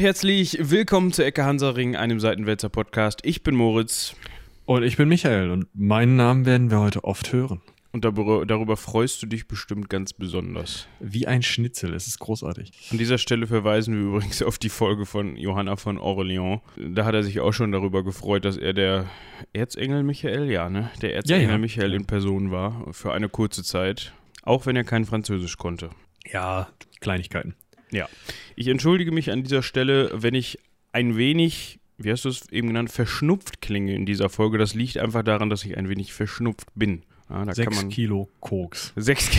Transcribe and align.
und 0.00 0.06
herzlich 0.06 0.56
willkommen 0.58 1.12
zu 1.12 1.22
Ecke 1.22 1.44
Hansaring, 1.44 1.94
einem 1.94 2.20
Seitenwälzer 2.20 2.70
Podcast. 2.70 3.20
Ich 3.22 3.42
bin 3.42 3.54
Moritz. 3.54 4.16
Und 4.64 4.82
ich 4.82 4.96
bin 4.96 5.10
Michael 5.10 5.50
und 5.50 5.66
meinen 5.74 6.16
Namen 6.16 6.46
werden 6.46 6.70
wir 6.70 6.80
heute 6.80 7.04
oft 7.04 7.34
hören. 7.34 7.60
Und 7.92 8.06
darüber, 8.06 8.46
darüber, 8.46 8.78
freust 8.78 9.22
du 9.22 9.26
dich 9.26 9.46
bestimmt 9.46 9.90
ganz 9.90 10.14
besonders. 10.14 10.88
Wie 11.00 11.26
ein 11.26 11.42
Schnitzel, 11.42 11.92
es 11.92 12.06
ist 12.06 12.18
großartig. 12.18 12.72
An 12.90 12.96
dieser 12.96 13.18
Stelle 13.18 13.46
verweisen 13.46 13.94
wir 13.94 14.06
übrigens 14.06 14.40
auf 14.42 14.56
die 14.56 14.70
Folge 14.70 15.04
von 15.04 15.36
Johanna 15.36 15.76
von 15.76 15.98
Orleans. 15.98 16.62
Da 16.78 17.04
hat 17.04 17.14
er 17.14 17.22
sich 17.22 17.40
auch 17.40 17.52
schon 17.52 17.70
darüber 17.70 18.02
gefreut, 18.02 18.46
dass 18.46 18.56
er 18.56 18.72
der 18.72 19.04
Erzengel 19.52 20.02
Michael, 20.02 20.50
ja, 20.50 20.70
ne? 20.70 20.90
Der 21.02 21.14
Erzengel 21.14 21.44
ja, 21.44 21.50
ja. 21.50 21.58
Michael 21.58 21.92
in 21.92 22.06
Person 22.06 22.50
war, 22.50 22.90
für 22.92 23.12
eine 23.12 23.28
kurze 23.28 23.62
Zeit. 23.62 24.14
Auch 24.44 24.64
wenn 24.64 24.76
er 24.76 24.84
kein 24.84 25.04
Französisch 25.04 25.58
konnte. 25.58 25.90
Ja, 26.24 26.70
Kleinigkeiten. 27.00 27.54
Ja. 27.90 28.08
Ich 28.56 28.68
entschuldige 28.68 29.12
mich 29.12 29.30
an 29.30 29.42
dieser 29.42 29.62
Stelle, 29.62 30.10
wenn 30.14 30.34
ich 30.34 30.58
ein 30.92 31.16
wenig 31.16 31.80
wie 32.02 32.10
hast 32.10 32.24
du 32.24 32.30
es 32.30 32.48
eben 32.50 32.68
genannt, 32.68 32.90
verschnupft 32.90 33.60
klinge 33.60 33.94
in 33.94 34.06
dieser 34.06 34.30
Folge. 34.30 34.58
Das 34.58 34.74
liegt 34.74 34.96
einfach 34.98 35.22
daran, 35.22 35.50
dass 35.50 35.64
ich 35.64 35.76
ein 35.76 35.88
wenig 35.88 36.12
verschnupft 36.12 36.68
bin. 36.74 37.02
Ja, 37.28 37.54
sechs 37.54 37.76
man, 37.76 37.90
Kilo 37.90 38.28
Koks. 38.40 38.92
Sechs 38.96 39.30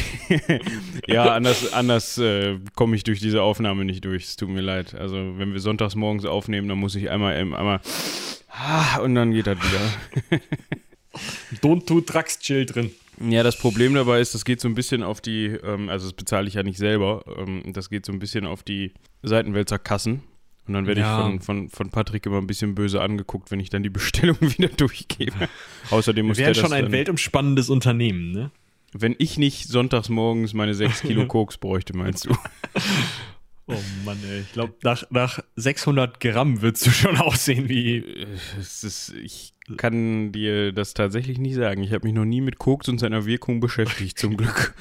Ja, 1.07 1.33
anders, 1.33 1.73
anders 1.73 2.17
äh, 2.19 2.57
komme 2.75 2.95
ich 2.95 3.03
durch 3.03 3.19
diese 3.19 3.41
Aufnahme 3.41 3.83
nicht 3.83 4.05
durch. 4.05 4.25
Es 4.25 4.35
tut 4.37 4.49
mir 4.49 4.61
leid. 4.61 4.95
Also, 4.95 5.37
wenn 5.37 5.51
wir 5.51 5.59
sonntags 5.59 5.95
morgens 5.95 6.23
aufnehmen, 6.23 6.69
dann 6.69 6.77
muss 6.77 6.95
ich 6.95 7.09
einmal, 7.09 7.35
ähm, 7.35 7.53
einmal 7.53 7.81
ah, 8.49 8.99
und 8.99 9.15
dann 9.15 9.31
geht 9.31 9.47
das 9.47 9.57
wieder. 9.57 10.39
Don't 11.61 11.85
do 11.85 11.99
drugs 11.99 12.39
children. 12.39 12.91
Ja, 13.29 13.43
das 13.43 13.57
Problem 13.57 13.93
dabei 13.93 14.19
ist, 14.19 14.33
das 14.33 14.45
geht 14.45 14.61
so 14.61 14.67
ein 14.67 14.75
bisschen 14.75 15.03
auf 15.03 15.21
die, 15.21 15.47
ähm, 15.47 15.89
also 15.89 16.07
das 16.07 16.13
bezahle 16.13 16.47
ich 16.47 16.55
ja 16.55 16.63
nicht 16.63 16.77
selber, 16.77 17.23
ähm, 17.37 17.63
das 17.73 17.89
geht 17.89 18.05
so 18.05 18.11
ein 18.11 18.19
bisschen 18.19 18.45
auf 18.45 18.63
die 18.63 18.93
Seitenwälzer 19.21 19.79
Kassen. 19.79 20.23
Und 20.67 20.75
dann 20.75 20.87
werde 20.87 21.01
ja. 21.01 21.17
ich 21.17 21.23
von, 21.23 21.41
von, 21.41 21.69
von 21.69 21.89
Patrick 21.89 22.25
immer 22.25 22.37
ein 22.37 22.47
bisschen 22.47 22.75
böse 22.75 23.01
angeguckt, 23.01 23.51
wenn 23.51 23.59
ich 23.59 23.69
dann 23.69 23.83
die 23.83 23.89
Bestellung 23.91 24.37
wieder 24.39 24.69
durchgebe. 24.69 25.49
Außerdem 25.89 26.27
muss 26.27 26.37
Wir 26.37 26.47
wären 26.47 26.55
schon 26.55 26.73
ein 26.73 26.91
weltumspannendes 26.91 27.69
Unternehmen, 27.69 28.31
ne? 28.31 28.51
Wenn 28.93 29.15
ich 29.19 29.37
nicht 29.37 29.69
sonntags 29.69 30.09
morgens 30.09 30.53
meine 30.53 30.73
6 30.73 31.01
Kilo 31.01 31.25
Koks 31.27 31.57
bräuchte, 31.57 31.95
meinst 31.95 32.25
du? 32.25 32.35
Oh 33.67 33.79
Mann, 34.03 34.17
ey. 34.29 34.41
Ich 34.41 34.51
glaube, 34.51 34.73
nach, 34.83 35.03
nach 35.11 35.39
600 35.55 36.19
Gramm 36.19 36.61
würdest 36.61 36.87
du 36.87 36.91
schon 36.91 37.15
aussehen 37.17 37.69
wie. 37.69 38.03
Es 38.59 38.83
ist, 38.83 39.13
ich 39.23 39.53
kann 39.77 40.31
dir 40.31 40.71
das 40.71 40.93
tatsächlich 40.93 41.37
nicht 41.37 41.55
sagen. 41.55 41.83
Ich 41.83 41.93
habe 41.93 42.05
mich 42.05 42.13
noch 42.13 42.25
nie 42.25 42.41
mit 42.41 42.57
Koks 42.57 42.89
und 42.89 42.99
seiner 42.99 43.25
Wirkung 43.25 43.59
beschäftigt, 43.59 44.17
zum 44.19 44.37
Glück. 44.37 44.73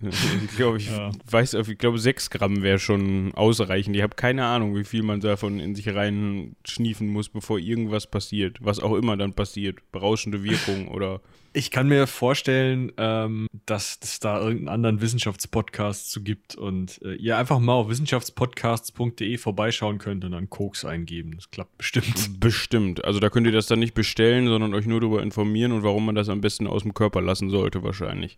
ich 0.02 0.56
glaube, 0.56 0.78
ich 0.78 0.90
ja. 0.90 1.10
weiß, 1.30 1.54
ich 1.54 1.78
glaube, 1.78 1.98
6 1.98 2.30
Gramm 2.30 2.62
wäre 2.62 2.78
schon 2.78 3.32
ausreichend. 3.34 3.96
Ich 3.96 4.02
habe 4.02 4.16
keine 4.16 4.44
Ahnung, 4.44 4.76
wie 4.76 4.84
viel 4.84 5.02
man 5.02 5.20
davon 5.20 5.60
in 5.60 5.74
sich 5.74 5.94
rein 5.94 6.56
schniefen 6.64 7.08
muss, 7.08 7.28
bevor 7.28 7.58
irgendwas 7.58 8.06
passiert. 8.06 8.58
Was 8.60 8.80
auch 8.80 8.94
immer 8.94 9.16
dann 9.16 9.32
passiert. 9.32 9.78
Berauschende 9.92 10.42
Wirkung 10.42 10.88
oder 10.88 11.20
ich 11.52 11.70
kann 11.70 11.88
mir 11.88 12.06
vorstellen, 12.06 12.92
ähm, 12.96 13.46
dass 13.66 13.98
es 14.02 14.20
da 14.20 14.38
irgendeinen 14.38 14.68
anderen 14.68 15.00
Wissenschaftspodcast 15.00 16.10
zu 16.10 16.22
gibt 16.22 16.54
und 16.54 17.00
äh, 17.02 17.14
ihr 17.14 17.36
einfach 17.36 17.58
mal 17.58 17.74
auf 17.74 17.88
wissenschaftspodcasts.de 17.88 19.36
vorbeischauen 19.38 19.98
könnt 19.98 20.24
und 20.24 20.32
dann 20.32 20.50
Koks 20.50 20.84
eingeben. 20.84 21.32
Das 21.36 21.50
klappt 21.50 21.76
bestimmt. 21.78 22.40
Bestimmt. 22.40 23.04
Also 23.04 23.20
da 23.20 23.30
könnt 23.30 23.46
ihr 23.46 23.52
das 23.52 23.66
dann 23.66 23.78
nicht 23.78 23.94
bestellen, 23.94 24.46
sondern 24.46 24.74
euch 24.74 24.86
nur 24.86 25.00
darüber 25.00 25.22
informieren 25.22 25.72
und 25.72 25.82
warum 25.82 26.06
man 26.06 26.14
das 26.14 26.28
am 26.28 26.40
besten 26.40 26.66
aus 26.66 26.82
dem 26.82 26.94
Körper 26.94 27.20
lassen 27.20 27.50
sollte, 27.50 27.82
wahrscheinlich. 27.82 28.36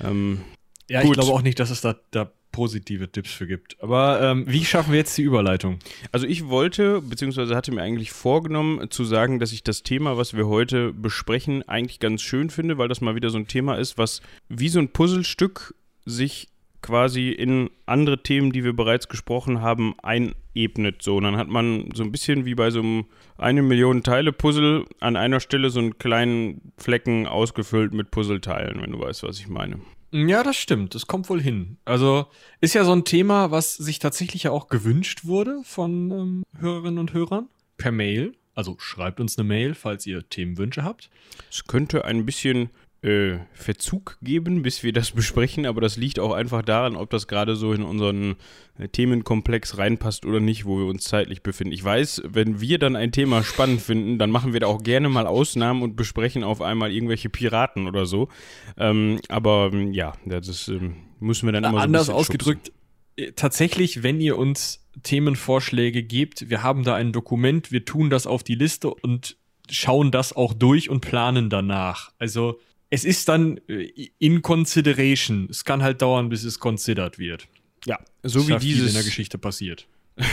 Ähm, 0.00 0.40
ja, 0.88 1.02
gut. 1.02 1.10
ich 1.10 1.20
glaube 1.20 1.32
auch 1.32 1.42
nicht, 1.42 1.58
dass 1.58 1.70
es 1.70 1.80
da, 1.80 1.96
da 2.10 2.30
positive 2.52 3.10
Tipps 3.10 3.32
für 3.32 3.46
gibt. 3.46 3.76
Aber 3.82 4.20
ähm, 4.20 4.44
wie 4.48 4.64
schaffen 4.64 4.92
wir 4.92 4.98
jetzt 4.98 5.16
die 5.18 5.22
Überleitung? 5.22 5.78
Also 6.12 6.26
ich 6.26 6.48
wollte, 6.48 7.02
beziehungsweise 7.02 7.54
hatte 7.54 7.72
mir 7.72 7.82
eigentlich 7.82 8.10
vorgenommen 8.10 8.90
zu 8.90 9.04
sagen, 9.04 9.38
dass 9.38 9.52
ich 9.52 9.62
das 9.62 9.82
Thema, 9.82 10.16
was 10.16 10.34
wir 10.34 10.48
heute 10.48 10.92
besprechen, 10.92 11.68
eigentlich 11.68 12.00
ganz 12.00 12.22
schön 12.22 12.50
finde, 12.50 12.78
weil 12.78 12.88
das 12.88 13.00
mal 13.00 13.14
wieder 13.14 13.30
so 13.30 13.38
ein 13.38 13.46
Thema 13.46 13.74
ist, 13.76 13.98
was 13.98 14.22
wie 14.48 14.68
so 14.68 14.78
ein 14.78 14.88
Puzzlestück 14.88 15.74
sich 16.04 16.48
quasi 16.80 17.30
in 17.30 17.70
andere 17.86 18.22
Themen, 18.22 18.52
die 18.52 18.64
wir 18.64 18.72
bereits 18.72 19.08
gesprochen 19.08 19.60
haben, 19.60 19.94
einebnet. 20.02 21.02
So, 21.02 21.16
und 21.16 21.24
dann 21.24 21.36
hat 21.36 21.48
man 21.48 21.90
so 21.94 22.02
ein 22.02 22.12
bisschen 22.12 22.44
wie 22.44 22.54
bei 22.54 22.70
so 22.70 22.80
einem 22.80 23.04
eine 23.36 23.62
Million 23.62 24.02
Teile 24.02 24.32
Puzzle 24.32 24.84
an 25.00 25.16
einer 25.16 25.40
Stelle 25.40 25.70
so 25.70 25.80
einen 25.80 25.98
kleinen 25.98 26.72
Flecken 26.76 27.26
ausgefüllt 27.26 27.92
mit 27.92 28.10
Puzzleteilen, 28.10 28.80
wenn 28.80 28.92
du 28.92 29.00
weißt, 29.00 29.22
was 29.22 29.38
ich 29.38 29.48
meine. 29.48 29.80
Ja, 30.10 30.42
das 30.42 30.56
stimmt. 30.56 30.94
Das 30.94 31.06
kommt 31.06 31.28
wohl 31.28 31.40
hin. 31.40 31.78
Also 31.84 32.26
ist 32.60 32.74
ja 32.74 32.84
so 32.84 32.92
ein 32.92 33.04
Thema, 33.04 33.50
was 33.50 33.74
sich 33.74 33.98
tatsächlich 33.98 34.44
ja 34.44 34.50
auch 34.50 34.68
gewünscht 34.68 35.24
wurde 35.24 35.60
von 35.64 36.10
ähm, 36.10 36.44
Hörerinnen 36.58 36.98
und 36.98 37.12
Hörern 37.12 37.48
per 37.76 37.92
Mail. 37.92 38.32
Also 38.54 38.76
schreibt 38.78 39.20
uns 39.20 39.38
eine 39.38 39.46
Mail, 39.46 39.74
falls 39.74 40.06
ihr 40.06 40.28
Themenwünsche 40.28 40.82
habt. 40.82 41.10
Es 41.50 41.64
könnte 41.64 42.04
ein 42.04 42.26
bisschen 42.26 42.70
äh, 43.02 43.38
Verzug 43.52 44.18
geben, 44.22 44.62
bis 44.62 44.82
wir 44.82 44.92
das 44.92 45.10
besprechen, 45.12 45.66
aber 45.66 45.80
das 45.80 45.96
liegt 45.96 46.18
auch 46.18 46.32
einfach 46.32 46.62
daran, 46.62 46.96
ob 46.96 47.10
das 47.10 47.28
gerade 47.28 47.56
so 47.56 47.72
in 47.72 47.82
unseren 47.82 48.36
äh, 48.78 48.88
Themenkomplex 48.88 49.78
reinpasst 49.78 50.26
oder 50.26 50.40
nicht, 50.40 50.64
wo 50.64 50.78
wir 50.78 50.86
uns 50.86 51.04
zeitlich 51.04 51.42
befinden. 51.42 51.72
Ich 51.72 51.84
weiß, 51.84 52.22
wenn 52.26 52.60
wir 52.60 52.78
dann 52.78 52.96
ein 52.96 53.12
Thema 53.12 53.42
spannend 53.44 53.80
finden, 53.80 54.18
dann 54.18 54.30
machen 54.30 54.52
wir 54.52 54.60
da 54.60 54.66
auch 54.66 54.82
gerne 54.82 55.08
mal 55.08 55.26
Ausnahmen 55.26 55.82
und 55.82 55.96
besprechen 55.96 56.42
auf 56.42 56.60
einmal 56.60 56.92
irgendwelche 56.92 57.28
Piraten 57.28 57.86
oder 57.86 58.06
so. 58.06 58.28
Ähm, 58.76 59.20
aber 59.28 59.70
ähm, 59.72 59.92
ja, 59.92 60.14
das 60.24 60.68
ähm, 60.68 60.96
müssen 61.20 61.46
wir 61.46 61.52
dann 61.52 61.64
immer 61.64 61.78
so 61.78 61.84
Anders 61.84 62.10
ausgedrückt, 62.10 62.68
schubsen. 62.68 63.28
Äh, 63.28 63.32
tatsächlich, 63.32 64.02
wenn 64.02 64.20
ihr 64.20 64.36
uns 64.36 64.84
Themenvorschläge 65.02 66.02
gebt, 66.02 66.50
wir 66.50 66.62
haben 66.62 66.82
da 66.82 66.94
ein 66.94 67.12
Dokument, 67.12 67.70
wir 67.70 67.84
tun 67.84 68.10
das 68.10 68.26
auf 68.26 68.42
die 68.42 68.54
Liste 68.56 68.92
und 68.92 69.36
schauen 69.70 70.10
das 70.10 70.34
auch 70.34 70.54
durch 70.54 70.90
und 70.90 71.00
planen 71.00 71.50
danach. 71.50 72.12
Also 72.18 72.58
es 72.90 73.04
ist 73.04 73.28
dann 73.28 73.60
äh, 73.68 73.90
in 74.18 74.42
consideration. 74.42 75.48
Es 75.50 75.64
kann 75.64 75.82
halt 75.82 76.02
dauern, 76.02 76.28
bis 76.28 76.44
es 76.44 76.58
considered 76.58 77.18
wird. 77.18 77.48
Ja, 77.84 77.98
so 78.22 78.48
wie 78.48 78.56
dieses 78.56 78.88
in 78.88 78.94
der 78.94 79.04
Geschichte 79.04 79.38
passiert. 79.38 79.86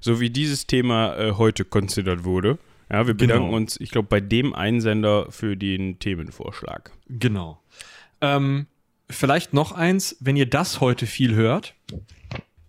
so 0.00 0.20
wie 0.20 0.30
dieses 0.30 0.66
Thema 0.66 1.16
äh, 1.16 1.32
heute 1.32 1.64
considered 1.64 2.24
wurde. 2.24 2.58
Ja, 2.90 3.06
wir 3.06 3.14
bedanken 3.14 3.46
genau. 3.46 3.56
uns, 3.56 3.80
ich 3.80 3.90
glaube, 3.90 4.08
bei 4.08 4.20
dem 4.20 4.54
Einsender 4.54 5.30
für 5.30 5.56
den 5.56 5.98
Themenvorschlag. 5.98 6.92
Genau. 7.08 7.62
Ähm, 8.20 8.66
vielleicht 9.08 9.54
noch 9.54 9.72
eins, 9.72 10.16
wenn 10.20 10.36
ihr 10.36 10.46
das 10.46 10.80
heute 10.80 11.06
viel 11.06 11.34
hört, 11.34 11.74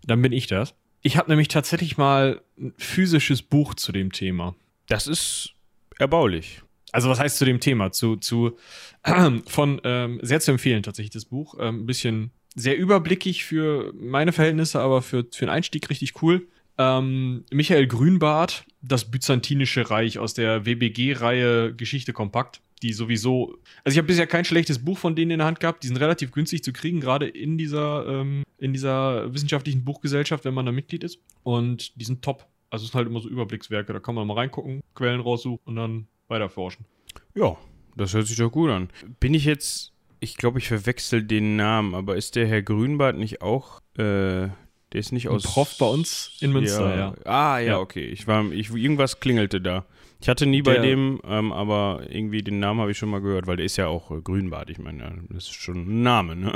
dann 0.05 0.21
bin 0.21 0.31
ich 0.31 0.47
das. 0.47 0.73
Ich 1.01 1.17
habe 1.17 1.29
nämlich 1.29 1.49
tatsächlich 1.49 1.97
mal 1.97 2.41
ein 2.57 2.73
physisches 2.77 3.41
Buch 3.41 3.75
zu 3.75 3.91
dem 3.91 4.11
Thema. 4.11 4.55
Das 4.87 5.05
ist 5.07 5.53
erbaulich. 5.99 6.61
Also 6.95 7.09
was 7.09 7.19
heißt 7.19 7.37
zu 7.37 7.43
dem 7.43 7.59
Thema? 7.59 7.91
Zu, 7.91 8.15
zu 8.15 8.55
äh, 9.03 9.31
von 9.47 9.81
ähm, 9.83 10.17
sehr 10.21 10.39
zu 10.39 10.51
empfehlen 10.51 10.81
tatsächlich 10.81 11.11
das 11.11 11.25
Buch. 11.25 11.55
Ähm, 11.59 11.81
ein 11.81 11.85
bisschen 11.85 12.31
sehr 12.55 12.77
überblickig 12.77 13.43
für 13.43 13.91
meine 13.99 14.31
Verhältnisse, 14.31 14.79
aber 14.79 15.01
für, 15.01 15.25
für 15.29 15.45
den 15.45 15.49
Einstieg 15.49 15.89
richtig 15.89 16.21
cool. 16.21 16.47
Ähm, 16.77 17.43
Michael 17.51 17.87
Grünbart, 17.87 18.63
das 18.81 19.11
Byzantinische 19.11 19.89
Reich 19.89 20.19
aus 20.19 20.35
der 20.35 20.65
WBG-Reihe 20.65 21.75
Geschichte 21.75 22.13
kompakt, 22.13 22.61
die 22.81 22.93
sowieso. 22.93 23.57
Also 23.83 23.95
ich 23.95 23.97
habe 23.97 24.07
bisher 24.07 24.25
kein 24.25 24.45
schlechtes 24.45 24.79
Buch 24.79 24.97
von 24.97 25.17
denen 25.17 25.31
in 25.31 25.39
der 25.39 25.47
Hand 25.47 25.59
gehabt. 25.59 25.83
Die 25.83 25.87
sind 25.87 25.97
relativ 25.97 26.31
günstig 26.31 26.63
zu 26.63 26.71
kriegen, 26.71 27.01
gerade 27.01 27.27
in 27.27 27.57
dieser 27.57 28.07
ähm, 28.07 28.43
in 28.57 28.71
dieser 28.71 29.33
wissenschaftlichen 29.33 29.83
Buchgesellschaft, 29.83 30.45
wenn 30.45 30.53
man 30.53 30.65
da 30.65 30.71
Mitglied 30.71 31.03
ist. 31.03 31.19
Und 31.43 31.99
die 31.99 32.05
sind 32.05 32.21
top. 32.21 32.47
Also 32.69 32.85
es 32.85 32.91
sind 32.91 32.97
halt 32.97 33.09
immer 33.09 33.19
so 33.19 33.27
Überblickswerke. 33.27 33.91
Da 33.91 33.99
kann 33.99 34.15
man 34.15 34.25
mal 34.25 34.35
reingucken, 34.35 34.81
Quellen 34.93 35.19
raussuchen 35.19 35.59
und 35.65 35.75
dann 35.75 36.07
weiter 36.27 36.49
forschen. 36.49 36.85
Ja, 37.33 37.57
das 37.95 38.13
hört 38.13 38.27
sich 38.27 38.37
doch 38.37 38.51
gut 38.51 38.69
an. 38.69 38.89
Bin 39.19 39.33
ich 39.33 39.45
jetzt, 39.45 39.93
ich 40.19 40.37
glaube, 40.37 40.59
ich 40.59 40.67
verwechsel 40.67 41.23
den 41.23 41.55
Namen, 41.55 41.95
aber 41.95 42.15
ist 42.15 42.35
der 42.35 42.47
Herr 42.47 42.61
Grünbart 42.61 43.17
nicht 43.17 43.41
auch, 43.41 43.81
äh, 43.97 44.49
der 44.93 44.99
ist 44.99 45.11
nicht 45.11 45.27
aus. 45.27 45.43
Prof 45.43 45.77
bei 45.77 45.87
uns 45.87 46.37
in 46.39 46.53
Münster, 46.53 46.89
ja. 46.89 46.97
ja. 46.97 47.15
Ah, 47.25 47.59
ja, 47.59 47.67
ja, 47.67 47.79
okay. 47.79 48.05
Ich 48.05 48.27
war, 48.27 48.49
ich, 48.51 48.69
irgendwas 48.69 49.19
klingelte 49.19 49.59
da. 49.59 49.85
Ich 50.21 50.29
hatte 50.29 50.45
nie 50.45 50.61
der, 50.61 50.75
bei 50.75 50.79
dem, 50.79 51.19
ähm, 51.25 51.51
aber 51.51 52.03
irgendwie 52.09 52.41
den 52.41 52.59
Namen 52.59 52.79
habe 52.79 52.91
ich 52.91 52.97
schon 52.97 53.09
mal 53.09 53.19
gehört, 53.19 53.47
weil 53.47 53.57
der 53.57 53.65
ist 53.65 53.75
ja 53.75 53.87
auch 53.87 54.11
äh, 54.11 54.21
Grünbart. 54.21 54.69
Ich 54.69 54.79
meine, 54.79 55.23
das 55.29 55.45
ist 55.45 55.53
schon 55.53 55.85
ein 55.87 56.01
Name, 56.03 56.35
ne? 56.35 56.53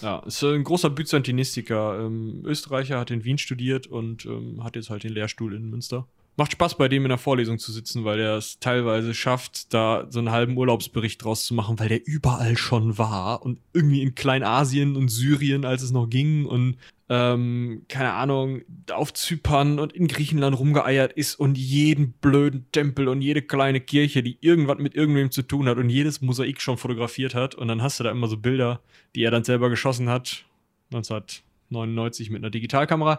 Ja, 0.00 0.20
ist 0.20 0.42
ein 0.44 0.62
großer 0.62 0.90
Byzantinistiker. 0.90 2.06
Ähm, 2.06 2.42
Österreicher, 2.44 3.00
hat 3.00 3.10
in 3.10 3.24
Wien 3.24 3.38
studiert 3.38 3.86
und 3.86 4.26
ähm, 4.26 4.62
hat 4.62 4.76
jetzt 4.76 4.88
halt 4.88 5.02
den 5.02 5.12
Lehrstuhl 5.12 5.52
in 5.54 5.68
Münster 5.68 6.06
macht 6.36 6.52
Spaß, 6.52 6.76
bei 6.76 6.88
dem 6.88 7.04
in 7.04 7.10
der 7.10 7.18
Vorlesung 7.18 7.58
zu 7.58 7.72
sitzen, 7.72 8.04
weil 8.04 8.20
er 8.20 8.36
es 8.36 8.58
teilweise 8.58 9.14
schafft, 9.14 9.74
da 9.74 10.06
so 10.08 10.18
einen 10.18 10.30
halben 10.30 10.56
Urlaubsbericht 10.56 11.22
draus 11.22 11.44
zu 11.44 11.54
machen, 11.54 11.78
weil 11.78 11.88
der 11.88 12.06
überall 12.06 12.56
schon 12.56 12.98
war 12.98 13.42
und 13.42 13.60
irgendwie 13.72 14.02
in 14.02 14.14
Kleinasien 14.14 14.96
und 14.96 15.08
Syrien, 15.08 15.64
als 15.64 15.82
es 15.82 15.90
noch 15.90 16.08
ging 16.08 16.46
und 16.46 16.76
ähm, 17.12 17.84
keine 17.88 18.14
Ahnung, 18.14 18.62
auf 18.90 19.12
Zypern 19.12 19.78
und 19.78 19.92
in 19.92 20.06
Griechenland 20.06 20.58
rumgeeiert 20.58 21.12
ist 21.12 21.34
und 21.34 21.58
jeden 21.58 22.12
blöden 22.12 22.64
Tempel 22.72 23.06
und 23.06 23.20
jede 23.20 23.42
kleine 23.42 23.82
Kirche, 23.82 24.22
die 24.22 24.38
irgendwas 24.40 24.78
mit 24.78 24.94
irgendwem 24.94 25.30
zu 25.30 25.42
tun 25.42 25.68
hat 25.68 25.76
und 25.76 25.90
jedes 25.90 26.22
Mosaik 26.22 26.62
schon 26.62 26.78
fotografiert 26.78 27.34
hat. 27.34 27.54
Und 27.54 27.68
dann 27.68 27.82
hast 27.82 28.00
du 28.00 28.04
da 28.04 28.10
immer 28.10 28.28
so 28.28 28.38
Bilder, 28.38 28.80
die 29.14 29.24
er 29.24 29.30
dann 29.30 29.44
selber 29.44 29.68
geschossen 29.68 30.08
hat, 30.08 30.46
1999 30.90 32.30
mit 32.30 32.42
einer 32.42 32.50
Digitalkamera. 32.50 33.18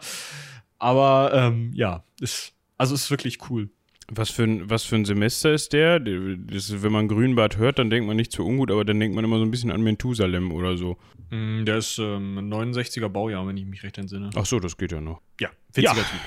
Aber 0.80 1.32
ähm, 1.32 1.72
ja, 1.76 2.04
ist, 2.20 2.56
also 2.78 2.96
ist 2.96 3.10
wirklich 3.12 3.50
cool. 3.50 3.70
Was 4.12 4.30
für, 4.32 4.44
ein, 4.44 4.70
was 4.70 4.84
für 4.84 4.96
ein 4.96 5.06
Semester 5.06 5.54
ist 5.54 5.72
der? 5.72 6.00
Das, 6.00 6.84
wenn 6.84 6.92
man 6.92 7.08
Grünbart 7.08 7.56
hört, 7.58 7.80
dann 7.80 7.90
denkt 7.90 8.06
man 8.06 8.18
nicht 8.18 8.34
zu 8.34 8.46
ungut, 8.46 8.70
aber 8.70 8.84
dann 8.84 9.00
denkt 9.00 9.16
man 9.16 9.24
immer 9.24 9.38
so 9.38 9.44
ein 9.46 9.52
bisschen 9.52 9.72
an 9.72 9.82
Methusalem 9.82 10.52
oder 10.52 10.78
so. 10.78 10.98
Mm, 11.30 11.64
Der 11.64 11.78
ist 11.78 12.00
ähm, 12.00 12.38
ein 12.38 12.54
69er 12.54 13.08
Baujahr, 13.08 13.48
wenn 13.48 13.56
ich 13.56 13.66
mich 13.66 13.82
recht 13.84 13.98
entsinne. 13.98 14.30
Ach 14.36 14.46
so, 14.46 14.60
das 14.60 14.76
geht 14.78 14.92
ja 14.92 15.00
noch. 15.00 15.22
Ja, 15.40 15.50
witziger 15.74 15.96
Ja. 15.96 16.04
Typ. 16.04 16.20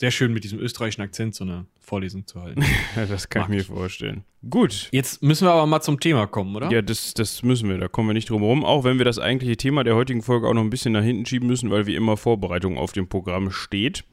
Sehr 0.00 0.10
schön 0.10 0.32
mit 0.32 0.44
diesem 0.44 0.58
österreichischen 0.58 1.02
Akzent 1.02 1.34
so 1.34 1.44
eine 1.44 1.66
Vorlesung 1.78 2.26
zu 2.26 2.40
halten. 2.40 2.64
das 2.96 3.28
kann 3.28 3.42
Mag 3.42 3.50
ich 3.50 3.68
mir 3.68 3.76
vorstellen. 3.76 4.24
Gut. 4.48 4.88
Jetzt 4.92 5.22
müssen 5.22 5.46
wir 5.46 5.52
aber 5.52 5.66
mal 5.66 5.82
zum 5.82 6.00
Thema 6.00 6.26
kommen, 6.26 6.56
oder? 6.56 6.72
Ja, 6.72 6.80
das, 6.80 7.12
das 7.12 7.42
müssen 7.42 7.68
wir, 7.68 7.76
da 7.76 7.86
kommen 7.86 8.08
wir 8.08 8.14
nicht 8.14 8.30
drum 8.30 8.40
herum, 8.40 8.64
auch 8.64 8.82
wenn 8.84 8.96
wir 8.96 9.04
das 9.04 9.18
eigentliche 9.18 9.58
Thema 9.58 9.84
der 9.84 9.96
heutigen 9.96 10.22
Folge 10.22 10.48
auch 10.48 10.54
noch 10.54 10.62
ein 10.62 10.70
bisschen 10.70 10.94
nach 10.94 11.02
hinten 11.02 11.26
schieben 11.26 11.46
müssen, 11.48 11.70
weil 11.70 11.84
wie 11.84 11.96
immer 11.96 12.16
Vorbereitung 12.16 12.78
auf 12.78 12.92
dem 12.92 13.10
Programm 13.10 13.50
steht. 13.50 14.04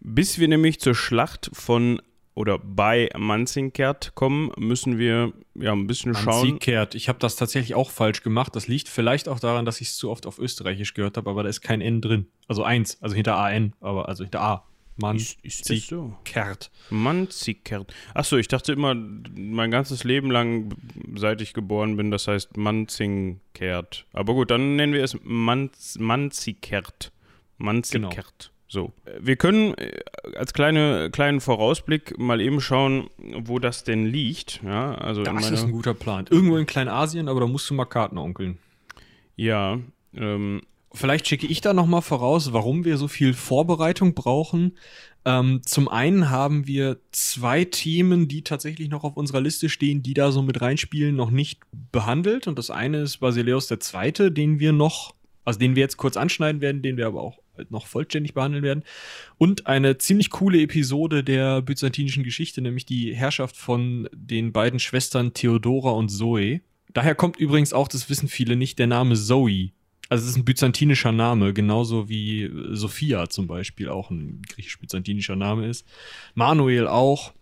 Bis 0.00 0.38
wir 0.38 0.48
nämlich 0.48 0.80
zur 0.80 0.94
Schlacht 0.94 1.50
von 1.52 2.00
oder 2.34 2.58
bei 2.58 3.10
Manzinkert 3.14 4.14
kommen, 4.14 4.50
müssen 4.56 4.96
wir 4.96 5.34
ja 5.56 5.72
ein 5.72 5.86
bisschen 5.86 6.14
schauen. 6.14 6.52
Manzikert. 6.52 6.94
Ich 6.94 7.10
habe 7.10 7.18
das 7.18 7.36
tatsächlich 7.36 7.74
auch 7.74 7.90
falsch 7.90 8.22
gemacht. 8.22 8.56
Das 8.56 8.66
liegt 8.66 8.88
vielleicht 8.88 9.28
auch 9.28 9.40
daran, 9.40 9.66
dass 9.66 9.82
ich 9.82 9.88
es 9.88 9.98
zu 9.98 10.10
oft 10.10 10.24
auf 10.26 10.38
Österreichisch 10.38 10.94
gehört 10.94 11.18
habe, 11.18 11.28
aber 11.28 11.42
da 11.42 11.50
ist 11.50 11.60
kein 11.60 11.82
N 11.82 12.00
drin. 12.00 12.28
Also 12.48 12.64
eins, 12.64 12.96
also 13.02 13.14
hinter 13.14 13.36
AN, 13.36 13.74
aber 13.82 14.08
also 14.08 14.24
hinter 14.24 14.40
A. 14.40 14.66
Ist, 15.16 15.38
ist 15.42 15.70
das 15.70 15.86
so? 15.88 16.02
Manzikert. 16.02 16.70
Manzikert. 16.90 17.94
Achso, 18.14 18.36
ich 18.36 18.48
dachte 18.48 18.72
immer, 18.72 18.94
mein 18.94 19.70
ganzes 19.70 20.04
Leben 20.04 20.30
lang, 20.30 20.74
seit 21.16 21.40
ich 21.40 21.52
geboren 21.52 21.96
bin, 21.96 22.10
das 22.10 22.28
heißt 22.28 22.56
Manzinkert. 22.56 24.06
Aber 24.12 24.34
gut, 24.34 24.50
dann 24.50 24.76
nennen 24.76 24.92
wir 24.92 25.02
es 25.02 25.18
Manz, 25.22 25.96
Manzikert. 25.98 27.12
Manzikert. 27.58 28.52
So. 28.68 28.92
Äh, 29.04 29.18
Wir 29.20 29.36
können 29.36 29.74
äh, 29.74 30.00
als 30.36 30.52
kleine, 30.52 31.10
kleinen 31.10 31.40
Vorausblick 31.40 32.18
mal 32.18 32.40
eben 32.40 32.60
schauen, 32.60 33.08
wo 33.18 33.58
das 33.58 33.84
denn 33.84 34.06
liegt. 34.06 34.60
Ja, 34.64 34.94
also 34.94 35.22
Das 35.22 35.50
ist 35.50 35.64
ein 35.64 35.72
guter 35.72 35.94
Plan. 35.94 36.26
Irgendwo 36.30 36.56
in 36.56 36.66
Kleinasien, 36.66 37.28
aber 37.28 37.40
da 37.40 37.46
musst 37.46 37.68
du 37.70 37.74
mal 37.74 37.84
Karten 37.84 38.18
onkeln. 38.18 38.58
Ja, 39.36 39.78
ähm, 40.14 40.62
Vielleicht 40.94 41.26
schicke 41.26 41.48
ich 41.48 41.60
da 41.60 41.74
noch 41.74 41.86
mal 41.86 42.02
voraus, 42.02 42.52
warum 42.52 42.84
wir 42.84 42.96
so 42.98 43.08
viel 43.08 43.34
Vorbereitung 43.34 44.14
brauchen. 44.14 44.78
Ähm, 45.24 45.60
zum 45.64 45.88
einen 45.88 46.30
haben 46.30 46.68
wir 46.68 46.98
zwei 47.10 47.64
Themen, 47.64 48.28
die 48.28 48.42
tatsächlich 48.42 48.88
noch 48.90 49.02
auf 49.02 49.16
unserer 49.16 49.40
Liste 49.40 49.68
stehen, 49.68 50.04
die 50.04 50.14
da 50.14 50.30
so 50.30 50.40
mit 50.40 50.60
reinspielen, 50.60 51.16
noch 51.16 51.30
nicht 51.30 51.60
behandelt. 51.90 52.46
Und 52.46 52.60
das 52.60 52.70
eine 52.70 52.98
ist 52.98 53.18
Basileus 53.18 53.68
II., 53.68 54.30
den 54.30 54.60
wir 54.60 54.72
noch, 54.72 55.16
also 55.44 55.58
den 55.58 55.74
wir 55.74 55.82
jetzt 55.82 55.96
kurz 55.96 56.16
anschneiden 56.16 56.60
werden, 56.60 56.80
den 56.80 56.96
wir 56.96 57.08
aber 57.08 57.22
auch 57.22 57.40
noch 57.70 57.88
vollständig 57.88 58.32
behandeln 58.34 58.62
werden. 58.62 58.84
Und 59.36 59.66
eine 59.66 59.98
ziemlich 59.98 60.30
coole 60.30 60.60
Episode 60.60 61.24
der 61.24 61.60
byzantinischen 61.60 62.22
Geschichte, 62.22 62.60
nämlich 62.60 62.86
die 62.86 63.14
Herrschaft 63.14 63.56
von 63.56 64.08
den 64.12 64.52
beiden 64.52 64.78
Schwestern 64.78 65.34
Theodora 65.34 65.90
und 65.90 66.08
Zoe. 66.08 66.60
Daher 66.92 67.16
kommt 67.16 67.36
übrigens 67.36 67.72
auch, 67.72 67.88
das 67.88 68.08
wissen 68.08 68.28
viele 68.28 68.54
nicht, 68.54 68.78
der 68.78 68.86
Name 68.86 69.16
Zoe. 69.16 69.72
Also 70.14 70.26
es 70.26 70.30
ist 70.30 70.36
ein 70.36 70.44
byzantinischer 70.44 71.10
Name, 71.10 71.52
genauso 71.52 72.08
wie 72.08 72.44
äh, 72.44 72.76
Sophia 72.76 73.28
zum 73.28 73.48
Beispiel 73.48 73.88
auch 73.88 74.10
ein 74.10 74.42
griechisch-byzantinischer 74.48 75.34
Name 75.34 75.66
ist. 75.66 75.84
Manuel 76.36 76.86
auch. 76.86 77.32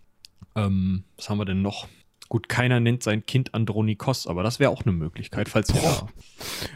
Ähm, 0.55 1.03
was 1.15 1.29
haben 1.29 1.37
wir 1.37 1.45
denn 1.45 1.61
noch? 1.61 1.87
Gut, 2.29 2.49
keiner 2.49 2.79
nennt 2.79 3.03
sein 3.03 3.27
Kind 3.27 3.53
Andronikos, 3.53 4.25
aber 4.25 4.41
das 4.41 4.59
wäre 4.59 4.71
auch 4.71 4.81
eine 4.81 4.91
Möglichkeit, 4.91 5.49
falls 5.49 5.69
ihr 5.69 5.81
da. 5.81 6.07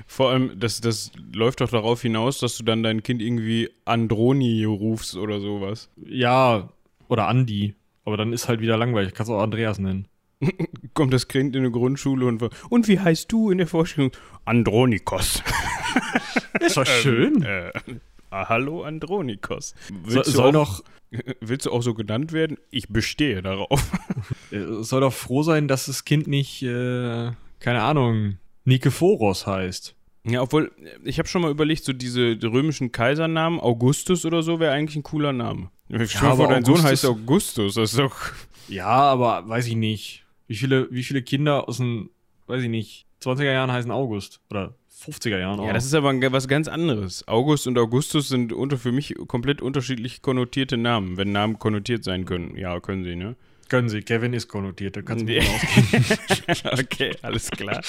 vor 0.06 0.30
allem, 0.30 0.60
das, 0.60 0.82
das 0.82 1.12
läuft 1.34 1.62
doch 1.62 1.72
darauf 1.72 2.00
hinaus, 2.04 2.38
dass 2.38 2.60
du 2.60 2.64
dann 2.64 2.84
dein 2.84 3.02
Kind 3.02 3.20
irgendwie 3.20 3.72
Androni 3.86 4.66
rufst 4.66 5.16
oder 5.16 5.40
sowas. 5.40 5.90
Ja, 6.06 6.70
oder 7.08 7.28
Andi. 7.28 7.74
Aber 8.06 8.18
dann 8.18 8.34
ist 8.34 8.48
halt 8.48 8.62
wieder 8.62 8.78
langweilig. 8.78 9.16
Kannst 9.16 9.32
auch 9.32 9.42
Andreas 9.42 9.80
nennen. 9.80 10.08
Kommt 10.94 11.14
das 11.14 11.28
Kind 11.28 11.56
in 11.56 11.64
eine 11.64 11.72
Grundschule 11.72 12.26
und 12.26 12.44
und 12.70 12.88
wie 12.88 13.00
heißt 13.00 13.32
du 13.32 13.50
in 13.52 13.58
der 13.58 13.68
Vorstellung? 13.68 14.12
Andronikos. 14.46 15.42
Ist 16.60 16.78
doch 16.78 16.86
schön. 16.86 17.42
Äh, 17.44 17.72
ah, 18.30 18.48
hallo 18.50 18.84
Andronikos. 18.84 19.74
So, 20.06 20.16
Willst, 20.16 20.32
soll, 20.32 20.52
du 20.52 20.60
auch, 20.60 20.82
willst 21.40 21.66
du 21.66 21.72
auch 21.72 21.82
so 21.82 21.94
genannt 21.94 22.34
werden? 22.34 22.58
Ich 22.70 22.90
bestehe 22.90 23.42
darauf. 23.42 23.92
äh, 24.52 24.60
soll 24.84 25.02
doch 25.02 25.14
froh 25.14 25.44
sein, 25.44 25.68
dass 25.68 25.88
das 25.88 26.06
Kind 26.06 26.28
nicht, 26.28 26.62
äh, 26.64 27.32
keine 27.60 27.82
Ahnung, 27.82 28.38
Nikephoros 28.66 29.48
heißt. 29.48 29.96
Ja, 30.26 30.42
obwohl, 30.42 30.72
ich 31.06 31.20
habe 31.20 31.28
schon 31.30 31.42
mal 31.42 31.52
überlegt, 31.52 31.86
so 31.86 31.94
diese 31.94 32.38
römischen 32.44 32.92
Kaisernamen, 32.92 33.62
Augustus 33.62 34.26
oder 34.26 34.44
so, 34.44 34.60
wäre 34.60 34.74
eigentlich 34.74 34.98
ein 34.98 35.04
cooler 35.04 35.32
Name. 35.32 35.70
Ich 35.88 36.18
aber 36.20 36.36
vor, 36.36 36.48
dein 36.50 36.66
Sohn 36.66 36.74
Augustus- 36.76 36.92
heißt 36.92 37.06
Augustus. 37.06 37.74
Das 37.76 37.92
ist 37.94 38.00
doch. 38.00 38.16
Ja, 38.68 38.88
aber 38.88 39.48
weiß 39.48 39.68
ich 39.68 39.76
nicht. 39.76 40.26
Wie 40.48 40.56
viele, 40.56 40.88
wie 40.92 41.04
viele 41.04 41.22
Kinder 41.22 41.68
aus 41.68 41.78
den, 41.78 42.10
weiß 42.48 42.64
ich 42.64 42.70
nicht, 42.70 43.06
20er 43.22 43.52
Jahren 43.52 43.72
heißen 43.72 43.92
August? 43.92 44.42
Oder 44.50 44.76
50er 45.06 45.38
Jahren 45.38 45.62
Ja, 45.64 45.74
das 45.74 45.86
ist 45.86 45.94
aber 45.94 46.14
was 46.32 46.48
ganz 46.48 46.68
anderes. 46.68 47.28
August 47.28 47.68
und 47.68 47.78
Augustus 47.78 48.30
sind 48.30 48.54
unter, 48.54 48.78
für 48.78 48.92
mich 48.92 49.16
komplett 49.28 49.62
unterschiedlich 49.62 50.22
konnotierte 50.22 50.78
Namen. 50.78 51.18
Wenn 51.18 51.32
Namen 51.32 51.60
konnotiert 51.60 52.04
sein 52.04 52.26
können. 52.26 52.56
Ja, 52.58 52.80
können 52.80 53.04
sie, 53.04 53.16
ne? 53.16 53.36
Können 53.70 53.90
Sie, 53.90 54.02
Kevin 54.02 54.32
ist 54.32 54.48
konnotiert, 54.48 54.96
da 54.96 55.02
kannst 55.02 55.24
du 55.24 55.26
Nee. 55.26 55.42
okay, 56.72 57.12
alles 57.22 57.52
klar. 57.52 57.82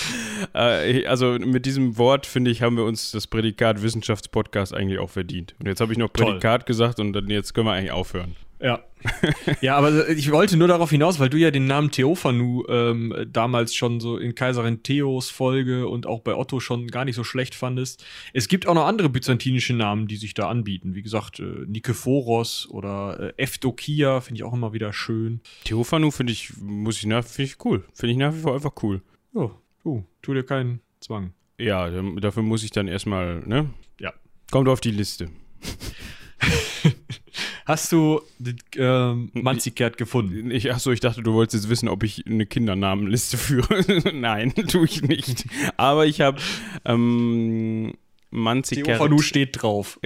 äh, 0.53 1.07
also 1.07 1.39
mit 1.39 1.67
diesem 1.67 1.97
Wort, 1.97 2.27
finde 2.27 2.51
ich, 2.51 2.63
haben 2.63 2.77
wir 2.77 2.83
uns 2.83 3.13
das 3.13 3.29
Prädikat 3.29 3.81
Wissenschaftspodcast 3.81 4.75
eigentlich 4.75 4.99
auch 4.99 5.11
verdient. 5.11 5.55
Und 5.61 5.69
jetzt 5.69 5.81
habe 5.81 5.93
ich 5.93 5.99
noch 5.99 6.09
Toll. 6.09 6.27
Prädikat 6.27 6.67
gesagt 6.67 6.99
und 6.99 7.13
dann 7.13 7.31
jetzt 7.31 7.55
können 7.55 7.69
wir 7.69 7.75
eigentlich 7.75 7.93
aufhören. 7.93 8.35
Ja. 8.61 8.85
ja, 9.61 9.77
aber 9.77 10.09
ich 10.09 10.31
wollte 10.33 10.57
nur 10.57 10.69
darauf 10.69 10.91
hinaus, 10.91 11.21
weil 11.21 11.29
du 11.29 11.37
ja 11.37 11.51
den 11.51 11.67
Namen 11.67 11.91
Theophanu 11.91 12.65
ähm, 12.69 13.15
damals 13.31 13.75
schon 13.75 14.01
so 14.01 14.17
in 14.17 14.35
Kaiserin 14.35 14.83
Theos 14.83 15.31
Folge 15.31 15.87
und 15.87 16.07
auch 16.07 16.21
bei 16.21 16.35
Otto 16.35 16.59
schon 16.59 16.89
gar 16.89 17.05
nicht 17.05 17.15
so 17.15 17.23
schlecht 17.23 17.55
fandest. 17.55 18.05
Es 18.33 18.49
gibt 18.49 18.67
auch 18.67 18.75
noch 18.75 18.87
andere 18.87 19.09
byzantinische 19.09 19.75
Namen, 19.75 20.09
die 20.09 20.17
sich 20.17 20.35
da 20.35 20.49
anbieten. 20.49 20.95
Wie 20.95 21.03
gesagt, 21.03 21.39
äh, 21.39 21.65
Nikephoros 21.67 22.69
oder 22.71 23.35
äh, 23.39 23.43
Evdokia 23.43 24.21
finde 24.21 24.41
ich 24.41 24.45
auch 24.45 24.53
immer 24.53 24.73
wieder 24.73 24.93
schön. 24.93 25.41
Theophanu 25.65 26.11
finde 26.11 26.33
ich, 26.33 26.57
muss 26.61 26.99
ich 26.99 27.07
nach, 27.07 27.25
finde 27.25 27.53
ich 27.53 27.65
cool. 27.65 27.85
Finde 27.95 28.13
ich 28.13 28.19
nach 28.19 28.35
wie 28.35 28.41
vor 28.41 28.55
einfach 28.55 28.73
cool. 28.83 29.03
Ja, 29.35 29.51
du, 29.85 30.05
tu 30.23 30.35
dir 30.35 30.45
keinen 30.45 30.81
Zwang. 31.01 31.33
Ja, 31.59 31.91
dafür 31.91 32.43
muss 32.43 32.63
ich 32.65 32.71
dann 32.71 32.89
erstmal, 32.89 33.41
ne? 33.41 33.71
Ja. 34.01 34.13
Kommt 34.51 34.69
auf 34.69 34.81
die 34.81 34.93
Liste. 34.93 35.31
Hast 37.69 37.93
du 37.93 38.23
ähm, 38.79 39.31
Manzikert 39.35 39.99
gefunden? 39.99 40.51
Ich, 40.51 40.73
achso, 40.73 40.91
ich 40.91 41.01
dachte, 41.01 41.21
du 41.21 41.35
wolltest 41.35 41.65
jetzt 41.65 41.71
wissen, 41.71 41.91
ob 41.91 42.03
ich 42.03 42.25
eine 42.27 42.47
Kindernamenliste 42.47 43.37
führe. 43.37 43.85
Nein, 44.15 44.55
tue 44.55 44.87
ich 44.87 45.03
nicht. 45.03 45.45
Aber 45.77 46.07
ich 46.07 46.23
habe 46.23 46.41
ähm, 46.87 47.93
Manzikert. 48.31 48.87
Theophanu 48.87 49.19
steht 49.19 49.61
drauf. 49.61 50.01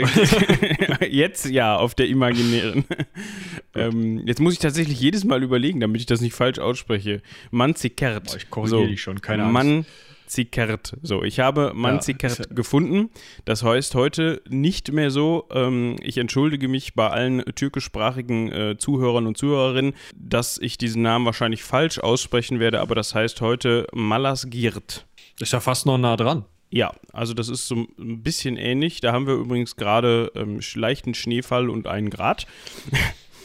jetzt 1.09 1.49
ja, 1.51 1.77
auf 1.77 1.95
der 1.95 2.09
imaginären. 2.09 2.85
ähm, 3.77 4.27
jetzt 4.27 4.41
muss 4.41 4.55
ich 4.55 4.59
tatsächlich 4.59 5.01
jedes 5.01 5.23
Mal 5.23 5.45
überlegen, 5.45 5.79
damit 5.79 6.01
ich 6.01 6.07
das 6.07 6.21
nicht 6.21 6.35
falsch 6.35 6.59
ausspreche. 6.59 7.23
Manzikert. 7.53 8.25
Boah, 8.25 8.37
ich 8.39 8.51
korrigiere 8.51 8.89
dich 8.89 9.03
schon, 9.03 9.21
keine 9.21 9.45
Angst. 9.45 9.89
Manzikert. 10.33 10.97
So, 11.03 11.23
ich 11.23 11.41
habe 11.41 11.73
Manzikert 11.75 12.39
ja- 12.39 12.45
gefunden. 12.55 13.11
Das 13.45 13.63
heißt 13.63 13.95
heute 13.95 14.41
nicht 14.49 14.91
mehr 14.91 15.11
so. 15.11 15.47
Ähm, 15.53 15.97
ich 16.01 16.17
entschuldige 16.17 16.69
mich 16.69 16.95
bei 16.95 17.09
allen 17.11 17.45
türkischsprachigen 17.55 18.51
äh, 18.51 18.77
Zuhörern 18.79 19.27
und 19.27 19.37
Zuhörerinnen, 19.37 19.95
dass 20.17 20.57
ich 20.59 20.79
diesen 20.79 21.03
Namen 21.03 21.27
wahrscheinlich 21.27 21.63
falsch 21.63 21.99
aussprechen 21.99 22.61
werde, 22.61 22.81
aber 22.81 22.95
das 22.95 23.15
heißt 23.15 23.41
heute 23.43 23.87
Malasgirt. 23.93 25.07
Ist 25.39 25.53
ja 25.53 25.61
fast 25.61 25.85
noch 25.87 25.99
nah 25.99 26.17
dran. 26.17 26.47
Ja, 26.71 26.95
also 27.13 27.35
das 27.35 27.51
ist 27.51 27.69
so 27.69 27.87
ein 27.99 28.23
bisschen 28.23 28.57
ähnlich. 28.57 29.03
Da 29.03 29.13
haben 29.13 29.27
wir 29.27 29.35
übrigens 29.35 29.77
gerade 29.77 30.33
ähm, 30.35 30.61
leichten 30.75 31.13
Schneefall 31.13 31.69
und 31.69 31.87
einen 31.87 32.09
Grad. 32.09 32.47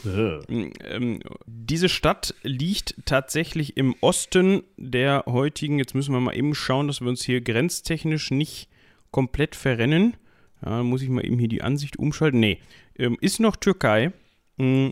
Ähm, 0.06 1.20
diese 1.46 1.88
Stadt 1.88 2.34
liegt 2.42 2.94
tatsächlich 3.04 3.76
im 3.76 3.94
Osten 4.00 4.62
der 4.76 5.24
heutigen, 5.26 5.78
jetzt 5.78 5.94
müssen 5.94 6.12
wir 6.12 6.20
mal 6.20 6.36
eben 6.36 6.54
schauen, 6.54 6.86
dass 6.86 7.00
wir 7.00 7.08
uns 7.08 7.22
hier 7.22 7.40
grenztechnisch 7.40 8.30
nicht 8.30 8.68
komplett 9.10 9.56
verrennen. 9.56 10.16
Ja, 10.64 10.82
muss 10.82 11.02
ich 11.02 11.08
mal 11.08 11.24
eben 11.24 11.38
hier 11.38 11.48
die 11.48 11.62
Ansicht 11.62 11.98
umschalten. 11.98 12.40
Nee, 12.40 12.58
ähm, 12.98 13.16
ist 13.20 13.40
noch 13.40 13.56
Türkei. 13.56 14.12
Mm, 14.56 14.88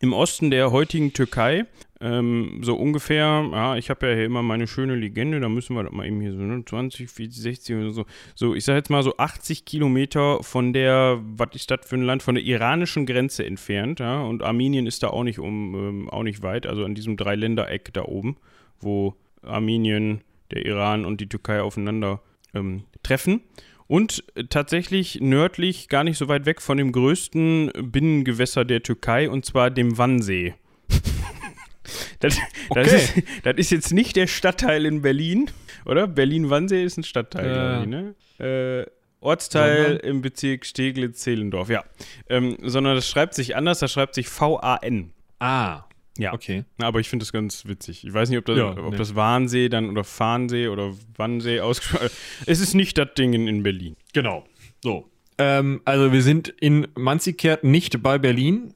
Im 0.00 0.12
Osten 0.12 0.50
der 0.50 0.72
heutigen 0.72 1.12
Türkei. 1.12 1.66
Ähm, 1.98 2.60
so 2.62 2.76
ungefähr, 2.76 3.48
ja, 3.52 3.76
ich 3.76 3.88
habe 3.88 4.08
ja 4.08 4.14
hier 4.14 4.26
immer 4.26 4.42
meine 4.42 4.66
schöne 4.66 4.94
Legende, 4.96 5.40
da 5.40 5.48
müssen 5.48 5.74
wir 5.74 5.82
das 5.82 5.92
mal 5.92 6.06
eben 6.06 6.20
hier 6.20 6.32
so, 6.32 6.38
ne, 6.38 6.62
20, 6.62 7.10
40, 7.10 7.42
60 7.42 7.76
oder 7.76 7.90
so. 7.90 8.04
So, 8.34 8.54
ich 8.54 8.66
sage 8.66 8.76
jetzt 8.76 8.90
mal 8.90 9.02
so 9.02 9.16
80 9.16 9.64
Kilometer 9.64 10.42
von 10.42 10.74
der, 10.74 11.18
was 11.22 11.48
ist 11.54 11.70
das 11.70 11.80
für 11.86 11.96
ein 11.96 12.02
Land, 12.02 12.22
von 12.22 12.34
der 12.34 12.44
iranischen 12.44 13.06
Grenze 13.06 13.46
entfernt, 13.46 14.00
ja, 14.00 14.20
und 14.20 14.42
Armenien 14.42 14.86
ist 14.86 15.02
da 15.02 15.08
auch 15.08 15.24
nicht 15.24 15.38
um, 15.38 15.74
ähm, 15.74 16.10
auch 16.10 16.22
nicht 16.22 16.42
weit, 16.42 16.66
also 16.66 16.84
an 16.84 16.94
diesem 16.94 17.16
Dreiländereck 17.16 17.94
da 17.94 18.04
oben, 18.04 18.36
wo 18.78 19.14
Armenien, 19.42 20.20
der 20.50 20.66
Iran 20.66 21.06
und 21.06 21.20
die 21.22 21.28
Türkei 21.28 21.62
aufeinander 21.62 22.20
ähm, 22.54 22.84
treffen. 23.02 23.40
Und 23.86 24.24
tatsächlich 24.50 25.20
nördlich 25.20 25.88
gar 25.88 26.04
nicht 26.04 26.18
so 26.18 26.28
weit 26.28 26.46
weg 26.46 26.60
von 26.60 26.78
dem 26.78 26.92
größten 26.92 27.72
Binnengewässer 27.80 28.64
der 28.64 28.82
Türkei 28.82 29.30
und 29.30 29.44
zwar 29.44 29.70
dem 29.70 29.98
Wannsee. 29.98 30.54
das, 32.20 32.38
okay. 32.68 32.82
das, 32.82 32.92
ist, 32.92 33.14
das, 33.44 33.54
ist, 33.56 33.70
jetzt 33.70 33.92
nicht 33.92 34.16
der 34.16 34.26
Stadtteil 34.26 34.86
in 34.86 35.02
Berlin, 35.02 35.50
oder? 35.84 36.06
Berlin-Wannsee 36.06 36.84
ist 36.84 36.96
ein 36.96 37.04
Stadtteil, 37.04 37.48
ja. 37.48 37.80
ich, 37.82 37.86
ne? 37.86 38.14
Äh, 38.38 38.90
Ortsteil 39.20 39.84
Sondern? 39.84 40.00
im 40.00 40.22
Bezirk 40.22 40.66
Steglitz-Zehlendorf, 40.66 41.68
ja. 41.68 41.84
Ähm, 42.28 42.56
sondern 42.62 42.94
das 42.94 43.08
schreibt 43.08 43.34
sich 43.34 43.56
anders, 43.56 43.78
das 43.80 43.92
schreibt 43.92 44.14
sich 44.14 44.28
V-A-N. 44.28 45.12
Ah. 45.38 45.84
Ja. 46.18 46.32
Okay. 46.32 46.64
Aber 46.78 47.00
ich 47.00 47.08
finde 47.08 47.24
das 47.24 47.32
ganz 47.32 47.66
witzig. 47.66 48.04
Ich 48.04 48.12
weiß 48.12 48.28
nicht, 48.28 48.38
ob 48.38 48.44
das, 48.44 48.56
ja, 48.56 48.70
ob 48.70 48.92
nee. 48.92 48.96
das 48.96 49.14
Warnsee 49.14 49.68
dann 49.68 49.90
oder 49.90 50.04
Fahnsee 50.04 50.68
oder 50.68 50.92
Wannsee 51.16 51.60
ausgesprochen 51.60 52.08
Es 52.46 52.60
ist 52.60 52.74
nicht 52.74 52.98
das 52.98 53.08
Ding 53.16 53.32
in 53.32 53.62
Berlin. 53.62 53.96
Genau. 54.12 54.44
So. 54.82 55.10
Ähm, 55.38 55.82
also 55.84 56.12
wir 56.12 56.22
sind 56.22 56.48
in 56.48 56.88
Manzikert 56.94 57.64
nicht 57.64 58.02
bei 58.02 58.18
Berlin. 58.18 58.74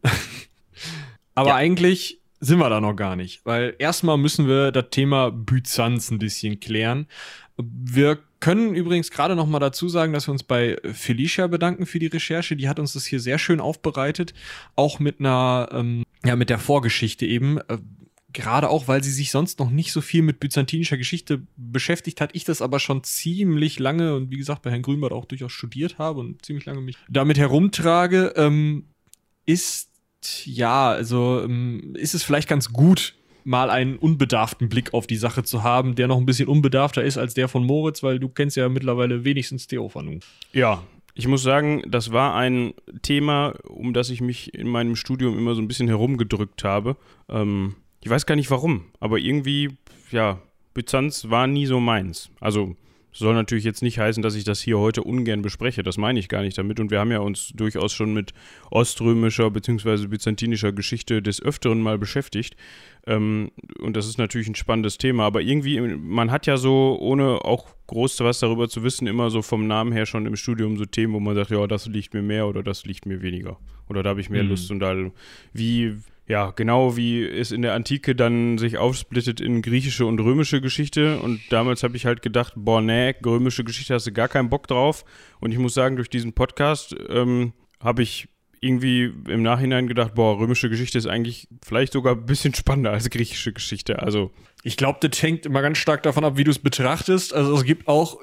Aber 1.35 1.51
ja. 1.51 1.55
eigentlich 1.57 2.21
sind 2.41 2.59
wir 2.59 2.69
da 2.69 2.81
noch 2.81 2.95
gar 2.95 3.17
nicht. 3.17 3.45
Weil 3.45 3.75
erstmal 3.79 4.19
müssen 4.19 4.49
wir 4.49 4.73
das 4.73 4.87
Thema 4.91 5.31
Byzanz 5.31 6.11
ein 6.11 6.19
bisschen 6.19 6.61
klären. 6.61 7.07
Wir 7.57 8.19
können 8.41 8.75
übrigens 8.75 9.11
gerade 9.11 9.37
noch 9.37 9.47
mal 9.47 9.59
dazu 9.59 9.89
sagen, 9.89 10.13
dass 10.13 10.27
wir 10.27 10.33
uns 10.33 10.43
bei 10.43 10.77
Felicia 10.93 11.47
bedanken 11.47 11.87
für 11.87 11.99
die 11.99 12.07
Recherche. 12.07 12.57
Die 12.57 12.69
hat 12.69 12.79
uns 12.79 12.95
das 12.95 13.05
hier 13.05 13.21
sehr 13.21 13.39
schön 13.39 13.61
aufbereitet, 13.61 14.35
auch 14.77 14.99
mit 14.99 15.21
einer, 15.21 15.69
ähm, 15.73 16.05
ja, 16.25 16.37
mit 16.37 16.51
der 16.51 16.59
Vorgeschichte 16.59 17.27
eben. 17.27 17.59
Äh, 17.59 17.79
gerade 18.33 18.71
auch, 18.71 18.89
weil 18.89 19.03
sie 19.03 19.11
sich 19.11 19.31
sonst 19.31 19.59
noch 19.59 19.71
nicht 19.71 19.93
so 19.93 20.01
viel 20.01 20.23
mit 20.23 20.41
byzantinischer 20.41 20.97
Geschichte 20.97 21.43
beschäftigt 21.57 22.21
hat. 22.21 22.31
Ich 22.35 22.45
das 22.45 22.63
aber 22.63 22.79
schon 22.79 23.03
ziemlich 23.05 23.79
lange 23.79 24.15
und 24.15 24.31
wie 24.31 24.37
gesagt 24.37 24.63
bei 24.63 24.71
Herrn 24.71 24.83
Grünbart 24.83 25.13
auch 25.13 25.25
durchaus 25.25 25.53
studiert 25.53 25.99
habe 25.99 26.21
und 26.21 26.45
ziemlich 26.45 26.65
lange 26.65 26.81
mich 26.81 26.97
damit 27.09 27.39
herumtrage, 27.39 28.33
ähm, 28.37 28.87
ist 29.47 29.91
ja, 30.45 30.91
also 30.91 31.43
ähm, 31.43 31.95
ist 31.97 32.15
es 32.15 32.23
vielleicht 32.23 32.49
ganz 32.49 32.73
gut, 32.73 33.15
mal 33.45 33.71
einen 33.71 33.97
unbedarften 33.97 34.69
Blick 34.69 34.95
auf 34.95 35.07
die 35.07 35.17
Sache 35.17 35.43
zu 35.43 35.63
haben, 35.63 35.95
der 35.95 36.09
noch 36.09 36.19
ein 36.19 36.27
bisschen 36.27 36.49
unbedarfter 36.49 37.03
ist 37.03 37.19
als 37.19 37.35
der 37.35 37.49
von 37.49 37.65
Moritz, 37.65 38.03
weil 38.03 38.19
du 38.19 38.29
kennst 38.29 38.57
ja 38.57 38.69
mittlerweile 38.69 39.25
wenigstens 39.25 39.67
Theophanu. 39.67 40.21
Ja, 40.53 40.83
ich 41.15 41.29
muss 41.29 41.43
sagen, 41.43 41.83
das 41.87 42.13
war 42.13 42.35
ein 42.35 42.75
Thema, 43.03 43.55
um 43.69 43.93
das 43.93 44.11
ich 44.11 44.21
mich 44.21 44.55
in 44.55 44.69
meinem 44.69 44.97
Studium 44.97 45.37
immer 45.37 45.55
so 45.55 45.61
ein 45.61 45.69
bisschen 45.69 45.89
herumgedrückt 45.89 46.65
habe. 46.65 46.97
Ähm, 47.29 47.75
ich 48.01 48.11
weiß 48.11 48.27
gar 48.27 48.37
nicht 48.37 48.51
warum, 48.51 48.87
aber 49.01 49.19
irgendwie, 49.19 49.77
ja, 50.11 50.41
Byzanz 50.73 51.29
war 51.29 51.47
nie 51.47 51.67
so 51.67 51.81
meins. 51.81 52.31
Also 52.41 52.77
soll 53.13 53.35
natürlich 53.35 53.65
jetzt 53.65 53.83
nicht 53.83 53.99
heißen, 53.99 54.23
dass 54.23 54.35
ich 54.35 54.45
das 54.45 54.61
hier 54.61 54.79
heute 54.79 55.03
ungern 55.03 55.43
bespreche. 55.43 55.83
Das 55.83 55.99
meine 55.99 56.21
ich 56.21 56.29
gar 56.29 56.43
nicht 56.43 56.57
damit. 56.57 56.79
Und 56.81 56.91
wir 56.91 57.01
haben 57.01 57.11
ja 57.11 57.19
uns 57.19 57.49
durchaus 57.55 57.93
schon 57.93 58.15
mit 58.15 58.33
oströmischer 58.71 59.51
bzw. 59.51 60.07
byzantinischer 60.07 60.73
Geschichte 60.73 61.21
des 61.23 61.43
Öfteren 61.43 61.81
mal 61.81 61.99
beschäftigt. 61.99 62.57
Ähm, 63.07 63.51
und 63.81 63.97
das 63.97 64.07
ist 64.07 64.19
natürlich 64.19 64.49
ein 64.49 64.55
spannendes 64.55 64.99
Thema. 64.99 65.25
Aber 65.25 65.41
irgendwie, 65.41 65.81
man 65.81 66.31
hat 66.31 66.47
ja 66.47 66.57
so, 66.57 66.97
ohne 67.01 67.45
auch 67.45 67.69
groß 67.89 68.21
was 68.21 68.39
darüber 68.39 68.69
zu 68.69 68.85
wissen, 68.85 69.09
immer 69.09 69.31
so 69.31 69.43
vom 69.43 69.67
Namen 69.67 69.93
her 69.93 70.07
schon 70.07 70.27
im 70.27 70.37
Studium 70.37 70.77
so 70.77 70.85
Themen, 70.85 71.13
wo 71.15 71.21
man 71.21 71.35
sagt, 71.35 71.51
ja, 71.51 71.67
das 71.67 71.87
liegt 71.87 72.15
mir 72.15 72.23
mehr 72.23 72.47
oder 72.47 72.63
das 72.63 72.85
liegt 72.85 73.07
mir 73.07 73.23
weniger. 73.23 73.59
Oder 73.89 74.05
da 74.05 74.11
habe 74.11 74.21
ich 74.21 74.31
mehr 74.31 74.45
mhm. 74.45 74.51
Lust. 74.51 74.71
Und 74.71 74.79
da, 74.79 74.95
wie, 75.53 75.97
ja, 76.31 76.53
genau 76.53 76.97
wie 76.97 77.27
es 77.27 77.51
in 77.51 77.63
der 77.63 77.75
Antike 77.75 78.15
dann 78.15 78.57
sich 78.57 78.79
aufsplittet 78.79 79.41
in 79.41 79.63
griechische 79.63 80.07
und 80.07 80.21
römische 80.21 80.61
Geschichte. 80.61 81.19
Und 81.19 81.41
damals 81.51 81.83
habe 81.83 81.97
ich 81.97 82.07
halt 82.07 82.23
gedacht, 82.23 82.53
boah, 82.55 82.81
nee, 82.81 83.17
römische 83.27 83.65
Geschichte 83.65 83.95
hast 83.95 84.07
du 84.07 84.13
gar 84.13 84.29
keinen 84.29 84.49
Bock 84.49 84.69
drauf. 84.69 85.05
Und 85.41 85.51
ich 85.51 85.59
muss 85.59 85.75
sagen, 85.75 85.97
durch 85.97 86.09
diesen 86.09 86.33
Podcast 86.33 86.95
ähm, 87.09 87.53
habe 87.81 88.05
ich 88.05 88.29
irgendwie 88.61 89.13
im 89.27 89.43
Nachhinein 89.43 89.89
gedacht, 89.89 90.15
boah, 90.15 90.39
römische 90.39 90.71
Geschichte 90.71 90.99
ist 90.99 91.07
eigentlich 91.07 91.49
vielleicht 91.65 91.95
sogar 91.95 92.15
ein 92.15 92.27
bisschen 92.27 92.55
spannender 92.55 92.93
als 92.93 93.11
griechische 93.11 93.53
Geschichte. 93.53 94.01
Also 94.01 94.31
ich 94.63 94.77
glaube, 94.77 95.01
das 95.07 95.21
hängt 95.21 95.47
immer 95.47 95.63
ganz 95.63 95.79
stark 95.79 96.05
davon 96.05 96.25
ab, 96.25 96.37
wie 96.37 96.45
du 96.45 96.53
es 96.53 96.61
betrachtest. 96.61 97.35
Also 97.35 97.57
es 97.57 97.65
gibt 97.65 97.89
auch 97.89 98.21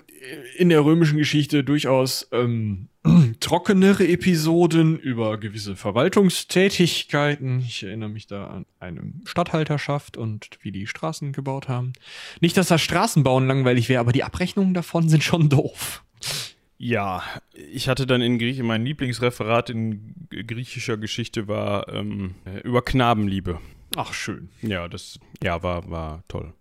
in 0.57 0.69
der 0.69 0.83
römischen 0.83 1.17
Geschichte 1.17 1.63
durchaus 1.63 2.27
ähm, 2.31 2.89
trockenere 3.39 4.07
Episoden 4.07 4.97
über 4.97 5.37
gewisse 5.37 5.75
Verwaltungstätigkeiten. 5.75 7.59
Ich 7.59 7.83
erinnere 7.83 8.09
mich 8.09 8.27
da 8.27 8.47
an 8.47 8.65
eine 8.79 9.13
Stadthalterschaft 9.25 10.17
und 10.17 10.49
wie 10.61 10.71
die 10.71 10.87
Straßen 10.87 11.31
gebaut 11.31 11.67
haben. 11.67 11.93
Nicht, 12.41 12.57
dass 12.57 12.67
das 12.67 12.81
Straßenbauen 12.81 13.47
langweilig 13.47 13.89
wäre, 13.89 13.99
aber 13.99 14.11
die 14.11 14.23
Abrechnungen 14.23 14.73
davon 14.73 15.09
sind 15.09 15.23
schon 15.23 15.49
doof. 15.49 16.03
Ja, 16.79 17.23
ich 17.53 17.89
hatte 17.89 18.05
dann 18.05 18.21
in 18.21 18.37
Griechen, 18.37 18.65
mein 18.67 18.85
Lieblingsreferat 18.85 19.71
in 19.71 20.13
griechischer 20.29 20.97
Geschichte 20.97 21.47
war 21.47 21.91
ähm, 21.91 22.35
über 22.63 22.83
Knabenliebe. 22.83 23.59
Ach, 23.95 24.13
schön. 24.13 24.49
Ja, 24.61 24.87
das 24.87 25.19
ja, 25.41 25.63
war, 25.63 25.89
war 25.89 26.23
toll. 26.27 26.53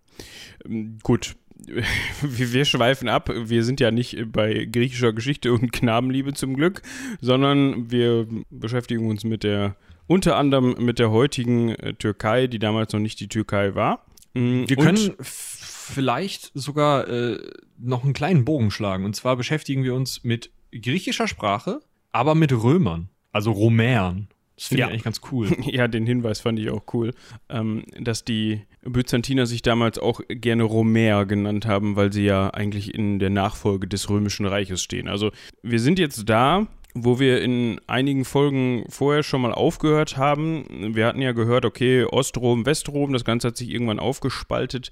Ähm, 0.65 0.97
gut, 1.03 1.35
wir, 2.21 2.65
schweifen 2.65 3.09
ab. 3.09 3.29
Wir 3.33 3.63
sind 3.63 3.79
ja 3.79 3.91
nicht 3.91 4.31
bei 4.31 4.65
griechischer 4.65 5.13
Geschichte 5.13 5.53
und 5.53 5.71
Knabenliebe 5.71 6.33
zum 6.33 6.55
Glück, 6.55 6.81
sondern 7.21 7.91
wir 7.91 8.27
beschäftigen 8.49 9.09
uns 9.09 9.23
mit 9.23 9.43
der, 9.43 9.75
unter 10.07 10.37
anderem 10.37 10.75
mit 10.79 10.99
der 10.99 11.11
heutigen 11.11 11.69
äh, 11.69 11.93
Türkei, 11.93 12.47
die 12.47 12.59
damals 12.59 12.93
noch 12.93 12.99
nicht 12.99 13.19
die 13.19 13.27
Türkei 13.27 13.75
war. 13.75 14.05
Mm, 14.33 14.63
wir 14.67 14.75
können 14.77 15.15
vielleicht 15.19 16.51
sogar 16.53 17.07
äh, 17.07 17.39
noch 17.77 18.03
einen 18.03 18.13
kleinen 18.13 18.45
Bogen 18.45 18.71
schlagen. 18.71 19.05
Und 19.05 19.15
zwar 19.15 19.35
beschäftigen 19.35 19.83
wir 19.83 19.95
uns 19.95 20.23
mit 20.23 20.51
griechischer 20.71 21.27
Sprache, 21.27 21.79
aber 22.11 22.35
mit 22.35 22.51
Römern, 22.51 23.09
also 23.31 23.51
Romern. 23.51 24.27
Das 24.55 24.67
finde 24.67 24.81
ja. 24.81 24.87
ich 24.87 24.91
eigentlich 24.93 25.03
ganz 25.03 25.21
cool. 25.31 25.55
Ja, 25.65 25.87
den 25.87 26.05
Hinweis 26.05 26.39
fand 26.39 26.59
ich 26.59 26.69
auch 26.69 26.83
cool, 26.93 27.13
ähm, 27.49 27.85
dass 27.99 28.25
die 28.25 28.61
Byzantiner 28.89 29.45
sich 29.45 29.61
damals 29.61 29.99
auch 29.99 30.21
gerne 30.29 30.63
Romer 30.63 31.25
genannt 31.25 31.65
haben, 31.65 31.95
weil 31.95 32.11
sie 32.13 32.25
ja 32.25 32.49
eigentlich 32.49 32.93
in 32.93 33.19
der 33.19 33.29
Nachfolge 33.29 33.87
des 33.87 34.09
Römischen 34.09 34.45
Reiches 34.45 34.81
stehen. 34.81 35.07
Also 35.07 35.31
wir 35.61 35.79
sind 35.79 35.99
jetzt 35.99 36.29
da, 36.29 36.67
wo 36.93 37.19
wir 37.19 37.41
in 37.41 37.79
einigen 37.87 38.25
Folgen 38.25 38.85
vorher 38.89 39.23
schon 39.23 39.41
mal 39.41 39.53
aufgehört 39.53 40.17
haben. 40.17 40.95
Wir 40.95 41.05
hatten 41.05 41.21
ja 41.21 41.31
gehört, 41.31 41.65
okay, 41.65 42.05
Ostrom, 42.05 42.65
Westrom, 42.65 43.13
das 43.13 43.25
Ganze 43.25 43.49
hat 43.49 43.57
sich 43.57 43.69
irgendwann 43.69 43.99
aufgespaltet 43.99 44.91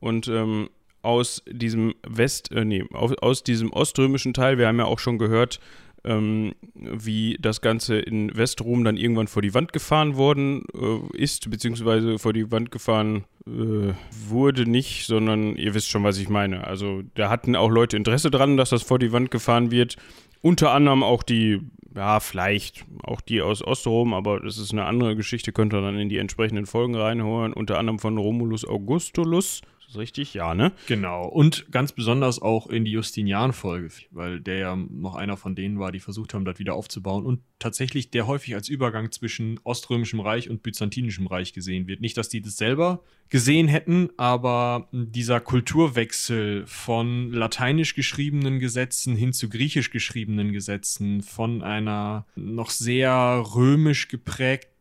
und 0.00 0.28
ähm, 0.28 0.68
aus 1.02 1.42
diesem 1.48 1.94
West, 2.06 2.50
äh, 2.52 2.64
nee, 2.64 2.84
aus, 2.92 3.14
aus 3.18 3.44
diesem 3.44 3.72
oströmischen 3.72 4.34
Teil, 4.34 4.58
wir 4.58 4.66
haben 4.66 4.78
ja 4.78 4.86
auch 4.86 4.98
schon 4.98 5.18
gehört, 5.18 5.60
ähm, 6.06 6.54
wie 6.74 7.36
das 7.40 7.60
Ganze 7.60 7.98
in 7.98 8.34
Westrom 8.36 8.84
dann 8.84 8.96
irgendwann 8.96 9.26
vor 9.26 9.42
die 9.42 9.54
Wand 9.54 9.72
gefahren 9.72 10.16
worden 10.16 10.64
äh, 10.74 11.16
ist, 11.16 11.50
beziehungsweise 11.50 12.18
vor 12.18 12.32
die 12.32 12.50
Wand 12.50 12.70
gefahren 12.70 13.24
äh, 13.46 13.92
wurde 14.28 14.70
nicht, 14.70 15.06
sondern 15.06 15.56
ihr 15.56 15.74
wisst 15.74 15.90
schon, 15.90 16.04
was 16.04 16.18
ich 16.18 16.28
meine. 16.28 16.66
Also 16.66 17.02
da 17.14 17.28
hatten 17.28 17.56
auch 17.56 17.70
Leute 17.70 17.96
Interesse 17.96 18.30
dran, 18.30 18.56
dass 18.56 18.70
das 18.70 18.82
vor 18.82 18.98
die 18.98 19.12
Wand 19.12 19.30
gefahren 19.30 19.70
wird. 19.70 19.96
Unter 20.42 20.70
anderem 20.70 21.02
auch 21.02 21.24
die, 21.24 21.60
ja, 21.94 22.20
vielleicht 22.20 22.84
auch 23.02 23.20
die 23.20 23.42
aus 23.42 23.64
Ostrom, 23.64 24.14
aber 24.14 24.40
das 24.40 24.58
ist 24.58 24.72
eine 24.72 24.84
andere 24.84 25.16
Geschichte, 25.16 25.52
könnt 25.52 25.74
ihr 25.74 25.80
dann 25.80 25.98
in 25.98 26.08
die 26.08 26.18
entsprechenden 26.18 26.66
Folgen 26.66 26.94
reinholen. 26.94 27.52
Unter 27.52 27.78
anderem 27.78 27.98
von 27.98 28.16
Romulus 28.16 28.64
Augustulus 28.64 29.62
ist 29.88 29.96
richtig? 29.96 30.34
Ja, 30.34 30.54
ne? 30.54 30.72
Genau. 30.86 31.26
Und 31.26 31.70
ganz 31.70 31.92
besonders 31.92 32.40
auch 32.40 32.66
in 32.66 32.84
die 32.84 32.92
Justinian-Folge, 32.92 33.90
weil 34.10 34.40
der 34.40 34.58
ja 34.58 34.76
noch 34.76 35.14
einer 35.14 35.36
von 35.36 35.54
denen 35.54 35.78
war, 35.78 35.92
die 35.92 36.00
versucht 36.00 36.34
haben, 36.34 36.44
das 36.44 36.58
wieder 36.58 36.74
aufzubauen. 36.74 37.24
Und 37.24 37.40
tatsächlich 37.58 38.10
der 38.10 38.26
häufig 38.26 38.54
als 38.54 38.68
Übergang 38.68 39.10
zwischen 39.10 39.60
Oströmischem 39.64 40.20
Reich 40.20 40.50
und 40.50 40.62
Byzantinischem 40.62 41.26
Reich 41.26 41.52
gesehen 41.52 41.86
wird. 41.86 42.00
Nicht, 42.00 42.16
dass 42.16 42.28
die 42.28 42.42
das 42.42 42.56
selber 42.56 43.02
gesehen 43.28 43.68
hätten, 43.68 44.10
aber 44.16 44.88
dieser 44.92 45.40
Kulturwechsel 45.40 46.64
von 46.66 47.32
lateinisch 47.32 47.94
geschriebenen 47.94 48.60
Gesetzen 48.60 49.16
hin 49.16 49.32
zu 49.32 49.48
griechisch 49.48 49.90
geschriebenen 49.90 50.52
Gesetzen, 50.52 51.22
von 51.22 51.62
einer 51.62 52.26
noch 52.36 52.70
sehr 52.70 53.42
römisch 53.54 54.08
geprägten 54.08 54.75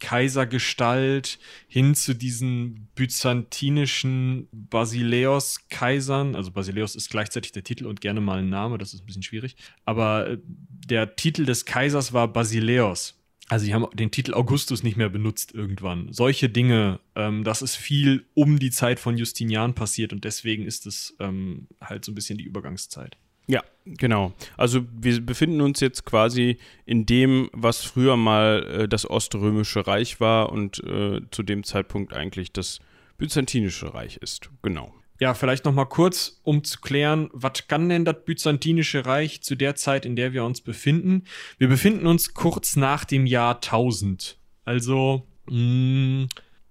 Kaisergestalt 0.00 1.38
hin 1.66 1.94
zu 1.94 2.14
diesen 2.14 2.88
byzantinischen 2.94 4.48
Basileos-Kaisern. 4.52 6.34
Also 6.34 6.50
Basileos 6.50 6.96
ist 6.96 7.10
gleichzeitig 7.10 7.52
der 7.52 7.64
Titel 7.64 7.86
und 7.86 8.00
gerne 8.00 8.20
mal 8.20 8.38
ein 8.38 8.48
Name, 8.48 8.78
das 8.78 8.94
ist 8.94 9.02
ein 9.02 9.06
bisschen 9.06 9.22
schwierig. 9.22 9.56
Aber 9.84 10.30
äh, 10.30 10.38
der 10.44 11.16
Titel 11.16 11.44
des 11.44 11.64
Kaisers 11.64 12.12
war 12.12 12.28
Basileos. 12.32 13.14
Also 13.48 13.64
sie 13.64 13.72
haben 13.72 13.86
den 13.94 14.10
Titel 14.10 14.34
Augustus 14.34 14.82
nicht 14.82 14.96
mehr 14.96 15.08
benutzt 15.08 15.54
irgendwann. 15.54 16.12
Solche 16.12 16.50
Dinge, 16.50 17.00
ähm, 17.14 17.44
das 17.44 17.62
ist 17.62 17.76
viel 17.76 18.26
um 18.34 18.58
die 18.58 18.70
Zeit 18.70 19.00
von 19.00 19.16
Justinian 19.16 19.74
passiert 19.74 20.12
und 20.12 20.24
deswegen 20.24 20.64
ist 20.66 20.86
es 20.86 21.16
ähm, 21.18 21.66
halt 21.80 22.04
so 22.04 22.12
ein 22.12 22.14
bisschen 22.14 22.36
die 22.36 22.44
Übergangszeit. 22.44 23.16
Ja, 23.48 23.62
genau. 23.86 24.32
Also 24.56 24.82
wir 24.92 25.20
befinden 25.24 25.60
uns 25.62 25.80
jetzt 25.80 26.04
quasi 26.04 26.58
in 26.84 27.06
dem, 27.06 27.48
was 27.52 27.82
früher 27.82 28.16
mal 28.16 28.62
äh, 28.64 28.88
das 28.88 29.08
Oströmische 29.08 29.86
Reich 29.86 30.20
war 30.20 30.52
und 30.52 30.78
äh, 30.84 31.22
zu 31.30 31.42
dem 31.42 31.64
Zeitpunkt 31.64 32.12
eigentlich 32.12 32.52
das 32.52 32.78
Byzantinische 33.16 33.94
Reich 33.94 34.18
ist. 34.18 34.50
Genau. 34.62 34.94
Ja, 35.20 35.34
vielleicht 35.34 35.64
noch 35.64 35.72
mal 35.72 35.86
kurz, 35.86 36.40
um 36.44 36.62
zu 36.62 36.80
klären, 36.80 37.28
was 37.32 37.66
kann 37.66 37.88
denn 37.88 38.04
das 38.04 38.24
Byzantinische 38.24 39.04
Reich 39.04 39.42
zu 39.42 39.56
der 39.56 39.74
Zeit, 39.74 40.06
in 40.06 40.14
der 40.14 40.32
wir 40.32 40.44
uns 40.44 40.60
befinden? 40.60 41.24
Wir 41.56 41.68
befinden 41.68 42.06
uns 42.06 42.34
kurz 42.34 42.76
nach 42.76 43.04
dem 43.04 43.26
Jahr 43.26 43.56
1000. 43.56 44.38
Also 44.64 45.26
mh, 45.46 45.56
mm, 45.56 46.28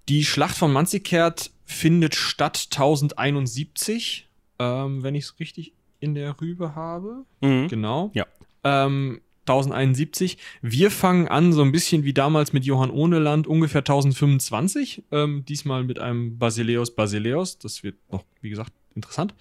die 0.07 0.24
Schlacht 0.24 0.55
von 0.55 0.72
Manzikert 0.72 1.51
findet 1.65 2.15
statt 2.15 2.67
1071, 2.72 4.29
ähm, 4.60 5.03
wenn 5.03 5.15
ich 5.15 5.25
es 5.25 5.39
richtig 5.41 5.74
in 6.00 6.16
der 6.16 6.39
Rübe 6.39 6.75
habe. 6.75 7.25
Mhm. 7.42 7.68
Genau. 7.68 8.12
Ja. 8.13 8.25
Ähm, 8.63 9.22
1071. 9.48 10.38
Wir 10.62 10.92
fangen 10.92 11.27
an, 11.27 11.54
so 11.54 11.62
ein 11.62 11.72
bisschen 11.72 12.04
wie 12.04 12.13
damals 12.13 12.54
mit 12.54 12.66
Johann 12.66 12.92
Ohneland, 12.92 13.48
ungefähr 13.48 13.82
1025. 13.82 15.04
Ähm, 15.12 15.46
diesmal 15.46 15.84
mit 15.84 16.00
einem 16.00 16.38
Basileus 16.38 16.96
Basileus. 16.96 17.58
Das 17.58 17.84
wird 17.84 17.96
noch, 18.12 18.24
wie 18.42 18.50
gesagt, 18.50 18.74
interessant. 18.96 19.34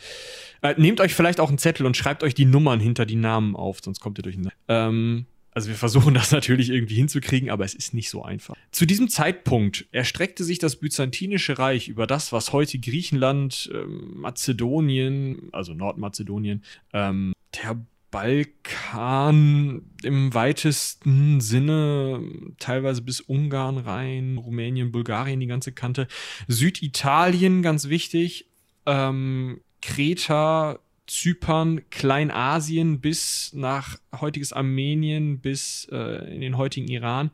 Äh, 0.62 0.74
nehmt 0.76 1.00
euch 1.00 1.14
vielleicht 1.14 1.40
auch 1.40 1.48
einen 1.48 1.58
Zettel 1.58 1.86
und 1.86 1.96
schreibt 1.96 2.22
euch 2.22 2.34
die 2.34 2.44
Nummern 2.44 2.78
hinter 2.78 3.06
die 3.06 3.16
Namen 3.16 3.56
auf, 3.56 3.80
sonst 3.82 4.00
kommt 4.00 4.18
ihr 4.18 4.22
durch. 4.22 4.38
Ähm, 4.68 5.26
also 5.56 5.70
wir 5.70 5.76
versuchen 5.76 6.12
das 6.12 6.32
natürlich 6.32 6.68
irgendwie 6.68 6.96
hinzukriegen, 6.96 7.48
aber 7.48 7.64
es 7.64 7.74
ist 7.74 7.94
nicht 7.94 8.10
so 8.10 8.22
einfach. 8.22 8.54
Zu 8.72 8.84
diesem 8.84 9.08
Zeitpunkt 9.08 9.86
erstreckte 9.90 10.44
sich 10.44 10.58
das 10.58 10.76
Byzantinische 10.76 11.58
Reich 11.58 11.88
über 11.88 12.06
das, 12.06 12.30
was 12.30 12.52
heute 12.52 12.78
Griechenland, 12.78 13.70
ähm, 13.72 14.20
Mazedonien, 14.20 15.48
also 15.52 15.72
Nordmazedonien, 15.72 16.62
ähm, 16.92 17.32
der 17.54 17.80
Balkan 18.10 19.80
im 20.02 20.34
weitesten 20.34 21.40
Sinne, 21.40 22.22
teilweise 22.58 23.00
bis 23.00 23.22
Ungarn 23.22 23.78
rein, 23.78 24.36
Rumänien, 24.36 24.92
Bulgarien, 24.92 25.40
die 25.40 25.46
ganze 25.46 25.72
Kante, 25.72 26.06
Süditalien, 26.48 27.62
ganz 27.62 27.88
wichtig, 27.88 28.50
ähm, 28.84 29.62
Kreta, 29.80 30.80
Zypern, 31.06 31.82
Kleinasien 31.90 33.00
bis 33.00 33.52
nach 33.54 33.98
heutiges 34.20 34.52
Armenien, 34.52 35.40
bis 35.40 35.88
äh, 35.92 36.34
in 36.34 36.40
den 36.40 36.56
heutigen 36.56 36.88
Iran 36.88 37.30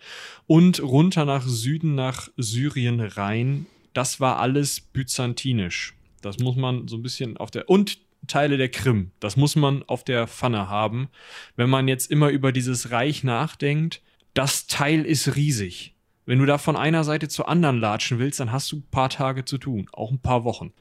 und 0.46 0.82
runter 0.82 1.24
nach 1.24 1.46
Süden, 1.46 1.94
nach 1.94 2.28
Syrien 2.36 3.00
rein. 3.00 3.66
Das 3.94 4.20
war 4.20 4.38
alles 4.38 4.80
byzantinisch. 4.80 5.94
Das 6.20 6.38
muss 6.38 6.56
man 6.56 6.88
so 6.88 6.96
ein 6.96 7.02
bisschen 7.02 7.36
auf 7.36 7.50
der. 7.50 7.68
Und 7.68 7.98
Teile 8.28 8.56
der 8.56 8.68
Krim. 8.68 9.10
Das 9.20 9.36
muss 9.36 9.56
man 9.56 9.82
auf 9.84 10.04
der 10.04 10.28
Pfanne 10.28 10.68
haben. 10.68 11.08
Wenn 11.56 11.68
man 11.68 11.88
jetzt 11.88 12.10
immer 12.10 12.28
über 12.28 12.52
dieses 12.52 12.90
Reich 12.90 13.24
nachdenkt, 13.24 14.00
das 14.34 14.66
Teil 14.66 15.04
ist 15.04 15.34
riesig. 15.34 15.94
Wenn 16.24 16.38
du 16.38 16.46
da 16.46 16.58
von 16.58 16.76
einer 16.76 17.02
Seite 17.04 17.28
zur 17.28 17.48
anderen 17.48 17.80
latschen 17.80 18.18
willst, 18.18 18.38
dann 18.38 18.52
hast 18.52 18.70
du 18.70 18.76
ein 18.76 18.86
paar 18.90 19.08
Tage 19.08 19.44
zu 19.44 19.58
tun, 19.58 19.88
auch 19.92 20.10
ein 20.10 20.20
paar 20.20 20.44
Wochen. 20.44 20.72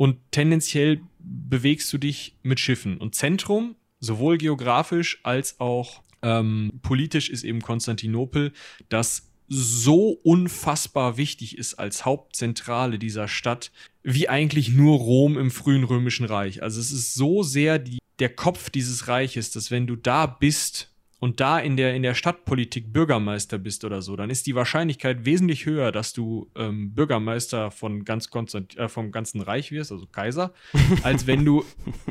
Und 0.00 0.16
tendenziell 0.30 1.02
bewegst 1.18 1.92
du 1.92 1.98
dich 1.98 2.34
mit 2.42 2.58
Schiffen. 2.58 2.96
Und 2.96 3.14
Zentrum, 3.14 3.76
sowohl 3.98 4.38
geografisch 4.38 5.20
als 5.24 5.60
auch 5.60 6.02
ähm, 6.22 6.80
politisch, 6.80 7.28
ist 7.28 7.44
eben 7.44 7.60
Konstantinopel, 7.60 8.54
das 8.88 9.28
so 9.46 10.12
unfassbar 10.22 11.18
wichtig 11.18 11.58
ist 11.58 11.74
als 11.74 12.06
Hauptzentrale 12.06 12.98
dieser 12.98 13.28
Stadt, 13.28 13.72
wie 14.02 14.26
eigentlich 14.26 14.70
nur 14.70 14.96
Rom 14.96 15.36
im 15.36 15.50
frühen 15.50 15.84
römischen 15.84 16.24
Reich. 16.24 16.62
Also 16.62 16.80
es 16.80 16.92
ist 16.92 17.12
so 17.12 17.42
sehr 17.42 17.78
die, 17.78 17.98
der 18.20 18.30
Kopf 18.30 18.70
dieses 18.70 19.06
Reiches, 19.06 19.50
dass 19.50 19.70
wenn 19.70 19.86
du 19.86 19.96
da 19.96 20.24
bist 20.24 20.90
und 21.20 21.38
da 21.38 21.58
in 21.58 21.76
der, 21.76 21.94
in 21.94 22.02
der 22.02 22.14
Stadtpolitik 22.14 22.92
Bürgermeister 22.92 23.58
bist 23.58 23.84
oder 23.84 24.02
so, 24.02 24.16
dann 24.16 24.30
ist 24.30 24.46
die 24.46 24.54
Wahrscheinlichkeit 24.54 25.24
wesentlich 25.24 25.66
höher, 25.66 25.92
dass 25.92 26.12
du 26.12 26.50
ähm, 26.56 26.94
Bürgermeister 26.94 27.70
von 27.70 28.04
ganz 28.04 28.30
Konstant 28.30 28.76
äh, 28.76 28.88
vom 28.88 29.12
ganzen 29.12 29.42
Reich 29.42 29.70
wirst, 29.70 29.92
also 29.92 30.06
Kaiser, 30.06 30.52
als 31.02 31.26
wenn 31.26 31.44
du 31.44 31.64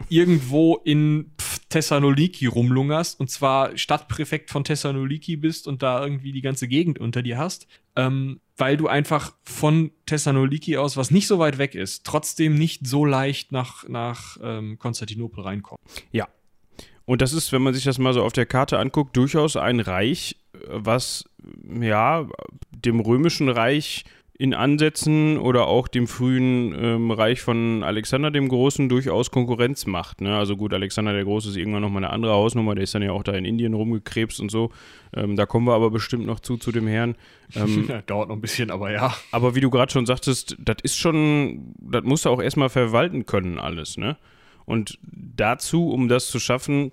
irgendwo 0.10 0.78
in 0.78 1.32
Thessaloniki 1.70 2.46
rumlungerst 2.46 3.20
und 3.20 3.30
zwar 3.30 3.78
Stadtpräfekt 3.78 4.50
von 4.52 4.64
Thessaloniki 4.64 5.38
bist 5.38 5.68
und 5.68 5.84
da 5.84 6.04
irgendwie 6.04 6.32
die 6.32 6.42
ganze 6.42 6.68
Gegend 6.68 7.00
unter 7.00 7.22
dir 7.22 7.38
hast, 7.38 7.68
ähm, 7.96 8.40
weil 8.58 8.78
du 8.78 8.88
einfach 8.88 9.36
von 9.44 9.92
Thessaloniki 10.06 10.78
aus, 10.78 10.98
was 10.98 11.12
nicht 11.12 11.28
so 11.28 11.40
weit 11.40 11.58
weg 11.58 11.76
ist, 11.76 12.06
trotzdem 12.06 12.56
nicht 12.56 12.86
so 12.86 13.06
leicht 13.06 13.52
nach, 13.52 13.88
nach 13.88 14.38
ähm, 14.42 14.78
Konstantinopel 14.78 15.44
reinkommst. 15.44 16.04
Ja, 16.12 16.28
und 17.10 17.24
das 17.24 17.34
ist, 17.34 17.52
wenn 17.52 17.64
man 17.64 17.74
sich 17.74 17.86
das 17.86 17.98
mal 17.98 18.14
so 18.14 18.22
auf 18.22 18.34
der 18.34 18.46
Karte 18.46 18.78
anguckt, 18.78 19.18
durchaus 19.18 19.56
ein 19.58 19.80
Reich, 19.80 20.36
was 20.68 21.26
ja 21.82 22.28
dem 22.70 23.00
römischen 23.00 23.50
Reich 23.50 24.04
in 24.38 24.54
Ansätzen 24.54 25.40
oder 25.40 25.66
auch 25.66 25.88
dem 25.88 26.08
frühen 26.08 26.72
ähm, 26.80 27.10
Reich 27.10 27.42
von 27.42 27.82
Alexander 27.82 28.30
dem 28.30 28.48
Großen 28.48 28.90
durchaus 28.90 29.32
Konkurrenz 29.32 29.88
macht. 29.88 30.22
Ne? 30.22 30.38
Also 30.38 30.56
gut, 30.56 30.72
Alexander 30.72 31.12
der 31.12 31.24
Große 31.24 31.50
ist 31.50 31.58
irgendwann 31.58 31.82
nochmal 31.82 32.04
eine 32.04 32.14
andere 32.14 32.34
Hausnummer, 32.34 32.76
der 32.76 32.84
ist 32.84 32.94
dann 32.94 33.02
ja 33.02 33.12
auch 33.12 33.24
da 33.24 33.32
in 33.32 33.44
Indien 33.44 33.74
rumgekrebst 33.74 34.40
und 34.40 34.52
so. 34.52 34.70
Ähm, 35.12 35.36
da 35.36 35.48
kommen 35.48 35.66
wir 35.66 35.74
aber 35.74 35.90
bestimmt 35.90 36.28
noch 36.28 36.42
zu, 36.42 36.58
zu 36.58 36.72
dem 36.72 36.86
Herrn. 36.86 37.16
Ähm, 37.56 37.86
ja, 37.90 38.04
dauert 38.04 38.30
noch 38.30 38.36
ein 38.36 38.42
bisschen, 38.42 38.70
aber 38.70 38.92
ja. 38.92 39.16
Aber 39.32 39.56
wie 39.56 39.62
du 39.62 39.72
gerade 39.72 39.92
schon 39.92 40.06
sagtest, 40.06 40.58
das 40.60 40.78
ist 40.84 41.00
schon, 41.00 41.74
das 41.80 42.04
musst 42.04 42.26
du 42.26 42.30
auch 42.30 42.40
erstmal 42.40 42.70
verwalten 42.70 43.26
können, 43.26 43.58
alles, 43.58 43.98
ne? 43.98 44.16
Und 44.66 45.00
dazu, 45.02 45.90
um 45.90 46.08
das 46.10 46.28
zu 46.28 46.38
schaffen, 46.38 46.92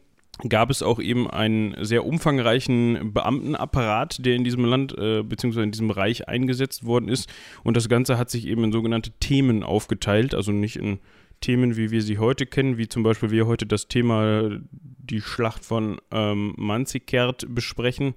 gab 0.48 0.70
es 0.70 0.82
auch 0.82 1.00
eben 1.00 1.30
einen 1.30 1.76
sehr 1.84 2.04
umfangreichen 2.04 3.12
Beamtenapparat, 3.12 4.24
der 4.24 4.34
in 4.36 4.44
diesem 4.44 4.64
Land 4.64 4.96
äh, 4.98 5.22
bzw. 5.22 5.62
in 5.62 5.70
diesem 5.72 5.90
Reich 5.90 6.28
eingesetzt 6.28 6.84
worden 6.84 7.08
ist. 7.08 7.32
Und 7.64 7.76
das 7.76 7.88
Ganze 7.88 8.18
hat 8.18 8.30
sich 8.30 8.46
eben 8.46 8.64
in 8.64 8.72
sogenannte 8.72 9.12
Themen 9.20 9.62
aufgeteilt, 9.62 10.34
also 10.34 10.52
nicht 10.52 10.76
in 10.76 10.98
Themen, 11.40 11.76
wie 11.76 11.90
wir 11.90 12.02
sie 12.02 12.18
heute 12.18 12.46
kennen, 12.46 12.78
wie 12.78 12.88
zum 12.88 13.02
Beispiel 13.02 13.30
wir 13.30 13.46
heute 13.46 13.66
das 13.66 13.88
Thema 13.88 14.58
die 14.70 15.20
Schlacht 15.20 15.64
von 15.64 15.98
ähm, 16.10 16.54
Manzikert 16.56 17.46
besprechen, 17.48 18.14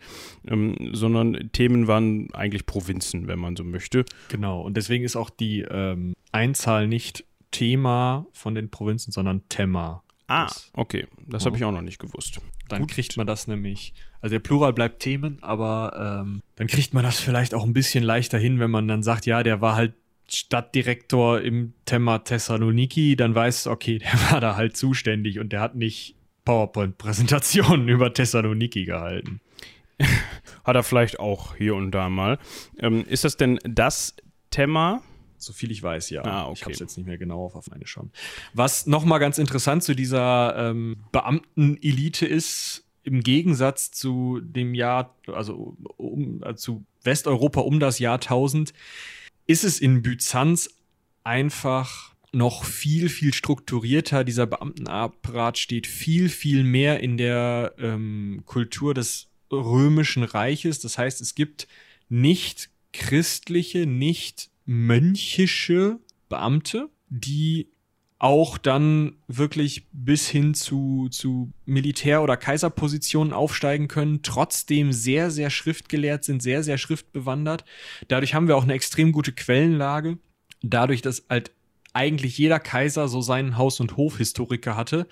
ähm, 0.47 0.75
sondern 0.93 1.51
Themen 1.51 1.87
waren 1.87 2.33
eigentlich 2.33 2.65
Provinzen, 2.65 3.27
wenn 3.27 3.39
man 3.39 3.55
so 3.55 3.63
möchte. 3.63 4.05
Genau, 4.29 4.61
und 4.61 4.75
deswegen 4.75 5.03
ist 5.03 5.15
auch 5.15 5.29
die 5.29 5.61
ähm, 5.61 6.13
Einzahl 6.31 6.87
nicht 6.87 7.25
Thema 7.51 8.25
von 8.31 8.55
den 8.55 8.69
Provinzen, 8.69 9.11
sondern 9.11 9.47
Thema. 9.49 10.03
Ah, 10.29 10.47
okay. 10.73 11.07
Das 11.27 11.45
habe 11.45 11.57
ich 11.57 11.65
auch 11.65 11.71
noch 11.71 11.81
nicht 11.81 11.99
gewusst. 11.99 12.39
Dann 12.67 12.81
Gut. 12.81 12.91
kriegt 12.91 13.17
man 13.17 13.25
das 13.25 13.47
nämlich. 13.47 13.93
Also 14.21 14.35
der 14.35 14.39
Plural 14.39 14.73
bleibt 14.73 14.99
Themen, 14.99 15.39
aber 15.41 16.21
ähm, 16.21 16.41
dann 16.55 16.67
kriegt 16.67 16.93
man 16.93 17.03
das 17.03 17.19
vielleicht 17.19 17.53
auch 17.53 17.63
ein 17.63 17.73
bisschen 17.73 18.03
leichter 18.03 18.37
hin, 18.37 18.59
wenn 18.59 18.69
man 18.69 18.87
dann 18.87 19.01
sagt, 19.01 19.25
ja, 19.25 19.41
der 19.43 19.59
war 19.61 19.75
halt 19.75 19.93
Stadtdirektor 20.29 21.41
im 21.41 21.73
Thema 21.85 22.19
Thessaloniki, 22.19 23.15
dann 23.15 23.33
weiß, 23.33 23.67
okay, 23.67 23.97
der 23.99 24.31
war 24.31 24.39
da 24.39 24.55
halt 24.55 24.77
zuständig 24.77 25.39
und 25.39 25.51
der 25.51 25.61
hat 25.61 25.75
nicht 25.75 26.15
PowerPoint-Präsentationen 26.45 27.87
über 27.89 28.13
Thessaloniki 28.13 28.85
gehalten. 28.85 29.41
hat 30.63 30.75
er 30.75 30.83
vielleicht 30.83 31.19
auch 31.19 31.55
hier 31.55 31.75
und 31.75 31.91
da 31.91 32.07
mal. 32.09 32.37
Ähm, 32.77 33.03
ist 33.05 33.23
das 33.23 33.35
denn 33.35 33.59
das 33.63 34.15
Thema, 34.51 35.01
so 35.39 35.53
viel 35.53 35.71
ich 35.71 35.81
weiß, 35.81 36.09
ja. 36.09 36.23
Ah, 36.23 36.45
okay. 36.45 36.53
Ich 36.55 36.63
habe 36.63 36.73
es 36.73 36.79
jetzt 36.79 36.97
nicht 36.97 37.07
mehr 37.07 37.17
genau 37.17 37.45
auf 37.45 37.69
meine 37.69 37.87
schon. 37.87 38.11
Was 38.53 38.85
nochmal 38.85 39.19
ganz 39.19 39.37
interessant 39.37 39.83
zu 39.83 39.95
dieser 39.95 40.55
ähm, 40.57 40.97
Beamtenelite 41.11 42.25
ist, 42.25 42.85
im 43.03 43.21
Gegensatz 43.21 43.91
zu 43.91 44.39
dem 44.41 44.73
Jahr, 44.75 45.15
also 45.27 45.75
um, 45.97 46.43
äh, 46.43 46.55
zu 46.55 46.85
Westeuropa 47.03 47.61
um 47.61 47.79
das 47.79 47.99
Jahr 47.99 48.15
1000, 48.15 48.73
ist 49.47 49.63
es 49.63 49.79
in 49.79 50.03
Byzanz 50.03 50.69
einfach 51.23 52.13
noch 52.31 52.65
viel, 52.65 53.09
viel 53.09 53.33
strukturierter. 53.33 54.23
Dieser 54.23 54.45
Beamtenapparat 54.45 55.57
steht 55.57 55.87
viel, 55.87 56.29
viel 56.29 56.63
mehr 56.63 56.99
in 56.99 57.17
der 57.17 57.73
ähm, 57.79 58.43
Kultur 58.45 58.93
des 58.93 59.27
römischen 59.51 60.23
Reiches. 60.23 60.79
Das 60.79 60.97
heißt, 60.97 61.21
es 61.21 61.33
gibt 61.33 61.67
nicht 62.09 62.69
christliche, 62.93 63.85
nicht 63.85 64.49
mönchische 64.69 65.97
Beamte, 66.29 66.89
die 67.09 67.71
auch 68.19 68.59
dann 68.59 69.15
wirklich 69.27 69.87
bis 69.91 70.29
hin 70.29 70.53
zu, 70.53 71.07
zu 71.09 71.51
Militär- 71.65 72.21
oder 72.21 72.37
Kaiserpositionen 72.37 73.33
aufsteigen 73.33 73.87
können, 73.87 74.21
trotzdem 74.21 74.91
sehr, 74.91 75.31
sehr 75.31 75.49
schriftgelehrt 75.49 76.23
sind, 76.23 76.43
sehr, 76.43 76.61
sehr 76.61 76.77
schriftbewandert. 76.77 77.65
Dadurch 78.09 78.35
haben 78.35 78.47
wir 78.47 78.57
auch 78.57 78.63
eine 78.63 78.73
extrem 78.73 79.11
gute 79.11 79.31
Quellenlage. 79.31 80.19
Dadurch, 80.61 81.01
dass 81.01 81.25
halt 81.29 81.51
eigentlich 81.93 82.37
jeder 82.37 82.59
Kaiser 82.59 83.07
so 83.07 83.21
seinen 83.21 83.57
Haus- 83.57 83.79
und 83.79 83.97
Hofhistoriker 83.97 84.75
hatte, 84.75 85.07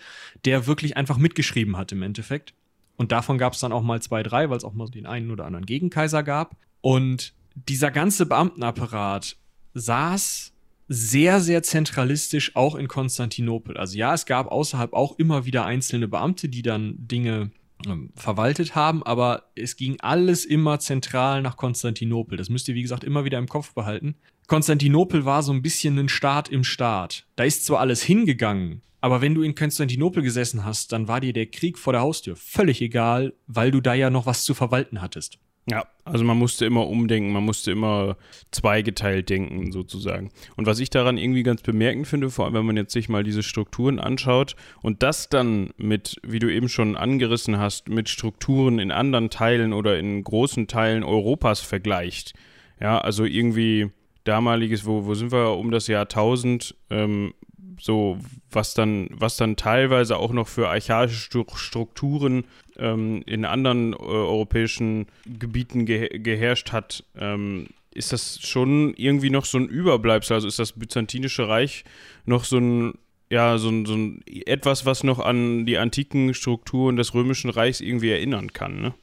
der 0.46 0.68
wirklich 0.68 0.98
einfach 0.98 1.18
mitgeschrieben 1.18 1.78
hat 1.78 1.92
im 1.94 2.04
Endeffekt. 2.04 2.54
Und 2.96 3.12
davon 3.12 3.40
gab 3.40 3.54
es 3.54 3.60
dann 3.62 3.72
auch 3.72 3.82
mal 3.82 4.04
zwei, 4.04 4.22
drei, 4.22 4.52
weil 4.52 4.58
es 4.58 4.64
auch 4.64 4.74
mal 4.74 4.88
den 4.88 5.08
einen 5.08 5.32
oder 5.32 5.46
anderen 5.46 5.66
Gegenkaiser 5.66 6.22
gab. 6.22 6.58
Und 6.82 7.34
dieser 7.56 7.90
ganze 7.90 8.28
Beamtenapparat 8.28 9.38
saß 9.80 10.54
sehr, 10.90 11.42
sehr 11.42 11.64
zentralistisch 11.64 12.56
auch 12.56 12.76
in 12.76 12.88
Konstantinopel. 12.88 13.78
Also 13.78 13.98
ja, 13.98 14.14
es 14.14 14.26
gab 14.26 14.48
außerhalb 14.48 14.94
auch 14.94 15.18
immer 15.18 15.46
wieder 15.46 15.66
einzelne 15.66 16.08
Beamte, 16.08 16.50
die 16.50 16.62
dann 16.62 16.96
Dinge 16.98 17.52
ähm, 17.86 18.12
verwaltet 18.16 18.76
haben, 18.76 19.04
aber 19.04 19.50
es 19.56 19.76
ging 19.76 19.98
alles 20.00 20.46
immer 20.46 20.80
zentral 20.80 21.42
nach 21.42 21.58
Konstantinopel. 21.58 22.38
Das 22.38 22.50
müsst 22.50 22.68
ihr, 22.68 22.76
wie 22.76 22.82
gesagt, 22.82 23.04
immer 23.04 23.26
wieder 23.26 23.38
im 23.38 23.48
Kopf 23.48 23.74
behalten. 23.74 24.16
Konstantinopel 24.48 25.26
war 25.26 25.44
so 25.44 25.52
ein 25.52 25.62
bisschen 25.62 25.98
ein 26.00 26.10
Staat 26.10 26.50
im 26.50 26.64
Staat. 26.64 27.26
Da 27.36 27.44
ist 27.44 27.66
zwar 27.66 27.80
alles 27.80 28.02
hingegangen, 28.02 28.82
aber 29.02 29.22
wenn 29.22 29.36
du 29.36 29.44
in 29.44 29.56
Konstantinopel 29.56 30.24
gesessen 30.24 30.66
hast, 30.66 30.92
dann 30.92 31.08
war 31.08 31.20
dir 31.20 31.34
der 31.34 31.48
Krieg 31.48 31.78
vor 31.78 31.94
der 31.94 32.02
Haustür 32.02 32.36
völlig 32.36 32.82
egal, 32.82 33.34
weil 33.46 33.72
du 33.72 33.82
da 33.82 33.94
ja 33.94 34.10
noch 34.10 34.26
was 34.26 34.44
zu 34.44 34.54
verwalten 34.54 35.02
hattest. 35.02 35.38
Ja, 35.70 35.86
also 36.06 36.24
man 36.24 36.38
musste 36.38 36.66
immer 36.66 36.88
umdenken, 36.88 37.34
man 37.34 37.44
musste 37.44 37.72
immer 37.72 38.16
zweigeteilt 38.52 39.30
denken 39.30 39.74
sozusagen. 39.74 40.32
Und 40.56 40.66
was 40.66 40.80
ich 40.80 40.90
daran 40.90 41.18
irgendwie 41.18 41.44
ganz 41.44 41.62
bemerkend 41.62 42.08
finde, 42.08 42.30
vor 42.30 42.46
allem 42.46 42.54
wenn 42.54 42.66
man 42.66 42.78
jetzt 42.78 42.94
sich 42.94 43.10
mal 43.10 43.26
diese 43.26 43.44
Strukturen 43.44 44.00
anschaut 44.00 44.56
und 44.82 45.04
das 45.04 45.28
dann 45.28 45.72
mit, 45.76 46.22
wie 46.24 46.40
du 46.40 46.50
eben 46.50 46.70
schon 46.70 46.96
angerissen 46.96 47.58
hast, 47.58 47.90
mit 47.90 48.08
Strukturen 48.08 48.80
in 48.80 48.92
anderen 48.92 49.30
Teilen 49.30 49.74
oder 49.74 50.00
in 50.00 50.24
großen 50.24 50.68
Teilen 50.68 51.04
Europas 51.04 51.60
vergleicht. 51.60 52.34
Ja, 52.80 53.00
also 53.00 53.26
irgendwie 53.26 53.92
damaliges, 54.24 54.86
wo, 54.86 55.06
wo 55.06 55.16
sind 55.16 55.34
wir 55.34 55.58
um 55.58 55.72
das 55.72 55.88
Jahr 55.88 56.04
1000, 56.04 56.76
ähm, 56.92 57.34
so 57.80 58.20
was 58.50 58.74
dann, 58.74 59.10
was 59.12 59.36
dann 59.36 59.58
teilweise 59.58 60.18
auch 60.18 60.32
noch 60.32 60.48
für 60.48 60.70
archaische 60.70 61.46
Strukturen 61.56 62.46
ähm, 62.78 63.24
in 63.26 63.46
anderen 63.46 63.94
äh, 63.94 63.98
europäischen 63.98 65.08
Gebieten 65.26 65.86
ge 65.86 66.20
geherrscht 66.20 66.72
hat, 66.72 67.04
ähm, 67.18 67.68
ist 67.92 68.14
das 68.14 68.40
schon 68.42 68.94
irgendwie 68.96 69.32
noch 69.32 69.46
so 69.46 69.58
ein 69.58 69.68
Überbleibsel? 69.68 70.36
Also 70.36 70.48
ist 70.48 70.60
das 70.60 70.74
Byzantinische 70.74 71.48
Reich 71.48 71.84
noch 72.26 72.44
so 72.44 72.58
ein, 72.58 72.94
ja, 73.30 73.58
so 73.58 73.70
ein, 73.70 73.86
so 73.86 73.96
ein 73.96 74.22
etwas, 74.46 74.86
was 74.86 75.04
noch 75.04 75.20
an 75.20 75.66
die 75.66 75.78
antiken 75.78 76.34
Strukturen 76.34 76.96
des 76.96 77.14
Römischen 77.14 77.50
Reichs 77.50 77.82
irgendwie 77.82 78.12
erinnern 78.12 78.54
kann, 78.54 78.82
ne? 78.82 78.94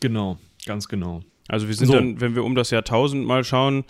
Genau, 0.00 0.38
ganz 0.66 0.88
genau. 0.88 1.22
Also 1.48 1.68
wir 1.68 1.74
sind 1.74 1.88
so. 1.88 1.94
dann, 1.94 2.20
wenn 2.20 2.34
wir 2.34 2.44
um 2.44 2.54
das 2.54 2.70
Jahr 2.70 2.82
1000 2.82 3.26
mal 3.26 3.44
schauen, 3.44 3.84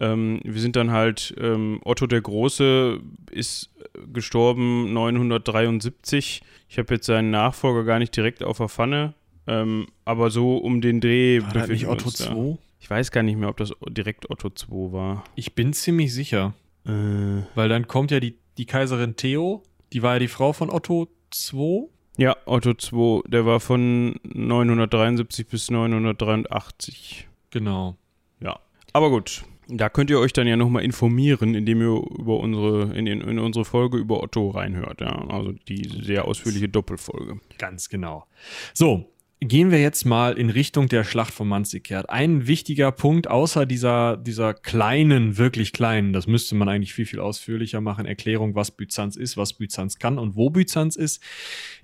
ähm, 0.00 0.40
wir 0.44 0.60
sind 0.60 0.76
dann 0.76 0.90
halt, 0.90 1.34
ähm, 1.38 1.80
Otto 1.84 2.06
der 2.06 2.22
Große 2.22 3.00
ist 3.30 3.70
gestorben 4.12 4.92
973. 4.92 6.42
Ich 6.68 6.78
habe 6.78 6.94
jetzt 6.94 7.06
seinen 7.06 7.30
Nachfolger 7.30 7.84
gar 7.84 7.98
nicht 7.98 8.16
direkt 8.16 8.42
auf 8.42 8.58
der 8.58 8.68
Pfanne, 8.68 9.14
ähm, 9.46 9.86
aber 10.04 10.30
so 10.30 10.56
um 10.56 10.80
den 10.80 11.00
Dreh. 11.00 11.42
War 11.42 11.52
das 11.52 11.68
nicht 11.68 11.86
Otto 11.86 12.10
II? 12.10 12.56
Ich 12.80 12.88
weiß 12.88 13.10
gar 13.10 13.22
nicht 13.22 13.36
mehr, 13.36 13.50
ob 13.50 13.58
das 13.58 13.72
direkt 13.88 14.30
Otto 14.30 14.48
II 14.48 14.92
war. 14.92 15.24
Ich 15.34 15.54
bin 15.54 15.74
ziemlich 15.74 16.14
sicher. 16.14 16.54
Äh. 16.86 17.42
Weil 17.54 17.68
dann 17.68 17.86
kommt 17.86 18.10
ja 18.10 18.20
die, 18.20 18.36
die 18.56 18.64
Kaiserin 18.64 19.16
Theo, 19.16 19.62
die 19.92 20.02
war 20.02 20.14
ja 20.14 20.18
die 20.18 20.28
Frau 20.28 20.54
von 20.54 20.70
Otto 20.70 21.08
II. 21.52 21.88
Ja, 22.16 22.36
Otto 22.46 22.70
II, 22.70 23.22
der 23.28 23.44
war 23.44 23.60
von 23.60 24.18
973 24.24 25.46
bis 25.46 25.70
983. 25.70 27.28
Genau. 27.50 27.96
Ja. 28.40 28.60
Aber 28.92 29.10
gut, 29.10 29.44
da 29.72 29.88
könnt 29.88 30.10
ihr 30.10 30.18
euch 30.18 30.32
dann 30.32 30.46
ja 30.46 30.56
nochmal 30.56 30.84
informieren, 30.84 31.54
indem 31.54 31.80
ihr 31.80 32.02
über 32.18 32.38
unsere, 32.40 32.94
in, 32.96 33.06
in, 33.06 33.38
unsere 33.38 33.64
Folge 33.64 33.98
über 33.98 34.22
Otto 34.22 34.50
reinhört. 34.50 35.00
Ja? 35.00 35.28
Also 35.28 35.52
die 35.68 35.88
sehr 36.04 36.24
ausführliche 36.26 36.68
Doppelfolge. 36.68 37.40
Ganz 37.58 37.88
genau. 37.88 38.26
So, 38.74 39.12
gehen 39.40 39.70
wir 39.70 39.80
jetzt 39.80 40.04
mal 40.04 40.36
in 40.36 40.50
Richtung 40.50 40.88
der 40.88 41.02
Schlacht 41.04 41.32
von 41.32 41.48
Manzikert. 41.48 42.10
Ein 42.10 42.46
wichtiger 42.46 42.92
Punkt, 42.92 43.28
außer 43.28 43.64
dieser, 43.64 44.16
dieser 44.16 44.52
kleinen, 44.52 45.38
wirklich 45.38 45.72
kleinen, 45.72 46.12
das 46.12 46.26
müsste 46.26 46.54
man 46.54 46.68
eigentlich 46.68 46.92
viel, 46.92 47.06
viel 47.06 47.20
ausführlicher 47.20 47.80
machen, 47.80 48.04
Erklärung, 48.04 48.54
was 48.54 48.70
Byzanz 48.70 49.16
ist, 49.16 49.36
was 49.36 49.54
Byzanz 49.54 49.98
kann 49.98 50.18
und 50.18 50.36
wo 50.36 50.50
Byzanz 50.50 50.96
ist, 50.96 51.22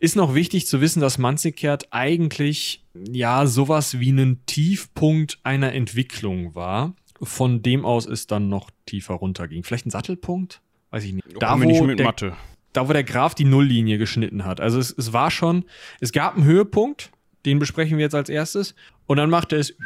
ist 0.00 0.16
noch 0.16 0.34
wichtig 0.34 0.66
zu 0.66 0.80
wissen, 0.80 1.00
dass 1.00 1.16
Manzikert 1.18 1.88
eigentlich, 1.92 2.84
ja, 3.10 3.46
sowas 3.46 4.00
wie 4.00 4.10
ein 4.10 4.42
Tiefpunkt 4.44 5.38
einer 5.42 5.72
Entwicklung 5.72 6.54
war 6.54 6.94
von 7.22 7.62
dem 7.62 7.84
aus 7.84 8.06
es 8.06 8.26
dann 8.26 8.48
noch 8.48 8.70
tiefer 8.86 9.14
runterging. 9.14 9.62
Vielleicht 9.62 9.86
ein 9.86 9.90
Sattelpunkt? 9.90 10.60
Weiß 10.90 11.04
ich 11.04 11.12
nicht. 11.12 11.26
Da, 11.40 11.58
wo 11.58 11.64
nicht 11.64 11.82
mit 11.82 11.98
der, 11.98 12.06
Mathe. 12.06 12.36
da, 12.72 12.88
wo 12.88 12.92
der 12.92 13.04
Graf 13.04 13.34
die 13.34 13.44
Nulllinie 13.44 13.98
geschnitten 13.98 14.44
hat. 14.44 14.60
Also 14.60 14.78
es, 14.78 14.90
es 14.96 15.12
war 15.12 15.30
schon, 15.30 15.64
es 16.00 16.12
gab 16.12 16.36
einen 16.36 16.44
Höhepunkt, 16.44 17.10
den 17.44 17.58
besprechen 17.58 17.98
wir 17.98 18.04
jetzt 18.04 18.14
als 18.14 18.28
erstes. 18.28 18.74
Und 19.06 19.16
dann 19.18 19.30
macht 19.30 19.52
er 19.52 19.58
es. 19.60 19.76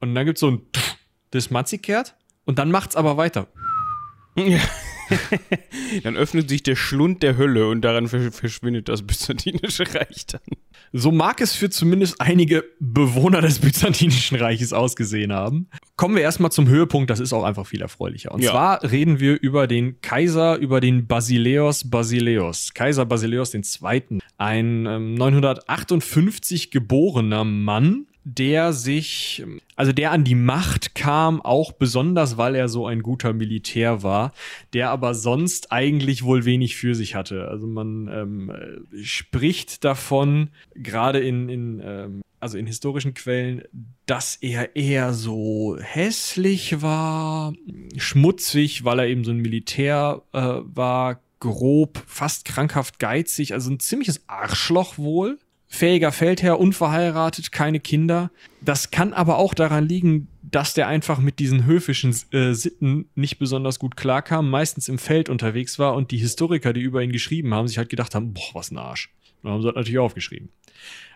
Und 0.00 0.14
dann 0.14 0.26
gibt 0.26 0.36
es 0.36 0.40
so 0.40 0.50
ein 0.50 0.62
das 1.34 1.50
Matzi 1.50 1.78
kehrt. 1.78 2.16
Und 2.44 2.58
dann 2.58 2.70
macht 2.70 2.90
es 2.90 2.96
aber 2.96 3.16
weiter. 3.16 3.48
Ja. 4.36 4.60
dann 6.02 6.16
öffnet 6.16 6.48
sich 6.48 6.62
der 6.62 6.76
Schlund 6.76 7.22
der 7.22 7.36
Hölle 7.36 7.68
und 7.68 7.82
daran 7.82 8.08
verschwindet 8.08 8.88
das 8.88 9.02
Byzantinische 9.02 9.84
Reich 9.94 10.26
dann. 10.26 10.40
So 10.92 11.10
mag 11.10 11.40
es 11.40 11.54
für 11.54 11.70
zumindest 11.70 12.20
einige 12.20 12.64
Bewohner 12.78 13.40
des 13.40 13.58
Byzantinischen 13.58 14.36
Reiches 14.36 14.72
ausgesehen 14.72 15.32
haben. 15.32 15.68
Kommen 15.96 16.14
wir 16.14 16.22
erstmal 16.22 16.52
zum 16.52 16.68
Höhepunkt, 16.68 17.10
das 17.10 17.18
ist 17.18 17.32
auch 17.32 17.42
einfach 17.42 17.66
viel 17.66 17.82
erfreulicher. 17.82 18.32
Und 18.32 18.42
ja. 18.42 18.52
zwar 18.52 18.82
reden 18.84 19.18
wir 19.18 19.40
über 19.40 19.66
den 19.66 20.00
Kaiser, 20.02 20.56
über 20.56 20.80
den 20.80 21.06
Basileos 21.06 21.90
Basileos. 21.90 22.74
Kaiser 22.74 23.06
Basileos 23.06 23.54
II. 23.54 24.20
Ein 24.38 24.86
ähm, 24.86 25.14
958 25.14 26.70
geborener 26.70 27.44
Mann, 27.44 28.06
der 28.24 28.72
sich, 28.72 29.44
also 29.76 29.92
der 29.92 30.10
an 30.10 30.24
die 30.24 30.34
Macht 30.34 30.94
kam, 30.94 31.42
auch 31.42 31.72
besonders, 31.72 32.38
weil 32.38 32.54
er 32.54 32.68
so 32.68 32.86
ein 32.86 33.02
guter 33.02 33.32
Militär 33.34 34.02
war, 34.02 34.32
der 34.72 34.90
aber 34.90 35.14
sonst 35.14 35.70
eigentlich 35.70 36.24
wohl 36.24 36.44
wenig 36.44 36.76
für 36.76 36.94
sich 36.94 37.14
hatte. 37.14 37.48
Also 37.48 37.66
man 37.66 38.08
ähm, 38.08 38.52
spricht 39.02 39.84
davon, 39.84 40.50
gerade 40.74 41.20
in, 41.20 41.48
in 41.48 41.82
ähm, 41.84 42.22
also 42.40 42.58
in 42.58 42.66
historischen 42.66 43.14
Quellen, 43.14 43.62
dass 44.04 44.36
er 44.36 44.76
eher 44.76 45.14
so 45.14 45.78
hässlich 45.80 46.82
war, 46.82 47.54
schmutzig, 47.96 48.84
weil 48.84 48.98
er 48.98 49.06
eben 49.06 49.24
so 49.24 49.30
ein 49.30 49.38
Militär 49.38 50.20
äh, 50.32 50.40
war, 50.62 51.20
grob, 51.40 52.02
fast 52.06 52.44
krankhaft 52.44 52.98
geizig, 52.98 53.54
also 53.54 53.70
ein 53.70 53.80
ziemliches 53.80 54.24
Arschloch 54.28 54.98
wohl 54.98 55.38
fähiger 55.74 56.12
Feldherr, 56.12 56.58
unverheiratet, 56.58 57.52
keine 57.52 57.80
Kinder. 57.80 58.30
Das 58.60 58.90
kann 58.90 59.12
aber 59.12 59.38
auch 59.38 59.54
daran 59.54 59.86
liegen, 59.86 60.28
dass 60.42 60.72
der 60.72 60.86
einfach 60.86 61.18
mit 61.18 61.38
diesen 61.38 61.66
höfischen 61.66 62.14
äh, 62.30 62.52
Sitten 62.52 63.06
nicht 63.14 63.38
besonders 63.38 63.78
gut 63.78 63.96
klarkam, 63.96 64.50
meistens 64.50 64.88
im 64.88 64.98
Feld 64.98 65.28
unterwegs 65.28 65.78
war 65.78 65.94
und 65.94 66.10
die 66.10 66.18
Historiker, 66.18 66.72
die 66.72 66.80
über 66.80 67.02
ihn 67.02 67.12
geschrieben 67.12 67.52
haben, 67.52 67.66
sich 67.66 67.78
halt 67.78 67.88
gedacht 67.88 68.14
haben, 68.14 68.32
boah, 68.32 68.54
was 68.54 68.70
ein 68.70 68.78
Arsch. 68.78 69.10
Und 69.42 69.50
haben 69.50 69.60
sie 69.60 69.66
halt 69.66 69.76
natürlich 69.76 69.98
aufgeschrieben. 69.98 70.48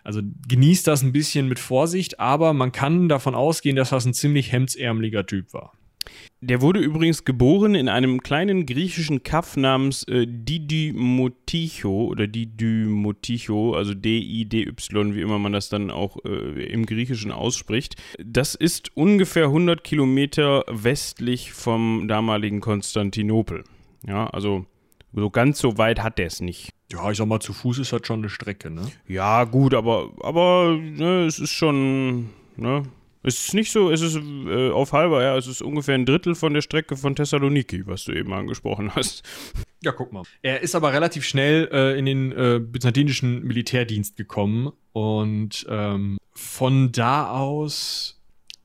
Also 0.03 0.21
genießt 0.47 0.85
das 0.87 1.01
ein 1.01 1.13
bisschen 1.13 1.47
mit 1.47 1.59
Vorsicht, 1.59 2.19
aber 2.19 2.53
man 2.53 2.71
kann 2.71 3.09
davon 3.09 3.35
ausgehen, 3.35 3.75
dass 3.75 3.89
das 3.89 4.05
ein 4.05 4.13
ziemlich 4.13 4.51
hemdsärmeliger 4.51 5.25
Typ 5.25 5.53
war. 5.53 5.73
Der 6.41 6.61
wurde 6.61 6.79
übrigens 6.79 7.25
geboren 7.25 7.75
in 7.75 7.89
einem 7.89 8.23
kleinen 8.23 8.65
griechischen 8.65 9.23
Kaff 9.23 9.57
namens 9.57 10.03
äh, 10.03 10.25
Didymoticho 10.25 12.05
oder 12.05 12.27
Didymoticho, 12.27 13.73
also 13.73 13.93
D-I-D-Y, 13.93 15.15
wie 15.15 15.21
immer 15.21 15.37
man 15.37 15.51
das 15.51 15.67
dann 15.67 15.91
auch 15.91 16.17
äh, 16.23 16.63
im 16.63 16.85
Griechischen 16.85 17.33
ausspricht. 17.33 17.97
Das 18.23 18.55
ist 18.55 18.95
ungefähr 18.95 19.45
100 19.45 19.83
Kilometer 19.83 20.63
westlich 20.69 21.51
vom 21.51 22.07
damaligen 22.07 22.61
Konstantinopel. 22.61 23.65
Ja, 24.07 24.27
also 24.27 24.65
so 25.11 25.29
ganz 25.29 25.59
so 25.59 25.77
weit 25.77 26.01
hat 26.01 26.17
der 26.19 26.27
es 26.27 26.39
nicht. 26.39 26.69
Ja, 26.89 27.11
ich 27.11 27.17
sag 27.17 27.27
mal, 27.27 27.41
zu 27.41 27.51
Fuß 27.51 27.79
ist 27.79 27.91
das 27.91 28.05
schon 28.05 28.19
eine 28.19 28.29
Strecke, 28.29 28.69
ne? 28.69 28.89
Ja, 29.07 29.43
gut, 29.43 29.73
aber, 29.73 30.11
aber 30.21 30.77
ne, 30.79 31.25
es 31.25 31.37
ist 31.39 31.51
schon, 31.51 32.29
ne, 32.55 32.83
es 33.23 33.47
ist 33.47 33.53
nicht 33.53 33.71
so, 33.71 33.91
es 33.91 34.01
ist 34.01 34.15
äh, 34.15 34.69
auf 34.71 34.93
halber, 34.93 35.23
ja, 35.23 35.37
es 35.37 35.47
ist 35.47 35.61
ungefähr 35.61 35.95
ein 35.95 36.05
Drittel 36.05 36.35
von 36.35 36.53
der 36.53 36.61
Strecke 36.61 36.95
von 36.95 37.15
Thessaloniki, 37.15 37.85
was 37.85 38.05
du 38.05 38.13
eben 38.13 38.33
angesprochen 38.33 38.95
hast. 38.95 39.23
Ja, 39.81 39.91
guck 39.91 40.11
mal. 40.11 40.23
Er 40.41 40.61
ist 40.61 40.75
aber 40.75 40.93
relativ 40.93 41.25
schnell 41.25 41.69
äh, 41.71 41.97
in 41.97 42.05
den 42.05 42.31
äh, 42.31 42.59
byzantinischen 42.59 43.43
Militärdienst 43.43 44.17
gekommen 44.17 44.71
und 44.93 45.65
ähm, 45.69 46.17
von 46.33 46.91
da 46.91 47.31
aus 47.31 48.19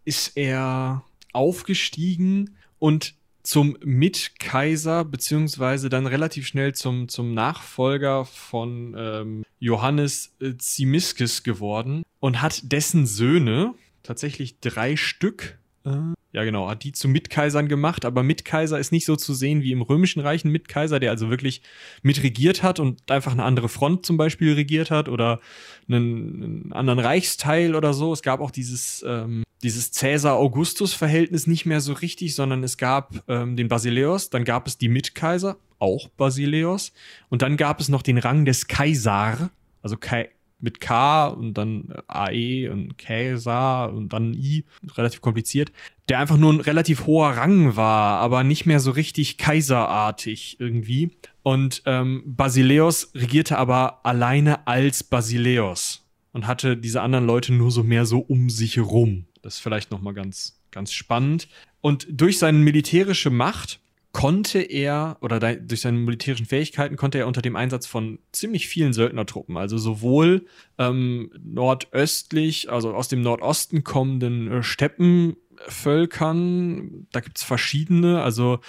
ist 0.04 0.36
er 0.36 1.02
aufgestiegen 1.32 2.56
und 2.78 3.14
zum 3.44 3.76
Mitkaiser, 3.84 5.04
beziehungsweise 5.04 5.90
dann 5.90 6.06
relativ 6.06 6.46
schnell 6.46 6.74
zum, 6.74 7.08
zum 7.08 7.34
Nachfolger 7.34 8.24
von 8.24 8.94
ähm, 8.96 9.44
Johannes 9.58 10.34
äh, 10.40 10.56
Zimisces 10.56 11.42
geworden 11.42 12.04
und 12.20 12.40
hat 12.40 12.72
dessen 12.72 13.06
Söhne, 13.06 13.74
tatsächlich 14.04 14.60
drei 14.60 14.94
Stück. 14.94 15.58
Äh, 15.84 16.14
ja, 16.32 16.42
genau, 16.42 16.68
hat 16.68 16.82
die 16.82 16.92
zu 16.92 17.08
Mitkaisern 17.08 17.68
gemacht, 17.68 18.04
aber 18.04 18.24
Mitkaiser 18.24 18.78
ist 18.78 18.90
nicht 18.90 19.06
so 19.06 19.14
zu 19.14 19.34
sehen 19.34 19.62
wie 19.62 19.70
im 19.70 19.82
Römischen 19.82 20.20
Reich 20.20 20.44
ein 20.44 20.50
Mitkaiser, 20.50 20.98
der 20.98 21.10
also 21.10 21.30
wirklich 21.30 21.62
mitregiert 22.02 22.62
hat 22.62 22.80
und 22.80 23.08
einfach 23.10 23.32
eine 23.32 23.44
andere 23.44 23.68
Front 23.68 24.04
zum 24.04 24.16
Beispiel 24.16 24.52
regiert 24.54 24.90
hat 24.90 25.08
oder 25.08 25.40
einen, 25.88 26.42
einen 26.42 26.72
anderen 26.72 26.98
Reichsteil 26.98 27.76
oder 27.76 27.94
so. 27.94 28.12
Es 28.12 28.22
gab 28.22 28.40
auch 28.40 28.50
dieses, 28.50 29.04
ähm, 29.06 29.44
dieses 29.62 29.92
Cäsar-Augustus-Verhältnis 29.92 31.46
nicht 31.46 31.66
mehr 31.66 31.80
so 31.80 31.92
richtig, 31.92 32.34
sondern 32.34 32.64
es 32.64 32.78
gab 32.78 33.22
ähm, 33.28 33.56
den 33.56 33.68
Basileus, 33.68 34.28
dann 34.28 34.44
gab 34.44 34.66
es 34.66 34.76
die 34.76 34.88
Mitkaiser, 34.88 35.56
auch 35.78 36.08
Basileus, 36.08 36.92
und 37.28 37.42
dann 37.42 37.56
gab 37.56 37.80
es 37.80 37.88
noch 37.88 38.02
den 38.02 38.18
Rang 38.18 38.44
des 38.44 38.66
Kaisar, 38.66 39.50
also 39.82 39.96
Kai 39.96 40.30
mit 40.58 40.80
K 40.80 41.26
und 41.26 41.54
dann 41.54 41.92
AE 42.06 42.70
und 42.70 42.96
Käsar 42.96 43.92
und 43.92 44.12
dann 44.12 44.34
I, 44.34 44.64
relativ 44.96 45.20
kompliziert, 45.20 45.72
der 46.08 46.18
einfach 46.18 46.36
nur 46.36 46.52
ein 46.52 46.60
relativ 46.60 47.06
hoher 47.06 47.30
Rang 47.30 47.76
war, 47.76 48.20
aber 48.20 48.44
nicht 48.44 48.66
mehr 48.66 48.80
so 48.80 48.90
richtig 48.90 49.38
kaiserartig 49.38 50.58
irgendwie. 50.60 51.10
Und 51.42 51.82
ähm, 51.86 52.22
Basileus 52.26 53.10
regierte 53.14 53.58
aber 53.58 54.04
alleine 54.06 54.66
als 54.66 55.04
Basileus 55.04 56.06
und 56.32 56.46
hatte 56.46 56.76
diese 56.76 57.02
anderen 57.02 57.26
Leute 57.26 57.52
nur 57.52 57.70
so 57.70 57.82
mehr 57.82 58.06
so 58.06 58.20
um 58.20 58.48
sich 58.48 58.76
herum. 58.76 59.26
Das 59.42 59.54
ist 59.54 59.60
vielleicht 59.60 59.90
noch 59.90 60.00
mal 60.00 60.14
ganz 60.14 60.60
ganz 60.74 60.92
spannend. 60.92 61.48
Und 61.80 62.06
durch 62.10 62.38
seine 62.38 62.58
militärische 62.58 63.30
Macht 63.30 63.80
konnte 64.14 64.60
er, 64.60 65.18
oder 65.20 65.38
durch 65.56 65.80
seine 65.80 65.98
militärischen 65.98 66.46
Fähigkeiten, 66.46 66.96
konnte 66.96 67.18
er 67.18 67.26
unter 67.26 67.42
dem 67.42 67.56
Einsatz 67.56 67.88
von 67.88 68.20
ziemlich 68.30 68.68
vielen 68.68 68.92
Söldnertruppen, 68.92 69.56
also 69.56 69.76
sowohl 69.76 70.46
ähm, 70.78 71.32
nordöstlich, 71.42 72.70
also 72.70 72.94
aus 72.94 73.08
dem 73.08 73.22
Nordosten 73.22 73.82
kommenden 73.82 74.52
äh, 74.52 74.62
Steppenvölkern, 74.62 77.08
da 77.10 77.18
gibt 77.18 77.38
es 77.38 77.42
verschiedene, 77.42 78.22
also 78.22 78.60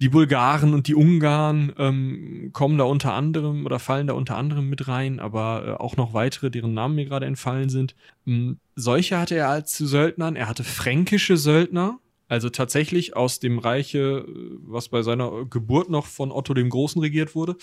die 0.00 0.08
Bulgaren 0.08 0.72
und 0.72 0.88
die 0.88 0.94
Ungarn 0.94 1.74
ähm, 1.76 2.48
kommen 2.54 2.78
da 2.78 2.84
unter 2.84 3.12
anderem 3.12 3.66
oder 3.66 3.78
fallen 3.78 4.06
da 4.06 4.14
unter 4.14 4.38
anderem 4.38 4.70
mit 4.70 4.88
rein, 4.88 5.20
aber 5.20 5.64
äh, 5.66 5.72
auch 5.72 5.98
noch 5.98 6.14
weitere, 6.14 6.50
deren 6.50 6.72
Namen 6.72 6.94
mir 6.94 7.04
gerade 7.04 7.26
entfallen 7.26 7.68
sind. 7.68 7.94
Ähm, 8.26 8.60
solche 8.76 9.18
hatte 9.18 9.36
er 9.36 9.50
als 9.50 9.72
zu 9.72 9.86
Söldnern, 9.86 10.36
er 10.36 10.48
hatte 10.48 10.64
fränkische 10.64 11.36
Söldner, 11.36 11.98
also 12.28 12.50
tatsächlich 12.50 13.16
aus 13.16 13.38
dem 13.38 13.58
Reiche, 13.58 14.24
was 14.62 14.88
bei 14.88 15.02
seiner 15.02 15.44
Geburt 15.46 15.90
noch 15.90 16.06
von 16.06 16.32
Otto 16.32 16.54
dem 16.54 16.70
Großen 16.70 17.00
regiert 17.00 17.34
wurde. 17.34 17.56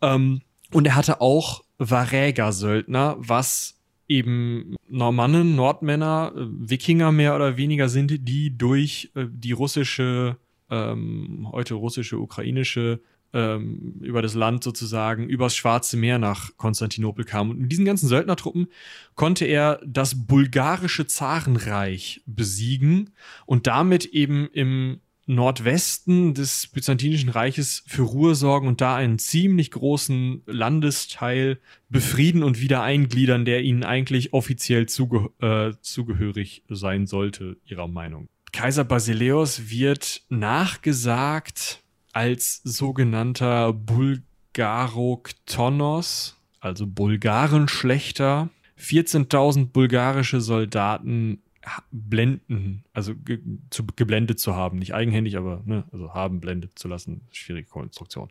Ähm, 0.00 0.42
und 0.72 0.86
er 0.86 0.96
hatte 0.96 1.20
auch 1.20 1.62
Varäger-Söldner, 1.78 3.16
was 3.18 3.76
eben 4.08 4.76
Normannen, 4.88 5.56
Nordmänner, 5.56 6.32
äh, 6.34 6.40
Wikinger 6.70 7.12
mehr 7.12 7.34
oder 7.34 7.56
weniger 7.56 7.88
sind, 7.88 8.28
die 8.28 8.56
durch 8.56 9.10
äh, 9.14 9.26
die 9.28 9.52
russische, 9.52 10.36
ähm, 10.70 11.48
heute 11.52 11.74
russische, 11.74 12.18
ukrainische 12.18 13.00
ähm, 13.32 13.94
über 14.00 14.22
das 14.22 14.34
Land 14.34 14.64
sozusagen, 14.64 15.28
übers 15.28 15.56
Schwarze 15.56 15.96
Meer 15.96 16.18
nach 16.18 16.56
Konstantinopel 16.56 17.24
kam. 17.24 17.50
Und 17.50 17.60
mit 17.60 17.72
diesen 17.72 17.84
ganzen 17.84 18.08
Söldnertruppen 18.08 18.68
konnte 19.14 19.44
er 19.44 19.80
das 19.84 20.26
bulgarische 20.26 21.06
Zarenreich 21.06 22.22
besiegen 22.26 23.10
und 23.46 23.66
damit 23.66 24.06
eben 24.06 24.48
im 24.52 25.00
Nordwesten 25.26 26.34
des 26.34 26.68
Byzantinischen 26.68 27.30
Reiches 27.30 27.82
für 27.86 28.02
Ruhe 28.02 28.36
sorgen 28.36 28.68
und 28.68 28.80
da 28.80 28.94
einen 28.94 29.18
ziemlich 29.18 29.72
großen 29.72 30.42
Landesteil 30.46 31.58
befrieden 31.88 32.44
und 32.44 32.60
wieder 32.60 32.82
eingliedern, 32.82 33.44
der 33.44 33.62
ihnen 33.62 33.82
eigentlich 33.82 34.32
offiziell 34.32 34.86
zuge 34.86 35.30
äh, 35.40 35.72
zugehörig 35.80 36.62
sein 36.68 37.06
sollte, 37.06 37.56
ihrer 37.64 37.88
Meinung. 37.88 38.28
Kaiser 38.52 38.84
Basileus 38.84 39.68
wird 39.68 40.22
nachgesagt 40.28 41.82
als 42.16 42.60
sogenannter 42.64 43.72
Bulgaroktonos, 43.74 46.40
also 46.60 46.86
Bulgarenschlechter, 46.86 48.48
14.000 48.80 49.66
bulgarische 49.66 50.40
Soldaten 50.40 51.42
blenden, 51.90 52.84
also 52.94 53.14
ge 53.14 53.40
zu, 53.68 53.84
geblendet 53.84 54.40
zu 54.40 54.56
haben. 54.56 54.78
Nicht 54.78 54.94
eigenhändig, 54.94 55.36
aber 55.36 55.60
ne, 55.66 55.84
also 55.92 56.14
haben 56.14 56.40
blendet 56.40 56.78
zu 56.78 56.88
lassen. 56.88 57.20
Schwierige 57.32 57.68
Konstruktion. 57.68 58.30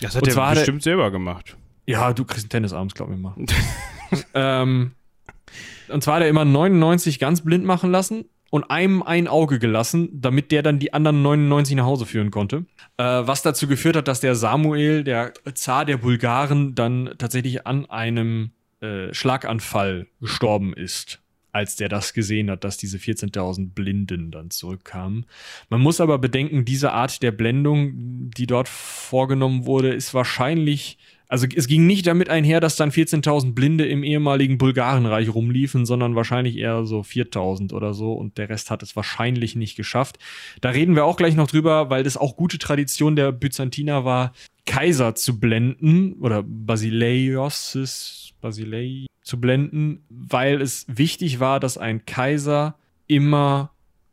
Das 0.00 0.16
hat 0.16 0.26
er 0.26 0.54
bestimmt 0.54 0.86
der, 0.86 0.92
selber 0.92 1.10
gemacht. 1.10 1.58
Ja, 1.86 2.14
du 2.14 2.24
kriegst 2.24 2.44
einen 2.44 2.48
Tennisarms, 2.48 2.94
glaub 2.94 3.10
ich 3.10 3.18
mal. 3.18 3.34
ähm, 4.32 4.92
und 5.88 6.02
zwar 6.02 6.14
hat 6.14 6.22
er 6.22 6.30
immer 6.30 6.46
99 6.46 7.18
ganz 7.18 7.42
blind 7.42 7.66
machen 7.66 7.90
lassen 7.90 8.24
und 8.50 8.70
einem 8.70 9.02
ein 9.02 9.28
Auge 9.28 9.58
gelassen, 9.58 10.08
damit 10.12 10.50
der 10.50 10.62
dann 10.62 10.78
die 10.78 10.92
anderen 10.92 11.22
99 11.22 11.76
nach 11.76 11.84
Hause 11.84 12.04
führen 12.04 12.30
konnte. 12.30 12.66
Äh, 12.96 13.04
was 13.04 13.42
dazu 13.42 13.66
geführt 13.66 13.96
hat, 13.96 14.08
dass 14.08 14.20
der 14.20 14.34
Samuel, 14.34 15.04
der 15.04 15.32
Zar 15.54 15.84
der 15.84 15.96
Bulgaren, 15.96 16.74
dann 16.74 17.14
tatsächlich 17.16 17.66
an 17.66 17.86
einem 17.86 18.50
äh, 18.80 19.14
Schlaganfall 19.14 20.08
gestorben 20.20 20.74
ist, 20.74 21.20
als 21.52 21.76
der 21.76 21.88
das 21.88 22.12
gesehen 22.12 22.50
hat, 22.50 22.64
dass 22.64 22.76
diese 22.76 22.98
14.000 22.98 23.72
Blinden 23.72 24.30
dann 24.30 24.50
zurückkamen. 24.50 25.26
Man 25.68 25.80
muss 25.80 26.00
aber 26.00 26.18
bedenken, 26.18 26.64
diese 26.64 26.92
Art 26.92 27.22
der 27.22 27.32
Blendung, 27.32 28.30
die 28.30 28.46
dort 28.46 28.68
vorgenommen 28.68 29.66
wurde, 29.66 29.92
ist 29.94 30.12
wahrscheinlich 30.12 30.98
also 31.30 31.46
es 31.54 31.68
ging 31.68 31.86
nicht 31.86 32.08
damit 32.08 32.28
einher, 32.28 32.58
dass 32.58 32.74
dann 32.74 32.90
14.000 32.90 33.54
Blinde 33.54 33.86
im 33.86 34.02
ehemaligen 34.02 34.58
Bulgarenreich 34.58 35.32
rumliefen, 35.32 35.86
sondern 35.86 36.16
wahrscheinlich 36.16 36.56
eher 36.56 36.84
so 36.84 37.02
4.000 37.02 37.72
oder 37.72 37.94
so 37.94 38.14
und 38.14 38.36
der 38.36 38.48
Rest 38.48 38.68
hat 38.68 38.82
es 38.82 38.96
wahrscheinlich 38.96 39.54
nicht 39.54 39.76
geschafft. 39.76 40.18
Da 40.60 40.70
reden 40.70 40.96
wir 40.96 41.04
auch 41.04 41.16
gleich 41.16 41.36
noch 41.36 41.46
drüber, 41.46 41.88
weil 41.88 42.02
das 42.02 42.16
auch 42.16 42.34
gute 42.34 42.58
Tradition 42.58 43.14
der 43.14 43.30
Byzantiner 43.30 44.04
war, 44.04 44.32
Kaiser 44.66 45.14
zu 45.14 45.38
blenden 45.38 46.14
oder 46.14 46.42
Basileios, 46.42 48.32
Basilei 48.40 49.06
zu 49.22 49.40
blenden, 49.40 50.02
weil 50.08 50.60
es 50.60 50.84
wichtig 50.88 51.38
war, 51.38 51.60
dass 51.60 51.78
ein 51.78 52.06
Kaiser 52.06 52.74
immer 53.06 53.70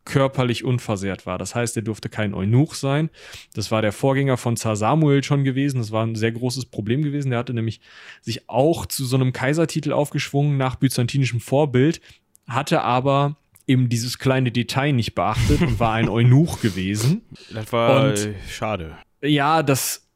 körperlich 0.08 0.63
unversehrt 0.63 1.26
war. 1.26 1.38
Das 1.38 1.54
heißt, 1.54 1.76
er 1.76 1.84
durfte 1.84 2.08
kein 2.08 2.34
Eunuch 2.34 2.76
sein. 2.76 3.10
Das 3.54 3.72
war 3.72 3.82
der 3.82 3.91
Vorgänger 3.91 4.38
von 4.38 4.56
Zar 4.56 4.78
Samuel 4.78 5.22
schon 5.24 5.43
gewesen. 5.43 5.80
Das 5.80 5.91
war 5.91 6.06
ein 6.06 6.15
sehr 6.15 6.32
großes 6.32 6.65
Problem 6.67 7.04
gewesen. 7.04 7.30
Der 7.30 7.39
hatte 7.39 7.54
nämlich 7.54 7.82
sich 8.22 8.50
auch 8.50 8.86
zu 8.86 9.06
so 9.06 9.17
einem 9.17 9.34
Kaisertitel 9.34 9.91
aufgeschwungen 9.91 10.58
nach 10.58 10.78
byzantinischem 10.78 11.41
Vorbild, 11.41 12.00
hatte 12.48 12.82
aber 12.82 13.36
eben 13.67 13.89
dieses 13.89 14.17
kleine 14.17 14.52
Detail 14.52 14.93
nicht 14.93 15.13
beachtet 15.13 15.62
und 15.62 15.80
war 15.80 15.93
ein 15.93 16.08
Eunuch 16.08 16.62
gewesen. 16.62 17.24
Das 17.54 17.72
war 17.74 18.12
und, 18.12 18.30
schade. 18.50 18.98
Ja, 19.22 19.62
das 19.62 20.08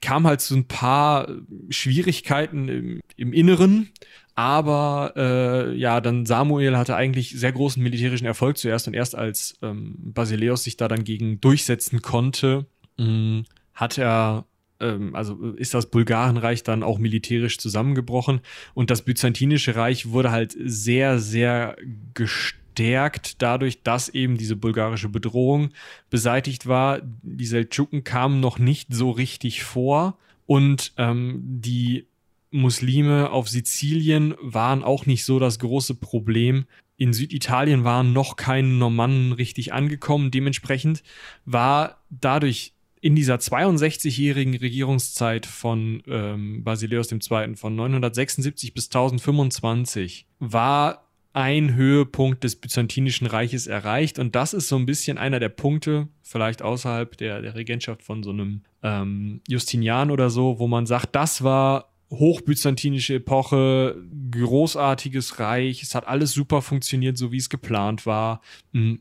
kam 0.00 0.26
halt 0.28 0.40
zu 0.40 0.54
ein 0.54 0.68
paar 0.68 1.28
Schwierigkeiten 1.70 2.68
im, 2.68 3.00
im 3.16 3.32
Inneren, 3.32 3.90
aber 4.38 5.14
äh, 5.16 5.74
ja, 5.74 6.00
dann 6.00 6.24
Samuel 6.24 6.76
hatte 6.76 6.94
eigentlich 6.94 7.30
sehr 7.30 7.50
großen 7.50 7.82
militärischen 7.82 8.24
Erfolg 8.24 8.56
zuerst 8.56 8.86
und 8.86 8.94
erst 8.94 9.16
als 9.16 9.58
ähm, 9.62 9.96
Basileus 9.98 10.62
sich 10.62 10.76
da 10.76 10.86
dann 10.86 11.02
gegen 11.02 11.40
durchsetzen 11.40 12.02
konnte, 12.02 12.66
mh, 12.98 13.06
mm, 13.06 13.44
hat 13.74 13.98
er 13.98 14.44
ähm, 14.78 15.16
also 15.16 15.54
ist 15.56 15.74
das 15.74 15.90
Bulgarenreich 15.90 16.62
dann 16.62 16.84
auch 16.84 17.00
militärisch 17.00 17.58
zusammengebrochen 17.58 18.40
und 18.74 18.90
das 18.90 19.02
Byzantinische 19.02 19.74
Reich 19.74 20.10
wurde 20.10 20.30
halt 20.30 20.56
sehr, 20.56 21.18
sehr 21.18 21.74
gestärkt 22.14 23.42
dadurch, 23.42 23.82
dass 23.82 24.08
eben 24.08 24.36
diese 24.36 24.54
bulgarische 24.54 25.08
Bedrohung 25.08 25.70
beseitigt 26.10 26.68
war. 26.68 27.00
Die 27.22 27.44
Seldschuken 27.44 28.04
kamen 28.04 28.38
noch 28.38 28.60
nicht 28.60 28.94
so 28.94 29.10
richtig 29.10 29.64
vor 29.64 30.16
und 30.46 30.92
ähm, 30.96 31.40
die 31.42 32.06
Muslime 32.50 33.30
auf 33.30 33.48
Sizilien 33.48 34.34
waren 34.40 34.82
auch 34.82 35.06
nicht 35.06 35.24
so 35.24 35.38
das 35.38 35.58
große 35.58 35.94
Problem. 35.94 36.66
In 36.96 37.12
Süditalien 37.12 37.84
waren 37.84 38.12
noch 38.12 38.36
keine 38.36 38.68
Normannen 38.68 39.32
richtig 39.32 39.72
angekommen. 39.72 40.30
Dementsprechend 40.30 41.02
war 41.44 42.02
dadurch 42.10 42.72
in 43.00 43.14
dieser 43.14 43.36
62-jährigen 43.36 44.56
Regierungszeit 44.56 45.46
von 45.46 46.02
ähm, 46.08 46.64
Basileus 46.64 47.12
II. 47.12 47.54
von 47.54 47.76
976 47.76 48.74
bis 48.74 48.86
1025 48.86 50.26
war 50.40 51.04
ein 51.32 51.74
Höhepunkt 51.74 52.42
des 52.42 52.56
Byzantinischen 52.56 53.28
Reiches 53.28 53.68
erreicht. 53.68 54.18
Und 54.18 54.34
das 54.34 54.54
ist 54.54 54.68
so 54.68 54.76
ein 54.76 54.86
bisschen 54.86 55.18
einer 55.18 55.38
der 55.38 55.50
Punkte, 55.50 56.08
vielleicht 56.22 56.62
außerhalb 56.62 57.16
der, 57.16 57.42
der 57.42 57.54
Regentschaft 57.54 58.02
von 58.02 58.24
so 58.24 58.30
einem 58.30 58.62
ähm, 58.82 59.40
Justinian 59.46 60.10
oder 60.10 60.30
so, 60.30 60.58
wo 60.58 60.66
man 60.66 60.86
sagt, 60.86 61.14
das 61.14 61.44
war 61.44 61.92
hochbyzantinische 62.10 63.14
Epoche, 63.14 63.96
großartiges 64.30 65.38
Reich, 65.38 65.82
es 65.82 65.94
hat 65.94 66.06
alles 66.06 66.32
super 66.32 66.62
funktioniert, 66.62 67.18
so 67.18 67.32
wie 67.32 67.36
es 67.36 67.50
geplant 67.50 68.06
war. 68.06 68.40
Mhm. 68.72 69.00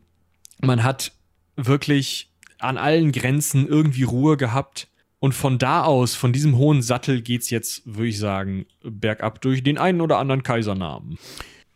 Man 0.61 0.83
hat 0.83 1.13
wirklich 1.55 2.29
an 2.59 2.77
allen 2.77 3.11
Grenzen 3.11 3.67
irgendwie 3.67 4.03
Ruhe 4.03 4.37
gehabt. 4.37 4.87
Und 5.19 5.33
von 5.33 5.57
da 5.57 5.83
aus, 5.83 6.13
von 6.13 6.31
diesem 6.31 6.57
hohen 6.57 6.83
Sattel, 6.83 7.21
geht's 7.21 7.49
jetzt, 7.49 7.81
würde 7.85 8.09
ich 8.09 8.19
sagen, 8.19 8.67
bergab 8.83 9.41
durch 9.41 9.63
den 9.63 9.79
einen 9.79 10.01
oder 10.01 10.19
anderen 10.19 10.43
Kaisernamen. 10.43 11.17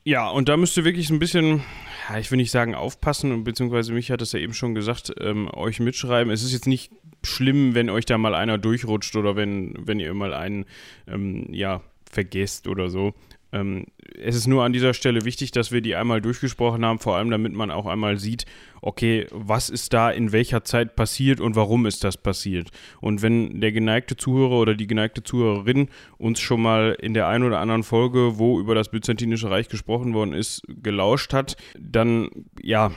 Ja, 0.04 0.30
und 0.30 0.50
da 0.50 0.58
müsst 0.58 0.76
ihr 0.78 0.86
wirklich 0.86 1.08
so 1.08 1.14
ein 1.14 1.20
bisschen, 1.20 1.62
ja, 2.10 2.18
ich 2.18 2.32
will 2.32 2.38
nicht 2.38 2.52
sagen 2.52 2.74
aufpassen, 2.74 3.44
beziehungsweise 3.44 3.94
mich 3.94 4.10
hat 4.10 4.22
es 4.22 4.32
ja 4.32 4.40
eben 4.40 4.54
schon 4.54 4.74
gesagt, 4.74 5.14
ähm, 5.20 5.48
euch 5.54 5.80
mitschreiben. 5.80 6.34
Es 6.34 6.42
ist 6.44 6.54
jetzt 6.54 6.68
nicht 6.68 6.92
schlimm, 7.24 7.76
wenn 7.76 7.90
euch 7.90 8.06
da 8.06 8.18
mal 8.18 8.34
einer 8.34 8.58
durchrutscht 8.58 9.16
oder 9.16 9.36
wenn, 9.36 9.76
wenn 9.78 10.00
ihr 10.00 10.14
mal 10.16 10.34
einen, 10.34 10.66
ähm, 11.08 11.54
ja, 11.54 11.82
vergesst 12.10 12.68
oder 12.68 12.90
so. 12.90 13.14
Ähm, 13.54 13.86
es 14.18 14.36
ist 14.36 14.48
nur 14.48 14.64
an 14.64 14.74
dieser 14.74 14.94
Stelle 14.94 15.26
wichtig, 15.26 15.52
dass 15.52 15.72
wir 15.72 15.82
die 15.82 15.96
einmal 15.96 16.22
durchgesprochen 16.22 16.86
haben, 16.86 17.00
vor 17.00 17.18
allem 17.18 17.30
damit 17.30 17.54
man 17.54 17.72
auch 17.72 17.86
einmal 17.86 18.18
sieht, 18.18 18.46
okay, 18.82 19.28
was 19.32 19.70
ist 19.70 19.94
da 19.94 20.10
in 20.10 20.32
welcher 20.32 20.64
Zeit 20.64 20.96
passiert 20.96 21.40
und 21.40 21.56
warum 21.56 21.86
ist 21.86 22.04
das 22.04 22.18
passiert. 22.18 22.70
Und 23.00 23.22
wenn 23.22 23.62
der 23.62 23.72
geneigte 23.72 24.18
Zuhörer 24.18 24.60
oder 24.60 24.76
die 24.76 24.88
geneigte 24.88 25.24
Zuhörerin 25.24 25.90
uns 26.18 26.40
schon 26.40 26.62
mal 26.62 26.98
in 27.00 27.14
der 27.14 27.28
einen 27.28 27.44
oder 27.44 27.60
anderen 27.60 27.84
Folge, 27.84 28.38
wo 28.38 28.60
über 28.60 28.76
das 28.76 28.90
Byzantinische 28.90 29.50
Reich 29.50 29.70
gesprochen 29.70 30.14
worden 30.14 30.34
ist, 30.34 30.64
gelauscht 30.68 31.34
hat, 31.34 31.58
dann 31.80 32.30
ja, 32.62 32.92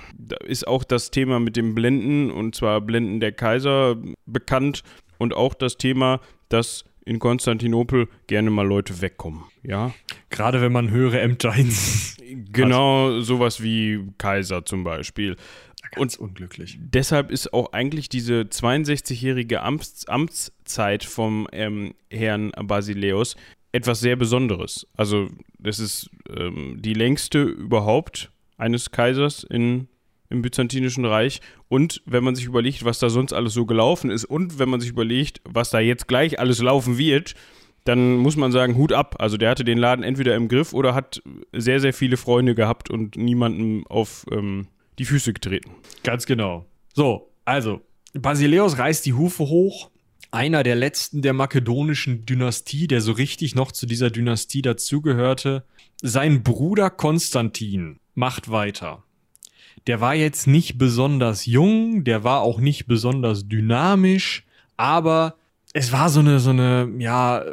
ist 0.47 0.67
auch 0.67 0.85
das 0.85 1.11
Thema 1.11 1.41
mit 1.41 1.57
dem 1.57 1.75
Blenden 1.75 2.31
und 2.31 2.55
zwar 2.55 2.81
Blenden 2.81 3.21
der 3.21 3.33
Kaiser 3.33 3.97
bekannt 4.27 4.83
und 5.19 5.35
auch 5.35 5.55
das 5.55 5.77
Thema, 5.77 6.21
dass 6.49 6.85
in 7.05 7.19
Konstantinopel 7.19 8.09
gerne 8.27 8.51
mal 8.51 8.67
Leute 8.67 9.01
wegkommen. 9.01 9.45
Ja. 9.63 9.93
Gerade 10.31 10.61
wenn 10.61 10.73
man 10.73 10.91
höhere 10.91 11.21
Ämter 11.21 11.53
hin. 11.53 11.73
Genau, 12.53 13.21
sowas 13.21 13.63
wie 13.63 14.09
Kaiser 14.19 14.65
zum 14.65 14.85
Beispiel. 14.85 15.37
Ganz 15.93 16.17
und 16.17 16.31
unglücklich. 16.31 16.79
Deshalb 16.81 17.31
ist 17.31 17.53
auch 17.53 17.73
eigentlich 17.73 18.09
diese 18.09 18.43
62-jährige 18.43 19.63
Amts 19.63 20.07
Amtszeit 20.07 21.05
vom 21.05 21.47
ähm, 21.53 21.95
Herrn 22.11 22.51
Basileus 22.51 23.37
etwas 23.73 24.01
sehr 24.01 24.17
Besonderes. 24.17 24.87
Also, 24.97 25.29
das 25.59 25.79
ist 25.79 26.11
ähm, 26.31 26.77
die 26.81 26.95
längste 26.95 27.43
überhaupt 27.43 28.31
eines 28.57 28.91
Kaisers 28.91 29.45
in 29.45 29.89
im 30.31 30.43
Byzantinischen 30.43 31.05
Reich. 31.05 31.41
Und 31.69 32.03
wenn 32.07 32.25
man 32.25 32.35
sich 32.35 32.45
überlegt, 32.47 32.85
was 32.85 32.99
da 32.99 33.11
sonst 33.11 33.33
alles 33.33 33.55
so 33.55 33.67
gelaufen 33.67 34.11
ist 34.11 34.25
und 34.25 34.59
wenn 34.59 34.69
man 34.69 34.81
sich 34.81 34.91
überlegt, 34.91 35.41
was 35.45 35.71
da 35.71 35.81
jetzt 35.81 36.09
gleich 36.09 36.39
alles 36.39 36.61
laufen 36.61 36.99
wird, 36.99 37.35
dann 37.85 38.17
muss 38.17 38.37
man 38.37 38.51
sagen, 38.51 38.77
Hut 38.77 38.93
ab. 38.93 39.17
Also 39.19 39.37
der 39.37 39.51
hatte 39.51 39.65
den 39.65 39.79
Laden 39.79 40.03
entweder 40.03 40.35
im 40.35 40.49
Griff 40.49 40.73
oder 40.73 40.95
hat 40.95 41.23
sehr, 41.53 41.81
sehr 41.81 41.93
viele 41.93 42.17
Freunde 42.17 42.55
gehabt 42.55 42.91
und 42.91 43.17
niemandem 43.17 43.87
auf 43.87 44.25
ähm, 44.31 44.69
die 44.99 45.05
Füße 45.05 45.33
getreten. 45.33 45.71
Ganz 46.03 46.27
genau. 46.27 46.67
So, 46.95 47.31
also, 47.45 47.81
Basileus 48.15 48.79
reißt 48.79 49.05
die 49.05 49.13
Hufe 49.13 49.45
hoch. 49.45 49.91
Einer 50.31 50.63
der 50.63 50.75
letzten 50.75 51.23
der 51.23 51.33
makedonischen 51.33 52.27
Dynastie, 52.27 52.89
der 52.89 53.01
so 53.01 53.13
richtig 53.13 53.55
noch 53.55 53.71
zu 53.71 53.87
dieser 53.87 54.11
Dynastie 54.11 54.63
dazugehörte. 54.63 55.65
Sein 56.03 56.43
Bruder 56.43 56.91
Konstantin 56.91 58.01
macht 58.15 58.51
weiter 58.51 59.04
der 59.87 60.01
war 60.01 60.15
jetzt 60.15 60.47
nicht 60.47 60.79
besonders 60.79 61.47
jung, 61.47 62.05
der 62.05 62.25
war 62.25 62.41
auch 62.41 62.59
nicht 62.59 62.87
besonders 62.87 63.49
dynamisch, 63.49 64.45
aber 64.77 65.37
es 65.73 65.93
war 65.93 66.09
so 66.09 66.21
eine, 66.21 66.41
so 66.41 66.51
eine, 66.51 66.91
ja, 66.99 67.45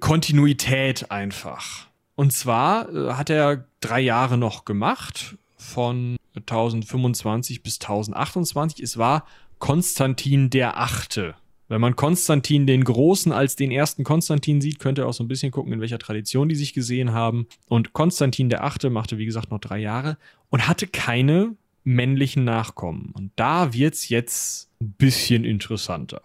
Kontinuität 0.00 1.10
einfach. 1.10 1.86
Und 2.16 2.32
zwar 2.32 2.88
äh, 2.92 3.12
hat 3.12 3.30
er 3.30 3.66
drei 3.80 4.00
Jahre 4.00 4.38
noch 4.38 4.64
gemacht, 4.64 5.36
von 5.64 6.16
1025 6.36 7.62
bis 7.62 7.80
1028. 7.80 8.82
Es 8.82 8.98
war 8.98 9.26
Konstantin 9.58 10.50
der 10.50 10.78
Achte. 10.78 11.34
Wenn 11.68 11.80
man 11.80 11.96
Konstantin 11.96 12.66
den 12.66 12.84
Großen 12.84 13.32
als 13.32 13.56
den 13.56 13.70
ersten 13.70 14.04
Konstantin 14.04 14.60
sieht, 14.60 14.78
könnt 14.78 14.98
ihr 14.98 15.08
auch 15.08 15.14
so 15.14 15.24
ein 15.24 15.28
bisschen 15.28 15.50
gucken, 15.50 15.72
in 15.72 15.80
welcher 15.80 15.98
Tradition 15.98 16.48
die 16.48 16.54
sich 16.54 16.74
gesehen 16.74 17.12
haben. 17.12 17.46
Und 17.68 17.94
Konstantin 17.94 18.50
der 18.50 18.64
Achte 18.64 18.90
machte, 18.90 19.16
wie 19.16 19.24
gesagt, 19.24 19.50
noch 19.50 19.60
drei 19.60 19.78
Jahre 19.78 20.18
und 20.50 20.68
hatte 20.68 20.86
keine 20.86 21.56
männlichen 21.84 22.44
Nachkommen. 22.44 23.12
Und 23.14 23.30
da 23.36 23.72
wird 23.72 23.94
es 23.94 24.08
jetzt 24.08 24.70
ein 24.80 24.94
bisschen 24.98 25.44
interessanter. 25.44 26.22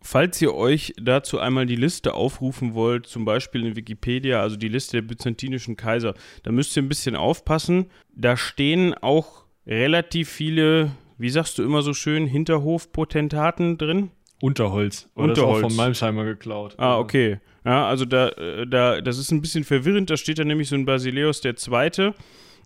Falls 0.00 0.40
ihr 0.40 0.54
euch 0.54 0.94
dazu 1.00 1.38
einmal 1.38 1.66
die 1.66 1.76
Liste 1.76 2.14
aufrufen 2.14 2.72
wollt, 2.72 3.06
zum 3.06 3.26
Beispiel 3.26 3.66
in 3.66 3.76
Wikipedia, 3.76 4.40
also 4.40 4.56
die 4.56 4.68
Liste 4.68 4.96
der 4.96 5.02
byzantinischen 5.02 5.76
Kaiser, 5.76 6.14
da 6.44 6.50
müsst 6.50 6.74
ihr 6.76 6.82
ein 6.82 6.88
bisschen 6.88 7.14
aufpassen. 7.14 7.90
Da 8.14 8.36
stehen 8.38 8.94
auch 8.94 9.44
relativ 9.66 10.30
viele, 10.30 10.92
wie 11.18 11.28
sagst 11.28 11.58
du 11.58 11.62
immer 11.62 11.82
so 11.82 11.92
schön, 11.92 12.26
Hinterhofpotentaten 12.26 13.76
drin. 13.76 14.10
Unterholz. 14.40 15.10
Oder 15.14 15.30
Unterholz. 15.30 15.60
von 15.60 15.76
Malmsheimer 15.76 16.24
geklaut. 16.24 16.74
Ah, 16.78 16.98
okay. 16.98 17.40
Ja, 17.64 17.86
also 17.86 18.06
da, 18.06 18.28
äh, 18.30 18.66
da, 18.66 19.02
das 19.02 19.18
ist 19.18 19.30
ein 19.30 19.42
bisschen 19.42 19.64
verwirrend. 19.64 20.08
Da 20.08 20.16
steht 20.16 20.38
da 20.38 20.44
nämlich 20.44 20.68
so 20.68 20.76
ein 20.76 20.86
Basileus 20.86 21.42
der 21.42 21.56
Zweite 21.56 22.14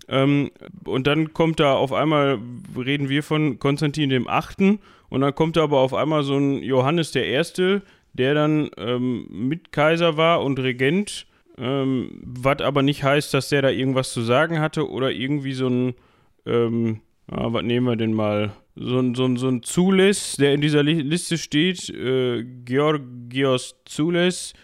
ähm, 0.08 0.50
und 0.84 1.06
dann 1.06 1.32
kommt 1.32 1.60
da 1.60 1.74
auf 1.74 1.92
einmal, 1.92 2.38
reden 2.76 3.08
wir 3.08 3.22
von 3.22 3.58
Konstantin 3.58 4.10
dem 4.10 4.28
Achten, 4.28 4.78
und 5.12 5.20
dann 5.20 5.34
kommt 5.34 5.56
da 5.56 5.64
aber 5.64 5.80
auf 5.80 5.92
einmal 5.92 6.22
so 6.22 6.38
ein 6.38 6.62
Johannes 6.62 7.12
der 7.12 7.26
Erste, 7.26 7.82
der 8.14 8.32
dann 8.32 8.70
ähm, 8.78 9.26
Mitkaiser 9.28 10.16
war 10.16 10.42
und 10.42 10.58
Regent, 10.58 11.26
ähm, 11.58 12.22
was 12.24 12.62
aber 12.62 12.82
nicht 12.82 13.04
heißt, 13.04 13.34
dass 13.34 13.50
der 13.50 13.60
da 13.60 13.68
irgendwas 13.68 14.12
zu 14.14 14.22
sagen 14.22 14.58
hatte 14.60 14.88
oder 14.88 15.10
irgendwie 15.10 15.52
so 15.52 15.68
ein, 15.68 15.94
ähm, 16.46 17.00
ja, 17.30 17.52
was 17.52 17.62
nehmen 17.62 17.86
wir 17.86 17.96
denn 17.96 18.14
mal? 18.14 18.52
So 18.74 19.00
ein, 19.00 19.14
so 19.14 19.26
ein, 19.26 19.36
so 19.36 19.48
ein 19.48 19.62
Zules, 19.62 20.36
der 20.36 20.54
in 20.54 20.62
dieser 20.62 20.82
Liste 20.82 21.36
steht, 21.36 21.90
äh, 21.90 22.42
Georgios 22.64 23.76
Zules, 23.84 24.54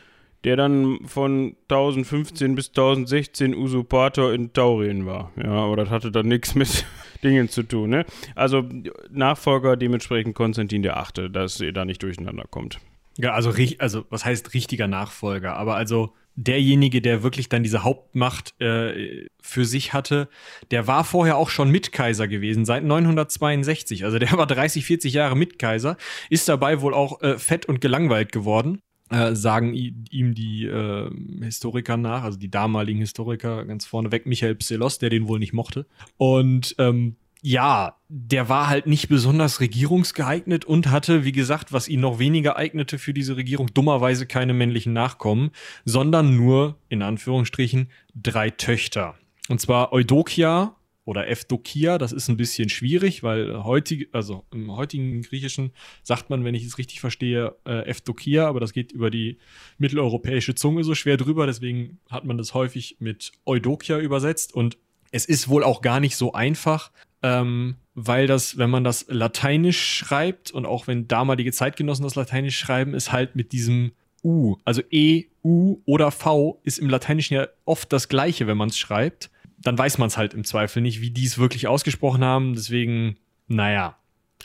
der 0.45 0.57
dann 0.57 1.01
von 1.07 1.57
1015 1.69 2.55
bis 2.55 2.69
1016 2.69 3.55
Usurpator 3.55 4.33
in 4.33 4.53
Taurien 4.53 5.07
war. 5.07 5.33
Ja, 5.37 5.51
aber 5.51 5.77
das 5.77 5.91
hatte 5.91 6.11
dann 6.11 6.29
nichts 6.29 6.55
mit 6.55 6.85
Dingen 7.23 7.49
zu 7.49 7.63
tun. 7.63 7.91
Ne? 7.91 8.07
Also 8.35 8.65
Nachfolger 9.11 9.77
dementsprechend 9.77 10.35
Konstantin 10.35 10.83
der 10.83 10.97
Achte, 10.97 11.31
dass 11.31 11.61
ihr 11.61 11.73
da 11.73 11.85
nicht 11.85 12.03
durcheinander 12.03 12.45
kommt. 12.49 12.79
Ja, 13.17 13.33
also, 13.33 13.53
also 13.79 14.05
was 14.11 14.25
heißt 14.25 14.55
richtiger 14.55 14.87
Nachfolger? 14.87 15.57
Aber 15.57 15.75
also 15.75 16.15
derjenige, 16.37 17.03
der 17.03 17.25
wirklich 17.25 17.49
dann 17.49 17.65
diese 17.65 17.83
Hauptmacht 17.83 18.55
äh, 18.61 19.27
für 19.43 19.65
sich 19.65 19.93
hatte, 19.93 20.29
der 20.71 20.87
war 20.87 21.03
vorher 21.03 21.37
auch 21.37 21.49
schon 21.49 21.69
Mitkaiser 21.69 22.29
gewesen, 22.29 22.65
seit 22.65 22.85
962. 22.85 24.05
Also 24.05 24.21
der 24.21 24.31
war 24.33 24.47
30, 24.47 24.85
40 24.85 25.15
Jahre 25.15 25.37
Mitkaiser, 25.37 25.97
ist 26.31 26.49
dabei 26.49 26.81
wohl 26.81 26.95
auch 26.95 27.21
äh, 27.23 27.39
fett 27.39 27.67
und 27.67 27.81
gelangweilt 27.81 28.31
geworden 28.31 28.81
äh, 29.11 29.35
sagen 29.35 29.75
ihm 29.75 30.35
die 30.35 30.67
äh, 30.67 31.11
Historiker 31.43 31.97
nach, 31.97 32.23
also 32.23 32.39
die 32.39 32.51
damaligen 32.51 33.01
Historiker 33.01 33.65
ganz 33.65 33.87
vorneweg, 33.87 34.27
Michael 34.27 34.55
Pselos, 34.57 34.99
der 34.99 35.11
den 35.11 35.29
wohl 35.29 35.39
nicht 35.39 35.53
mochte. 35.53 35.87
Und 36.17 36.75
ähm, 36.79 37.17
ja, 37.41 37.97
der 38.09 38.49
war 38.49 38.69
halt 38.69 38.87
nicht 38.87 39.09
besonders 39.09 39.61
regierungsgeeignet 39.61 40.65
und 40.65 40.91
hatte, 40.91 41.25
wie 41.25 41.33
gesagt, 41.33 41.73
was 41.73 41.89
ihn 41.89 42.01
noch 42.01 42.19
weniger 42.19 42.57
eignete 42.57 42.99
für 42.99 43.15
diese 43.15 43.37
Regierung, 43.37 43.73
dummerweise 43.73 44.27
keine 44.27 44.55
männlichen 44.55 44.93
Nachkommen, 44.93 45.51
sondern 45.85 46.37
nur, 46.37 46.77
in 46.89 47.03
Anführungsstrichen, 47.03 47.91
drei 48.15 48.51
Töchter. 48.51 49.15
Und 49.49 49.61
zwar 49.61 49.93
Eudokia, 49.93 50.75
oder 51.09 51.27
Evdokia, 51.27 51.97
das 51.97 52.13
ist 52.13 52.29
ein 52.29 52.37
bisschen 52.37 52.69
schwierig, 52.69 53.23
weil 53.23 53.65
heutig, 53.65 54.11
also 54.13 54.45
im 54.53 54.77
heutigen 54.77 55.23
Griechischen 55.23 55.73
sagt 56.03 56.29
man, 56.29 56.45
wenn 56.45 56.55
ich 56.55 56.67
es 56.67 56.77
richtig 56.77 57.01
verstehe, 57.01 57.57
äh, 57.65 57.89
Evdokia, 57.89 58.47
aber 58.47 58.61
das 58.61 58.75
geht 58.75 58.93
über 58.93 59.09
die 59.11 59.39
mitteleuropäische 59.79 60.55
Zunge 60.55 60.85
so 60.85 60.95
schwer 60.95 61.17
drüber, 61.17 61.47
deswegen 61.47 61.99
hat 62.11 62.27
man 62.27 62.37
das 62.37 62.53
häufig 62.53 62.99
mit 62.99 63.33
Eudokia 63.47 63.99
übersetzt. 64.01 64.55
Und 64.55 64.77
es 65.11 65.25
ist 65.25 65.49
wohl 65.49 65.65
auch 65.65 65.81
gar 65.81 65.99
nicht 65.99 66.15
so 66.15 66.35
einfach, 66.35 66.93
ähm, 67.23 67.77
weil 67.95 68.27
das, 68.27 68.59
wenn 68.59 68.69
man 68.69 68.85
das 68.85 69.07
lateinisch 69.09 69.83
schreibt 69.83 70.51
und 70.51 70.67
auch 70.67 70.89
wenn 70.89 71.09
damalige 71.09 71.53
Zeitgenossen 71.53 72.03
das 72.03 72.17
lateinisch 72.17 72.59
schreiben, 72.59 72.93
ist 72.93 73.13
halt 73.13 73.35
mit 73.35 73.53
diesem 73.53 73.93
U, 74.23 74.57
also 74.67 74.83
E, 74.91 75.25
U 75.43 75.81
oder 75.87 76.11
V 76.11 76.61
ist 76.65 76.77
im 76.77 76.91
Lateinischen 76.91 77.33
ja 77.33 77.49
oft 77.65 77.91
das 77.95 78.11
gleiche, 78.11 78.47
wenn 78.47 78.59
man 78.59 78.69
es 78.69 78.77
schreibt 78.77 79.31
dann 79.61 79.77
weiß 79.77 79.99
man 79.99 80.09
es 80.09 80.17
halt 80.17 80.35
im 80.35 80.45
Zweifel 80.45 80.83
nicht, 80.83 81.01
wie 81.01 81.11
die 81.11 81.25
es 81.25 81.39
wirklich 81.39 81.67
ausgesprochen 81.67 82.25
haben. 82.25 82.55
Deswegen, 82.55 83.17
naja. 83.47 83.97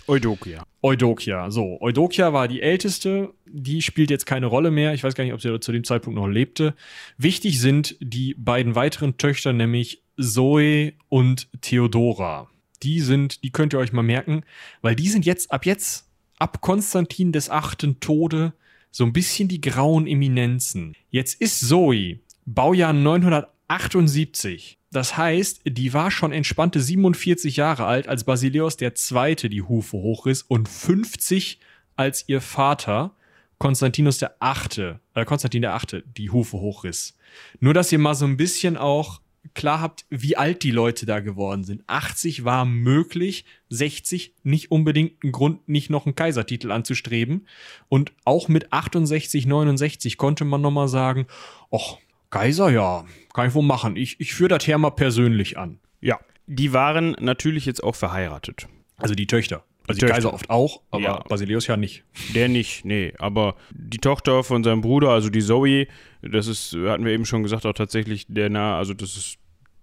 Eudokia. 0.08 0.66
Eudokia, 0.82 1.52
so. 1.52 1.80
Eudokia 1.80 2.34
war 2.34 2.48
die 2.48 2.62
älteste, 2.62 3.34
die 3.46 3.82
spielt 3.82 4.10
jetzt 4.10 4.26
keine 4.26 4.48
Rolle 4.48 4.72
mehr. 4.72 4.94
Ich 4.94 5.04
weiß 5.04 5.16
gar 5.16 5.24
nicht, 5.24 5.34
ob 5.34 5.42
sie 5.42 5.60
zu 5.60 5.72
dem 5.72 5.84
Zeitpunkt 5.84 6.20
noch 6.20 6.28
lebte. 6.28 6.74
Wichtig 7.18 7.60
sind 7.60 7.96
die 8.02 8.34
beiden 8.34 8.76
weiteren 8.76 9.18
Töchter, 9.18 9.54
nämlich 9.54 10.04
Zoe 10.20 10.94
und 11.10 11.48
Theodora. 11.62 12.50
Die 12.82 13.00
sind, 13.00 13.44
die 13.44 13.52
könnt 13.52 13.74
ihr 13.74 13.80
euch 13.80 13.94
mal 13.94 14.04
merken, 14.04 14.44
weil 14.82 14.96
die 14.96 15.08
sind 15.08 15.26
jetzt, 15.26 15.52
ab 15.52 15.66
jetzt, 15.66 16.10
ab 16.38 16.60
Konstantin 16.60 17.32
des 17.32 17.50
achten 17.50 18.00
Tode, 18.00 18.54
so 18.92 19.06
ein 19.06 19.14
bisschen 19.14 19.48
die 19.48 19.62
grauen 19.62 20.06
Eminenzen. 20.06 20.96
Jetzt 21.10 21.40
ist 21.40 21.62
Zoe, 21.62 22.20
Baujahr 22.46 22.94
978. 22.94 24.78
Das 24.94 25.18
heißt, 25.18 25.62
die 25.66 25.94
war 25.94 26.12
schon 26.12 26.32
entspannte 26.32 26.80
47 26.80 27.58
Jahre 27.58 27.86
alt, 27.86 28.08
als 28.08 28.24
Basileus 28.24 28.78
II. 28.80 29.36
die 29.50 29.64
Hufe 29.64 29.98
hochriss 29.98 30.44
und 30.44 30.70
50, 30.70 31.60
als 31.96 32.26
ihr 32.28 32.42
Vater 32.42 33.16
Konstantinus 33.58 34.20
der 34.20 34.36
Achte, 34.40 35.00
äh, 35.16 35.26
Konstantin 35.26 35.62
der 35.62 35.74
Achte 35.74 36.04
die 36.18 36.30
Hufe 36.30 36.58
hochriss. 36.58 37.18
Nur, 37.60 37.74
dass 37.74 37.92
ihr 37.92 37.98
mal 37.98 38.14
so 38.14 38.26
ein 38.26 38.38
bisschen 38.38 38.78
auch 38.78 39.22
klar 39.54 39.82
habt, 39.82 40.06
wie 40.10 40.38
alt 40.38 40.64
die 40.64 40.72
Leute 40.72 41.06
da 41.06 41.22
geworden 41.22 41.64
sind. 41.64 41.84
80 41.88 42.46
war 42.46 42.66
möglich, 42.66 43.46
60 43.70 44.34
nicht 44.44 44.70
unbedingt 44.70 45.24
ein 45.24 45.32
Grund, 45.32 45.68
nicht 45.68 45.90
noch 45.90 46.06
einen 46.06 46.16
Kaisertitel 46.16 46.72
anzustreben. 46.72 47.48
Und 47.90 48.12
auch 48.26 48.48
mit 48.48 48.72
68, 48.72 49.46
69 49.46 50.18
konnte 50.18 50.46
man 50.46 50.62
nochmal 50.62 50.88
sagen, 50.88 51.26
och, 51.72 52.00
Kaiser, 52.34 52.70
ja, 52.72 53.06
kann 53.34 53.48
ich 53.48 53.54
wohl 53.54 53.64
machen. 53.64 53.96
Ich, 53.96 54.20
ich 54.20 54.34
führe 54.34 54.50
das 54.50 54.64
Thema 54.64 54.90
persönlich 54.90 55.58
an. 55.58 55.80
Ja. 56.02 56.20
Die 56.48 56.74
waren 56.74 57.16
natürlich 57.20 57.66
jetzt 57.66 57.84
auch 57.84 57.96
verheiratet. 57.96 58.68
Also 58.98 59.14
die 59.16 59.28
Töchter. 59.28 59.64
Also 59.88 60.00
die, 60.00 60.06
Töchter. 60.06 60.16
Kaiser 60.16 60.34
oft 60.34 60.50
auch, 60.50 60.82
aber 60.92 61.04
Ja. 61.04 61.20
Basileus 61.30 61.68
ja 61.68 61.78
nicht. 61.78 62.04
Der 62.34 62.48
nicht, 62.48 62.86
nee. 62.86 63.14
Aber 63.20 63.56
die 63.72 63.98
Tochter 64.00 64.44
von 64.44 64.64
seinem 64.64 64.82
Bruder, 64.82 65.10
also 65.10 65.30
die 65.30 65.42
Zoe, 65.42 65.88
das 66.22 66.48
ist, 66.48 66.74
hatten 66.74 67.06
wir 67.06 67.12
eben 67.12 67.26
schon 67.26 67.44
gesagt, 67.44 67.66
auch 67.66 67.74
tatsächlich 67.74 68.26
der 68.30 68.50
Name, 68.50 68.76
also 68.78 68.94
das 68.94 69.16
ist 69.18 69.38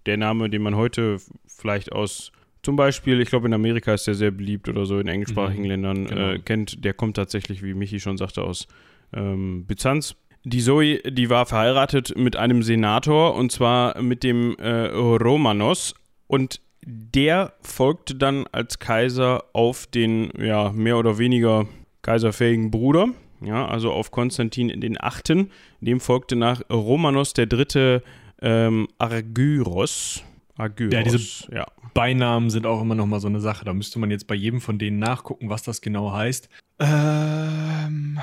der 0.07 0.17
Name, 0.17 0.49
den 0.49 0.61
man 0.63 0.75
heute 0.75 1.17
vielleicht 1.47 1.91
aus, 1.91 2.31
zum 2.63 2.75
Beispiel, 2.75 3.21
ich 3.21 3.29
glaube 3.29 3.47
in 3.47 3.53
Amerika 3.53 3.93
ist 3.93 4.07
der 4.07 4.15
sehr 4.15 4.31
beliebt 4.31 4.67
oder 4.69 4.85
so, 4.85 4.99
in 4.99 5.07
englischsprachigen 5.07 5.63
Mhm, 5.63 5.69
Ländern 5.69 6.05
genau. 6.07 6.29
äh, 6.31 6.39
kennt, 6.39 6.83
der 6.83 6.93
kommt 6.93 7.15
tatsächlich, 7.15 7.63
wie 7.63 7.73
Michi 7.75 7.99
schon 7.99 8.17
sagte, 8.17 8.41
aus 8.43 8.67
ähm, 9.13 9.65
Byzanz. 9.65 10.15
Die 10.43 10.59
Zoe, 10.59 10.97
die 11.03 11.29
war 11.29 11.45
verheiratet 11.45 12.17
mit 12.17 12.35
einem 12.35 12.63
Senator 12.63 13.35
und 13.35 13.51
zwar 13.51 14.01
mit 14.01 14.23
dem 14.23 14.55
äh, 14.57 14.87
Romanos 14.87 15.93
und 16.27 16.61
der 16.83 17.53
folgte 17.61 18.15
dann 18.15 18.45
als 18.51 18.79
Kaiser 18.79 19.43
auf 19.53 19.85
den, 19.85 20.31
ja, 20.39 20.71
mehr 20.71 20.97
oder 20.97 21.19
weniger 21.19 21.67
kaiserfähigen 22.01 22.71
Bruder, 22.71 23.09
ja, 23.39 23.67
also 23.67 23.91
auf 23.91 24.09
Konstantin 24.09 24.69
den 24.81 24.99
Achten. 24.99 25.51
Dem 25.79 25.99
folgte 25.99 26.35
nach 26.35 26.61
Romanos 26.71 27.33
der 27.33 27.45
Dritte 27.45 28.01
ähm, 28.41 28.87
Argyros. 28.97 30.23
Argyros, 30.57 30.93
Ja, 30.93 31.03
diese- 31.03 31.51
ja. 31.55 31.65
Beinamen 31.93 32.49
sind 32.49 32.65
auch 32.65 32.81
immer 32.81 32.95
noch 32.95 33.05
mal 33.05 33.19
so 33.19 33.27
eine 33.27 33.41
Sache. 33.41 33.65
Da 33.65 33.73
müsste 33.73 33.99
man 33.99 34.09
jetzt 34.11 34.25
bei 34.25 34.33
jedem 34.35 34.61
von 34.61 34.79
denen 34.79 34.97
nachgucken, 34.97 35.49
was 35.49 35.61
das 35.61 35.81
genau 35.81 36.13
heißt. 36.13 36.49
Ähm, 36.79 38.17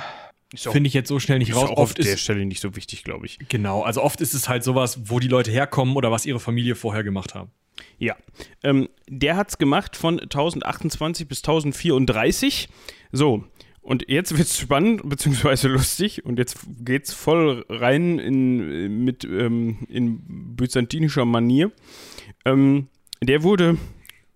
Finde 0.55 0.89
ich 0.89 0.95
jetzt 0.95 1.09
so 1.09 1.19
schnell 1.21 1.39
nicht 1.39 1.51
ist 1.51 1.57
raus. 1.57 1.65
auch 1.65 1.77
auf 1.77 1.79
Oft 1.91 1.99
der 1.99 2.15
ist, 2.15 2.21
Stelle 2.21 2.47
nicht 2.47 2.61
so 2.61 2.75
wichtig, 2.75 3.05
glaube 3.05 3.27
ich. 3.27 3.39
genau, 3.49 3.83
also 3.83 4.03
oft 4.03 4.21
ist 4.21 4.33
es 4.33 4.49
halt 4.49 4.65
sowas, 4.65 4.99
wo 5.11 5.19
die 5.21 5.29
Leute 5.29 5.51
herkommen 5.51 5.95
oder 5.97 6.11
was 6.11 6.25
ihre 6.25 6.41
Familie 6.41 6.75
vorher 6.75 7.05
gemacht 7.05 7.35
haben. 7.35 7.51
Ja. 7.99 8.17
Ähm, 8.63 8.89
der 9.09 9.37
hat 9.37 9.51
es 9.51 9.59
gemacht 9.59 9.97
von 9.97 10.19
1028 10.19 11.29
bis 11.29 11.39
1034. 11.41 12.69
So. 13.13 13.45
Und 13.83 14.05
jetzt 14.09 14.37
wird 14.37 14.49
es 14.49 14.59
spannend 14.59 15.09
beziehungsweise 15.09 15.69
lustig 15.69 16.25
und 16.25 16.39
jetzt 16.39 16.59
geht's 16.81 17.13
voll 17.13 17.65
rein 17.69 18.19
in, 18.19 19.05
mit 19.05 19.25
ähm, 19.25 19.79
in 19.89 20.57
byzantinischer 20.57 21.25
Manier. 21.25 21.73
Ähm, 22.45 22.89
der 23.23 23.43
wurde 23.43 23.79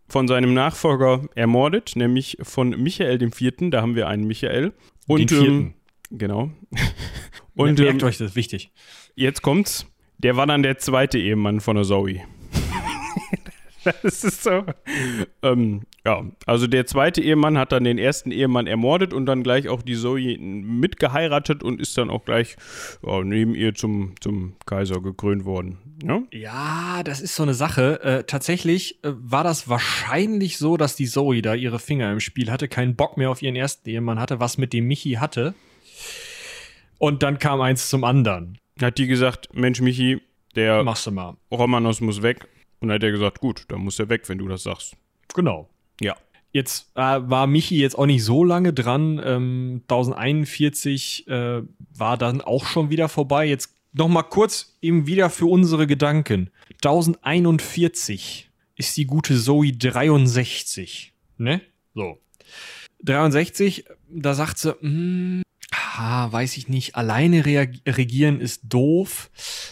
von 0.08 0.28
seinem 0.28 0.54
Nachfolger 0.54 1.22
ermordet, 1.34 1.92
nämlich 1.96 2.36
von 2.42 2.70
Michael 2.70 3.18
dem 3.18 3.32
Vierten. 3.32 3.70
Da 3.70 3.82
haben 3.82 3.94
wir 3.94 4.08
einen 4.08 4.26
Michael. 4.26 4.72
Und, 5.06 5.20
Den 5.20 5.28
vierten. 5.28 5.74
Genau. 6.12 6.42
Und 6.42 6.52
Und 7.54 7.78
merkt 7.78 8.02
ähm, 8.02 8.08
euch, 8.08 8.18
das 8.18 8.30
ist 8.30 8.36
wichtig. 8.36 8.70
jetzt 9.14 9.42
kommt's. 9.42 9.86
Der 10.18 10.36
war 10.36 10.46
dann 10.46 10.62
der 10.62 10.78
zweite 10.78 11.18
Ehemann 11.18 11.60
von 11.60 11.74
der 11.74 11.84
Zoe. 11.84 12.20
das 14.02 14.22
ist 14.22 14.44
so. 14.44 14.64
Ähm, 15.42 15.82
ja, 16.04 16.24
also 16.46 16.66
der 16.68 16.86
zweite 16.86 17.20
Ehemann 17.20 17.58
hat 17.58 17.72
dann 17.72 17.84
den 17.84 17.98
ersten 17.98 18.30
Ehemann 18.30 18.66
ermordet 18.66 19.12
und 19.12 19.26
dann 19.26 19.42
gleich 19.42 19.68
auch 19.68 19.82
die 19.82 19.96
Zoe 19.96 20.38
mitgeheiratet 20.38 21.62
und 21.62 21.80
ist 21.80 21.98
dann 21.98 22.10
auch 22.10 22.24
gleich 22.24 22.56
ja, 23.04 23.22
neben 23.24 23.54
ihr 23.54 23.74
zum, 23.74 24.14
zum 24.20 24.54
Kaiser 24.66 25.00
gekrönt 25.00 25.44
worden. 25.44 25.78
Ja? 26.04 26.22
Ja, 26.32 27.02
das 27.04 27.20
ist 27.20 27.34
so 27.34 27.42
eine 27.42 27.54
Sache. 27.54 28.00
Äh, 28.02 28.24
tatsächlich 28.24 29.02
äh, 29.04 29.12
war 29.14 29.44
das 29.44 29.68
wahrscheinlich 29.68 30.58
so, 30.58 30.76
dass 30.76 30.94
die 30.94 31.06
Zoe 31.06 31.42
da 31.42 31.54
ihre 31.54 31.78
Finger 31.78 32.12
im 32.12 32.20
Spiel 32.20 32.50
hatte, 32.50 32.68
keinen 32.68 32.94
Bock 32.94 33.16
mehr 33.16 33.30
auf 33.30 33.42
ihren 33.42 33.56
ersten 33.56 33.88
Ehemann 33.88 34.20
hatte, 34.20 34.40
was 34.40 34.58
mit 34.58 34.72
dem 34.72 34.86
Michi 34.86 35.14
hatte. 35.14 35.54
Und 37.02 37.24
dann 37.24 37.40
kam 37.40 37.60
eins 37.60 37.88
zum 37.88 38.04
anderen. 38.04 38.58
Hat 38.80 38.96
die 38.96 39.08
gesagt, 39.08 39.48
Mensch 39.52 39.80
Michi, 39.80 40.22
der 40.54 40.84
Machst 40.84 41.04
du 41.04 41.10
mal. 41.10 41.36
Romanos 41.50 42.00
muss 42.00 42.22
weg. 42.22 42.46
Und 42.78 42.88
dann 42.88 42.94
hat 42.94 43.02
er 43.02 43.10
gesagt, 43.10 43.40
gut, 43.40 43.64
dann 43.66 43.80
muss 43.80 43.98
er 43.98 44.08
weg, 44.08 44.28
wenn 44.28 44.38
du 44.38 44.46
das 44.46 44.62
sagst. 44.62 44.96
Genau. 45.34 45.68
Ja. 46.00 46.14
Jetzt 46.52 46.92
äh, 46.94 47.00
war 47.00 47.48
Michi 47.48 47.80
jetzt 47.80 47.98
auch 47.98 48.06
nicht 48.06 48.22
so 48.22 48.44
lange 48.44 48.72
dran. 48.72 49.20
Ähm, 49.24 49.82
1041 49.88 51.26
äh, 51.26 51.62
war 51.92 52.16
dann 52.18 52.40
auch 52.40 52.66
schon 52.66 52.88
wieder 52.88 53.08
vorbei. 53.08 53.46
Jetzt 53.46 53.74
noch 53.92 54.06
mal 54.06 54.22
kurz 54.22 54.78
eben 54.80 55.08
wieder 55.08 55.28
für 55.28 55.46
unsere 55.46 55.88
Gedanken. 55.88 56.50
1041 56.84 58.48
ist 58.76 58.96
die 58.96 59.06
gute 59.06 59.36
Zoe 59.36 59.72
63. 59.72 61.12
Ne? 61.36 61.62
So. 61.96 62.20
63, 63.02 63.86
da 64.08 64.34
sagt 64.34 64.58
sie, 64.58 65.42
ah, 65.96 66.30
weiß 66.30 66.56
ich 66.56 66.68
nicht, 66.68 66.96
alleine 66.96 67.44
regieren 67.44 68.40
ist 68.40 68.62
doof. 68.64 69.30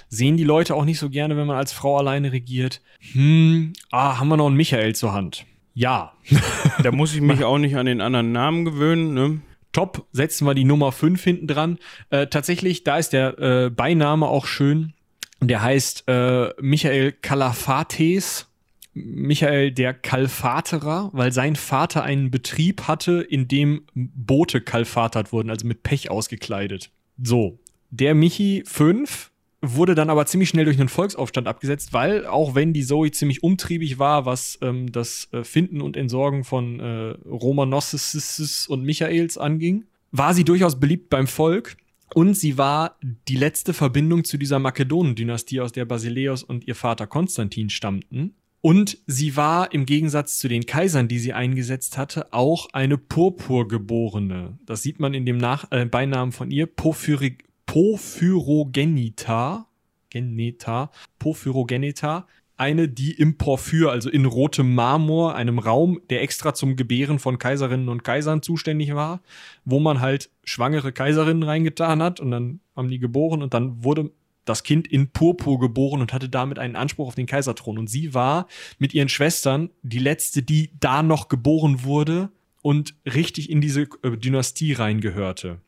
Sehen 0.08 0.36
die 0.36 0.44
Leute 0.44 0.74
auch 0.74 0.84
nicht 0.84 0.98
so 0.98 1.10
gerne, 1.10 1.36
wenn 1.36 1.46
man 1.46 1.56
als 1.56 1.72
Frau 1.72 1.98
alleine 1.98 2.32
regiert. 2.32 2.80
Hm, 3.12 3.72
ah, 3.90 4.18
haben 4.18 4.28
wir 4.28 4.36
noch 4.36 4.46
einen 4.46 4.56
Michael 4.56 4.94
zur 4.94 5.12
Hand? 5.12 5.46
Ja. 5.74 6.12
Da 6.82 6.92
muss 6.92 7.14
ich 7.14 7.20
mich 7.20 7.44
auch 7.44 7.58
nicht 7.58 7.76
an 7.76 7.84
den 7.84 8.00
anderen 8.00 8.32
Namen 8.32 8.64
gewöhnen, 8.64 9.12
ne? 9.12 9.40
Top, 9.72 10.06
setzen 10.12 10.46
wir 10.46 10.54
die 10.54 10.64
Nummer 10.64 10.92
5 10.92 11.22
hinten 11.22 11.46
dran. 11.46 11.78
Äh, 12.08 12.28
tatsächlich, 12.28 12.84
da 12.84 12.96
ist 12.96 13.12
der 13.12 13.38
äh, 13.38 13.70
Beiname 13.70 14.26
auch 14.26 14.46
schön. 14.46 14.94
Der 15.40 15.62
heißt 15.62 16.04
äh, 16.08 16.48
Michael 16.60 17.12
Kalafates. 17.12 18.49
Michael 19.04 19.72
der 19.72 19.94
Kalfaterer, 19.94 21.10
weil 21.12 21.32
sein 21.32 21.56
Vater 21.56 22.02
einen 22.02 22.30
Betrieb 22.30 22.82
hatte, 22.82 23.20
in 23.20 23.48
dem 23.48 23.82
Boote 23.94 24.60
kalfatert 24.60 25.32
wurden, 25.32 25.50
also 25.50 25.66
mit 25.66 25.82
Pech 25.82 26.10
ausgekleidet. 26.10 26.90
So, 27.22 27.58
der 27.90 28.14
Michi 28.14 28.62
5 28.66 29.30
wurde 29.62 29.94
dann 29.94 30.10
aber 30.10 30.26
ziemlich 30.26 30.48
schnell 30.48 30.64
durch 30.64 30.78
einen 30.78 30.88
Volksaufstand 30.88 31.46
abgesetzt, 31.46 31.92
weil 31.92 32.26
auch 32.26 32.54
wenn 32.54 32.72
die 32.72 32.84
Zoe 32.84 33.10
ziemlich 33.10 33.42
umtriebig 33.42 33.98
war, 33.98 34.24
was 34.24 34.58
ähm, 34.62 34.90
das 34.90 35.28
äh, 35.32 35.44
Finden 35.44 35.82
und 35.82 35.96
Entsorgen 35.96 36.44
von 36.44 36.80
äh, 36.80 37.14
Romanosses 37.28 38.66
und 38.68 38.84
Michaels 38.84 39.36
anging, 39.36 39.84
war 40.12 40.34
sie 40.34 40.44
durchaus 40.44 40.80
beliebt 40.80 41.10
beim 41.10 41.26
Volk 41.26 41.76
und 42.14 42.34
sie 42.34 42.58
war 42.58 42.96
die 43.28 43.36
letzte 43.36 43.72
Verbindung 43.72 44.24
zu 44.24 44.38
dieser 44.38 44.58
Makedonendynastie, 44.58 45.60
aus 45.60 45.72
der 45.72 45.84
Basileus 45.84 46.42
und 46.42 46.66
ihr 46.66 46.74
Vater 46.74 47.06
Konstantin 47.06 47.70
stammten. 47.70 48.34
Und 48.62 48.98
sie 49.06 49.36
war 49.36 49.72
im 49.72 49.86
Gegensatz 49.86 50.38
zu 50.38 50.48
den 50.48 50.66
Kaisern, 50.66 51.08
die 51.08 51.18
sie 51.18 51.32
eingesetzt 51.32 51.96
hatte, 51.96 52.32
auch 52.32 52.68
eine 52.72 52.98
Purpurgeborene. 52.98 54.58
Das 54.66 54.82
sieht 54.82 55.00
man 55.00 55.14
in 55.14 55.24
dem 55.24 55.38
Nach 55.38 55.70
äh, 55.70 55.86
Beinamen 55.86 56.32
von 56.32 56.50
ihr, 56.50 56.66
Porphyri 56.66 57.38
Porphyrogenita. 57.66 59.66
Geneta, 60.10 60.90
Porphyrogenita. 61.18 62.26
Eine, 62.56 62.88
die 62.88 63.12
im 63.12 63.38
Porphyr, 63.38 63.90
also 63.90 64.10
in 64.10 64.26
rotem 64.26 64.74
Marmor, 64.74 65.34
einem 65.34 65.58
Raum, 65.58 66.02
der 66.10 66.20
extra 66.20 66.52
zum 66.52 66.76
Gebären 66.76 67.18
von 67.18 67.38
Kaiserinnen 67.38 67.88
und 67.88 68.04
Kaisern 68.04 68.42
zuständig 68.42 68.94
war, 68.94 69.22
wo 69.64 69.80
man 69.80 70.00
halt 70.00 70.28
schwangere 70.44 70.92
Kaiserinnen 70.92 71.44
reingetan 71.44 72.02
hat 72.02 72.20
und 72.20 72.32
dann 72.32 72.60
haben 72.76 72.88
die 72.88 72.98
geboren 72.98 73.42
und 73.42 73.54
dann 73.54 73.82
wurde 73.82 74.10
das 74.44 74.62
Kind 74.62 74.88
in 74.88 75.10
Purpur 75.10 75.58
geboren 75.58 76.00
und 76.00 76.12
hatte 76.12 76.28
damit 76.28 76.58
einen 76.58 76.76
Anspruch 76.76 77.08
auf 77.08 77.14
den 77.14 77.26
Kaiserthron. 77.26 77.78
Und 77.78 77.88
sie 77.88 78.14
war 78.14 78.46
mit 78.78 78.94
ihren 78.94 79.08
Schwestern 79.08 79.70
die 79.82 79.98
letzte, 79.98 80.42
die 80.42 80.70
da 80.78 81.02
noch 81.02 81.28
geboren 81.28 81.84
wurde 81.84 82.30
und 82.62 82.94
richtig 83.06 83.50
in 83.50 83.60
diese 83.60 83.82
äh, 84.02 84.16
Dynastie 84.16 84.72
reingehörte. 84.72 85.60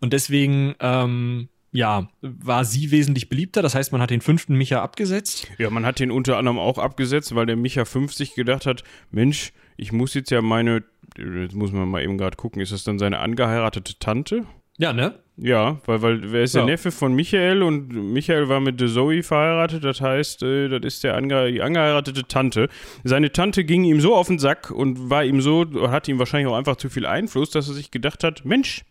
Und 0.00 0.12
deswegen, 0.12 0.74
ähm, 0.80 1.48
ja, 1.72 2.08
war 2.20 2.64
sie 2.64 2.90
wesentlich 2.90 3.28
beliebter. 3.28 3.62
Das 3.62 3.74
heißt, 3.74 3.92
man 3.92 4.00
hat 4.00 4.10
den 4.10 4.20
fünften 4.20 4.56
Micha 4.56 4.82
abgesetzt. 4.82 5.48
Ja, 5.58 5.70
man 5.70 5.84
hat 5.84 5.98
den 5.98 6.10
unter 6.10 6.38
anderem 6.38 6.58
auch 6.58 6.78
abgesetzt, 6.78 7.34
weil 7.34 7.46
der 7.46 7.56
Micha 7.56 7.84
50 7.84 8.34
gedacht 8.34 8.66
hat, 8.66 8.82
Mensch, 9.10 9.52
ich 9.76 9.92
muss 9.92 10.14
jetzt 10.14 10.30
ja 10.30 10.40
meine, 10.42 10.84
jetzt 11.18 11.54
muss 11.54 11.72
man 11.72 11.88
mal 11.88 12.02
eben 12.02 12.18
gerade 12.18 12.36
gucken, 12.36 12.62
ist 12.62 12.72
das 12.72 12.84
dann 12.84 12.98
seine 12.98 13.18
angeheiratete 13.18 13.98
Tante? 13.98 14.46
Ja, 14.78 14.92
ne? 14.92 15.18
Ja, 15.38 15.78
weil, 15.84 16.00
weil 16.00 16.32
wer 16.32 16.44
ist 16.44 16.54
der 16.54 16.62
Ja. 16.62 16.66
Neffe 16.66 16.90
von 16.90 17.14
Michael 17.14 17.62
und 17.62 17.88
Michael 17.88 18.48
war 18.48 18.60
mit 18.60 18.80
der 18.80 18.88
Zoe 18.88 19.22
verheiratet, 19.22 19.84
das 19.84 20.00
heißt, 20.00 20.42
äh, 20.42 20.68
das 20.68 20.94
ist 20.94 21.04
der 21.04 21.14
ange 21.14 21.52
die 21.52 21.60
angeheiratete 21.60 22.26
Tante. 22.26 22.68
Seine 23.04 23.30
Tante 23.30 23.64
ging 23.64 23.84
ihm 23.84 24.00
so 24.00 24.14
auf 24.14 24.28
den 24.28 24.38
Sack 24.38 24.70
und 24.70 25.10
war 25.10 25.24
ihm 25.24 25.42
so, 25.42 25.66
hat 25.90 26.08
ihm 26.08 26.18
wahrscheinlich 26.18 26.50
auch 26.50 26.56
einfach 26.56 26.76
zu 26.76 26.88
viel 26.88 27.04
Einfluss, 27.04 27.50
dass 27.50 27.68
er 27.68 27.74
sich 27.74 27.90
gedacht 27.90 28.24
hat, 28.24 28.46
Mensch, 28.46 28.84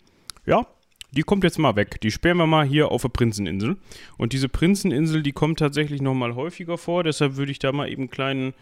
ja, 0.46 0.68
die 1.12 1.24
kommt 1.24 1.44
jetzt 1.44 1.58
mal 1.58 1.76
weg. 1.76 2.00
Die 2.02 2.12
sperren 2.12 2.38
wir 2.38 2.46
mal 2.46 2.66
hier 2.66 2.92
auf 2.92 3.02
der 3.02 3.10
Prinzeninsel. 3.10 3.78
Und 4.18 4.34
diese 4.34 4.50
Prinzeninsel, 4.50 5.24
die 5.24 5.32
kommt 5.32 5.60
tatsächlich 5.60 6.02
noch 6.02 6.14
mal 6.14 6.36
häufiger 6.36 6.78
vor, 6.78 7.04
deshalb 7.04 7.38
würde 7.38 7.52
ich 7.52 7.60
da 7.60 7.72
mal 7.72 7.90
eben 7.90 8.04
einen 8.04 8.10
kleinen 8.12 8.54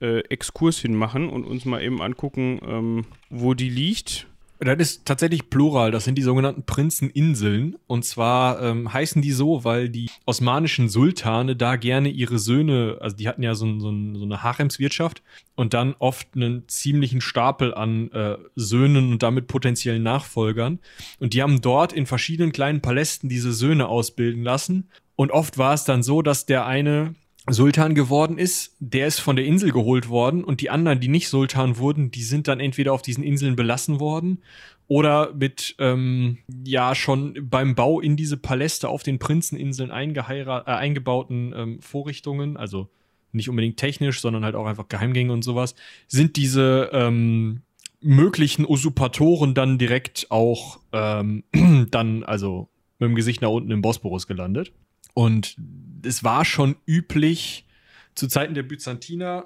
äh, 0.00 0.20
Exkurs 0.28 0.78
hinmachen 0.78 1.28
und 1.28 1.44
uns 1.44 1.64
mal 1.64 1.82
eben 1.82 2.02
angucken, 2.02 2.60
ähm, 2.64 3.04
wo 3.30 3.54
die 3.54 3.70
liegt. 3.70 4.26
Das 4.64 4.78
ist 4.78 5.06
tatsächlich 5.06 5.50
Plural. 5.50 5.90
Das 5.90 6.04
sind 6.04 6.16
die 6.16 6.22
sogenannten 6.22 6.64
Prinzeninseln. 6.64 7.76
Und 7.88 8.04
zwar 8.04 8.62
ähm, 8.62 8.92
heißen 8.92 9.20
die 9.20 9.32
so, 9.32 9.64
weil 9.64 9.88
die 9.88 10.08
osmanischen 10.24 10.88
Sultane 10.88 11.56
da 11.56 11.74
gerne 11.74 12.10
ihre 12.10 12.38
Söhne, 12.38 12.98
also 13.00 13.16
die 13.16 13.28
hatten 13.28 13.42
ja 13.42 13.56
so, 13.56 13.66
so, 13.80 13.90
so 13.90 14.24
eine 14.24 14.42
Haremswirtschaft 14.44 15.22
und 15.56 15.74
dann 15.74 15.96
oft 15.98 16.28
einen 16.36 16.68
ziemlichen 16.68 17.20
Stapel 17.20 17.74
an 17.74 18.12
äh, 18.12 18.36
Söhnen 18.54 19.10
und 19.10 19.22
damit 19.24 19.48
potenziellen 19.48 20.04
Nachfolgern. 20.04 20.78
Und 21.18 21.34
die 21.34 21.42
haben 21.42 21.60
dort 21.60 21.92
in 21.92 22.06
verschiedenen 22.06 22.52
kleinen 22.52 22.80
Palästen 22.80 23.28
diese 23.28 23.52
Söhne 23.52 23.88
ausbilden 23.88 24.44
lassen. 24.44 24.88
Und 25.16 25.32
oft 25.32 25.58
war 25.58 25.74
es 25.74 25.84
dann 25.84 26.04
so, 26.04 26.22
dass 26.22 26.46
der 26.46 26.66
eine 26.66 27.14
Sultan 27.50 27.96
geworden 27.96 28.38
ist, 28.38 28.76
der 28.78 29.08
ist 29.08 29.18
von 29.18 29.34
der 29.34 29.44
Insel 29.44 29.72
geholt 29.72 30.08
worden 30.08 30.44
und 30.44 30.60
die 30.60 30.70
anderen, 30.70 31.00
die 31.00 31.08
nicht 31.08 31.28
Sultan 31.28 31.76
wurden, 31.76 32.12
die 32.12 32.22
sind 32.22 32.46
dann 32.46 32.60
entweder 32.60 32.92
auf 32.92 33.02
diesen 33.02 33.24
Inseln 33.24 33.56
belassen 33.56 33.98
worden 33.98 34.42
oder 34.86 35.32
mit 35.34 35.74
ähm, 35.78 36.38
ja 36.64 36.94
schon 36.94 37.48
beim 37.50 37.74
Bau 37.74 38.00
in 38.00 38.16
diese 38.16 38.36
Paläste 38.36 38.88
auf 38.88 39.02
den 39.02 39.18
Prinzeninseln 39.18 39.90
äh, 39.90 39.92
eingebauten 39.92 41.52
ähm, 41.56 41.80
Vorrichtungen, 41.80 42.56
also 42.56 42.88
nicht 43.32 43.48
unbedingt 43.48 43.76
technisch, 43.76 44.20
sondern 44.20 44.44
halt 44.44 44.54
auch 44.54 44.66
einfach 44.66 44.88
Geheimgänge 44.88 45.32
und 45.32 45.42
sowas, 45.42 45.74
sind 46.06 46.36
diese 46.36 46.90
ähm, 46.92 47.62
möglichen 48.00 48.66
Usurpatoren 48.66 49.54
dann 49.54 49.78
direkt 49.78 50.26
auch 50.30 50.78
ähm, 50.92 51.42
dann 51.90 52.22
also 52.22 52.68
mit 52.98 53.08
dem 53.08 53.14
Gesicht 53.16 53.42
nach 53.42 53.48
unten 53.48 53.72
im 53.72 53.82
Bosporus 53.82 54.28
gelandet. 54.28 54.72
Und 55.14 55.56
es 56.04 56.24
war 56.24 56.44
schon 56.44 56.76
üblich 56.86 57.66
zu 58.14 58.28
Zeiten 58.28 58.54
der 58.54 58.62
Byzantiner, 58.62 59.44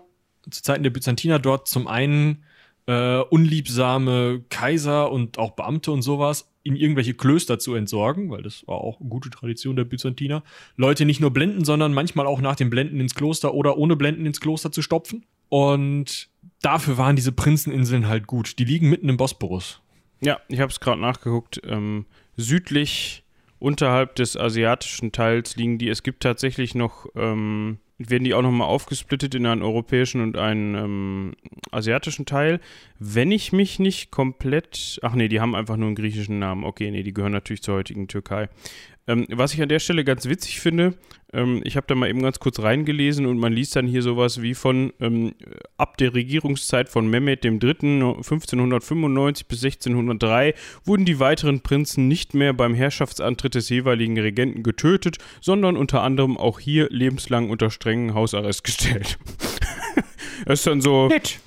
zu 0.50 0.62
Zeiten 0.62 0.82
der 0.82 0.90
Byzantiner 0.90 1.38
dort 1.38 1.68
zum 1.68 1.88
einen 1.88 2.44
äh, 2.86 3.18
unliebsame 3.18 4.44
Kaiser 4.48 5.10
und 5.10 5.38
auch 5.38 5.52
Beamte 5.52 5.90
und 5.90 6.02
sowas 6.02 6.48
in 6.62 6.76
irgendwelche 6.76 7.14
Klöster 7.14 7.58
zu 7.58 7.74
entsorgen, 7.74 8.30
weil 8.30 8.42
das 8.42 8.66
war 8.66 8.76
auch 8.76 9.00
eine 9.00 9.08
gute 9.08 9.30
Tradition 9.30 9.76
der 9.76 9.84
Byzantiner. 9.84 10.42
Leute 10.76 11.04
nicht 11.04 11.20
nur 11.20 11.30
blenden, 11.32 11.64
sondern 11.64 11.94
manchmal 11.94 12.26
auch 12.26 12.40
nach 12.40 12.56
dem 12.56 12.70
Blenden 12.70 13.00
ins 13.00 13.14
Kloster 13.14 13.54
oder 13.54 13.76
ohne 13.76 13.94
Blenden 13.94 14.26
ins 14.26 14.40
Kloster 14.40 14.72
zu 14.72 14.82
stopfen. 14.82 15.24
Und 15.48 16.28
dafür 16.62 16.98
waren 16.98 17.14
diese 17.14 17.30
Prinzeninseln 17.30 18.08
halt 18.08 18.26
gut. 18.26 18.58
Die 18.58 18.64
liegen 18.64 18.90
mitten 18.90 19.08
im 19.08 19.16
Bosporus. 19.16 19.80
Ja, 20.20 20.40
ich 20.48 20.60
habe 20.60 20.72
es 20.72 20.80
gerade 20.80 21.00
nachgeguckt. 21.00 21.60
Ähm, 21.64 22.06
südlich 22.36 23.22
unterhalb 23.58 24.14
des 24.16 24.36
asiatischen 24.36 25.12
Teils 25.12 25.56
liegen 25.56 25.78
die. 25.78 25.88
Es 25.88 26.02
gibt 26.02 26.22
tatsächlich 26.22 26.74
noch, 26.74 27.06
ähm, 27.14 27.78
werden 27.98 28.24
die 28.24 28.34
auch 28.34 28.42
nochmal 28.42 28.68
aufgesplittet 28.68 29.34
in 29.34 29.46
einen 29.46 29.62
europäischen 29.62 30.20
und 30.20 30.36
einen 30.36 30.74
ähm, 30.74 31.34
asiatischen 31.70 32.26
Teil. 32.26 32.60
Wenn 32.98 33.30
ich 33.30 33.52
mich 33.52 33.78
nicht 33.78 34.10
komplett. 34.10 34.98
Ach 35.02 35.14
nee, 35.14 35.28
die 35.28 35.40
haben 35.40 35.54
einfach 35.54 35.76
nur 35.76 35.86
einen 35.86 35.96
griechischen 35.96 36.38
Namen. 36.38 36.64
Okay, 36.64 36.90
nee, 36.90 37.02
die 37.02 37.14
gehören 37.14 37.32
natürlich 37.32 37.62
zur 37.62 37.76
heutigen 37.76 38.08
Türkei. 38.08 38.48
Ähm, 39.08 39.26
was 39.30 39.54
ich 39.54 39.62
an 39.62 39.68
der 39.68 39.78
Stelle 39.78 40.04
ganz 40.04 40.28
witzig 40.28 40.60
finde, 40.60 40.94
ähm, 41.32 41.60
ich 41.64 41.76
habe 41.76 41.86
da 41.86 41.94
mal 41.94 42.08
eben 42.08 42.22
ganz 42.22 42.38
kurz 42.38 42.60
reingelesen 42.60 43.26
und 43.26 43.38
man 43.38 43.52
liest 43.52 43.76
dann 43.76 43.86
hier 43.86 44.02
sowas 44.02 44.42
wie 44.42 44.54
von 44.54 44.92
ähm, 45.00 45.34
ab 45.76 45.96
der 45.96 46.14
Regierungszeit 46.14 46.88
von 46.88 47.08
Mehmed 47.08 47.44
III. 47.44 47.52
1595 47.52 49.46
bis 49.46 49.64
1603 49.64 50.54
wurden 50.84 51.04
die 51.04 51.20
weiteren 51.20 51.60
Prinzen 51.60 52.08
nicht 52.08 52.34
mehr 52.34 52.52
beim 52.52 52.74
Herrschaftsantritt 52.74 53.54
des 53.54 53.68
jeweiligen 53.68 54.18
Regenten 54.18 54.62
getötet, 54.62 55.18
sondern 55.40 55.76
unter 55.76 56.02
anderem 56.02 56.36
auch 56.36 56.58
hier 56.58 56.88
lebenslang 56.90 57.50
unter 57.50 57.70
strengen 57.70 58.14
Hausarrest 58.14 58.64
gestellt. 58.64 59.18
Das 60.44 60.60
ist 60.60 60.66
dann 60.66 60.82
so. 60.82 61.08
Nett. 61.08 61.40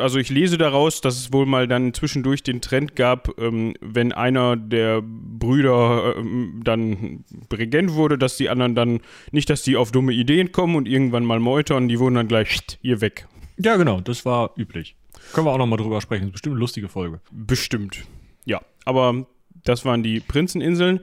Also 0.00 0.18
ich 0.18 0.28
lese 0.28 0.58
daraus, 0.58 1.00
dass 1.00 1.16
es 1.16 1.32
wohl 1.32 1.46
mal 1.46 1.66
dann 1.66 1.94
zwischendurch 1.94 2.42
den 2.42 2.60
Trend 2.60 2.96
gab, 2.96 3.38
ähm, 3.38 3.74
wenn 3.80 4.12
einer 4.12 4.56
der 4.56 5.02
Brüder 5.02 6.16
ähm, 6.16 6.60
dann 6.64 7.24
Regent 7.52 7.94
wurde, 7.94 8.18
dass 8.18 8.36
die 8.36 8.48
anderen 8.48 8.74
dann 8.74 9.00
nicht, 9.32 9.48
dass 9.48 9.62
die 9.62 9.76
auf 9.76 9.90
dumme 9.90 10.12
Ideen 10.12 10.52
kommen 10.52 10.76
und 10.76 10.86
irgendwann 10.86 11.24
mal 11.24 11.40
meutern, 11.40 11.88
die 11.88 11.98
wurden 11.98 12.16
dann 12.16 12.28
gleich 12.28 12.58
hier 12.82 13.00
weg. 13.00 13.26
Ja, 13.56 13.76
genau, 13.76 14.00
das 14.00 14.24
war 14.24 14.52
üblich. 14.56 14.96
Können 15.32 15.46
wir 15.46 15.52
auch 15.52 15.58
nochmal 15.58 15.78
drüber 15.78 16.00
sprechen. 16.00 16.22
Das 16.22 16.28
ist 16.28 16.32
bestimmt 16.32 16.54
eine 16.54 16.60
lustige 16.60 16.88
Folge. 16.88 17.20
Bestimmt. 17.30 18.04
Ja, 18.44 18.60
aber 18.84 19.26
das 19.64 19.84
waren 19.84 20.02
die 20.02 20.20
Prinzeninseln. 20.20 21.00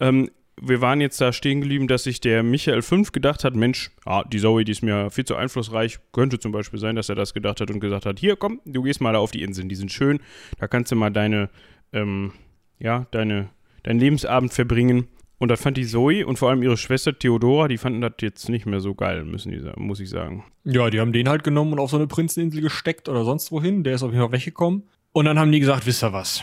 Ähm, 0.00 0.30
wir 0.60 0.80
waren 0.80 1.00
jetzt 1.00 1.20
da 1.20 1.32
stehen 1.32 1.60
geblieben, 1.60 1.86
dass 1.86 2.04
sich 2.04 2.20
der 2.20 2.42
Michael 2.42 2.82
5 2.82 3.12
gedacht 3.12 3.44
hat, 3.44 3.54
Mensch, 3.54 3.90
ah, 4.04 4.24
die 4.24 4.38
Zoe, 4.38 4.64
die 4.64 4.72
ist 4.72 4.82
mir 4.82 5.10
viel 5.10 5.24
zu 5.24 5.36
einflussreich. 5.36 5.98
Könnte 6.12 6.38
zum 6.38 6.52
Beispiel 6.52 6.78
sein, 6.78 6.96
dass 6.96 7.08
er 7.08 7.14
das 7.14 7.34
gedacht 7.34 7.60
hat 7.60 7.70
und 7.70 7.80
gesagt 7.80 8.06
hat, 8.06 8.18
hier, 8.18 8.36
komm, 8.36 8.60
du 8.64 8.82
gehst 8.82 9.00
mal 9.00 9.12
da 9.12 9.18
auf 9.18 9.30
die 9.30 9.42
Inseln, 9.42 9.68
die 9.68 9.74
sind 9.74 9.92
schön. 9.92 10.20
Da 10.58 10.66
kannst 10.66 10.92
du 10.92 10.96
mal 10.96 11.10
deine, 11.10 11.50
ähm, 11.92 12.32
ja, 12.78 13.06
deine, 13.10 13.50
deinen 13.82 14.00
Lebensabend 14.00 14.52
verbringen. 14.52 15.08
Und 15.38 15.50
das 15.50 15.60
fand 15.60 15.76
die 15.76 15.84
Zoe 15.84 16.26
und 16.26 16.38
vor 16.38 16.48
allem 16.48 16.62
ihre 16.62 16.78
Schwester 16.78 17.18
Theodora, 17.18 17.68
die 17.68 17.76
fanden 17.76 18.00
das 18.00 18.14
jetzt 18.22 18.48
nicht 18.48 18.64
mehr 18.64 18.80
so 18.80 18.94
geil, 18.94 19.22
müssen 19.24 19.52
die, 19.52 19.60
muss 19.76 20.00
ich 20.00 20.08
sagen. 20.08 20.44
Ja, 20.64 20.88
die 20.88 20.98
haben 20.98 21.12
den 21.12 21.28
halt 21.28 21.44
genommen 21.44 21.74
und 21.74 21.78
auf 21.78 21.90
so 21.90 21.98
eine 21.98 22.06
Prinzeninsel 22.06 22.62
gesteckt 22.62 23.10
oder 23.10 23.24
sonst 23.24 23.52
wohin. 23.52 23.84
Der 23.84 23.96
ist 23.96 24.02
auf 24.02 24.12
jeden 24.12 24.22
Fall 24.22 24.32
weggekommen. 24.32 24.84
Und 25.12 25.26
dann 25.26 25.38
haben 25.38 25.52
die 25.52 25.60
gesagt, 25.60 25.84
wisst 25.84 26.02
ihr 26.02 26.14
was? 26.14 26.42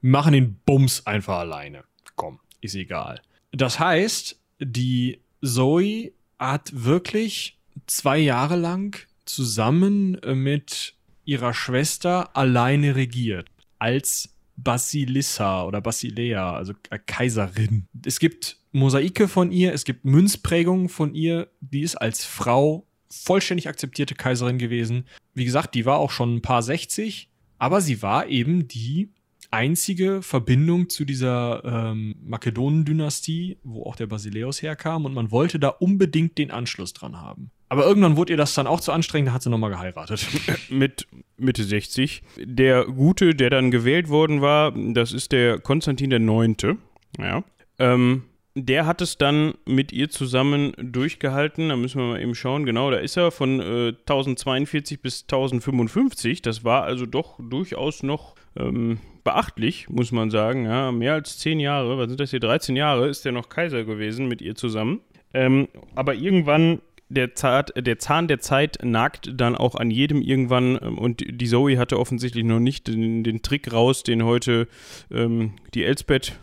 Machen 0.00 0.32
den 0.32 0.58
Bums 0.64 1.06
einfach 1.06 1.40
alleine. 1.40 1.84
Komm 2.14 2.38
ist 2.66 2.74
egal. 2.74 3.20
Das 3.52 3.78
heißt, 3.78 4.38
die 4.60 5.20
Zoe 5.42 6.12
hat 6.38 6.70
wirklich 6.72 7.58
zwei 7.86 8.18
Jahre 8.18 8.56
lang 8.56 9.06
zusammen 9.24 10.20
mit 10.34 10.94
ihrer 11.24 11.54
Schwester 11.54 12.36
alleine 12.36 12.96
regiert. 12.96 13.48
Als 13.78 14.30
Basilissa 14.56 15.64
oder 15.64 15.80
Basilea, 15.80 16.54
also 16.54 16.72
Kaiserin. 17.06 17.86
Es 18.04 18.18
gibt 18.18 18.58
Mosaike 18.72 19.28
von 19.28 19.52
ihr, 19.52 19.72
es 19.72 19.84
gibt 19.84 20.04
Münzprägungen 20.04 20.88
von 20.88 21.14
ihr. 21.14 21.48
Die 21.60 21.82
ist 21.82 21.96
als 21.96 22.24
Frau 22.24 22.86
vollständig 23.10 23.68
akzeptierte 23.68 24.14
Kaiserin 24.14 24.58
gewesen. 24.58 25.06
Wie 25.34 25.44
gesagt, 25.44 25.74
die 25.74 25.84
war 25.84 25.98
auch 25.98 26.10
schon 26.10 26.36
ein 26.36 26.42
paar 26.42 26.62
60, 26.62 27.28
aber 27.58 27.80
sie 27.80 28.02
war 28.02 28.28
eben 28.28 28.68
die 28.68 29.10
einzige 29.50 30.22
Verbindung 30.22 30.88
zu 30.88 31.04
dieser 31.04 31.62
ähm, 31.64 32.16
Makedonen-Dynastie, 32.24 33.58
wo 33.62 33.84
auch 33.84 33.96
der 33.96 34.06
Basileus 34.06 34.62
herkam 34.62 35.04
und 35.04 35.14
man 35.14 35.30
wollte 35.30 35.58
da 35.58 35.68
unbedingt 35.68 36.38
den 36.38 36.50
Anschluss 36.50 36.92
dran 36.92 37.20
haben. 37.20 37.50
Aber 37.68 37.84
irgendwann 37.84 38.16
wurde 38.16 38.32
ihr 38.32 38.36
das 38.36 38.54
dann 38.54 38.66
auch 38.66 38.80
zu 38.80 38.92
anstrengend, 38.92 39.28
da 39.28 39.32
hat 39.32 39.42
sie 39.42 39.50
nochmal 39.50 39.70
geheiratet. 39.70 40.26
Mit 40.70 41.06
Mitte 41.36 41.64
60. 41.64 42.22
Der 42.38 42.84
Gute, 42.84 43.34
der 43.34 43.50
dann 43.50 43.70
gewählt 43.70 44.08
worden 44.08 44.40
war, 44.40 44.72
das 44.72 45.12
ist 45.12 45.32
der 45.32 45.58
Konstantin 45.58 46.10
der 46.10 46.20
Neunte. 46.20 46.76
Ja. 47.18 47.42
Ähm, 47.78 48.22
der 48.58 48.86
hat 48.86 49.02
es 49.02 49.18
dann 49.18 49.52
mit 49.66 49.92
ihr 49.92 50.08
zusammen 50.08 50.72
durchgehalten. 50.78 51.68
Da 51.68 51.76
müssen 51.76 52.00
wir 52.00 52.06
mal 52.06 52.22
eben 52.22 52.34
schauen. 52.34 52.64
Genau, 52.64 52.90
da 52.90 52.96
ist 52.96 53.16
er 53.18 53.30
von 53.30 53.60
äh, 53.60 53.88
1042 53.88 55.02
bis 55.02 55.22
1055. 55.24 56.40
Das 56.40 56.64
war 56.64 56.84
also 56.84 57.04
doch 57.04 57.38
durchaus 57.38 58.02
noch 58.02 58.34
ähm, 58.56 58.98
beachtlich, 59.26 59.88
muss 59.88 60.12
man 60.12 60.30
sagen. 60.30 60.66
Ja, 60.66 60.92
mehr 60.92 61.14
als 61.14 61.36
zehn 61.38 61.58
Jahre, 61.58 61.98
was 61.98 62.06
sind 62.06 62.20
das 62.20 62.30
hier, 62.30 62.38
13 62.38 62.76
Jahre, 62.76 63.08
ist 63.08 63.26
er 63.26 63.32
noch 63.32 63.48
Kaiser 63.48 63.82
gewesen 63.82 64.28
mit 64.28 64.40
ihr 64.40 64.54
zusammen. 64.54 65.00
Ähm, 65.34 65.66
aber 65.96 66.14
irgendwann 66.14 66.80
der, 67.08 67.34
Zart, 67.34 67.72
der, 67.76 67.98
Zahn 67.98 68.28
der 68.28 68.38
Zeit 68.38 68.78
nagt 68.84 69.32
dann 69.34 69.56
auch 69.56 69.74
an 69.74 69.90
jedem 69.90 70.22
irgendwann 70.22 70.78
ähm, 70.80 70.96
und 70.96 71.24
die 71.28 71.46
Zoe 71.46 71.76
hatte 71.76 71.98
offensichtlich 71.98 72.44
noch 72.44 72.60
nicht 72.60 72.86
den, 72.86 73.24
den 73.24 73.42
Trick 73.42 73.72
raus, 73.72 74.04
den 74.04 74.24
heute 74.24 74.68
ähm, 75.10 75.54
die 75.74 75.82
Elsbeth 75.82 76.38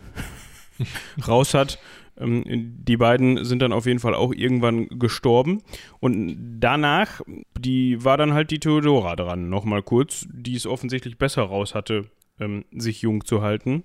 raus 1.26 1.54
hat. 1.54 1.78
Ähm, 2.20 2.44
die 2.46 2.98
beiden 2.98 3.46
sind 3.46 3.62
dann 3.62 3.72
auf 3.72 3.86
jeden 3.86 3.98
Fall 3.98 4.14
auch 4.14 4.34
irgendwann 4.34 4.90
gestorben. 4.98 5.62
Und 6.00 6.36
danach, 6.60 7.22
die 7.58 8.04
war 8.04 8.18
dann 8.18 8.34
halt 8.34 8.50
die 8.50 8.60
Theodora 8.60 9.16
dran, 9.16 9.48
nochmal 9.48 9.82
kurz, 9.82 10.28
die 10.30 10.54
es 10.54 10.66
offensichtlich 10.66 11.16
besser 11.16 11.44
raus 11.44 11.74
hatte, 11.74 12.10
ähm, 12.40 12.64
sich 12.72 13.02
jung 13.02 13.24
zu 13.24 13.42
halten. 13.42 13.84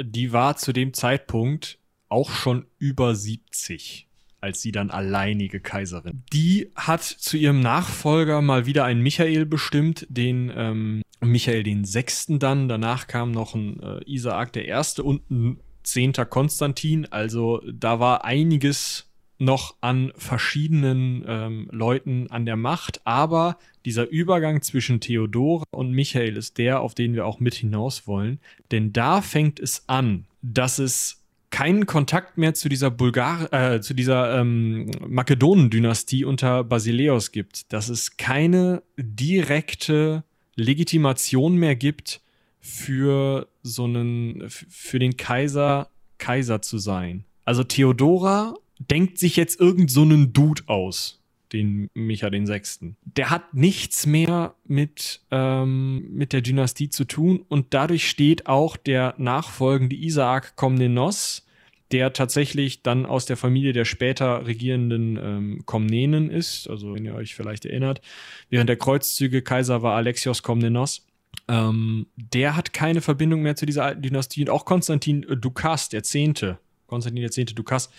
Die 0.00 0.32
war 0.32 0.56
zu 0.56 0.72
dem 0.72 0.94
Zeitpunkt 0.94 1.78
auch 2.08 2.30
schon 2.30 2.66
über 2.78 3.14
70 3.14 4.08
als 4.40 4.62
sie 4.62 4.72
dann 4.72 4.90
alleinige 4.90 5.60
Kaiserin. 5.60 6.22
Die 6.32 6.70
hat 6.74 7.02
zu 7.02 7.36
ihrem 7.36 7.60
Nachfolger 7.60 8.40
mal 8.40 8.66
wieder 8.66 8.84
einen 8.84 9.02
Michael 9.02 9.46
bestimmt, 9.46 10.06
den 10.08 10.50
ähm, 10.54 11.02
Michael 11.20 11.62
den 11.62 11.84
Sechsten 11.84 12.38
dann. 12.38 12.68
Danach 12.68 13.06
kam 13.06 13.32
noch 13.32 13.54
ein 13.54 13.80
äh, 13.80 14.00
Isaak 14.06 14.52
der 14.52 14.66
Erste 14.66 15.02
und 15.02 15.30
ein 15.30 15.60
Zehnter 15.82 16.24
Konstantin. 16.24 17.06
Also 17.06 17.62
da 17.70 18.00
war 18.00 18.24
einiges 18.24 19.09
noch 19.40 19.76
an 19.80 20.12
verschiedenen 20.16 21.24
ähm, 21.26 21.68
Leuten 21.72 22.30
an 22.30 22.46
der 22.46 22.56
Macht, 22.56 23.00
aber 23.04 23.58
dieser 23.84 24.08
Übergang 24.08 24.62
zwischen 24.62 25.00
Theodora 25.00 25.64
und 25.70 25.92
Michael 25.92 26.36
ist 26.36 26.58
der, 26.58 26.80
auf 26.80 26.94
den 26.94 27.14
wir 27.14 27.26
auch 27.26 27.40
mit 27.40 27.54
hinaus 27.54 28.06
wollen, 28.06 28.38
denn 28.70 28.92
da 28.92 29.22
fängt 29.22 29.58
es 29.58 29.84
an, 29.88 30.26
dass 30.42 30.78
es 30.78 31.20
keinen 31.50 31.86
Kontakt 31.86 32.38
mehr 32.38 32.54
zu 32.54 32.68
dieser 32.68 32.90
Bulgar 32.90 33.52
äh, 33.52 33.80
zu 33.80 33.92
dieser 33.92 34.38
ähm, 34.38 34.90
Makedonen-Dynastie 35.06 36.24
unter 36.24 36.62
Basileus 36.62 37.32
gibt, 37.32 37.72
dass 37.72 37.88
es 37.88 38.16
keine 38.16 38.82
direkte 38.96 40.22
Legitimation 40.54 41.56
mehr 41.56 41.74
gibt 41.74 42.20
für 42.60 43.48
so 43.62 43.84
einen, 43.84 44.44
für 44.48 44.98
den 44.98 45.16
Kaiser 45.16 45.88
Kaiser 46.18 46.62
zu 46.62 46.78
sein. 46.78 47.24
Also 47.44 47.64
Theodora 47.64 48.54
denkt 48.80 49.18
sich 49.18 49.36
jetzt 49.36 49.60
irgend 49.60 49.90
so 49.90 50.02
einen 50.02 50.32
Dude 50.32 50.62
aus, 50.66 51.20
den 51.52 51.90
Micha 51.94 52.30
den 52.30 52.46
Sechsten. 52.46 52.96
Der 53.04 53.30
hat 53.30 53.54
nichts 53.54 54.06
mehr 54.06 54.54
mit, 54.64 55.20
ähm, 55.30 56.08
mit 56.12 56.32
der 56.32 56.40
Dynastie 56.40 56.88
zu 56.88 57.04
tun 57.04 57.44
und 57.48 57.74
dadurch 57.74 58.08
steht 58.08 58.46
auch 58.46 58.76
der 58.76 59.14
nachfolgende 59.18 59.96
Isaak 59.96 60.56
Komnenos, 60.56 61.46
der 61.92 62.12
tatsächlich 62.12 62.82
dann 62.82 63.04
aus 63.04 63.26
der 63.26 63.36
Familie 63.36 63.72
der 63.72 63.84
später 63.84 64.46
regierenden 64.46 65.16
ähm, 65.16 65.62
Komnenen 65.66 66.30
ist. 66.30 66.68
Also 66.68 66.94
wenn 66.94 67.04
ihr 67.04 67.14
euch 67.14 67.34
vielleicht 67.34 67.64
erinnert, 67.64 68.00
während 68.48 68.68
der 68.68 68.76
Kreuzzüge 68.76 69.42
Kaiser 69.42 69.82
war 69.82 69.96
Alexios 69.96 70.42
Komnenos. 70.42 71.06
Ähm, 71.48 72.06
der 72.16 72.56
hat 72.56 72.72
keine 72.72 73.00
Verbindung 73.00 73.42
mehr 73.42 73.56
zu 73.56 73.66
dieser 73.66 73.84
alten 73.84 74.02
Dynastie. 74.02 74.42
Und 74.42 74.50
auch 74.50 74.64
Konstantin 74.64 75.26
Dukas, 75.40 75.88
der 75.88 76.04
Zehnte, 76.04 76.58
Konstantin 76.86 77.22
der 77.22 77.32
Zehnte 77.32 77.54
Dukas, 77.54 77.90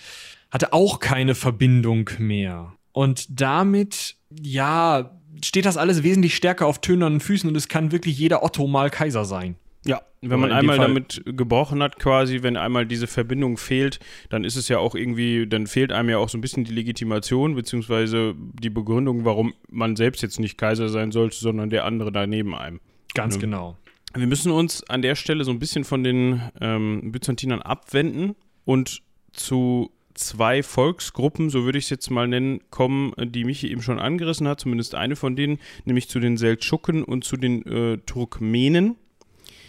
hatte 0.52 0.74
auch 0.74 1.00
keine 1.00 1.34
Verbindung 1.34 2.10
mehr. 2.20 2.74
Und 2.92 3.42
damit, 3.42 4.18
ja, 4.40 5.18
steht 5.44 5.66
das 5.66 5.78
alles 5.78 6.04
wesentlich 6.04 6.36
stärker 6.36 6.68
auf 6.68 6.82
tönernen 6.82 7.20
Füßen 7.20 7.50
und 7.50 7.56
es 7.56 7.68
kann 7.68 7.92
wirklich 7.92 8.18
jeder 8.18 8.44
Otto 8.44 8.68
mal 8.68 8.90
Kaiser 8.90 9.26
sein. 9.26 9.56
Ja, 9.84 10.02
wenn 10.22 10.40
man 10.40 10.52
einmal 10.52 10.78
damit 10.78 11.24
gebrochen 11.26 11.82
hat, 11.82 11.98
quasi, 11.98 12.44
wenn 12.44 12.56
einmal 12.56 12.86
diese 12.86 13.08
Verbindung 13.08 13.58
fehlt, 13.58 14.00
dann 14.30 14.44
ist 14.44 14.56
es 14.56 14.68
ja 14.68 14.78
auch 14.78 14.94
irgendwie, 14.94 15.48
dann 15.48 15.66
fehlt 15.66 15.92
einem 15.92 16.10
ja 16.10 16.20
auch 16.20 16.30
so 16.30 16.38
ein 16.38 16.42
bisschen 16.42 16.66
die 16.66 16.74
Legitimation, 16.74 17.56
beziehungsweise 17.56 18.36
die 18.38 18.70
Begründung, 18.70 19.26
warum 19.26 19.56
man 19.70 19.96
selbst 19.96 20.22
jetzt 20.22 20.40
nicht 20.40 20.60
Kaiser 20.60 20.90
sein 20.90 21.12
sollte, 21.12 21.38
sondern 21.38 21.72
der 21.72 21.86
andere 21.86 22.12
da 22.12 22.28
neben 22.28 22.54
einem. 22.54 22.80
Ganz 23.16 23.36
ja. 23.36 23.42
genau. 23.42 23.78
Wir 24.14 24.28
müssen 24.28 24.52
uns 24.52 24.88
an 24.88 25.02
der 25.02 25.16
Stelle 25.16 25.44
so 25.44 25.52
ein 25.52 25.60
bisschen 25.60 25.84
von 25.84 26.04
den 26.04 26.42
ähm, 26.60 27.12
Byzantinern 27.12 27.64
abwenden 27.64 28.36
und 28.66 29.02
zu 29.32 29.90
zwei 30.28 30.64
Volksgruppen, 30.64 31.50
so 31.50 31.64
würde 31.64 31.78
ich 31.78 31.86
es 31.86 31.90
jetzt 31.90 32.10
mal 32.10 32.28
nennen, 32.28 32.62
kommen, 32.70 33.14
die 33.18 33.44
Michi 33.44 33.70
eben 33.72 33.82
schon 33.82 34.00
angerissen 34.00 34.48
hat, 34.48 34.60
zumindest 34.60 34.96
eine 34.96 35.16
von 35.16 35.36
denen, 35.36 35.60
nämlich 35.86 36.10
zu 36.10 36.20
den 36.20 36.38
Seldschuken 36.38 37.04
und 37.04 37.24
zu 37.24 37.38
den 37.38 37.66
äh, 37.66 37.98
Turkmenen. 38.00 38.96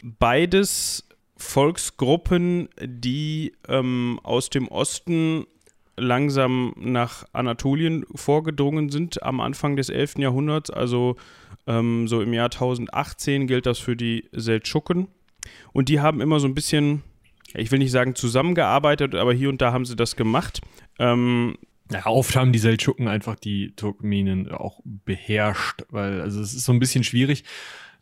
Beides 0.03 1.09
Volksgruppen, 1.36 2.68
die 2.80 3.53
ähm, 3.68 4.20
aus 4.22 4.50
dem 4.50 4.68
Osten 4.68 5.46
langsam 5.96 6.74
nach 6.78 7.24
Anatolien 7.32 8.07
vorgedrungen 8.14 8.90
sind 8.90 9.22
am 9.22 9.40
Anfang 9.40 9.76
des 9.76 9.88
11. 9.88 10.18
Jahrhunderts, 10.18 10.70
also 10.70 11.16
ähm, 11.66 12.09
so 12.09 12.20
im 12.22 12.32
Jahr 12.32 12.46
1018 12.46 13.46
gilt 13.46 13.66
das 13.66 13.78
für 13.78 13.96
die 13.96 14.28
Seldschuken. 14.32 15.09
Und 15.72 15.88
die 15.88 16.00
haben 16.00 16.20
immer 16.20 16.40
so 16.40 16.46
ein 16.46 16.55
bisschen 16.55 17.03
ich 17.55 17.70
will 17.70 17.78
nicht 17.78 17.90
sagen 17.90 18.14
zusammengearbeitet, 18.14 19.14
aber 19.14 19.32
hier 19.32 19.48
und 19.48 19.61
da 19.61 19.72
haben 19.72 19.84
sie 19.84 19.96
das 19.96 20.16
gemacht. 20.16 20.61
Ähm, 20.98 21.57
ja, 21.90 22.07
oft 22.07 22.36
haben 22.36 22.53
die 22.53 22.59
Seldschuken 22.59 23.09
einfach 23.09 23.34
die 23.36 23.74
Turkmenen 23.76 24.50
auch 24.50 24.80
beherrscht, 24.84 25.84
weil 25.90 26.20
also 26.20 26.40
es 26.40 26.55
ist 26.55 26.64
so 26.64 26.72
ein 26.72 26.78
bisschen 26.78 27.05
schwierig. 27.05 27.44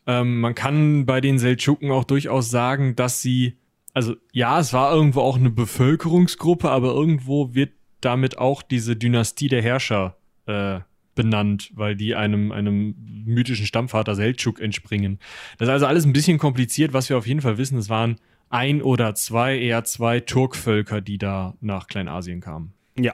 Ähm, 0.07 0.39
man 0.39 0.55
kann 0.55 1.05
bei 1.05 1.21
den 1.21 1.39
Seldschuken 1.39 1.91
auch 1.91 2.03
durchaus 2.03 2.49
sagen, 2.49 2.95
dass 2.95 3.21
sie, 3.21 3.57
also 3.93 4.15
ja, 4.31 4.59
es 4.59 4.73
war 4.73 4.93
irgendwo 4.93 5.21
auch 5.21 5.37
eine 5.37 5.49
Bevölkerungsgruppe, 5.49 6.69
aber 6.69 6.93
irgendwo 6.93 7.53
wird 7.53 7.71
damit 7.99 8.37
auch 8.37 8.61
diese 8.61 8.95
Dynastie 8.95 9.47
der 9.47 9.61
Herrscher 9.61 10.17
äh, 10.47 10.79
benannt, 11.13 11.71
weil 11.75 11.95
die 11.95 12.15
einem, 12.15 12.51
einem 12.51 12.95
mythischen 13.25 13.65
Stammvater 13.65 14.15
Seldschuk 14.15 14.59
entspringen. 14.59 15.19
Das 15.57 15.67
ist 15.67 15.73
also 15.73 15.85
alles 15.85 16.05
ein 16.05 16.13
bisschen 16.13 16.37
kompliziert. 16.37 16.93
Was 16.93 17.09
wir 17.09 17.17
auf 17.17 17.27
jeden 17.27 17.41
Fall 17.41 17.57
wissen, 17.57 17.77
es 17.77 17.89
waren 17.89 18.15
ein 18.51 18.81
oder 18.81 19.15
zwei, 19.15 19.57
eher 19.57 19.83
zwei 19.83 20.19
Turkvölker, 20.19 21.01
die 21.01 21.17
da 21.17 21.55
nach 21.61 21.87
Kleinasien 21.87 22.41
kamen. 22.41 22.73
Ja. 22.97 23.13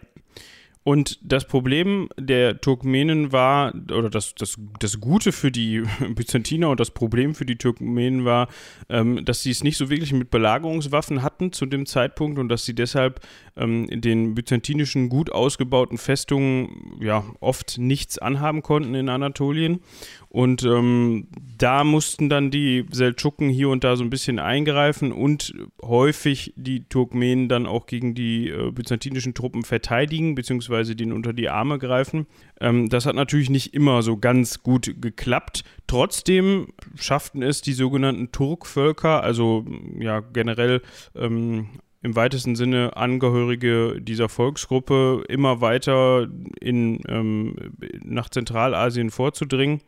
Und 0.87 1.19
das 1.21 1.45
Problem 1.45 2.07
der 2.17 2.61
Turkmenen 2.61 3.33
war, 3.33 3.73
oder 3.91 4.09
das, 4.09 4.35
das, 4.35 4.57
das 4.79 5.01
Gute 5.01 5.33
für 5.33 5.51
die 5.51 5.83
Byzantiner 6.15 6.69
und 6.69 6.79
das 6.79 6.91
Problem 6.91 7.35
für 7.35 7.45
die 7.45 7.57
Turkmenen 7.57 8.23
war, 8.23 8.47
ähm, 8.87 9.25
dass 9.25 9.43
sie 9.43 9.51
es 9.51 9.65
nicht 9.65 9.75
so 9.75 9.89
wirklich 9.89 10.13
mit 10.13 10.31
Belagerungswaffen 10.31 11.23
hatten 11.23 11.51
zu 11.51 11.65
dem 11.65 11.85
Zeitpunkt 11.87 12.39
und 12.39 12.47
dass 12.47 12.63
sie 12.63 12.73
deshalb 12.73 13.19
ähm, 13.57 13.89
den 13.91 14.33
byzantinischen 14.33 15.09
gut 15.09 15.29
ausgebauten 15.29 15.97
Festungen 15.97 16.97
ja 17.01 17.25
oft 17.41 17.77
nichts 17.79 18.17
anhaben 18.17 18.63
konnten 18.63 18.95
in 18.95 19.09
Anatolien. 19.09 19.81
Und 20.29 20.63
ähm, 20.63 21.27
da 21.57 21.83
mussten 21.83 22.29
dann 22.29 22.51
die 22.51 22.85
Seldschuken 22.91 23.49
hier 23.49 23.69
und 23.69 23.83
da 23.83 23.95
so 23.95 24.03
ein 24.03 24.09
bisschen 24.09 24.39
eingreifen 24.39 25.11
und 25.11 25.53
häufig 25.81 26.53
die 26.55 26.83
Turkmenen 26.83 27.47
dann 27.47 27.65
auch 27.65 27.85
gegen 27.85 28.13
die 28.13 28.49
äh, 28.49 28.71
byzantinischen 28.71 29.33
Truppen 29.33 29.63
verteidigen, 29.63 30.35
beziehungsweise 30.35 30.95
denen 30.95 31.13
unter 31.13 31.33
die 31.33 31.49
Arme 31.49 31.79
greifen. 31.79 32.27
Ähm, 32.59 32.89
das 32.89 33.05
hat 33.05 33.15
natürlich 33.15 33.49
nicht 33.49 33.73
immer 33.73 34.01
so 34.01 34.17
ganz 34.17 34.63
gut 34.63 34.95
geklappt. 35.01 35.63
Trotzdem 35.87 36.67
schafften 36.95 37.41
es 37.41 37.61
die 37.61 37.73
sogenannten 37.73 38.31
Turkvölker, 38.31 39.23
also 39.23 39.65
ja 39.97 40.19
generell 40.19 40.81
ähm, 41.15 41.69
im 42.01 42.15
weitesten 42.15 42.55
Sinne 42.55 42.95
Angehörige 42.95 43.99
dieser 44.01 44.29
Volksgruppe 44.29 45.23
immer 45.27 45.61
weiter 45.61 46.27
in, 46.61 47.01
ähm, 47.07 47.55
nach 48.03 48.29
Zentralasien 48.29 49.09
vorzudringen. 49.09 49.81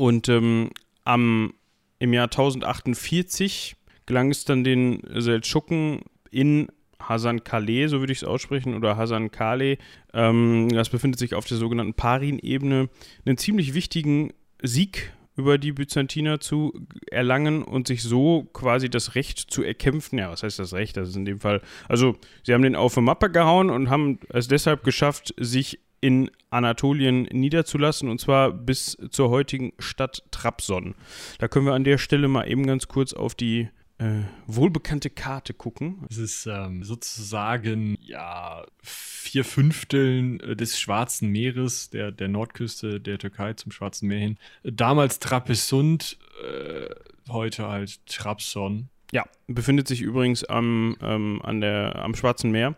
Und 0.00 0.30
ähm, 0.30 0.70
am, 1.04 1.52
im 1.98 2.14
Jahr 2.14 2.28
1048 2.28 3.76
gelang 4.06 4.30
es 4.30 4.46
dann 4.46 4.64
den 4.64 5.02
Seldschuken 5.14 6.00
in 6.30 6.68
Hasan 6.98 7.44
Kale, 7.44 7.86
so 7.90 8.00
würde 8.00 8.14
ich 8.14 8.22
es 8.22 8.24
aussprechen, 8.24 8.74
oder 8.74 8.96
Hasan 8.96 9.30
Kale, 9.30 9.76
ähm, 10.14 10.70
das 10.70 10.88
befindet 10.88 11.20
sich 11.20 11.34
auf 11.34 11.44
der 11.44 11.58
sogenannten 11.58 11.92
Parin-Ebene, 11.92 12.88
einen 13.26 13.36
ziemlich 13.36 13.74
wichtigen 13.74 14.32
Sieg 14.62 15.12
über 15.36 15.58
die 15.58 15.72
Byzantiner 15.72 16.40
zu 16.40 16.72
erlangen 17.10 17.62
und 17.62 17.86
sich 17.86 18.02
so 18.02 18.44
quasi 18.54 18.88
das 18.88 19.14
Recht 19.14 19.38
zu 19.38 19.62
erkämpfen. 19.62 20.18
Ja, 20.18 20.30
was 20.30 20.42
heißt 20.42 20.58
das 20.58 20.72
Recht? 20.72 20.96
Das 20.96 21.10
ist 21.10 21.16
in 21.16 21.26
dem 21.26 21.40
Fall, 21.40 21.60
also 21.90 22.16
sie 22.42 22.54
haben 22.54 22.62
den 22.62 22.74
auf 22.74 22.94
die 22.94 23.02
Mappe 23.02 23.30
gehauen 23.30 23.68
und 23.68 23.90
haben 23.90 24.18
es 24.30 24.48
deshalb 24.48 24.82
geschafft, 24.82 25.34
sich 25.36 25.78
in 26.00 26.30
Anatolien 26.50 27.22
niederzulassen 27.24 28.08
und 28.08 28.20
zwar 28.20 28.52
bis 28.52 28.96
zur 29.10 29.30
heutigen 29.30 29.72
Stadt 29.78 30.22
Trabzon. 30.30 30.94
Da 31.38 31.48
können 31.48 31.66
wir 31.66 31.74
an 31.74 31.84
der 31.84 31.98
Stelle 31.98 32.28
mal 32.28 32.48
eben 32.48 32.66
ganz 32.66 32.88
kurz 32.88 33.12
auf 33.12 33.34
die 33.34 33.68
äh, 33.98 34.22
wohlbekannte 34.46 35.10
Karte 35.10 35.52
gucken. 35.52 36.06
Es 36.08 36.16
ist 36.16 36.46
ähm, 36.46 36.82
sozusagen 36.84 37.98
ja 38.00 38.64
vier 38.82 39.44
Fünfteln 39.44 40.40
äh, 40.40 40.56
des 40.56 40.80
Schwarzen 40.80 41.28
Meeres, 41.28 41.90
der, 41.90 42.10
der 42.10 42.28
Nordküste 42.28 42.98
der 42.98 43.18
Türkei 43.18 43.52
zum 43.52 43.72
Schwarzen 43.72 44.08
Meer 44.08 44.20
hin. 44.20 44.38
Damals 44.62 45.18
Trapezunt, 45.18 46.16
äh, 46.42 46.88
heute 47.28 47.68
halt 47.68 48.04
Trabzon. 48.06 48.88
Ja, 49.12 49.24
befindet 49.48 49.86
sich 49.86 50.00
übrigens 50.00 50.44
am, 50.44 50.96
ähm, 51.02 51.42
an 51.42 51.60
der, 51.60 51.96
am 51.96 52.14
Schwarzen 52.14 52.50
Meer. 52.50 52.76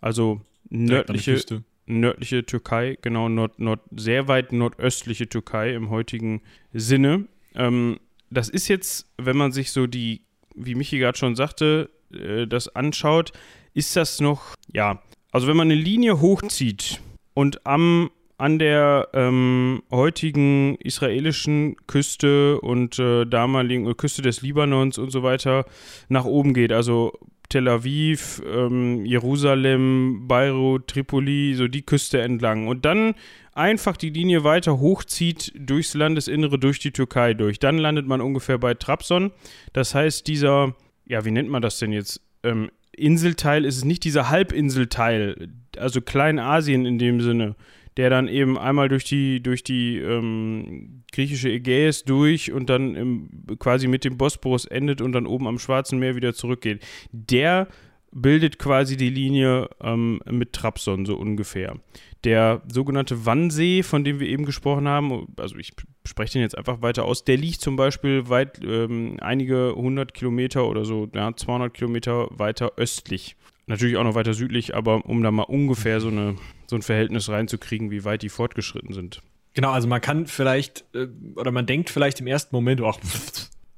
Also 0.00 0.40
nördliche, 0.70 1.62
nördliche 1.86 2.44
Türkei, 2.44 2.98
genau, 3.00 3.28
nord, 3.28 3.58
nord, 3.58 3.80
sehr 3.94 4.28
weit 4.28 4.52
nordöstliche 4.52 5.28
Türkei 5.28 5.74
im 5.74 5.90
heutigen 5.90 6.42
Sinne. 6.72 7.26
Ähm, 7.54 7.98
das 8.30 8.48
ist 8.48 8.68
jetzt, 8.68 9.08
wenn 9.18 9.36
man 9.36 9.52
sich 9.52 9.70
so 9.70 9.86
die, 9.86 10.22
wie 10.54 10.74
Michi 10.74 10.98
gerade 10.98 11.18
schon 11.18 11.36
sagte, 11.36 11.90
äh, 12.12 12.46
das 12.46 12.74
anschaut, 12.74 13.32
ist 13.74 13.96
das 13.96 14.20
noch, 14.20 14.54
ja, 14.72 15.02
also 15.32 15.46
wenn 15.46 15.56
man 15.56 15.70
eine 15.70 15.80
Linie 15.80 16.20
hochzieht 16.20 17.00
und 17.34 17.66
am 17.66 18.10
an 18.36 18.58
der 18.58 19.08
ähm, 19.12 19.82
heutigen 19.92 20.74
israelischen 20.76 21.76
Küste 21.86 22.60
und 22.60 22.98
äh, 22.98 23.26
damaligen 23.26 23.96
Küste 23.96 24.22
des 24.22 24.42
Libanons 24.42 24.98
und 24.98 25.10
so 25.10 25.22
weiter 25.22 25.66
nach 26.08 26.24
oben 26.24 26.52
geht, 26.52 26.72
also 26.72 27.12
Tel 27.48 27.68
Aviv, 27.68 28.42
ähm, 28.46 29.04
Jerusalem, 29.04 30.26
Beirut, 30.26 30.88
Tripoli, 30.88 31.54
so 31.54 31.68
die 31.68 31.82
Küste 31.82 32.20
entlang. 32.20 32.66
Und 32.66 32.84
dann 32.84 33.14
einfach 33.52 33.96
die 33.96 34.10
Linie 34.10 34.44
weiter 34.44 34.78
hochzieht 34.80 35.52
durchs 35.56 35.94
Landesinnere, 35.94 36.58
durch 36.58 36.78
die 36.78 36.90
Türkei 36.90 37.34
durch. 37.34 37.58
Dann 37.58 37.78
landet 37.78 38.06
man 38.06 38.20
ungefähr 38.20 38.58
bei 38.58 38.74
Trabzon. 38.74 39.30
Das 39.72 39.94
heißt, 39.94 40.26
dieser, 40.26 40.74
ja, 41.06 41.24
wie 41.24 41.30
nennt 41.30 41.48
man 41.48 41.62
das 41.62 41.78
denn 41.78 41.92
jetzt? 41.92 42.20
Ähm, 42.42 42.70
Inselteil 42.96 43.64
ist 43.64 43.76
es 43.76 43.84
nicht 43.84 44.04
dieser 44.04 44.30
Halbinselteil, 44.30 45.48
also 45.76 46.00
Kleinasien 46.00 46.86
in 46.86 46.98
dem 46.98 47.20
Sinne 47.20 47.56
der 47.96 48.10
dann 48.10 48.28
eben 48.28 48.58
einmal 48.58 48.88
durch 48.88 49.04
die, 49.04 49.42
durch 49.42 49.62
die 49.62 49.98
ähm, 49.98 51.04
griechische 51.12 51.50
Ägäis 51.50 52.04
durch 52.04 52.52
und 52.52 52.68
dann 52.68 52.94
im, 52.94 53.28
quasi 53.58 53.86
mit 53.86 54.04
dem 54.04 54.18
Bosporus 54.18 54.64
endet 54.64 55.00
und 55.00 55.12
dann 55.12 55.26
oben 55.26 55.46
am 55.46 55.58
Schwarzen 55.58 55.98
Meer 55.98 56.16
wieder 56.16 56.34
zurückgeht. 56.34 56.84
Der 57.12 57.68
bildet 58.10 58.58
quasi 58.58 58.96
die 58.96 59.10
Linie 59.10 59.68
ähm, 59.80 60.20
mit 60.30 60.52
Trabzon 60.52 61.04
so 61.04 61.16
ungefähr. 61.16 61.76
Der 62.22 62.62
sogenannte 62.72 63.26
Wannsee, 63.26 63.82
von 63.82 64.04
dem 64.04 64.18
wir 64.18 64.28
eben 64.28 64.44
gesprochen 64.44 64.88
haben, 64.88 65.26
also 65.36 65.56
ich 65.56 65.72
spreche 66.06 66.34
den 66.34 66.42
jetzt 66.42 66.56
einfach 66.56 66.80
weiter 66.80 67.04
aus, 67.04 67.24
der 67.24 67.36
liegt 67.36 67.60
zum 67.60 67.76
Beispiel 67.76 68.28
weit, 68.28 68.60
ähm, 68.64 69.18
einige 69.20 69.74
hundert 69.74 70.14
Kilometer 70.14 70.66
oder 70.66 70.84
so, 70.84 71.08
ja, 71.14 71.34
200 71.34 71.74
Kilometer 71.74 72.28
weiter 72.30 72.72
östlich 72.76 73.36
Natürlich 73.66 73.96
auch 73.96 74.04
noch 74.04 74.14
weiter 74.14 74.34
südlich, 74.34 74.74
aber 74.74 75.06
um 75.06 75.22
da 75.22 75.30
mal 75.30 75.44
ungefähr 75.44 75.98
so, 76.00 76.08
eine, 76.08 76.36
so 76.68 76.76
ein 76.76 76.82
Verhältnis 76.82 77.28
reinzukriegen, 77.28 77.90
wie 77.90 78.04
weit 78.04 78.22
die 78.22 78.28
fortgeschritten 78.28 78.94
sind. 78.94 79.22
Genau, 79.54 79.70
also 79.70 79.86
man 79.86 80.00
kann 80.00 80.26
vielleicht, 80.26 80.84
äh, 80.94 81.08
oder 81.36 81.52
man 81.52 81.66
denkt 81.66 81.90
vielleicht 81.90 82.20
im 82.20 82.26
ersten 82.26 82.54
Moment, 82.54 82.80
ach, 82.82 82.98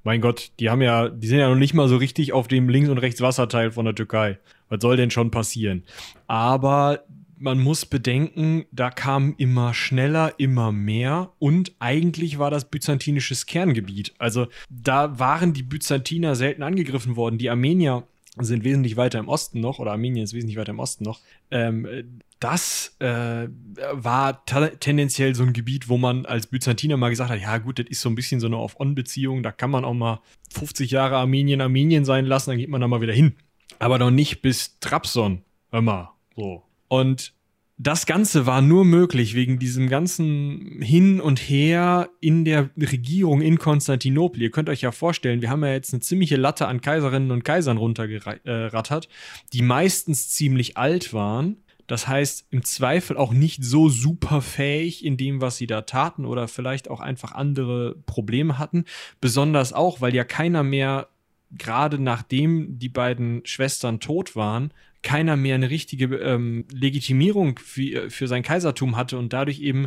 Mein 0.07 0.21
Gott, 0.21 0.53
die 0.61 0.71
haben 0.71 0.83
ja, 0.83 1.09
die 1.09 1.27
sind 1.27 1.41
ja 1.41 1.49
noch 1.49 1.57
nicht 1.57 1.75
mal 1.75 1.89
so 1.89 1.97
richtig 1.97 2.33
auf 2.33 2.47
dem 2.47 2.69
Links- 2.69 2.91
und 2.91 2.99
Rechtswasserteil 2.99 3.73
von 3.73 3.87
der 3.87 3.95
Türkei. 3.97 4.39
Was 4.69 4.81
soll 4.81 4.97
denn 4.97 5.11
schon 5.11 5.33
passieren? 5.33 5.83
Aber 6.29 7.01
man 7.39 7.59
muss 7.59 7.87
bedenken, 7.87 8.67
da 8.71 8.91
kam 8.91 9.35
immer 9.37 9.75
schneller, 9.75 10.35
immer 10.39 10.71
mehr 10.71 11.33
und 11.41 11.73
eigentlich 11.81 12.39
war 12.39 12.53
das 12.53 12.71
byzantinisches 12.71 13.47
Kerngebiet. 13.47 14.15
Also 14.19 14.47
da 14.71 15.19
waren 15.19 15.53
die 15.53 15.65
Byzantiner 15.65 16.37
selten 16.37 16.63
angegriffen 16.63 17.17
worden. 17.17 17.39
Die 17.39 17.51
Armenier 17.51 18.05
sind 18.45 18.65
wesentlich 18.65 18.97
weiter 18.97 19.19
im 19.19 19.29
Osten 19.29 19.61
noch, 19.61 19.79
oder 19.79 19.93
Armenien 19.93 20.25
ist 20.25 20.35
wesentlich 20.35 20.59
weiter 20.59 20.73
im 20.73 20.79
Osten 20.79 21.05
noch. 21.05 21.21
Ähm, 21.51 22.21
das 22.39 22.97
äh, 22.99 23.49
war 23.93 24.45
tendenziell 24.45 25.35
so 25.35 25.43
ein 25.43 25.55
Gebiet, 25.55 25.89
wo 25.89 25.97
man 25.97 26.27
als 26.27 26.49
Byzantiner 26.49 26.97
mal 26.97 27.09
gesagt 27.09 27.31
hat, 27.31 27.41
ja 27.41 27.57
gut, 27.59 27.79
das 27.79 27.87
ist 27.87 28.03
so 28.03 28.11
ein 28.11 28.15
bisschen 28.15 28.41
so 28.41 28.47
eine 28.47 28.59
Off-On-Beziehung, 28.59 29.43
da 29.43 29.53
kann 29.53 29.71
man 29.71 29.85
auch 29.85 29.95
mal 29.95 30.21
50 30.53 30.91
Jahre 30.91 31.17
Armenien 31.17 31.61
Armenien 31.61 32.05
sein 32.05 32.27
lassen, 32.27 32.51
dann 32.51 32.59
geht 32.59 32.69
man 32.69 32.81
da 32.81 32.89
mal 32.89 33.01
wieder 33.01 33.15
hin. 33.15 33.37
Aber 33.79 33.99
noch 33.99 34.11
nicht 34.11 34.43
bis 34.43 34.79
Trabzon, 34.81 35.43
immer 35.73 36.13
so. 36.35 36.63
Und 36.89 37.33
das 37.79 38.07
Ganze 38.07 38.47
war 38.47 38.63
nur 38.63 38.87
möglich 38.87 39.35
wegen 39.35 39.59
diesem 39.59 39.89
ganzen 39.89 40.81
Hin 40.81 41.21
und 41.21 41.39
Her 41.39 42.09
in 42.21 42.47
der 42.47 42.71
Regierung 42.77 43.43
in 43.43 43.59
Konstantinopel. 43.59 44.41
Ihr 44.41 44.51
könnt 44.51 44.71
euch 44.71 44.81
ja 44.81 44.93
vorstellen, 44.93 45.43
wir 45.43 45.51
haben 45.51 45.63
ja 45.63 45.73
jetzt 45.73 45.93
eine 45.93 46.01
ziemliche 46.01 46.37
Latte 46.37 46.69
an 46.69 46.81
Kaiserinnen 46.81 47.31
und 47.31 47.45
Kaisern 47.45 47.77
runtergerattert, 47.77 49.09
die 49.53 49.61
meistens 49.61 50.31
ziemlich 50.31 50.79
alt 50.79 51.13
waren. 51.13 51.59
Das 51.87 52.09
heißt, 52.09 52.47
im 52.51 52.65
Zweifel 52.65 53.17
auch 53.17 53.33
nicht 53.33 53.63
so 53.63 53.91
super 53.91 54.41
fähig 54.41 55.05
in 55.05 55.19
dem, 55.19 55.43
was 55.43 55.59
sie 55.59 55.67
da 55.67 55.83
taten 55.83 56.25
oder 56.25 56.49
vielleicht 56.49 56.89
auch 56.89 57.01
einfach 57.01 57.33
andere 57.33 57.95
Probleme 58.07 58.59
hatten. 58.59 58.87
Besonders 59.21 59.75
auch, 59.75 60.01
weil 60.01 60.15
ja 60.15 60.25
keiner 60.25 60.63
mehr, 60.63 61.09
gerade 61.53 61.99
nachdem 61.99 62.79
die 62.79 62.89
beiden 62.89 63.45
Schwestern 63.45 64.01
tot 64.01 64.35
waren, 64.35 64.73
keiner 65.07 65.37
mehr 65.37 65.55
eine 65.55 65.71
richtige 65.71 66.17
ähm, 66.17 66.65
Legitimierung 66.73 67.61
für, 67.61 68.11
für 68.11 68.27
sein 68.27 68.43
Kaisertum 68.43 68.97
hatte 68.97 69.17
und 69.19 69.33
dadurch 69.33 69.61
eben 69.61 69.87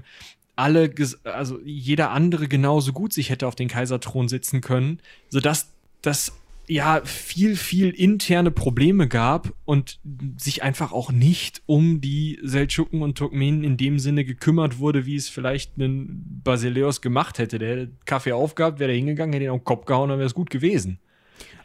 alle, 0.55 0.93
also 1.25 1.59
jeder 1.65 2.11
andere 2.11 2.47
genauso 2.47 2.93
gut 2.93 3.11
sich 3.11 3.29
hätte 3.29 3.45
auf 3.45 3.55
den 3.55 3.67
Kaiserthron 3.67 4.29
sitzen 4.29 4.61
können, 4.61 5.01
sodass 5.27 5.73
das 6.01 6.31
ja 6.67 7.01
viel, 7.03 7.57
viel 7.57 7.89
interne 7.89 8.49
Probleme 8.49 9.09
gab 9.09 9.51
und 9.65 9.99
sich 10.37 10.63
einfach 10.63 10.93
auch 10.93 11.11
nicht 11.11 11.63
um 11.65 11.99
die 11.99 12.39
Seldschuken 12.41 13.01
und 13.01 13.17
Turkmenen 13.17 13.65
in 13.65 13.75
dem 13.75 13.99
Sinne 13.99 14.23
gekümmert 14.23 14.79
wurde, 14.79 15.05
wie 15.05 15.15
es 15.17 15.27
vielleicht 15.27 15.77
ein 15.77 16.41
Basileus 16.45 17.01
gemacht 17.01 17.39
hätte. 17.39 17.59
Der 17.59 17.69
hätte 17.71 17.91
Kaffee 18.05 18.31
aufgehabt, 18.31 18.79
wäre 18.79 18.91
da 18.91 18.95
hingegangen, 18.95 19.33
hätte 19.33 19.45
ihn 19.45 19.51
auf 19.51 19.59
den 19.59 19.65
Kopf 19.65 19.83
gehauen, 19.83 20.09
dann 20.09 20.19
wäre 20.19 20.27
es 20.27 20.33
gut 20.33 20.49
gewesen. 20.49 20.99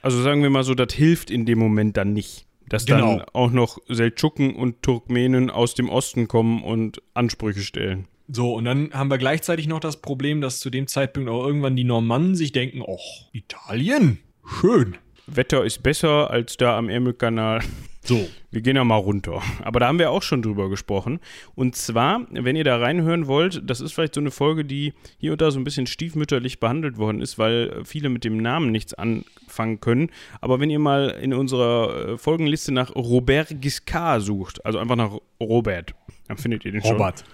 Also 0.03 0.21
sagen 0.23 0.43
wir 0.43 0.51
mal 0.51 0.65
so, 0.65 0.75
das 0.75 0.93
hilft 0.93 1.31
in 1.31 1.47
dem 1.47 1.61
Moment 1.61 1.97
dann 1.97 2.13
nicht. 2.13 2.47
Dass 2.75 2.87
genau. 2.87 3.18
dann 3.18 3.27
auch 3.33 3.53
noch 3.53 3.79
Seldschuken 3.89 4.57
und 4.57 4.83
Turkmenen 4.83 5.49
aus 5.49 5.75
dem 5.75 5.89
Osten 5.89 6.27
kommen 6.27 6.64
und 6.64 7.01
Ansprüche 7.14 7.61
stellen. 7.61 8.09
So, 8.27 8.53
und 8.55 8.64
dann 8.64 8.93
haben 8.93 9.11
wir 9.11 9.18
gleichzeitig 9.18 9.68
noch 9.68 9.79
das 9.79 10.01
Problem, 10.01 10.41
dass 10.41 10.59
zu 10.59 10.70
dem 10.70 10.89
Zeitpunkt 10.89 11.31
auch 11.31 11.47
irgendwann 11.47 11.77
die 11.77 11.85
Normannen 11.85 12.35
sich 12.35 12.51
denken, 12.51 12.83
oh, 12.83 12.99
Italien, 13.33 14.18
schön. 14.45 14.97
Wetter 15.27 15.64
ist 15.64 15.83
besser 15.83 16.31
als 16.31 16.57
da 16.57 16.77
am 16.77 16.89
Ärmelkanal. 16.89 17.61
So. 18.03 18.29
Wir 18.51 18.61
gehen 18.61 18.77
ja 18.77 18.85
mal 18.85 18.97
runter. 18.97 19.43
Aber 19.62 19.81
da 19.81 19.89
haben 19.89 19.99
wir 19.99 20.11
auch 20.11 20.22
schon 20.22 20.43
drüber 20.43 20.68
gesprochen. 20.68 21.20
Und 21.55 21.75
zwar, 21.75 22.27
wenn 22.31 22.55
ihr 22.55 22.64
da 22.64 22.77
reinhören 22.77 23.27
wollt, 23.27 23.62
das 23.68 23.81
ist 23.81 23.93
vielleicht 23.93 24.14
so 24.14 24.20
eine 24.20 24.31
Folge, 24.31 24.64
die 24.64 24.93
hier 25.18 25.33
und 25.33 25.41
da 25.41 25.51
so 25.51 25.59
ein 25.59 25.64
bisschen 25.64 25.87
stiefmütterlich 25.87 26.61
behandelt 26.61 26.99
worden 26.99 27.22
ist, 27.22 27.39
weil 27.39 27.83
viele 27.85 28.11
mit 28.11 28.25
dem 28.25 28.37
Namen 28.37 28.70
nichts 28.70 28.93
anfangen 28.93 29.81
können. 29.81 30.11
Aber 30.41 30.61
wenn 30.61 30.70
ihr 30.70 30.79
mal 30.79 31.09
in 31.11 31.33
unserer 31.33 32.11
äh, 32.11 32.18
Folgenliste 32.18 32.72
nach 32.72 32.95
Robert 32.95 33.61
Giscard 33.61 34.22
sucht, 34.22 34.64
also 34.66 34.79
einfach 34.79 34.97
nach 34.97 35.12
Robert, 35.41 35.95
dann 36.29 36.37
findet 36.37 36.64
ihr 36.66 36.72
den 36.72 36.83
schon. 36.83 36.93
Robert. 36.93 37.25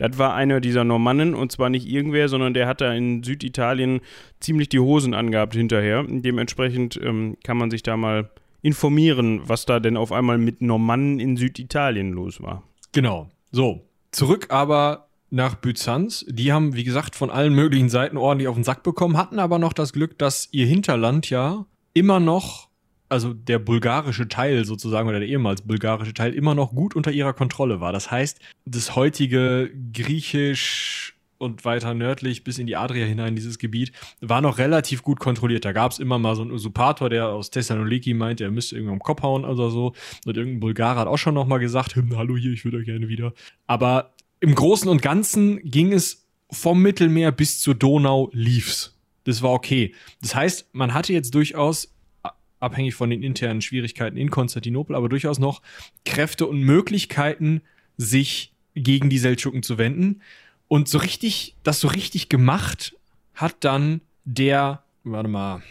Das 0.00 0.16
war 0.16 0.34
einer 0.34 0.62
dieser 0.62 0.82
Normannen 0.82 1.34
und 1.34 1.52
zwar 1.52 1.68
nicht 1.68 1.86
irgendwer, 1.86 2.30
sondern 2.30 2.54
der 2.54 2.66
hat 2.66 2.80
da 2.80 2.90
in 2.94 3.22
Süditalien 3.22 4.00
ziemlich 4.40 4.70
die 4.70 4.78
Hosen 4.78 5.12
angehabt 5.12 5.54
hinterher. 5.54 6.06
Dementsprechend 6.08 6.98
ähm, 7.02 7.36
kann 7.44 7.58
man 7.58 7.70
sich 7.70 7.82
da 7.82 7.98
mal 7.98 8.30
informieren, 8.62 9.42
was 9.44 9.66
da 9.66 9.78
denn 9.78 9.98
auf 9.98 10.10
einmal 10.10 10.38
mit 10.38 10.62
Normannen 10.62 11.20
in 11.20 11.36
Süditalien 11.36 12.12
los 12.12 12.40
war. 12.40 12.62
Genau. 12.92 13.28
So, 13.52 13.82
zurück 14.10 14.46
aber 14.48 15.08
nach 15.28 15.56
Byzanz. 15.56 16.24
Die 16.30 16.50
haben, 16.50 16.74
wie 16.74 16.84
gesagt, 16.84 17.14
von 17.14 17.28
allen 17.28 17.54
möglichen 17.54 17.90
Seiten 17.90 18.16
ordentlich 18.16 18.48
auf 18.48 18.54
den 18.54 18.64
Sack 18.64 18.82
bekommen, 18.82 19.18
hatten 19.18 19.38
aber 19.38 19.58
noch 19.58 19.74
das 19.74 19.92
Glück, 19.92 20.18
dass 20.18 20.48
ihr 20.50 20.64
Hinterland 20.64 21.28
ja 21.28 21.66
immer 21.92 22.20
noch, 22.20 22.69
also 23.10 23.34
der 23.34 23.58
bulgarische 23.58 24.28
Teil 24.28 24.64
sozusagen 24.64 25.08
oder 25.08 25.18
der 25.18 25.28
ehemals 25.28 25.62
bulgarische 25.62 26.14
Teil 26.14 26.32
immer 26.32 26.54
noch 26.54 26.72
gut 26.72 26.94
unter 26.94 27.10
ihrer 27.10 27.32
Kontrolle 27.32 27.80
war. 27.80 27.92
Das 27.92 28.10
heißt, 28.10 28.40
das 28.64 28.94
heutige 28.94 29.70
griechisch 29.92 31.16
und 31.36 31.64
weiter 31.64 31.94
nördlich 31.94 32.44
bis 32.44 32.58
in 32.58 32.66
die 32.66 32.76
Adria 32.76 33.06
hinein, 33.06 33.34
dieses 33.34 33.58
Gebiet, 33.58 33.92
war 34.20 34.40
noch 34.40 34.58
relativ 34.58 35.02
gut 35.02 35.18
kontrolliert. 35.18 35.64
Da 35.64 35.72
gab 35.72 35.90
es 35.90 35.98
immer 35.98 36.18
mal 36.18 36.36
so 36.36 36.42
einen 36.42 36.52
Usurpator, 36.52 37.10
der 37.10 37.28
aus 37.28 37.50
Thessaloniki 37.50 38.14
meinte, 38.14 38.44
er 38.44 38.50
müsste 38.50 38.76
irgendwie 38.76 38.92
am 38.92 39.00
Kopf 39.00 39.22
hauen 39.22 39.44
oder 39.44 39.70
so. 39.70 39.94
Und 40.26 40.36
irgendein 40.36 40.60
Bulgarer 40.60 41.00
hat 41.00 41.08
auch 41.08 41.16
schon 41.16 41.34
noch 41.34 41.46
mal 41.46 41.58
gesagt, 41.58 41.96
hm, 41.96 42.16
hallo 42.16 42.36
hier, 42.36 42.52
ich 42.52 42.64
würde 42.64 42.84
gerne 42.84 43.08
wieder. 43.08 43.32
Aber 43.66 44.14
im 44.38 44.54
Großen 44.54 44.88
und 44.88 45.02
Ganzen 45.02 45.60
ging 45.64 45.92
es 45.92 46.28
vom 46.52 46.80
Mittelmeer 46.82 47.32
bis 47.32 47.60
zur 47.60 47.74
Donau 47.74 48.30
lief's. 48.32 48.96
Das 49.24 49.42
war 49.42 49.50
okay. 49.50 49.94
Das 50.20 50.34
heißt, 50.34 50.68
man 50.72 50.94
hatte 50.94 51.12
jetzt 51.12 51.34
durchaus 51.34 51.92
abhängig 52.60 52.94
von 52.94 53.10
den 53.10 53.22
internen 53.22 53.62
Schwierigkeiten 53.62 54.16
in 54.16 54.30
Konstantinopel, 54.30 54.94
aber 54.94 55.08
durchaus 55.08 55.38
noch 55.38 55.62
Kräfte 56.04 56.46
und 56.46 56.60
Möglichkeiten, 56.60 57.62
sich 57.96 58.52
gegen 58.74 59.10
die 59.10 59.18
Seldschuken 59.18 59.62
zu 59.62 59.78
wenden. 59.78 60.22
Und 60.68 60.88
so 60.88 60.98
richtig, 60.98 61.56
das 61.62 61.80
so 61.80 61.88
richtig 61.88 62.28
gemacht 62.28 62.96
hat 63.34 63.56
dann 63.60 64.02
der, 64.24 64.84
warte 65.02 65.28
mal, 65.28 65.62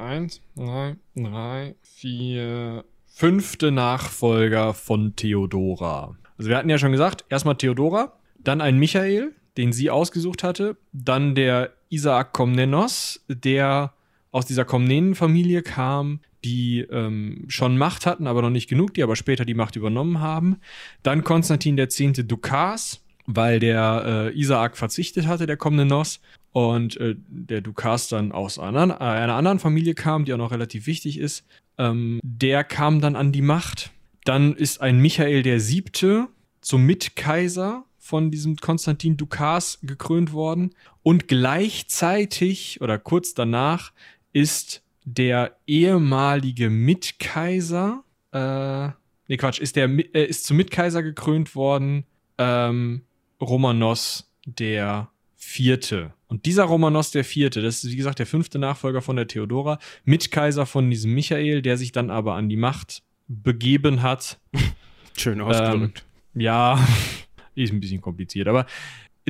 eins, 0.00 0.40
zwei, 0.54 0.96
drei, 1.14 1.74
vier, 1.82 2.84
fünfte 3.06 3.70
Nachfolger 3.70 4.74
von 4.74 5.14
Theodora. 5.16 6.16
Also 6.36 6.50
wir 6.50 6.56
hatten 6.56 6.70
ja 6.70 6.78
schon 6.78 6.92
gesagt, 6.92 7.24
erstmal 7.28 7.56
Theodora, 7.56 8.12
dann 8.38 8.60
ein 8.60 8.78
Michael, 8.78 9.34
den 9.56 9.72
sie 9.72 9.90
ausgesucht 9.90 10.42
hatte, 10.42 10.76
dann 10.92 11.34
der 11.34 11.72
Isaac 11.88 12.32
Komnenos, 12.32 13.24
der 13.28 13.92
aus 14.30 14.46
dieser 14.46 14.64
Komnenen-Familie 14.64 15.62
kam, 15.62 16.20
die 16.44 16.80
ähm, 16.90 17.44
schon 17.48 17.78
Macht 17.78 18.06
hatten, 18.06 18.26
aber 18.26 18.42
noch 18.42 18.50
nicht 18.50 18.68
genug, 18.68 18.94
die 18.94 19.02
aber 19.02 19.16
später 19.16 19.44
die 19.44 19.54
Macht 19.54 19.76
übernommen 19.76 20.20
haben. 20.20 20.58
Dann 21.02 21.24
Konstantin 21.24 21.78
X. 21.78 21.96
Dukas, 22.26 23.00
weil 23.26 23.58
der 23.58 24.30
äh, 24.34 24.38
Isaak 24.38 24.76
verzichtet 24.76 25.26
hatte, 25.26 25.46
der 25.46 25.56
kommende 25.56 25.84
Nos, 25.84 26.20
und 26.52 26.96
äh, 26.96 27.14
der 27.28 27.60
Dukas 27.60 28.08
dann 28.08 28.32
aus 28.32 28.58
einer, 28.58 28.88
äh, 29.00 29.04
einer, 29.04 29.34
anderen 29.34 29.58
Familie 29.58 29.94
kam, 29.94 30.24
die 30.24 30.32
auch 30.32 30.38
noch 30.38 30.50
relativ 30.50 30.86
wichtig 30.86 31.18
ist. 31.18 31.44
Ähm, 31.76 32.20
der 32.22 32.64
kam 32.64 33.00
dann 33.00 33.16
an 33.16 33.32
die 33.32 33.42
Macht. 33.42 33.90
Dann 34.24 34.54
ist 34.54 34.80
ein 34.80 35.00
Michael 35.00 35.42
der 35.42 35.60
Siebte 35.60 36.28
zum 36.60 36.84
Mitkaiser 36.84 37.84
von 37.98 38.30
diesem 38.30 38.56
Konstantin 38.56 39.16
Dukas 39.16 39.78
gekrönt 39.82 40.32
worden. 40.32 40.74
Und 41.02 41.28
gleichzeitig 41.28 42.80
oder 42.80 42.98
kurz 42.98 43.34
danach 43.34 43.92
ist 44.38 44.82
der 45.04 45.56
ehemalige 45.66 46.70
Mitkaiser, 46.70 48.04
äh, 48.32 48.88
nee 49.26 49.36
Quatsch, 49.36 49.58
ist 49.58 49.74
der 49.74 49.88
äh, 50.14 50.26
ist 50.26 50.44
zum 50.46 50.56
Mitkaiser 50.58 51.02
gekrönt 51.02 51.56
worden. 51.56 52.04
Ähm, 52.38 53.02
Romanos 53.40 54.32
der 54.44 55.10
Vierte. 55.34 56.12
Und 56.28 56.46
dieser 56.46 56.64
Romanos 56.64 57.10
der 57.10 57.24
Vierte, 57.24 57.62
das 57.62 57.82
ist 57.82 57.90
wie 57.90 57.96
gesagt 57.96 58.20
der 58.20 58.26
fünfte 58.26 58.58
Nachfolger 58.58 59.02
von 59.02 59.16
der 59.16 59.26
Theodora, 59.26 59.78
Mitkaiser 60.04 60.66
von 60.66 60.88
diesem 60.88 61.14
Michael, 61.14 61.62
der 61.62 61.76
sich 61.76 61.90
dann 61.90 62.10
aber 62.10 62.34
an 62.34 62.48
die 62.48 62.56
Macht 62.56 63.02
begeben 63.26 64.02
hat. 64.02 64.38
Schön 65.16 65.40
ausgedrückt. 65.40 66.04
Ähm, 66.34 66.40
ja, 66.40 66.86
ist 67.54 67.72
ein 67.72 67.80
bisschen 67.80 68.00
kompliziert, 68.00 68.46
aber 68.46 68.66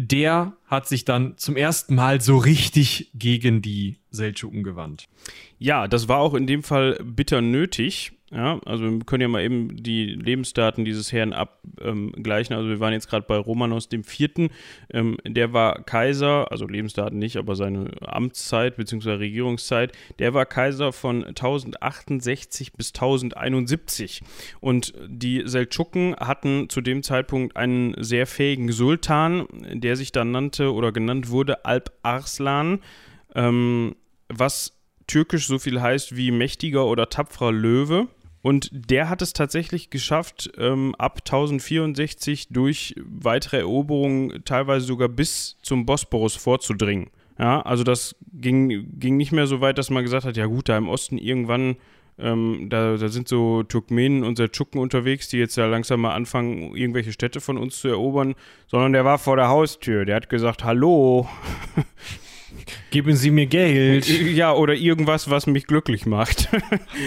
der 0.00 0.56
hat 0.66 0.86
sich 0.86 1.04
dann 1.04 1.36
zum 1.36 1.56
ersten 1.56 1.94
Mal 1.94 2.20
so 2.20 2.36
richtig 2.36 3.10
gegen 3.14 3.62
die 3.62 3.98
Seldschuken 4.10 4.62
gewandt. 4.62 5.06
Ja, 5.58 5.88
das 5.88 6.08
war 6.08 6.18
auch 6.18 6.34
in 6.34 6.46
dem 6.46 6.62
Fall 6.62 6.98
bitter 7.02 7.40
nötig, 7.40 8.12
ja, 8.30 8.60
also 8.66 8.84
wir 8.84 8.98
können 9.06 9.22
ja 9.22 9.28
mal 9.28 9.42
eben 9.42 9.74
die 9.82 10.04
Lebensdaten 10.04 10.84
dieses 10.84 11.12
Herrn 11.12 11.32
abgleichen. 11.32 12.52
Ähm, 12.52 12.58
also 12.58 12.68
wir 12.68 12.78
waren 12.78 12.92
jetzt 12.92 13.08
gerade 13.08 13.24
bei 13.26 13.38
Romanos 13.38 13.88
dem 13.88 14.04
Vierten. 14.04 14.50
Ähm, 14.92 15.16
der 15.26 15.54
war 15.54 15.82
Kaiser, 15.82 16.52
also 16.52 16.66
Lebensdaten 16.66 17.18
nicht, 17.18 17.38
aber 17.38 17.56
seine 17.56 17.90
Amtszeit 18.02 18.76
bzw. 18.76 19.12
Regierungszeit, 19.12 19.92
der 20.18 20.34
war 20.34 20.44
Kaiser 20.44 20.92
von 20.92 21.24
1068 21.24 22.74
bis 22.74 22.88
1071. 22.88 24.20
Und 24.60 24.92
die 25.06 25.44
Seldschuken 25.46 26.14
hatten 26.16 26.68
zu 26.68 26.82
dem 26.82 27.02
Zeitpunkt 27.02 27.56
einen 27.56 27.94
sehr 28.02 28.26
fähigen 28.26 28.70
Sultan, 28.72 29.46
der 29.72 29.96
sich 29.96 30.12
dann 30.12 30.32
nannte 30.32 30.74
oder 30.74 30.92
genannt 30.92 31.30
wurde 31.30 31.64
Alp 31.64 31.92
Arslan, 32.02 32.80
ähm, 33.34 33.94
was 34.28 34.78
türkisch 35.06 35.46
so 35.46 35.58
viel 35.58 35.80
heißt 35.80 36.16
wie 36.16 36.30
mächtiger 36.30 36.86
oder 36.86 37.08
tapferer 37.08 37.50
Löwe. 37.50 38.06
Und 38.40 38.70
der 38.72 39.08
hat 39.08 39.20
es 39.20 39.32
tatsächlich 39.32 39.90
geschafft, 39.90 40.50
ähm, 40.58 40.94
ab 40.96 41.18
1064 41.18 42.48
durch 42.50 42.94
weitere 43.04 43.58
Eroberungen 43.58 44.44
teilweise 44.44 44.86
sogar 44.86 45.08
bis 45.08 45.58
zum 45.62 45.86
Bosporus 45.86 46.36
vorzudringen. 46.36 47.10
Ja, 47.38 47.60
also 47.62 47.84
das 47.84 48.16
ging, 48.32 48.88
ging 48.98 49.16
nicht 49.16 49.32
mehr 49.32 49.46
so 49.46 49.60
weit, 49.60 49.78
dass 49.78 49.90
man 49.90 50.02
gesagt 50.02 50.24
hat, 50.24 50.36
ja 50.36 50.46
gut, 50.46 50.68
da 50.68 50.76
im 50.76 50.88
Osten 50.88 51.18
irgendwann, 51.18 51.76
ähm, 52.18 52.66
da, 52.68 52.96
da 52.96 53.08
sind 53.08 53.28
so 53.28 53.62
Turkmenen 53.62 54.24
und 54.24 54.36
Seldschuken 54.36 54.80
unterwegs, 54.80 55.28
die 55.28 55.38
jetzt 55.38 55.56
ja 55.56 55.66
langsam 55.66 56.00
mal 56.00 56.14
anfangen, 56.14 56.74
irgendwelche 56.74 57.12
Städte 57.12 57.40
von 57.40 57.56
uns 57.56 57.80
zu 57.80 57.88
erobern, 57.88 58.34
sondern 58.66 58.92
der 58.92 59.04
war 59.04 59.18
vor 59.18 59.36
der 59.36 59.48
Haustür, 59.48 60.04
der 60.04 60.16
hat 60.16 60.28
gesagt, 60.28 60.64
hallo, 60.64 61.28
Geben 62.90 63.14
Sie 63.16 63.30
mir 63.30 63.46
Geld. 63.46 64.08
Ja, 64.08 64.52
oder 64.52 64.74
irgendwas, 64.74 65.30
was 65.30 65.46
mich 65.46 65.66
glücklich 65.66 66.06
macht. 66.06 66.48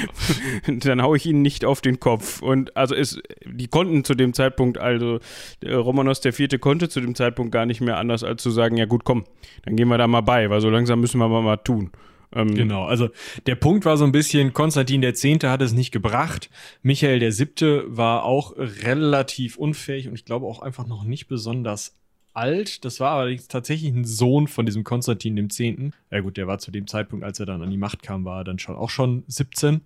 Dann 0.68 1.02
haue 1.02 1.18
ich 1.18 1.26
Ihnen 1.26 1.42
nicht 1.42 1.66
auf 1.66 1.82
den 1.82 2.00
Kopf. 2.00 2.42
Und 2.42 2.76
also 2.76 2.96
es, 2.96 3.22
die 3.46 3.68
konnten 3.68 4.04
zu 4.04 4.14
dem 4.14 4.34
Zeitpunkt, 4.34 4.78
also 4.78 5.20
Romanos 5.66 6.22
der 6.22 6.34
Vierte 6.34 6.60
konnte 6.60 6.90
zu 6.90 7.02
dem 7.02 7.16
Zeitpunkt 7.16 7.52
gar 7.52 7.66
nicht 7.66 7.82
mehr 7.82 7.98
anders, 7.98 8.24
als 8.24 8.44
zu 8.44 8.50
sagen, 8.50 8.78
ja 8.78 8.86
gut, 8.86 9.04
komm, 9.04 9.26
dann 9.64 9.76
gehen 9.76 9.88
wir 9.88 9.98
da 9.98 10.08
mal 10.08 10.22
bei, 10.22 10.50
weil 10.50 10.62
so 10.62 10.70
langsam 10.70 11.00
müssen 11.02 11.20
wir 11.20 11.28
mal, 11.28 11.42
mal 11.42 11.58
tun. 11.58 11.92
Ähm, 12.34 12.56
genau, 12.56 12.86
also 12.86 13.10
der 13.46 13.56
Punkt 13.56 13.86
war 13.86 13.98
so 13.98 14.06
ein 14.06 14.12
bisschen, 14.12 14.54
Konstantin 14.54 15.02
der 15.02 15.14
Zehnte 15.14 15.50
hat 15.50 15.62
es 15.62 15.74
nicht 15.74 15.92
gebracht, 15.92 16.50
Michael 16.82 17.20
der 17.20 17.32
Siebte 17.32 17.84
war 17.88 18.24
auch 18.24 18.56
relativ 18.58 19.58
unfähig 19.58 20.08
und 20.08 20.16
ich 20.16 20.26
glaube 20.26 20.46
auch 20.46 20.62
einfach 20.62 20.88
noch 20.88 21.04
nicht 21.04 21.28
besonders 21.28 22.01
alt. 22.34 22.86
Das 22.86 23.00
war 23.00 23.12
allerdings 23.12 23.48
tatsächlich 23.48 23.92
ein 23.94 24.06
Sohn 24.06 24.48
von 24.48 24.66
diesem 24.66 24.84
Konstantin 24.84 25.36
dem 25.36 25.50
Zehnten. 25.50 25.94
Ja 26.12 26.22
gut, 26.22 26.38
der 26.38 26.48
war 26.48 26.60
zu 26.60 26.72
dem 26.72 26.88
Zeitpunkt, 26.88 27.26
als 27.26 27.40
er 27.40 27.46
dann 27.46 27.62
an 27.62 27.70
die 27.70 27.78
Macht 27.78 28.04
kam, 28.04 28.26
war 28.26 28.42
er 28.42 28.44
dann 28.44 28.60
schon 28.60 28.76
auch 28.76 28.90
schon 28.90 29.24
17. 29.28 29.82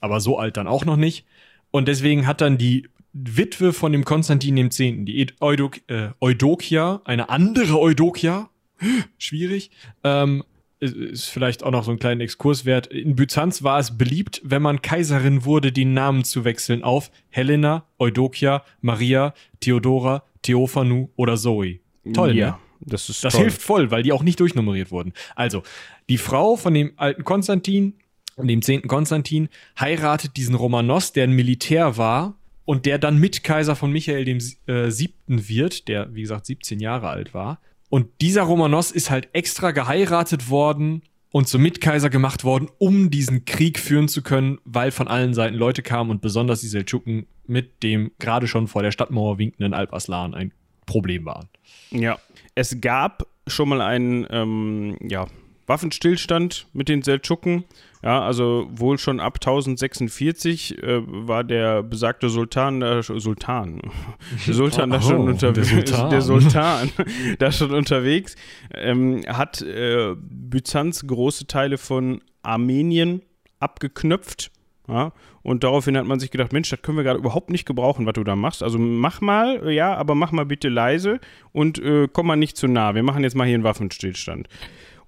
Aber 0.00 0.20
so 0.20 0.38
alt 0.38 0.56
dann 0.56 0.66
auch 0.66 0.84
noch 0.84 0.96
nicht. 0.96 1.26
Und 1.70 1.88
deswegen 1.88 2.26
hat 2.26 2.40
dann 2.40 2.58
die 2.58 2.88
Witwe 3.12 3.72
von 3.72 3.92
dem 3.92 4.04
Konstantin 4.04 4.56
dem 4.56 4.70
Zehnten, 4.70 5.04
die 5.04 5.26
Eudok 5.40 5.80
äh, 5.88 6.10
Eudokia, 6.20 7.02
eine 7.04 7.28
andere 7.28 7.78
Eudokia, 7.78 8.48
schwierig, 9.18 9.70
ähm, 10.02 10.44
ist 10.80 11.28
vielleicht 11.28 11.62
auch 11.62 11.70
noch 11.70 11.84
so 11.84 11.92
ein 11.92 11.98
kleiner 11.98 12.24
Exkurs 12.24 12.64
wert. 12.64 12.88
In 12.88 13.14
Byzanz 13.14 13.62
war 13.62 13.78
es 13.78 13.96
beliebt, 13.96 14.40
wenn 14.44 14.62
man 14.62 14.82
Kaiserin 14.82 15.44
wurde, 15.44 15.70
den 15.70 15.94
Namen 15.94 16.24
zu 16.24 16.44
wechseln 16.44 16.82
auf 16.82 17.12
Helena, 17.28 17.86
Eudokia, 17.98 18.64
Maria, 18.80 19.32
Theodora, 19.60 20.24
Theophanu 20.42 21.10
oder 21.14 21.36
Zoe. 21.36 21.81
Toll, 22.12 22.36
ja, 22.36 22.50
ne? 22.50 22.58
Das, 22.84 23.08
ist 23.08 23.24
das 23.24 23.36
hilft 23.36 23.62
voll, 23.62 23.90
weil 23.90 24.02
die 24.02 24.12
auch 24.12 24.22
nicht 24.22 24.40
durchnummeriert 24.40 24.90
wurden. 24.90 25.12
Also, 25.36 25.62
die 26.08 26.18
Frau 26.18 26.56
von 26.56 26.74
dem 26.74 26.92
alten 26.96 27.24
Konstantin, 27.24 27.94
dem 28.36 28.62
zehnten 28.62 28.88
Konstantin, 28.88 29.48
heiratet 29.78 30.36
diesen 30.36 30.54
Romanos, 30.54 31.12
der 31.12 31.24
ein 31.24 31.32
Militär 31.32 31.96
war 31.96 32.34
und 32.64 32.86
der 32.86 32.98
dann 32.98 33.18
Mitkaiser 33.18 33.76
von 33.76 33.92
Michael 33.92 34.24
dem 34.24 34.38
äh, 34.66 34.90
siebten 34.90 35.48
wird, 35.48 35.88
der, 35.88 36.14
wie 36.14 36.22
gesagt, 36.22 36.46
17 36.46 36.80
Jahre 36.80 37.08
alt 37.08 37.34
war. 37.34 37.60
Und 37.88 38.08
dieser 38.20 38.42
Romanos 38.42 38.90
ist 38.90 39.10
halt 39.10 39.28
extra 39.32 39.70
geheiratet 39.70 40.48
worden 40.50 41.02
und 41.30 41.48
zum 41.48 41.62
Mitkaiser 41.62 42.10
gemacht 42.10 42.42
worden, 42.44 42.68
um 42.78 43.10
diesen 43.10 43.44
Krieg 43.44 43.78
führen 43.78 44.08
zu 44.08 44.22
können, 44.22 44.58
weil 44.64 44.90
von 44.90 45.08
allen 45.08 45.34
Seiten 45.34 45.56
Leute 45.56 45.82
kamen 45.82 46.10
und 46.10 46.20
besonders 46.20 46.60
die 46.60 46.68
Seldschuken 46.68 47.26
mit 47.46 47.82
dem 47.82 48.12
gerade 48.18 48.48
schon 48.48 48.66
vor 48.66 48.82
der 48.82 48.92
Stadtmauer 48.92 49.38
winkenden 49.38 49.74
Alp 49.74 49.92
Aslan 49.92 50.34
ein 50.34 50.52
Problem 50.86 51.24
waren. 51.26 51.48
Ja, 51.90 52.18
es 52.54 52.80
gab 52.80 53.26
schon 53.46 53.68
mal 53.68 53.80
einen 53.80 54.26
ähm, 54.30 54.96
ja, 55.00 55.26
Waffenstillstand 55.66 56.66
mit 56.72 56.88
den 56.88 57.02
Seldschuken. 57.02 57.64
Ja, 58.02 58.20
also 58.20 58.68
wohl 58.72 58.98
schon 58.98 59.20
ab 59.20 59.36
1046 59.36 60.82
äh, 60.82 61.02
war 61.06 61.44
der 61.44 61.84
besagte 61.84 62.28
Sultan 62.28 62.80
da, 62.80 63.00
Sultan, 63.02 63.80
der 64.46 64.54
Sultan 64.54 64.90
oh, 64.90 64.94
da 64.94 65.02
schon 65.02 65.28
unterwegs, 65.28 65.68
der 65.68 65.82
Sultan, 65.84 66.10
der 66.10 66.20
Sultan 66.20 66.90
da 67.38 67.52
schon 67.52 67.70
unterwegs, 67.72 68.34
ähm, 68.74 69.22
hat 69.28 69.62
äh, 69.62 70.16
Byzanz 70.18 71.06
große 71.06 71.46
Teile 71.46 71.78
von 71.78 72.20
Armenien 72.42 73.22
abgeknöpft 73.60 74.50
ja, 74.88 75.12
und 75.42 75.62
daraufhin 75.64 75.96
hat 75.96 76.06
man 76.06 76.18
sich 76.18 76.30
gedacht, 76.30 76.52
Mensch, 76.52 76.70
das 76.70 76.82
können 76.82 76.96
wir 76.96 77.04
gerade 77.04 77.18
überhaupt 77.18 77.50
nicht 77.50 77.66
gebrauchen, 77.66 78.04
was 78.04 78.14
du 78.14 78.24
da 78.24 78.34
machst. 78.34 78.62
Also 78.62 78.78
mach 78.78 79.20
mal, 79.20 79.72
ja, 79.72 79.94
aber 79.94 80.14
mach 80.14 80.32
mal 80.32 80.44
bitte 80.44 80.68
leise 80.68 81.20
und 81.52 81.78
äh, 81.78 82.08
komm 82.12 82.26
mal 82.26 82.36
nicht 82.36 82.56
zu 82.56 82.66
nah. 82.66 82.94
Wir 82.94 83.02
machen 83.02 83.22
jetzt 83.22 83.36
mal 83.36 83.46
hier 83.46 83.54
einen 83.54 83.64
Waffenstillstand. 83.64 84.48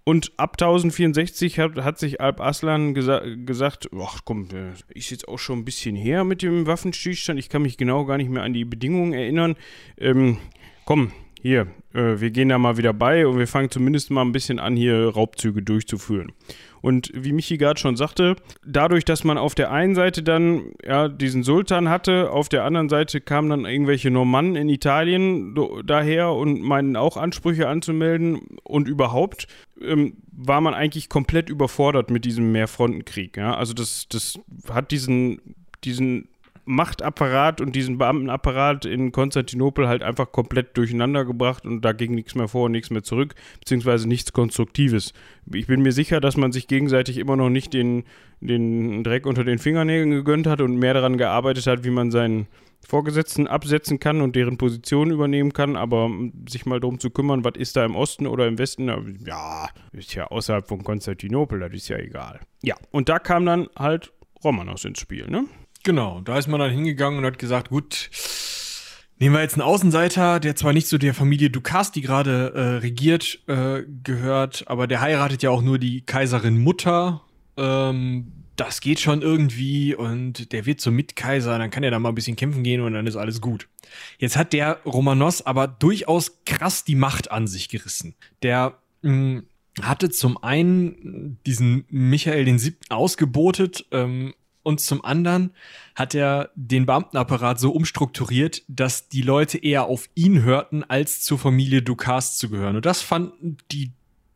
Und 0.05 0.33
ab 0.37 0.57
1064 0.61 1.59
hat, 1.59 1.77
hat 1.77 1.99
sich 1.99 2.21
Alp 2.21 2.41
Aslan 2.41 2.93
gesa 2.93 3.23
gesagt, 3.47 3.89
ach 3.99 4.21
komm, 4.25 4.49
ist 4.91 5.11
jetzt 5.11 5.27
auch 5.27 5.39
schon 5.39 5.61
ein 5.61 5.65
bisschen 5.65 5.97
her 5.97 6.25
mit 6.25 6.43
dem 6.43 6.67
Waffenstillstand. 6.67 7.39
Ich 7.41 7.49
kann 7.49 7.63
mich 7.63 7.79
genau 7.79 8.05
gar 8.05 8.19
nicht 8.19 8.29
mehr 8.29 8.43
an 8.43 8.53
die 8.53 8.67
Bedingungen 8.67 9.15
erinnern. 9.15 9.57
Ähm, 9.97 10.37
komm, 10.85 11.11
hier, 11.41 11.69
äh, 11.95 12.21
wir 12.21 12.31
gehen 12.31 12.51
da 12.51 12.59
mal 12.59 12.77
wieder 12.77 12.93
bei 12.93 13.27
und 13.27 13.39
wir 13.39 13.47
fangen 13.47 13.71
zumindest 13.71 14.11
mal 14.11 14.23
ein 14.23 14.33
bisschen 14.33 14.59
an, 14.59 14.77
hier 14.77 15.09
Raubzüge 15.09 15.63
durchzuführen. 15.63 16.33
Und 16.85 17.11
wie 17.15 17.33
Michi 17.33 17.57
gerade 17.57 17.81
schon 17.81 17.97
sagte, 17.97 18.37
dadurch, 18.63 19.07
dass 19.07 19.25
man 19.25 19.39
auf 19.39 19.55
der 19.55 19.71
einen 19.71 19.95
Seite 19.95 20.23
dann 20.23 20.73
ja, 20.87 21.09
diesen 21.09 21.43
Sultan 21.43 21.89
hatte, 21.89 22.31
auf 22.31 22.51
der 22.51 22.65
anderen 22.65 22.91
Seite 22.91 23.23
kamen 23.23 23.49
dann 23.49 23.65
irgendwelche 23.65 24.11
Normannen 24.11 24.55
in 24.55 24.69
Italien 24.69 25.57
daher 25.87 26.33
und 26.33 26.61
meinen 26.61 26.97
auch 26.97 27.17
Ansprüche 27.17 27.69
anzumelden 27.69 28.59
und 28.65 28.87
überhaupt 28.87 29.47
ähm, 29.81 30.19
war 30.31 30.61
man 30.61 30.75
eigentlich 30.75 31.09
komplett 31.09 31.49
überfordert 31.49 32.11
mit 32.11 32.27
diesem 32.27 32.53
Mehrfrontenkrieg. 32.53 33.39
Ja? 33.39 33.57
Also 33.57 33.73
das, 33.73 34.07
das 34.11 34.39
hat 34.69 34.91
diesen, 34.91 35.41
diesen 35.85 36.29
Machtapparat 36.67 37.61
und 37.61 37.75
diesen 37.75 37.99
Beamtenapparat 37.99 38.85
in 38.87 39.13
Konstantinopel 39.13 39.87
halt 39.87 40.03
einfach 40.03 40.33
komplett 40.33 40.77
durcheinander 40.77 41.25
gebracht 41.25 41.67
und 41.67 41.83
da 41.83 41.93
ging 41.93 42.15
nichts 42.15 42.35
mehr 42.35 42.49
vor 42.49 42.67
und 42.67 42.73
nichts 42.73 42.91
mehr 42.91 43.03
zurück, 43.03 43.35
beziehungsweise 43.61 44.09
nichts 44.09 44.33
Konstruktives. 44.33 45.13
Ich 45.53 45.67
bin 45.67 45.83
mir 45.83 45.93
sicher, 45.93 46.21
dass 46.21 46.37
man 46.37 46.53
sich 46.53 46.67
gegenseitig 46.67 47.19
immer 47.19 47.37
noch 47.37 47.51
nicht 47.51 47.75
den, 47.75 48.05
den 48.41 49.05
Dreck 49.05 49.27
unter 49.27 49.45
den 49.45 49.59
Fingernägeln 49.59 50.11
gegönnt 50.11 50.47
hat 50.47 50.61
und 50.61 50.77
mehr 50.77 50.95
daran 50.95 51.19
gearbeitet 51.19 51.67
hat, 51.67 51.85
wie 51.85 51.91
man 51.91 52.11
seinen 52.11 52.47
Vorgesetzten 52.87 53.47
absetzen 53.47 53.99
kann 53.99 54.21
und 54.21 54.37
deren 54.37 54.59
Position 54.59 55.11
übernehmen 55.11 55.53
kann, 55.53 55.77
aber 55.77 56.11
sich 56.49 56.67
mal 56.67 56.81
darum 56.81 56.99
zu 56.99 57.11
kümmern, 57.11 57.45
was 57.45 57.55
ist 57.57 57.77
da 57.77 57.85
im 57.85 57.97
Osten 57.97 58.27
oder 58.27 58.47
im 58.47 58.59
Westen, 58.59 58.89
ja, 59.27 59.69
ist 59.93 60.15
ja 60.15 60.27
außerhalb 60.27 60.67
von 60.67 60.85
Konstantinopel, 60.85 61.61
das 61.61 61.73
ist 61.73 61.89
ja 61.89 61.99
egal. 61.99 62.41
Ja, 62.63 62.77
und 62.91 63.09
da 63.09 63.19
kam 63.19 63.47
dann 63.47 63.69
halt 63.77 64.13
Romanos 64.43 64.85
ins 64.85 65.01
Spiel, 65.01 65.29
ne? 65.29 65.47
Genau, 65.85 66.23
da 66.23 66.39
ist 66.39 66.49
man 66.49 66.61
dann 66.61 66.71
hingegangen 66.71 67.19
und 67.19 67.27
hat 67.27 67.39
gesagt, 67.39 67.69
gut, 67.69 68.11
nehmen 69.19 69.35
wir 69.35 69.43
jetzt 69.43 69.55
einen 69.55 69.63
Außenseiter, 69.63 70.41
der 70.41 70.57
zwar 70.57 70.73
nicht 70.73 70.89
zu 70.89 70.97
der 70.97 71.13
Familie 71.13 71.51
Dukas, 71.51 71.93
die 71.93 72.01
gerade 72.01 72.53
äh, 72.55 72.61
regiert, 72.79 73.41
äh, 73.49 73.83
gehört, 74.03 74.65
aber 74.67 74.87
der 74.87 75.03
heiratet 75.03 75.43
ja 75.43 75.51
auch 75.51 75.61
nur 75.61 75.79
die 75.79 76.01
Kaiserin 76.01 76.59
Mutter. 76.59 77.21
Ähm, 77.59 78.33
das 78.57 78.81
geht 78.81 78.99
schon 78.99 79.21
irgendwie 79.21 79.95
und 79.95 80.53
der 80.53 80.65
wird 80.65 80.81
zum 80.81 80.95
Mitkaiser, 80.95 81.59
dann 81.59 81.71
kann 81.71 81.83
er 81.83 81.91
da 81.91 81.99
mal 81.99 82.11
ein 82.11 82.15
bisschen 82.15 82.37
kämpfen 82.37 82.63
gehen 82.63 82.81
und 82.81 82.95
dann 82.95 83.07
ist 83.07 83.17
alles 83.17 83.43
gut. 83.43 83.69
Jetzt 84.19 84.39
hat 84.39 84.55
der 84.55 84.81
Romanos 84.87 85.45
aber 85.45 85.69
durchaus 85.69 86.41
krass 86.47 86.85
die 86.85 86.95
Macht 86.95 87.31
an 87.31 87.47
sich 87.47 87.69
gerissen. 87.69 88.15
Der 88.43 88.79
mh, 89.03 89.11
hm, 89.11 89.43
hatte 89.83 90.09
zum 90.09 90.43
einen 90.43 91.39
diesen 91.45 91.85
Michael 91.91 92.47
den 92.47 92.59
Siebten 92.59 92.91
ausgebotet 92.95 93.85
ähm, 93.91 94.33
und 94.65 94.81
zum 94.81 95.05
anderen 95.05 95.53
hat 95.95 96.15
er 96.15 96.51
den 96.57 96.87
Beamtenapparat 96.87 97.61
so 97.61 97.71
umstrukturiert, 97.71 98.63
dass 98.67 99.09
die 99.09 99.23
Leute 99.23 99.59
eher 99.59 99.85
auf 99.85 100.09
ihn 100.15 100.43
hörten, 100.43 100.83
als 100.83 101.23
zur 101.23 101.39
Familie 101.39 101.83
Dukas 101.83 102.37
zu 102.37 102.51
gehören. 102.51 102.75
Und 102.75 102.87
das 102.87 103.01
fanden 103.01 103.59
die 103.71 103.93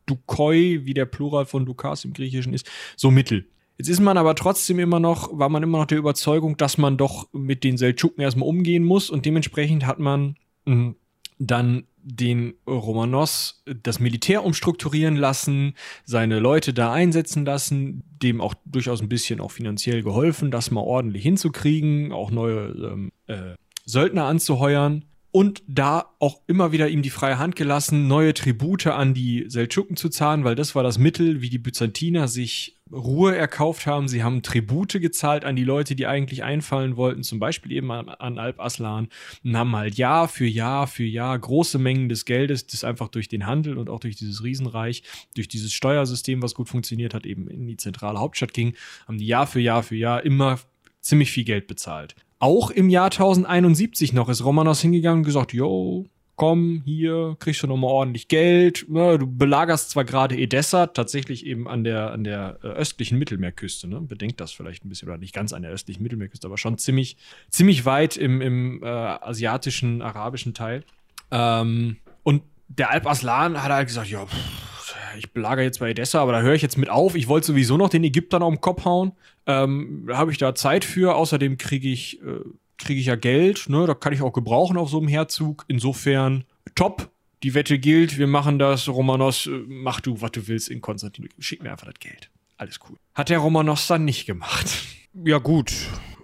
Dukoi, 0.07 0.83
wie 0.85 0.95
der 0.95 1.07
Plural 1.07 1.47
von 1.47 1.67
Dukas 1.67 2.05
im 2.05 2.13
Griechischen 2.13 2.55
ist, 2.55 2.71
so 2.97 3.11
mittel. 3.11 3.47
Jetzt 3.79 3.89
ist 3.89 4.01
man 4.01 4.17
aber 4.19 4.35
trotzdem 4.35 4.79
immer 4.79 5.01
noch, 5.01 5.37
war 5.39 5.49
man 5.49 5.63
immer 5.63 5.79
noch 5.79 5.87
der 5.87 5.99
Überzeugung, 5.99 6.57
dass 6.57 6.79
man 6.79 6.97
doch 6.97 7.29
mit 7.33 7.65
den 7.65 7.77
Seldschuken 7.77 8.23
erstmal 8.23 8.49
umgehen 8.49 8.85
muss 8.85 9.09
und 9.11 9.25
dementsprechend 9.25 9.87
hat 9.87 9.99
man 9.99 10.37
mh, 10.65 10.75
hm, 10.75 10.97
dann 11.39 11.85
den 12.11 12.55
Romanos 12.67 13.63
das 13.83 14.01
Militär 14.01 14.45
umstrukturieren 14.45 15.17
lassen, 15.17 15.75
seine 16.05 16.39
Leute 16.39 16.73
da 16.73 16.93
einsetzen 16.93 17.45
lassen, 17.45 18.03
dem 18.23 18.41
auch 18.41 18.55
durchaus 18.65 19.03
ein 19.03 19.09
bisschen 19.09 19.41
auch 19.41 19.51
finanziell 19.51 20.03
geholfen, 20.03 20.51
das 20.51 20.71
mal 20.71 20.81
ordentlich 20.81 21.23
hinzukriegen, 21.23 22.13
auch 22.13 22.31
neue 22.31 22.69
ähm, 22.69 23.13
äh, 23.27 23.55
Söldner 23.85 24.25
anzuheuern. 24.25 25.05
Und 25.31 25.63
da 25.67 26.15
auch 26.21 26.41
immer 26.47 26.73
wieder 26.73 26.89
ihm 26.89 27.03
die 27.03 27.11
freie 27.11 27.39
Hand 27.39 27.55
gelassen, 27.55 28.09
neue 28.09 28.33
Tribute 28.33 28.87
an 28.87 29.13
die 29.13 29.45
Seldschuken 29.49 29.97
zu 29.97 30.09
zahlen, 30.09 30.45
weil 30.45 30.55
das 30.55 30.75
war 30.75 30.83
das 30.83 30.99
Mittel, 30.99 31.43
wie 31.43 31.51
die 31.51 31.59
Byzantiner 31.59 32.29
sich 32.29 32.79
Ruhe 32.91 33.37
erkauft 33.37 33.87
haben. 33.87 34.09
Sie 34.09 34.23
haben 34.23 34.43
Tribute 34.43 35.01
gezahlt 35.01 35.45
an 35.45 35.55
die 35.55 35.65
Leute, 35.65 35.95
die 35.95 36.07
eigentlich 36.07 36.43
einfallen 36.43 36.97
wollten, 36.97 37.23
zum 37.23 37.39
Beispiel 37.39 37.73
eben 37.73 37.91
an, 37.93 38.09
an 38.09 38.39
Alp 38.39 38.59
Aslan, 38.59 39.09
und 39.45 39.57
haben 39.57 39.77
halt 39.77 39.97
Jahr 39.97 40.29
für 40.29 40.47
Jahr 40.47 40.87
für 40.87 41.05
Jahr 41.05 41.39
große 41.39 41.79
Mengen 41.79 42.09
des 42.09 42.25
Geldes, 42.25 42.67
das 42.67 42.85
einfach 42.85 43.09
durch 43.09 43.29
den 43.29 43.47
Handel 43.47 43.77
und 43.77 43.91
auch 43.91 44.01
durch 44.01 44.17
dieses 44.17 44.43
Riesenreich, 44.43 45.03
durch 45.37 45.49
dieses 45.49 45.75
Steuersystem, 45.75 46.41
was 46.43 46.55
gut 46.55 46.71
funktioniert 46.71 47.13
hat, 47.13 47.27
eben 47.27 47.49
in 47.49 47.67
die 47.67 47.77
zentrale 47.77 48.19
Hauptstadt 48.19 48.55
ging, 48.55 48.75
haben 49.07 49.19
die 49.19 49.27
Jahr 49.27 49.47
für 49.47 49.61
Jahr 49.61 49.83
für 49.83 49.97
Jahr 49.97 50.25
immer 50.25 50.59
ziemlich 51.01 51.31
viel 51.31 51.45
Geld 51.45 51.67
bezahlt. 51.67 52.15
Auch 52.39 52.71
im 52.71 52.89
Jahr 52.89 53.07
1071 53.07 54.13
noch 54.13 54.29
ist 54.29 54.45
Romanos 54.45 54.81
hingegangen 54.81 55.21
und 55.21 55.27
gesagt, 55.27 55.53
yo, 55.53 56.07
komm, 56.39 56.83
hier, 56.85 57.37
kriegst 57.41 57.65
du 57.65 57.67
nochmal 57.67 57.91
ordentlich 57.91 58.29
Geld. 58.29 58.87
Du 58.89 59.27
belagerst 59.27 59.91
zwar 59.91 60.05
gerade 60.05 60.37
Edessa, 60.39 60.87
tatsächlich 60.87 61.45
eben 61.45 61.67
an 61.67 61.83
der, 61.83 62.13
an 62.13 62.23
der 62.23 62.61
äh, 62.63 62.69
östlichen 62.69 63.19
Mittelmeerküste, 63.19 63.89
ne? 63.89 64.01
Bedenkt 64.01 64.41
das 64.41 64.53
vielleicht 64.53 64.85
ein 64.85 64.89
bisschen, 64.89 65.09
oder 65.09 65.19
nicht 65.19 65.35
ganz 65.35 65.53
an 65.53 65.63
der 65.63 65.73
östlichen 65.73 66.01
Mittelmeerküste, 66.01 66.47
aber 66.47 66.57
schon 66.57 66.79
ziemlich, 66.79 67.17
ziemlich 67.51 67.85
weit 67.85 68.17
im, 68.17 68.41
im 68.41 68.85
äh, 68.85 68.87
asiatischen, 68.87 70.01
arabischen 70.01 70.55
Teil. 70.55 70.85
Ähm, 71.33 71.97
und 72.23 72.45
der 72.69 72.93
Alp 72.93 73.09
Aslan 73.09 73.61
hat 73.61 73.73
halt 73.73 73.89
gesagt, 73.89 74.09
ja, 74.09 74.25
pff, 74.25 74.78
ich 75.19 75.33
belagere 75.33 75.65
jetzt 75.65 75.81
bei 75.81 75.91
Edessa, 75.91 76.21
aber 76.23 76.33
da 76.33 76.41
höre 76.41 76.55
ich 76.55 76.63
jetzt 76.63 76.79
mit 76.79 76.91
auf. 76.91 77.15
Ich 77.15 77.29
wollte 77.29 77.49
sowieso 77.49 77.77
noch 77.77 77.89
den 77.89 78.05
Ägyptern 78.05 78.43
auf 78.43 78.53
den 78.53 78.61
Kopf 78.61 78.85
hauen. 78.85 79.13
Ähm, 79.47 80.09
habe 80.13 80.31
ich 80.33 80.39
da 80.39 80.55
Zeit 80.55 80.85
für. 80.85 81.15
Außerdem 81.17 81.59
kriege 81.59 81.89
ich, 81.89 82.23
äh, 82.23 82.41
kriege 82.79 83.01
ich 83.01 83.07
ja 83.07 83.17
Geld. 83.17 83.69
Ne? 83.69 83.87
Da 83.87 83.95
kann 83.95 84.13
ich 84.13 84.23
auch 84.23 84.33
gebrauchen 84.33 84.77
auf 84.77 84.89
so 84.89 84.99
einem 84.99 85.09
Herzug. 85.09 85.65
Insofern 85.69 86.45
top. 86.75 87.11
Die 87.43 87.55
Wette 87.55 87.79
gilt. 87.79 88.19
Wir 88.19 88.27
machen 88.27 88.59
das. 88.59 88.89
Romanos, 88.89 89.47
äh, 89.47 89.63
mach 89.67 90.01
du, 90.01 90.21
was 90.21 90.33
du 90.33 90.47
willst 90.49 90.69
in 90.69 90.81
Konstantin. 90.81 91.29
Schick 91.39 91.63
mir 91.63 91.71
einfach 91.71 91.87
das 91.87 92.01
Geld. 92.01 92.31
Alles 92.57 92.81
cool. 92.89 92.97
Hat 93.15 93.29
der 93.29 93.39
Romanos 93.39 93.87
dann 93.87 94.05
nicht 94.05 94.27
gemacht. 94.27 94.67
Ja, 95.25 95.39
gut. 95.39 95.73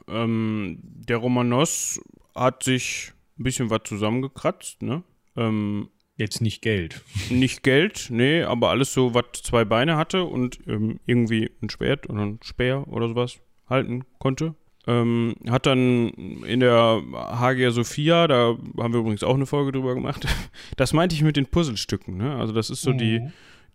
Ähm, 0.07 0.79
der 0.83 1.17
Romanos 1.17 2.01
hat 2.33 2.63
sich 2.63 3.13
ein 3.39 3.43
bisschen 3.43 3.71
was 3.71 3.81
zusammengekratzt, 3.85 4.83
ne? 4.83 5.03
Ähm, 5.37 5.89
Jetzt 6.17 6.41
nicht 6.41 6.63
Geld. 6.63 7.03
nicht 7.31 7.63
Geld, 7.63 8.07
nee, 8.11 8.43
aber 8.43 8.71
alles 8.71 8.93
so, 8.93 9.15
was 9.15 9.25
zwei 9.43 9.65
Beine 9.65 9.97
hatte 9.97 10.25
und 10.25 10.61
ähm, 10.67 11.01
irgendwie 11.07 11.51
ein 11.61 11.71
Schwert 11.71 12.09
oder 12.09 12.23
ein 12.23 12.39
Speer 12.43 12.87
oder 12.89 13.09
sowas 13.09 13.39
halten 13.69 14.05
konnte. 14.19 14.55
Ähm, 14.87 15.35
hat 15.49 15.67
dann 15.67 16.11
in 16.45 16.61
der 16.61 17.03
Hagia 17.13 17.71
Sophia, 17.71 18.29
da 18.29 18.57
haben 18.79 18.93
wir 18.93 19.01
übrigens 19.01 19.25
auch 19.25 19.35
eine 19.35 19.47
Folge 19.47 19.73
drüber 19.73 19.95
gemacht, 19.95 20.27
das 20.77 20.93
meinte 20.93 21.15
ich 21.15 21.23
mit 21.23 21.37
den 21.37 21.47
Puzzlestücken, 21.47 22.19
ne? 22.19 22.37
Also 22.37 22.53
das 22.53 22.69
ist 22.69 22.83
so 22.83 22.93
die, 22.93 23.27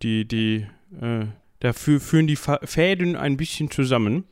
die, 0.02 0.26
die, 0.26 0.66
äh, 1.00 1.26
dafür 1.58 2.00
führen 2.00 2.28
die 2.28 2.36
Fäden 2.36 3.16
ein 3.16 3.36
bisschen 3.36 3.70
zusammen. 3.70 4.24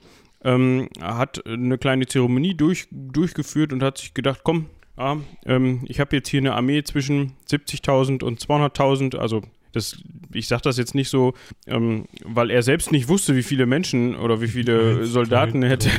Ähm, 0.45 0.89
hat 1.01 1.45
eine 1.47 1.79
kleine 1.79 2.07
Zeremonie 2.07 2.55
durch, 2.55 2.87
durchgeführt 2.93 3.73
und 3.73 3.83
hat 3.83 3.99
sich 3.99 4.15
gedacht, 4.15 4.43
komm, 4.45 4.67
ja, 4.99 5.17
ähm, 5.47 5.83
ich 5.87 6.01
habe 6.01 6.17
jetzt 6.17 6.29
hier 6.29 6.41
eine 6.41 6.55
Armee 6.55 6.83
zwischen 6.83 7.35
70.000 7.49 8.25
und 8.25 8.41
200.000, 8.41 9.17
also 9.17 9.43
das, 9.73 10.03
ich 10.33 10.49
sage 10.49 10.63
das 10.63 10.77
jetzt 10.77 10.95
nicht 10.95 11.09
so, 11.09 11.35
ähm, 11.67 12.07
weil 12.25 12.51
er 12.51 12.63
selbst 12.63 12.91
nicht 12.91 13.09
wusste, 13.09 13.37
wie 13.37 13.43
viele 13.43 13.67
Menschen 13.67 14.17
oder 14.17 14.41
wie 14.41 14.49
viele 14.49 15.05
Soldaten 15.05 15.63
er 15.63 15.71
hätte. 15.71 15.91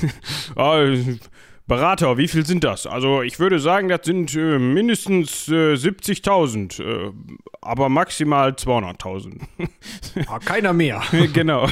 ah, 0.56 0.82
Berater, 1.68 2.16
wie 2.16 2.28
viel 2.28 2.46
sind 2.46 2.64
das? 2.64 2.86
Also 2.86 3.20
ich 3.20 3.38
würde 3.38 3.58
sagen, 3.58 3.88
das 3.88 4.00
sind 4.04 4.34
äh, 4.34 4.58
mindestens 4.58 5.48
äh, 5.48 5.74
70.000, 5.74 6.82
äh, 6.82 7.12
aber 7.60 7.90
maximal 7.90 8.52
200.000. 8.52 9.42
Ah, 10.28 10.38
keiner 10.38 10.72
mehr. 10.72 11.02
genau. 11.34 11.68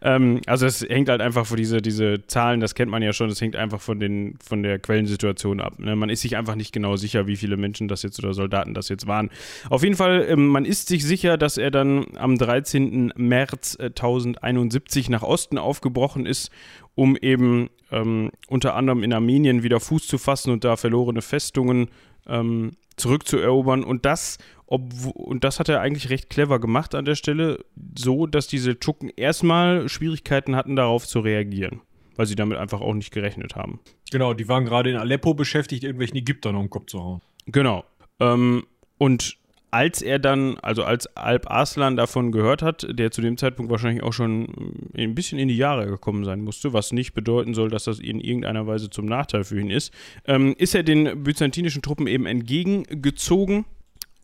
Ähm, 0.00 0.40
also 0.46 0.64
es 0.64 0.80
hängt 0.80 1.10
halt 1.10 1.20
einfach 1.20 1.44
von 1.44 1.58
diese, 1.58 1.82
diese 1.82 2.26
Zahlen, 2.26 2.60
das 2.60 2.74
kennt 2.74 2.90
man 2.90 3.02
ja 3.02 3.12
schon, 3.12 3.28
es 3.28 3.38
hängt 3.38 3.56
einfach 3.56 3.82
von, 3.82 4.00
den, 4.00 4.38
von 4.42 4.62
der 4.62 4.78
Quellensituation 4.78 5.60
ab. 5.60 5.78
Ne? 5.78 5.94
Man 5.96 6.08
ist 6.08 6.22
sich 6.22 6.38
einfach 6.38 6.54
nicht 6.54 6.72
genau 6.72 6.96
sicher, 6.96 7.26
wie 7.26 7.36
viele 7.36 7.58
Menschen 7.58 7.88
das 7.88 8.02
jetzt 8.02 8.18
oder 8.18 8.32
Soldaten 8.32 8.72
das 8.72 8.88
jetzt 8.88 9.06
waren. 9.06 9.28
Auf 9.68 9.82
jeden 9.82 9.96
Fall, 9.96 10.24
ähm, 10.30 10.48
man 10.48 10.64
ist 10.64 10.88
sich 10.88 11.04
sicher, 11.04 11.36
dass 11.36 11.58
er 11.58 11.70
dann 11.70 12.06
am 12.16 12.38
13. 12.38 13.12
März 13.16 13.76
äh, 13.78 13.86
1071 13.86 15.10
nach 15.10 15.22
Osten 15.22 15.58
aufgebrochen 15.58 16.24
ist, 16.24 16.50
um 16.96 17.16
eben 17.16 17.70
ähm, 17.92 18.32
unter 18.48 18.74
anderem 18.74 19.04
in 19.04 19.12
Armenien 19.12 19.62
wieder 19.62 19.78
Fuß 19.78 20.08
zu 20.08 20.18
fassen 20.18 20.50
und 20.50 20.64
da 20.64 20.76
verlorene 20.76 21.22
Festungen 21.22 21.88
ähm, 22.26 22.72
zurückzuerobern. 22.96 23.84
Und 23.84 24.04
das, 24.04 24.38
und 24.66 25.44
das 25.44 25.60
hat 25.60 25.68
er 25.68 25.80
eigentlich 25.80 26.10
recht 26.10 26.28
clever 26.30 26.58
gemacht 26.58 26.96
an 26.96 27.04
der 27.04 27.14
Stelle, 27.14 27.64
so 27.96 28.26
dass 28.26 28.48
diese 28.48 28.80
Tschuken 28.80 29.10
erstmal 29.14 29.88
Schwierigkeiten 29.88 30.56
hatten, 30.56 30.74
darauf 30.74 31.06
zu 31.06 31.20
reagieren. 31.20 31.82
Weil 32.16 32.26
sie 32.26 32.34
damit 32.34 32.58
einfach 32.58 32.80
auch 32.80 32.94
nicht 32.94 33.12
gerechnet 33.12 33.54
haben. 33.54 33.78
Genau, 34.10 34.32
die 34.32 34.48
waren 34.48 34.64
gerade 34.64 34.90
in 34.90 34.96
Aleppo 34.96 35.34
beschäftigt, 35.34 35.84
irgendwelchen 35.84 36.16
Ägyptern 36.16 36.56
um 36.56 36.64
den 36.64 36.70
Kopf 36.70 36.86
zu 36.86 36.98
hauen. 36.98 37.20
Genau. 37.44 37.84
Ähm, 38.20 38.64
und 38.96 39.36
als 39.76 40.00
er 40.00 40.18
dann, 40.18 40.56
also 40.60 40.84
als 40.84 41.06
Alp 41.18 41.50
Arslan 41.50 41.96
davon 41.96 42.32
gehört 42.32 42.62
hat, 42.62 42.86
der 42.88 43.10
zu 43.10 43.20
dem 43.20 43.36
Zeitpunkt 43.36 43.70
wahrscheinlich 43.70 44.02
auch 44.02 44.14
schon 44.14 44.80
ein 44.96 45.14
bisschen 45.14 45.38
in 45.38 45.48
die 45.48 45.56
Jahre 45.58 45.86
gekommen 45.86 46.24
sein 46.24 46.40
musste, 46.40 46.72
was 46.72 46.92
nicht 46.92 47.12
bedeuten 47.12 47.52
soll, 47.52 47.68
dass 47.68 47.84
das 47.84 47.98
in 47.98 48.18
irgendeiner 48.18 48.66
Weise 48.66 48.88
zum 48.88 49.04
Nachteil 49.04 49.44
für 49.44 49.60
ihn 49.60 49.68
ist, 49.68 49.92
ähm, 50.24 50.54
ist 50.56 50.74
er 50.74 50.82
den 50.82 51.22
byzantinischen 51.22 51.82
Truppen 51.82 52.06
eben 52.06 52.24
entgegengezogen 52.24 53.66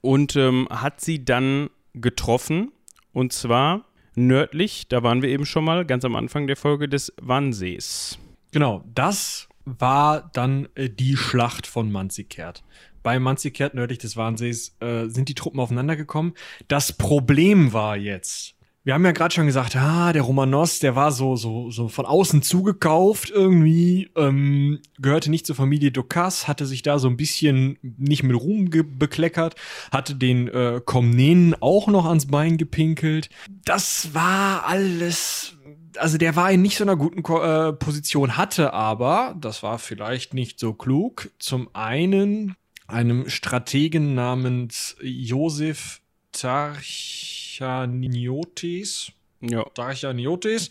und 0.00 0.36
ähm, 0.36 0.68
hat 0.70 1.02
sie 1.02 1.22
dann 1.22 1.68
getroffen. 1.92 2.72
Und 3.12 3.34
zwar 3.34 3.84
nördlich, 4.14 4.88
da 4.88 5.02
waren 5.02 5.20
wir 5.20 5.28
eben 5.28 5.44
schon 5.44 5.66
mal, 5.66 5.84
ganz 5.84 6.06
am 6.06 6.16
Anfang 6.16 6.46
der 6.46 6.56
Folge 6.56 6.88
des 6.88 7.12
Wannsees. 7.20 8.18
Genau, 8.52 8.84
das 8.94 9.50
war 9.66 10.30
dann 10.32 10.66
äh, 10.76 10.88
die 10.88 11.14
Schlacht 11.14 11.66
von 11.66 11.92
Manzikert. 11.92 12.64
Bei 13.02 13.18
Manzikert 13.18 13.74
nördlich 13.74 13.98
des 13.98 14.16
Warnsees 14.16 14.76
äh, 14.80 15.06
sind 15.08 15.28
die 15.28 15.34
Truppen 15.34 15.60
aufeinander 15.60 15.96
gekommen. 15.96 16.34
Das 16.68 16.92
Problem 16.92 17.72
war 17.72 17.96
jetzt, 17.96 18.54
wir 18.84 18.94
haben 18.94 19.04
ja 19.04 19.12
gerade 19.12 19.34
schon 19.34 19.46
gesagt, 19.46 19.76
ah, 19.76 20.12
der 20.12 20.22
Romanos, 20.22 20.80
der 20.80 20.96
war 20.96 21.12
so, 21.12 21.36
so, 21.36 21.70
so 21.70 21.88
von 21.88 22.04
außen 22.04 22.42
zugekauft 22.42 23.30
irgendwie, 23.30 24.10
ähm, 24.16 24.80
gehörte 25.00 25.30
nicht 25.30 25.46
zur 25.46 25.54
Familie 25.54 25.92
Dukas, 25.92 26.48
hatte 26.48 26.66
sich 26.66 26.82
da 26.82 26.98
so 26.98 27.08
ein 27.08 27.16
bisschen 27.16 27.78
nicht 27.82 28.24
mit 28.24 28.36
Ruhm 28.36 28.70
bekleckert, 28.70 29.54
hatte 29.92 30.16
den 30.16 30.48
äh, 30.48 30.80
Komnenen 30.84 31.54
auch 31.60 31.86
noch 31.86 32.06
ans 32.06 32.26
Bein 32.26 32.56
gepinkelt. 32.56 33.30
Das 33.64 34.14
war 34.14 34.66
alles 34.66 35.56
also 35.98 36.16
der 36.16 36.36
war 36.36 36.50
in 36.50 36.62
nicht 36.62 36.78
so 36.78 36.84
einer 36.84 36.96
guten 36.96 37.18
äh, 37.18 37.72
Position, 37.74 38.38
hatte 38.38 38.72
aber, 38.72 39.36
das 39.38 39.62
war 39.62 39.78
vielleicht 39.78 40.32
nicht 40.32 40.58
so 40.58 40.72
klug, 40.72 41.30
zum 41.38 41.68
einen 41.74 42.56
einem 42.92 43.28
Strategen 43.28 44.14
namens 44.14 44.96
Josef 45.02 46.00
Tarchaniotis, 46.32 49.12
Ja. 49.40 49.64
Tarchaniotis, 49.74 50.70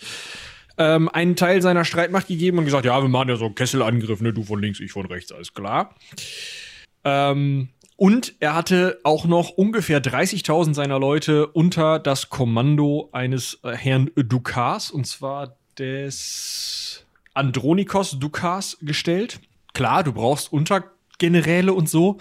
ähm, 0.77 1.09
einen 1.09 1.35
Teil 1.35 1.61
seiner 1.61 1.85
Streitmacht 1.85 2.27
gegeben 2.27 2.59
und 2.59 2.65
gesagt, 2.65 2.85
ja, 2.85 3.01
wir 3.01 3.09
machen 3.09 3.29
ja 3.29 3.35
so 3.35 3.45
einen 3.45 3.55
Kesselangriff, 3.55 4.21
ne, 4.21 4.33
du 4.33 4.43
von 4.43 4.61
links, 4.61 4.79
ich 4.79 4.91
von 4.91 5.05
rechts, 5.05 5.31
alles 5.31 5.53
klar. 5.53 5.95
Ähm, 7.03 7.69
und 7.97 8.33
er 8.39 8.55
hatte 8.55 8.99
auch 9.03 9.25
noch 9.25 9.49
ungefähr 9.49 10.01
30.000 10.01 10.73
seiner 10.73 10.97
Leute 10.97 11.47
unter 11.47 11.99
das 11.99 12.29
Kommando 12.29 13.09
eines 13.11 13.59
äh, 13.63 13.75
Herrn 13.75 14.09
Dukas, 14.15 14.89
und 14.89 15.05
zwar 15.05 15.57
des 15.77 17.05
Andronikos 17.33 18.17
Dukas 18.19 18.77
gestellt. 18.81 19.39
Klar, 19.73 20.03
du 20.03 20.13
brauchst 20.13 20.51
Untergeneräle 21.21 21.73
und 21.73 21.89
so. 21.89 22.17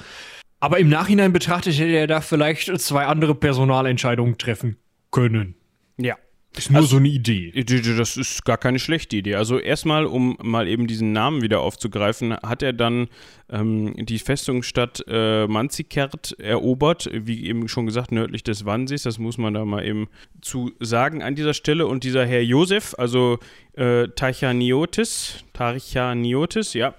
Aber 0.61 0.79
im 0.79 0.89
Nachhinein 0.89 1.33
betrachtet 1.33 1.79
hätte 1.79 1.93
er 1.93 2.07
da 2.07 2.21
vielleicht 2.21 2.79
zwei 2.81 3.07
andere 3.07 3.35
Personalentscheidungen 3.35 4.37
treffen 4.37 4.77
können. 5.11 5.55
Ja. 5.97 6.17
Ist 6.57 6.73
nur 6.73 6.83
so 6.83 6.97
eine 6.97 7.07
Idee. 7.07 7.53
Das 7.97 8.17
ist 8.17 8.45
gar 8.45 8.59
keine 8.59 8.81
schlechte 8.81 9.17
Idee. 9.17 9.37
Also 9.37 9.61
erstmal, 9.61 10.05
um 10.05 10.37
mal 10.43 10.67
eben 10.67 10.89
diesen 10.89 11.13
Namen 11.13 11.43
wieder 11.43 11.61
aufzugreifen, 11.61 12.35
hat 12.35 12.65
er 12.65 12.73
dann 12.73 13.07
ähm, 13.49 13.95
die 13.97 14.19
Festungsstadt 14.19 15.05
äh, 15.07 15.47
Manzikert 15.47 16.37
erobert, 16.41 17.09
wie 17.13 17.47
eben 17.47 17.69
schon 17.69 17.87
gesagt, 17.87 18.11
nördlich 18.11 18.43
des 18.43 18.65
Wannsees. 18.65 19.05
Das 19.05 19.21
muss 19.21 19.39
man 19.39 19.55
da 19.55 19.65
mal 19.65 19.87
eben 19.87 20.09
zu 20.43 20.73
sagen 20.81 21.23
an 21.23 21.37
dieser 21.37 21.55
Stelle. 21.55 21.87
Und 21.87 22.03
dieser 22.03 22.27
Herr 22.27 22.43
Josef, 22.43 22.97
also 22.99 23.39
äh, 23.75 24.09
Tarchaniotis, 24.09 25.45
Tarchaniotis, 25.53 26.75
ja, 26.75 26.97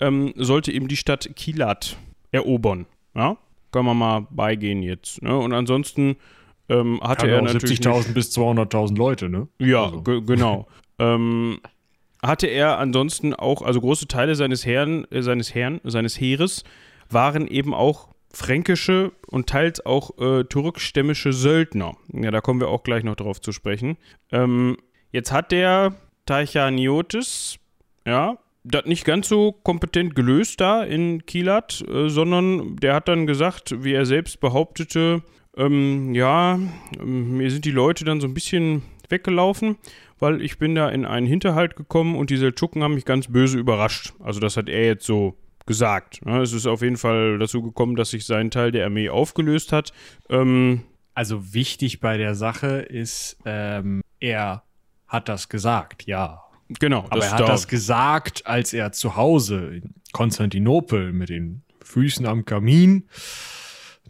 ähm, 0.00 0.32
sollte 0.36 0.72
eben 0.72 0.88
die 0.88 0.96
Stadt 0.96 1.30
Kilat 1.36 1.96
erobern. 2.32 2.86
Ja, 3.14 3.36
können 3.72 3.86
wir 3.86 3.94
mal 3.94 4.26
beigehen 4.30 4.82
jetzt. 4.82 5.22
Ne? 5.22 5.36
Und 5.36 5.52
ansonsten 5.52 6.16
ähm, 6.68 7.00
hatte 7.02 7.26
Kann 7.26 7.46
er 7.46 7.52
natürlich. 7.54 7.80
70.000 7.80 8.12
bis 8.12 8.36
200.000 8.36 8.96
Leute, 8.96 9.28
ne? 9.28 9.48
Ja, 9.58 9.84
Also. 9.84 10.02
ge- 10.02 10.20
genau. 10.22 10.66
ähm, 10.98 11.60
hatte 12.22 12.46
er 12.46 12.78
ansonsten 12.78 13.32
auch, 13.34 13.62
also 13.62 13.80
große 13.80 14.06
Teile 14.08 14.34
seines 14.34 14.66
Herrn, 14.66 15.06
äh, 15.10 15.22
seines 15.22 15.54
Herrn, 15.54 15.80
seines 15.84 16.20
Heeres 16.20 16.64
waren 17.10 17.46
eben 17.48 17.72
auch 17.74 18.08
fränkische 18.30 19.12
und 19.28 19.48
teils 19.48 19.84
auch 19.86 20.18
äh, 20.18 20.44
türkstämmische 20.44 21.32
Söldner. 21.32 21.96
Ja, 22.12 22.30
da 22.30 22.40
kommen 22.42 22.60
wir 22.60 22.68
auch 22.68 22.82
gleich 22.82 23.02
noch 23.02 23.16
drauf 23.16 23.40
zu 23.40 23.52
sprechen. 23.52 23.96
Ähm, 24.30 24.76
jetzt 25.12 25.32
hat 25.32 25.50
der 25.52 25.94
Tachaniotis, 26.26 27.58
ja, 28.06 28.36
das 28.64 28.84
nicht 28.84 29.04
ganz 29.04 29.28
so 29.28 29.52
kompetent 29.52 30.14
gelöst 30.14 30.60
da 30.60 30.82
in 30.82 31.24
Kielat, 31.26 31.84
äh, 31.88 32.08
sondern 32.08 32.76
der 32.76 32.94
hat 32.94 33.08
dann 33.08 33.26
gesagt, 33.26 33.82
wie 33.82 33.92
er 33.92 34.06
selbst 34.06 34.40
behauptete, 34.40 35.22
ähm, 35.56 36.14
ja, 36.14 36.58
ähm, 36.98 37.36
mir 37.36 37.50
sind 37.50 37.64
die 37.64 37.70
Leute 37.70 38.04
dann 38.04 38.20
so 38.20 38.26
ein 38.26 38.34
bisschen 38.34 38.82
weggelaufen, 39.08 39.76
weil 40.18 40.42
ich 40.42 40.58
bin 40.58 40.74
da 40.74 40.88
in 40.88 41.04
einen 41.04 41.26
Hinterhalt 41.26 41.76
gekommen 41.76 42.16
und 42.16 42.30
die 42.30 42.36
Seldschuken 42.36 42.82
haben 42.82 42.94
mich 42.94 43.04
ganz 43.04 43.28
böse 43.28 43.58
überrascht. 43.58 44.12
Also 44.20 44.40
das 44.40 44.56
hat 44.56 44.68
er 44.68 44.84
jetzt 44.84 45.06
so 45.06 45.36
gesagt. 45.66 46.20
Ja, 46.24 46.40
es 46.40 46.52
ist 46.52 46.66
auf 46.66 46.82
jeden 46.82 46.96
Fall 46.96 47.38
dazu 47.38 47.62
gekommen, 47.62 47.96
dass 47.96 48.10
sich 48.10 48.24
sein 48.24 48.50
Teil 48.50 48.72
der 48.72 48.86
Armee 48.86 49.08
aufgelöst 49.08 49.72
hat. 49.72 49.92
Ähm, 50.28 50.84
also 51.14 51.52
wichtig 51.52 52.00
bei 52.00 52.16
der 52.16 52.34
Sache 52.34 52.78
ist, 52.78 53.38
ähm, 53.44 54.02
er 54.20 54.62
hat 55.08 55.28
das 55.28 55.48
gesagt, 55.48 56.06
ja. 56.06 56.44
Genau. 56.68 57.06
Aber 57.10 57.24
er 57.24 57.32
hat 57.32 57.48
das 57.48 57.68
gesagt, 57.68 58.46
als 58.46 58.72
er 58.72 58.92
zu 58.92 59.16
Hause 59.16 59.70
in 59.74 59.94
Konstantinopel 60.12 61.12
mit 61.12 61.28
den 61.28 61.62
Füßen 61.82 62.26
am 62.26 62.44
Kamin, 62.44 63.08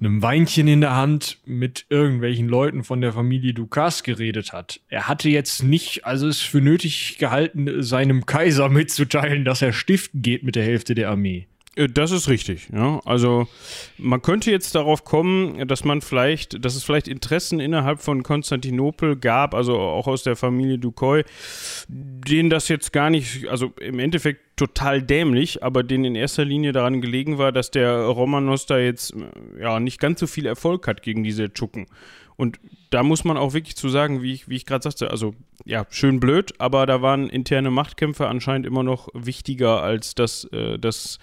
einem 0.01 0.23
Weinchen 0.23 0.69
in 0.69 0.81
der 0.81 0.95
Hand 0.95 1.39
mit 1.45 1.87
irgendwelchen 1.89 2.49
Leuten 2.49 2.85
von 2.85 3.01
der 3.01 3.13
Familie 3.13 3.53
Dukas 3.53 4.03
geredet 4.03 4.53
hat. 4.53 4.81
Er 4.89 5.09
hatte 5.09 5.29
jetzt 5.29 5.63
nicht, 5.63 6.05
also 6.05 6.29
es 6.29 6.41
für 6.41 6.61
nötig 6.61 7.19
gehalten, 7.19 7.83
seinem 7.83 8.27
Kaiser 8.27 8.69
mitzuteilen, 8.69 9.45
dass 9.45 9.63
er 9.63 9.73
stiften 9.73 10.23
geht 10.23 10.45
mit 10.45 10.55
der 10.55 10.65
Hälfte 10.65 10.95
der 10.95 11.11
Armee. 11.11 11.49
Äh, 11.79 11.89
das 11.89 12.11
ist 12.11 12.29
richtig, 12.29 12.69
ja. 12.73 13.01
Also 13.05 13.47
man 13.97 14.21
könnte 14.21 14.51
jetzt 14.51 14.75
darauf 14.75 15.05
kommen, 15.05 15.67
dass 15.69 15.85
man 15.85 16.03
vielleicht, 16.03 16.65
dass 16.65 16.75
es 16.75 16.85
vielleicht 16.85 17.09
Interessen 17.09 17.61
innerhalb 17.61 18.01
von 18.01 18.23
Konstantinopel 18.23 19.17
gab, 19.17 19.55
also 19.55 19.79
auch 19.79 20.07
aus 20.07 20.23
der 20.23 20.37
Familie 20.37 20.79
Ducoy, 20.79 21.25
denen 21.89 22.51
das 22.51 22.69
jetzt 22.69 22.93
gar 22.93 23.11
nicht, 23.11 23.47
also 23.49 23.73
im 23.81 23.99
Endeffekt 23.99 24.41
total 24.57 25.03
dämlich, 25.03 25.63
aber 25.63 25.85
denen 25.85 26.05
in 26.05 26.15
erster 26.17 26.45
Linie 26.45 26.73
daran 26.73 27.01
gelegen 27.01 27.39
war, 27.39 27.53
dass 27.53 27.71
der 27.71 28.07
Romanos 28.07 28.67
da 28.67 28.79
jetzt 28.79 29.15
ja 29.59 29.79
nicht 29.79 30.01
ganz 30.01 30.19
so 30.19 30.27
viel 30.27 30.47
Erfolg 30.47 30.89
hat 30.89 31.03
gegen 31.03 31.23
diese 31.23 31.53
Tschuken. 31.53 31.87
Und 32.35 32.61
da 32.91 33.03
muss 33.03 33.25
man 33.25 33.37
auch 33.37 33.53
wirklich 33.53 33.77
zu 33.77 33.89
sagen, 33.89 34.23
wie 34.23 34.33
ich, 34.33 34.49
wie 34.49 34.55
ich 34.55 34.65
gerade 34.65 34.85
sagte, 34.85 35.11
also 35.11 35.35
ja, 35.65 35.87
schön 35.91 36.21
blöd, 36.21 36.55
aber 36.59 36.87
da 36.87 37.03
waren 37.03 37.29
interne 37.29 37.71
Machtkämpfe 37.71 38.29
anscheinend 38.29 38.65
immer 38.65 38.85
noch 38.85 39.09
wichtiger 39.13 39.83
als 39.83 40.15
das, 40.15 40.45
äh, 40.53 40.79
das 40.79 41.19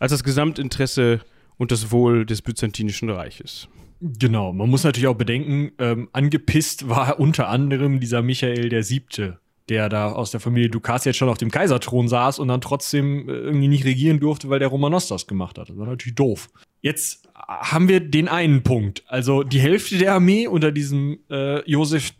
als 0.00 0.10
das 0.10 0.24
Gesamtinteresse 0.24 1.20
und 1.56 1.70
das 1.70 1.92
Wohl 1.92 2.26
des 2.26 2.42
Byzantinischen 2.42 3.10
Reiches. 3.10 3.68
Genau, 4.00 4.52
man 4.52 4.70
muss 4.70 4.82
natürlich 4.82 5.08
auch 5.08 5.14
bedenken, 5.14 5.72
ähm, 5.78 6.08
angepisst 6.12 6.88
war 6.88 7.20
unter 7.20 7.48
anderem 7.48 8.00
dieser 8.00 8.22
Michael 8.22 8.70
der 8.70 8.82
Siebte, 8.82 9.38
der 9.68 9.88
da 9.90 10.10
aus 10.10 10.30
der 10.30 10.40
Familie 10.40 10.70
Dukas 10.70 11.04
jetzt 11.04 11.16
schon 11.16 11.28
auf 11.28 11.36
dem 11.38 11.50
Kaiserthron 11.50 12.08
saß 12.08 12.38
und 12.38 12.48
dann 12.48 12.62
trotzdem 12.62 13.28
äh, 13.28 13.32
irgendwie 13.32 13.68
nicht 13.68 13.84
regieren 13.84 14.18
durfte, 14.18 14.48
weil 14.48 14.58
der 14.58 14.68
Romanos 14.68 15.06
das 15.06 15.26
gemacht 15.26 15.58
hat. 15.58 15.68
Das 15.68 15.76
war 15.76 15.86
natürlich 15.86 16.14
doof. 16.14 16.48
Jetzt 16.80 17.28
haben 17.34 17.88
wir 17.88 18.00
den 18.00 18.28
einen 18.28 18.62
Punkt. 18.62 19.04
Also 19.06 19.42
die 19.42 19.60
Hälfte 19.60 19.98
der 19.98 20.14
Armee 20.14 20.46
unter 20.46 20.72
diesem 20.72 21.18
äh, 21.30 21.60
Josef 21.70 22.12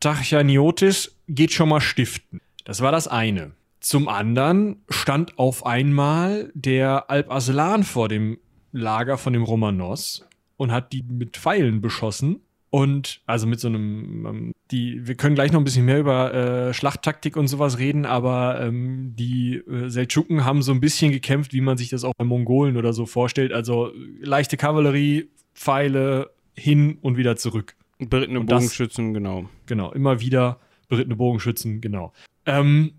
Tachaniotis 0.00 1.16
geht 1.28 1.52
schon 1.52 1.70
mal 1.70 1.80
stiften. 1.80 2.42
Das 2.64 2.82
war 2.82 2.92
das 2.92 3.08
eine. 3.08 3.52
Zum 3.82 4.08
anderen 4.08 4.76
stand 4.88 5.38
auf 5.38 5.66
einmal 5.66 6.52
der 6.54 7.10
Alp 7.10 7.32
Aslan 7.32 7.82
vor 7.82 8.08
dem 8.08 8.38
Lager 8.70 9.18
von 9.18 9.32
dem 9.32 9.42
Romanos 9.42 10.24
und 10.56 10.70
hat 10.70 10.92
die 10.92 11.02
mit 11.02 11.36
Pfeilen 11.36 11.80
beschossen. 11.80 12.40
Und 12.70 13.20
also 13.26 13.46
mit 13.46 13.60
so 13.60 13.68
einem, 13.68 14.26
ähm, 14.26 14.52
die, 14.70 15.06
wir 15.06 15.16
können 15.16 15.34
gleich 15.34 15.52
noch 15.52 15.60
ein 15.60 15.64
bisschen 15.64 15.84
mehr 15.84 15.98
über 15.98 16.32
äh, 16.32 16.72
Schlachttaktik 16.72 17.36
und 17.36 17.48
sowas 17.48 17.78
reden, 17.78 18.06
aber 18.06 18.62
ähm, 18.62 19.14
die 19.14 19.56
äh, 19.56 19.90
Seldschuken 19.90 20.46
haben 20.46 20.62
so 20.62 20.72
ein 20.72 20.80
bisschen 20.80 21.12
gekämpft, 21.12 21.52
wie 21.52 21.60
man 21.60 21.76
sich 21.76 21.90
das 21.90 22.04
auch 22.04 22.14
bei 22.16 22.24
Mongolen 22.24 22.78
oder 22.78 22.94
so 22.94 23.04
vorstellt. 23.04 23.52
Also 23.52 23.92
leichte 24.20 24.56
Kavallerie, 24.56 25.28
Pfeile 25.54 26.30
hin 26.54 26.98
und 27.02 27.18
wieder 27.18 27.36
zurück. 27.36 27.74
Berittene 27.98 28.40
Bogenschützen, 28.40 29.12
das, 29.12 29.20
genau. 29.20 29.50
Genau, 29.66 29.92
immer 29.92 30.20
wieder 30.20 30.58
berittene 30.88 31.16
Bogenschützen, 31.16 31.82
genau. 31.82 32.12
Ähm, 32.46 32.92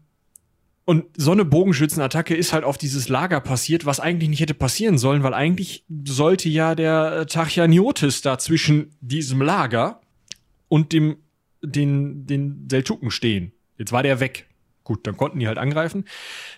und 0.86 1.05
so 1.15 1.31
eine 1.31 1.45
Bogenschützenattacke 1.45 2.36
ist 2.36 2.51
halt 2.51 2.65
auf 2.65 2.77
dieses 2.77 3.07
Lager 3.07 3.39
passiert, 3.39 3.86
was 3.86 3.99
eigentlich 3.99 4.29
nicht 4.29 4.41
hätte 4.41 4.53
passieren 4.53 4.97
sollen, 4.97 5.23
weil 5.23 5.34
eigentlich 5.34 5.86
sollte 6.05 6.49
ja 6.49 6.75
der 6.75 7.19
äh, 7.19 7.25
Tachaniotis 7.25 8.21
da 8.21 8.38
zwischen 8.38 8.95
diesem 8.99 9.41
Lager 9.41 10.01
und 10.67 10.91
dem, 10.91 11.17
den, 11.61 12.25
den 12.25 12.67
Seldschuken 12.69 13.11
stehen. 13.11 13.53
Jetzt 13.77 13.93
war 13.93 14.03
der 14.03 14.19
weg. 14.19 14.47
Gut, 14.84 15.07
dann 15.07 15.15
konnten 15.15 15.39
die 15.39 15.47
halt 15.47 15.57
angreifen. 15.57 16.03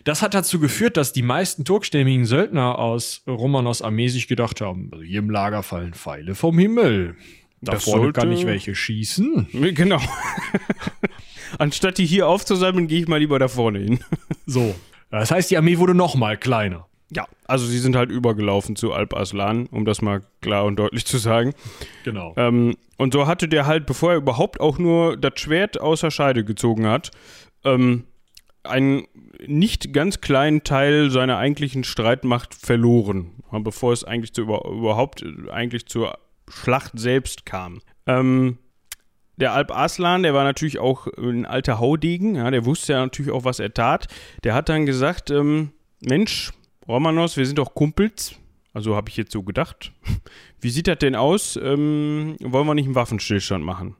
Das 0.03 0.23
hat 0.23 0.33
dazu 0.33 0.59
geführt, 0.59 0.97
dass 0.97 1.13
die 1.13 1.21
meisten 1.21 1.63
turkstämmigen 1.63 2.25
Söldner 2.25 2.79
aus 2.79 3.21
Romanos 3.27 3.83
Armee 3.83 4.07
sich 4.07 4.27
gedacht 4.27 4.61
haben, 4.61 4.89
also 4.91 5.03
hier 5.03 5.19
im 5.19 5.29
Lager 5.29 5.61
fallen 5.61 5.93
Pfeile 5.93 6.33
vom 6.33 6.57
Himmel. 6.57 7.15
Da 7.61 7.79
vorne 7.79 8.11
kann 8.13 8.31
ich 8.31 8.47
welche 8.47 8.73
schießen. 8.73 9.47
Genau. 9.75 10.01
Anstatt 11.57 11.97
die 11.97 12.05
hier 12.05 12.27
aufzusammeln, 12.27 12.87
gehe 12.87 13.01
ich 13.01 13.07
mal 13.07 13.19
lieber 13.19 13.39
da 13.39 13.47
vorne 13.47 13.79
hin. 13.79 13.99
so. 14.45 14.75
Das 15.11 15.31
heißt, 15.31 15.51
die 15.51 15.57
Armee 15.57 15.77
wurde 15.77 15.95
noch 15.95 16.15
mal 16.15 16.37
kleiner. 16.37 16.87
Ja, 17.11 17.27
also 17.45 17.65
sie 17.65 17.77
sind 17.77 17.95
halt 17.95 18.09
übergelaufen 18.09 18.75
zu 18.75 18.91
Alp 18.91 19.13
Aslan, 19.13 19.67
um 19.67 19.85
das 19.85 20.01
mal 20.01 20.21
klar 20.41 20.65
und 20.65 20.77
deutlich 20.77 21.05
zu 21.05 21.17
sagen. 21.17 21.53
Genau. 22.03 22.33
Ähm, 22.35 22.75
und 22.97 23.13
so 23.13 23.27
hatte 23.27 23.47
der 23.47 23.67
halt, 23.67 23.85
bevor 23.85 24.11
er 24.11 24.17
überhaupt 24.17 24.59
auch 24.59 24.79
nur 24.79 25.15
das 25.15 25.33
Schwert 25.35 25.79
außer 25.79 26.09
Scheide 26.09 26.43
gezogen 26.43 26.87
hat, 26.87 27.11
ähm, 27.63 28.05
einen 28.63 29.07
nicht 29.45 29.93
ganz 29.93 30.21
kleinen 30.21 30.63
Teil 30.63 31.11
seiner 31.11 31.37
eigentlichen 31.37 31.83
Streitmacht 31.83 32.55
verloren, 32.55 33.31
bevor 33.51 33.93
es 33.93 34.03
eigentlich 34.03 34.33
zu 34.33 34.41
über, 34.41 34.65
überhaupt 34.65 35.23
eigentlich 35.51 35.85
zur 35.85 36.17
Schlacht 36.49 36.93
selbst 36.95 37.45
kam. 37.45 37.81
Ähm, 38.07 38.57
der 39.37 39.53
Alp 39.53 39.71
Aslan, 39.71 40.23
der 40.23 40.33
war 40.33 40.43
natürlich 40.43 40.79
auch 40.79 41.07
ein 41.17 41.45
alter 41.45 41.79
Haudegen, 41.79 42.35
ja, 42.35 42.49
der 42.51 42.65
wusste 42.65 42.93
ja 42.93 42.99
natürlich 42.99 43.31
auch, 43.31 43.43
was 43.43 43.59
er 43.59 43.73
tat. 43.73 44.07
Der 44.43 44.53
hat 44.53 44.69
dann 44.69 44.85
gesagt, 44.85 45.29
ähm, 45.29 45.71
Mensch, 46.01 46.51
Romanos, 46.87 47.37
wir 47.37 47.45
sind 47.45 47.57
doch 47.57 47.73
Kumpels. 47.73 48.35
Also 48.73 48.95
habe 48.95 49.09
ich 49.09 49.17
jetzt 49.17 49.31
so 49.31 49.43
gedacht. 49.43 49.91
Wie 50.59 50.69
sieht 50.69 50.87
das 50.87 50.99
denn 50.99 51.15
aus? 51.15 51.57
Ähm, 51.61 52.35
wollen 52.41 52.67
wir 52.67 52.75
nicht 52.75 52.85
einen 52.85 52.95
Waffenstillstand 52.95 53.63
machen? 53.63 53.95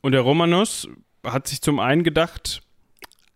Und 0.00 0.12
der 0.12 0.22
Romanos 0.22 0.88
hat 1.24 1.46
sich 1.46 1.60
zum 1.60 1.78
einen 1.78 2.04
gedacht, 2.04 2.62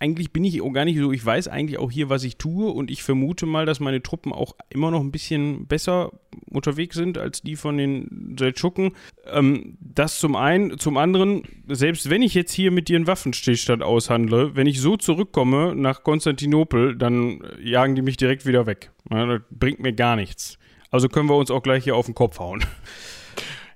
eigentlich 0.02 0.32
bin 0.32 0.42
ich 0.42 0.60
auch 0.60 0.72
gar 0.72 0.84
nicht 0.84 0.98
so, 0.98 1.12
ich 1.12 1.24
weiß 1.24 1.46
eigentlich 1.46 1.78
auch 1.78 1.90
hier, 1.92 2.10
was 2.10 2.24
ich 2.24 2.36
tue 2.36 2.72
und 2.72 2.90
ich 2.90 3.04
vermute 3.04 3.46
mal, 3.46 3.66
dass 3.66 3.78
meine 3.78 4.02
Truppen 4.02 4.32
auch 4.32 4.56
immer 4.68 4.90
noch 4.90 5.00
ein 5.00 5.12
bisschen 5.12 5.68
besser 5.68 6.10
unterwegs 6.50 6.96
sind 6.96 7.18
als 7.18 7.42
die 7.42 7.54
von 7.54 7.78
den 7.78 8.34
Seldschuken. 8.36 8.96
Ähm, 9.30 9.78
das 9.80 10.18
zum 10.18 10.34
einen. 10.34 10.76
Zum 10.78 10.96
anderen, 10.96 11.44
selbst 11.68 12.10
wenn 12.10 12.20
ich 12.20 12.34
jetzt 12.34 12.52
hier 12.52 12.72
mit 12.72 12.88
dir 12.88 12.96
einen 12.96 13.06
Waffenstillstand 13.06 13.84
aushandle, 13.84 14.56
wenn 14.56 14.66
ich 14.66 14.80
so 14.80 14.96
zurückkomme 14.96 15.76
nach 15.76 16.02
Konstantinopel, 16.02 16.96
dann 16.96 17.40
jagen 17.62 17.94
die 17.94 18.02
mich 18.02 18.16
direkt 18.16 18.44
wieder 18.44 18.66
weg. 18.66 18.90
Ja, 19.08 19.24
das 19.26 19.42
bringt 19.50 19.78
mir 19.78 19.92
gar 19.92 20.16
nichts. 20.16 20.58
Also 20.90 21.08
können 21.08 21.28
wir 21.28 21.36
uns 21.36 21.52
auch 21.52 21.62
gleich 21.62 21.84
hier 21.84 21.94
auf 21.94 22.06
den 22.06 22.16
Kopf 22.16 22.40
hauen. 22.40 22.64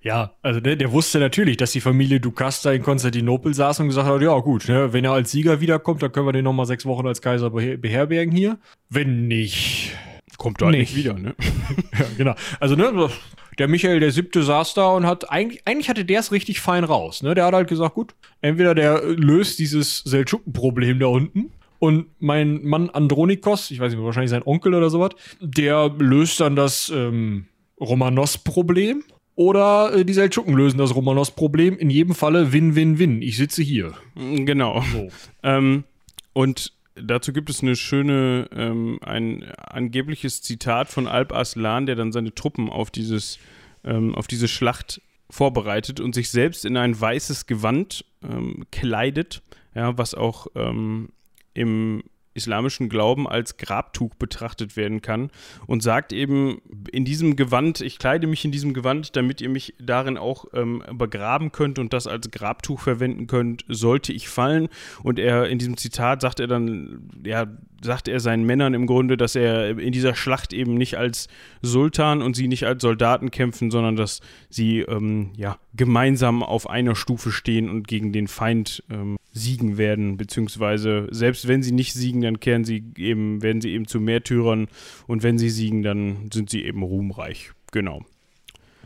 Ja, 0.07 0.31
also 0.41 0.61
der, 0.61 0.77
der, 0.77 0.93
wusste 0.93 1.19
natürlich, 1.19 1.57
dass 1.57 1.73
die 1.73 1.81
Familie 1.81 2.21
Ducasta 2.21 2.71
in 2.71 2.81
Konstantinopel 2.85 3.53
saß 3.55 3.81
und 3.81 3.89
gesagt 3.89 4.07
hat, 4.07 4.23
ja 4.23 4.39
gut, 4.39 4.69
ne, 4.69 4.93
wenn 4.93 5.05
er 5.05 5.11
als 5.11 5.33
Sieger 5.33 5.61
wiederkommt, 5.61 6.01
dann 6.01 6.13
können 6.13 6.29
wir 6.29 6.33
den 6.33 6.45
noch 6.45 6.53
mal 6.53 6.65
sechs 6.65 6.87
Wochen 6.87 7.09
als 7.09 7.21
Kaiser 7.21 7.51
beherbergen 7.51 8.33
hier. 8.33 8.57
Wenn 8.89 9.27
nicht, 9.27 9.97
kommt 10.39 10.63
er 10.63 10.67
halt 10.67 10.79
nicht 10.79 10.95
wieder, 10.95 11.15
ne? 11.15 11.35
ja, 11.99 12.07
genau. 12.17 12.35
Also 12.61 12.77
ne, 12.77 13.11
der 13.59 13.67
Michael 13.67 13.99
der 13.99 14.13
Siebte 14.13 14.45
saß 14.45 14.75
da 14.75 14.91
und 14.91 15.07
hat 15.07 15.29
eigentlich, 15.29 15.67
eigentlich 15.67 15.89
hatte 15.89 16.05
der 16.05 16.21
es 16.21 16.31
richtig 16.31 16.61
fein 16.61 16.85
raus. 16.85 17.25
Ne? 17.25 17.35
Der 17.35 17.45
hat 17.45 17.55
halt 17.55 17.69
gesagt, 17.69 17.97
gut, 17.97 18.15
entweder 18.43 18.77
der 18.77 19.03
löst 19.03 19.59
dieses 19.59 20.05
Seldschuken-Problem 20.05 21.01
da 21.01 21.07
unten 21.07 21.51
und 21.81 22.07
mein 22.21 22.65
Mann 22.65 22.91
Andronikos, 22.91 23.73
ich 23.73 23.81
weiß 23.81 23.93
nicht, 23.93 24.01
wahrscheinlich 24.01 24.31
sein 24.31 24.47
Onkel 24.47 24.73
oder 24.73 24.89
sowas, 24.89 25.11
der 25.41 25.93
löst 25.99 26.39
dann 26.39 26.55
das 26.55 26.93
ähm, 26.95 27.47
Romanos-Problem 27.81 29.03
oder 29.37 29.93
äh, 29.95 30.05
die 30.05 30.15
Seldschuken 30.15 30.55
lösen 30.55 30.79
das 30.79 30.95
Romanos-Problem. 30.95 31.79
In 31.79 31.91
jedem 31.91 32.15
Falle 32.15 32.53
Win-Win-Win. 32.53 33.23
Ich 33.23 33.37
sitze 33.37 33.63
hier. 33.63 33.93
Genau. 34.17 34.83
So. 34.93 35.09
Ähm, 35.43 35.85
und 36.33 36.73
dazu 36.95 37.33
gibt 37.33 37.51
es 37.51 37.63
eine 37.63 37.77
schöne, 37.77 38.49
ähm, 38.53 38.99
ein 39.03 39.45
angebliches 39.55 40.41
Zitat 40.43 40.89
von 40.89 41.07
Alp 41.07 41.33
Aslan, 41.33 41.87
der 41.87 41.97
dann 41.97 42.13
seine 42.13 42.35
Truppen 42.35 42.71
auf 42.71 42.91
dieses, 42.91 43.39
ähm, 43.85 44.15
auf 44.15 44.27
diese 44.27 44.49
Schlacht 44.49 45.03
vorbereitet 45.29 46.01
und 46.01 46.15
sich 46.15 46.31
selbst 46.31 46.65
in 46.65 46.77
ein 46.79 46.99
weißes 46.99 47.47
Gewand 47.47 48.07
ähm, 48.23 48.65
kleidet, 48.71 49.43
ja, 49.75 49.99
was 49.99 50.15
auch 50.15 50.47
ähm, 50.55 51.11
im 51.53 52.03
islamischen 52.37 52.89
Glauben 52.89 53.29
als 53.29 53.57
Grabtuch 53.57 54.15
betrachtet 54.15 54.77
werden 54.77 55.03
kann 55.03 55.31
und 55.67 55.83
sagt 55.83 56.13
eben, 56.13 56.61
in 56.93 57.05
diesem 57.05 57.37
Gewand, 57.37 57.81
ich 57.81 57.99
kleide 57.99 58.27
mich 58.27 58.45
in 58.45 58.53
diesem 58.53 58.75
Gewand, 58.75 59.17
damit 59.17 59.41
ihr 59.41 59.49
mich 59.49 59.75
darin 59.81 60.19
auch 60.19 60.47
ähm, 60.53 60.83
begraben 60.93 61.53
könnt 61.53 61.79
und 61.79 61.93
das 61.93 62.07
als 62.07 62.31
Grabtuch 62.31 62.81
verwenden 62.81 63.27
könnt, 63.27 63.65
sollte 63.69 64.13
ich 64.13 64.29
fallen. 64.29 64.69
Und 65.03 65.19
er 65.19 65.49
in 65.49 65.59
diesem 65.59 65.77
Zitat 65.77 66.21
sagt 66.21 66.41
er 66.41 66.47
dann, 66.47 67.11
ja, 67.25 67.47
sagt 67.87 68.09
er 68.09 68.21
seinen 68.21 68.45
Männern 68.45 68.75
im 68.75 68.87
Grunde, 68.87 69.17
dass 69.17 69.35
er 69.35 69.79
in 69.79 69.93
dieser 69.93 70.15
Schlacht 70.15 70.53
eben 70.53 70.75
nicht 70.75 70.99
als 70.99 71.29
Sultan 71.63 72.21
und 72.21 72.37
sie 72.37 72.49
nicht 72.49 72.65
als 72.65 72.83
Soldaten 72.83 73.31
kämpfen, 73.31 73.71
sondern 73.71 73.97
dass 73.97 74.21
sie 74.51 74.81
ähm, 74.81 75.31
ja, 75.37 75.59
gemeinsam 75.75 76.43
auf 76.43 76.69
einer 76.69 76.95
Stufe 76.95 77.33
stehen 77.33 77.71
und 77.71 77.89
gegen 77.89 78.13
den 78.13 78.29
Feind 78.29 78.85
ähm, 78.91 79.17
siegen 79.33 79.79
werden, 79.79 80.17
beziehungsweise 80.17 81.09
selbst 81.11 81.49
wenn 81.49 81.63
sie 81.63 81.73
nicht 81.73 81.95
siegen, 81.95 82.21
dann 82.21 82.41
kehren 82.41 82.65
sie 82.65 82.85
eben, 82.97 83.43
werden 83.43 83.63
sie 83.63 83.73
eben 83.73 83.87
zu 83.87 84.01
Märtyrern 84.01 84.69
und 85.07 85.23
wenn 85.23 85.39
sie 85.39 85.51
siegen, 85.51 85.83
dann 85.83 86.31
sind 86.33 86.51
sie 86.51 86.65
eben 86.65 86.83
ruhmreich. 86.83 87.53
Genau. 87.73 88.03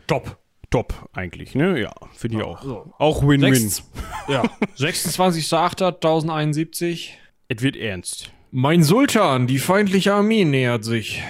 Top. 0.07 0.37
Top 0.69 1.09
eigentlich, 1.11 1.53
ne? 1.53 1.81
Ja, 1.81 1.93
finde 2.13 2.37
ich 2.37 2.43
auch. 2.43 2.63
So. 2.63 2.93
Auch 2.97 3.27
Win-Win. 3.27 3.69
Ja, 4.29 4.43
26.08.1071. 4.77 7.09
Es 7.49 7.61
wird 7.61 7.75
ernst. 7.75 8.31
Mein 8.53 8.83
Sultan, 8.83 9.47
die 9.47 9.59
feindliche 9.59 10.13
Armee 10.13 10.43
nähert 10.43 10.83
sich. 10.83 11.23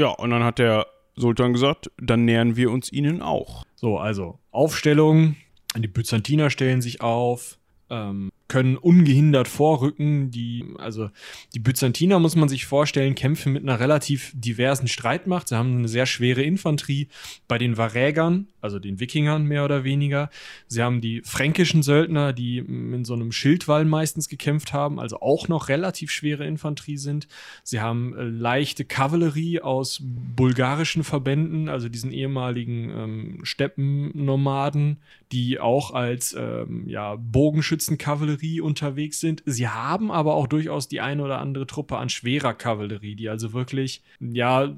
Ja, 0.00 0.08
und 0.08 0.30
dann 0.30 0.42
hat 0.42 0.58
der 0.58 0.88
Sultan 1.14 1.52
gesagt, 1.52 1.92
dann 1.96 2.24
nähern 2.24 2.56
wir 2.56 2.72
uns 2.72 2.90
ihnen 2.90 3.22
auch. 3.22 3.62
So, 3.76 3.98
also 3.98 4.40
Aufstellung. 4.50 5.36
Die 5.76 5.86
Byzantiner 5.86 6.50
stellen 6.50 6.82
sich 6.82 7.02
auf, 7.02 7.58
ähm, 7.88 8.30
können 8.48 8.76
ungehindert 8.76 9.48
vorrücken. 9.48 10.30
Die, 10.30 10.64
also 10.78 11.10
die 11.54 11.58
Byzantiner 11.58 12.18
muss 12.18 12.36
man 12.36 12.48
sich 12.48 12.66
vorstellen, 12.66 13.14
kämpfen 13.14 13.52
mit 13.52 13.62
einer 13.62 13.80
relativ 13.80 14.32
diversen 14.34 14.88
Streitmacht. 14.88 15.48
Sie 15.48 15.56
haben 15.56 15.78
eine 15.78 15.88
sehr 15.88 16.06
schwere 16.06 16.42
Infanterie. 16.42 17.08
Bei 17.48 17.58
den 17.58 17.76
Varägern, 17.76 18.48
also 18.60 18.78
den 18.78 19.00
Wikingern 19.00 19.44
mehr 19.44 19.64
oder 19.64 19.84
weniger. 19.84 20.30
Sie 20.66 20.82
haben 20.82 21.00
die 21.00 21.22
fränkischen 21.24 21.82
Söldner, 21.82 22.32
die 22.32 22.58
in 22.58 23.04
so 23.04 23.14
einem 23.14 23.32
Schildwall 23.32 23.84
meistens 23.84 24.28
gekämpft 24.28 24.72
haben, 24.72 25.00
also 25.00 25.20
auch 25.20 25.48
noch 25.48 25.68
relativ 25.68 26.10
schwere 26.10 26.46
Infanterie 26.46 26.98
sind. 26.98 27.28
Sie 27.62 27.80
haben 27.80 28.14
äh, 28.16 28.22
leichte 28.24 28.84
Kavallerie 28.84 29.60
aus 29.60 30.00
bulgarischen 30.02 31.04
Verbänden, 31.04 31.68
also 31.68 31.88
diesen 31.88 32.12
ehemaligen 32.12 32.90
ähm, 32.90 33.40
Steppennomaden, 33.44 34.98
die 35.32 35.58
auch 35.58 35.92
als 35.92 36.34
ähm, 36.38 36.88
ja, 36.88 37.16
Bogenschützenkavallerie 37.16 38.60
unterwegs 38.60 39.20
sind. 39.20 39.42
Sie 39.46 39.68
haben 39.68 40.10
aber 40.10 40.34
auch 40.34 40.46
durchaus 40.46 40.88
die 40.88 41.00
eine 41.00 41.22
oder 41.22 41.40
andere 41.40 41.66
Truppe 41.66 41.96
an 41.98 42.08
schwerer 42.08 42.54
Kavallerie, 42.54 43.16
die 43.16 43.28
also 43.28 43.52
wirklich 43.52 44.02
ja 44.20 44.74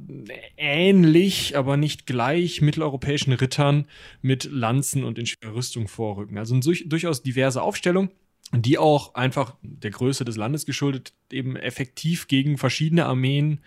ähnlich, 0.57 1.57
aber 1.57 1.77
nicht 1.77 2.07
gleich 2.07 2.61
mitteleuropäischen 2.61 3.33
Rittern 3.33 3.87
mit 4.23 4.45
Lanzen 4.45 5.05
und 5.05 5.19
in 5.19 5.27
schwerer 5.27 5.55
Rüstung 5.55 5.89
vorrücken. 5.89 6.39
Also 6.39 6.55
eine 6.55 6.62
durch- 6.62 6.89
durchaus 6.89 7.23
diverse 7.23 7.62
Aufstellung 7.62 8.11
die 8.53 8.79
auch 8.79 9.15
einfach 9.15 9.57
der 9.61 9.91
Größe 9.91 10.25
des 10.25 10.37
Landes 10.37 10.65
geschuldet 10.65 11.12
eben 11.31 11.57
effektiv 11.57 12.29
gegen 12.29 12.57
verschiedene 12.57 13.05
Armeen 13.05 13.61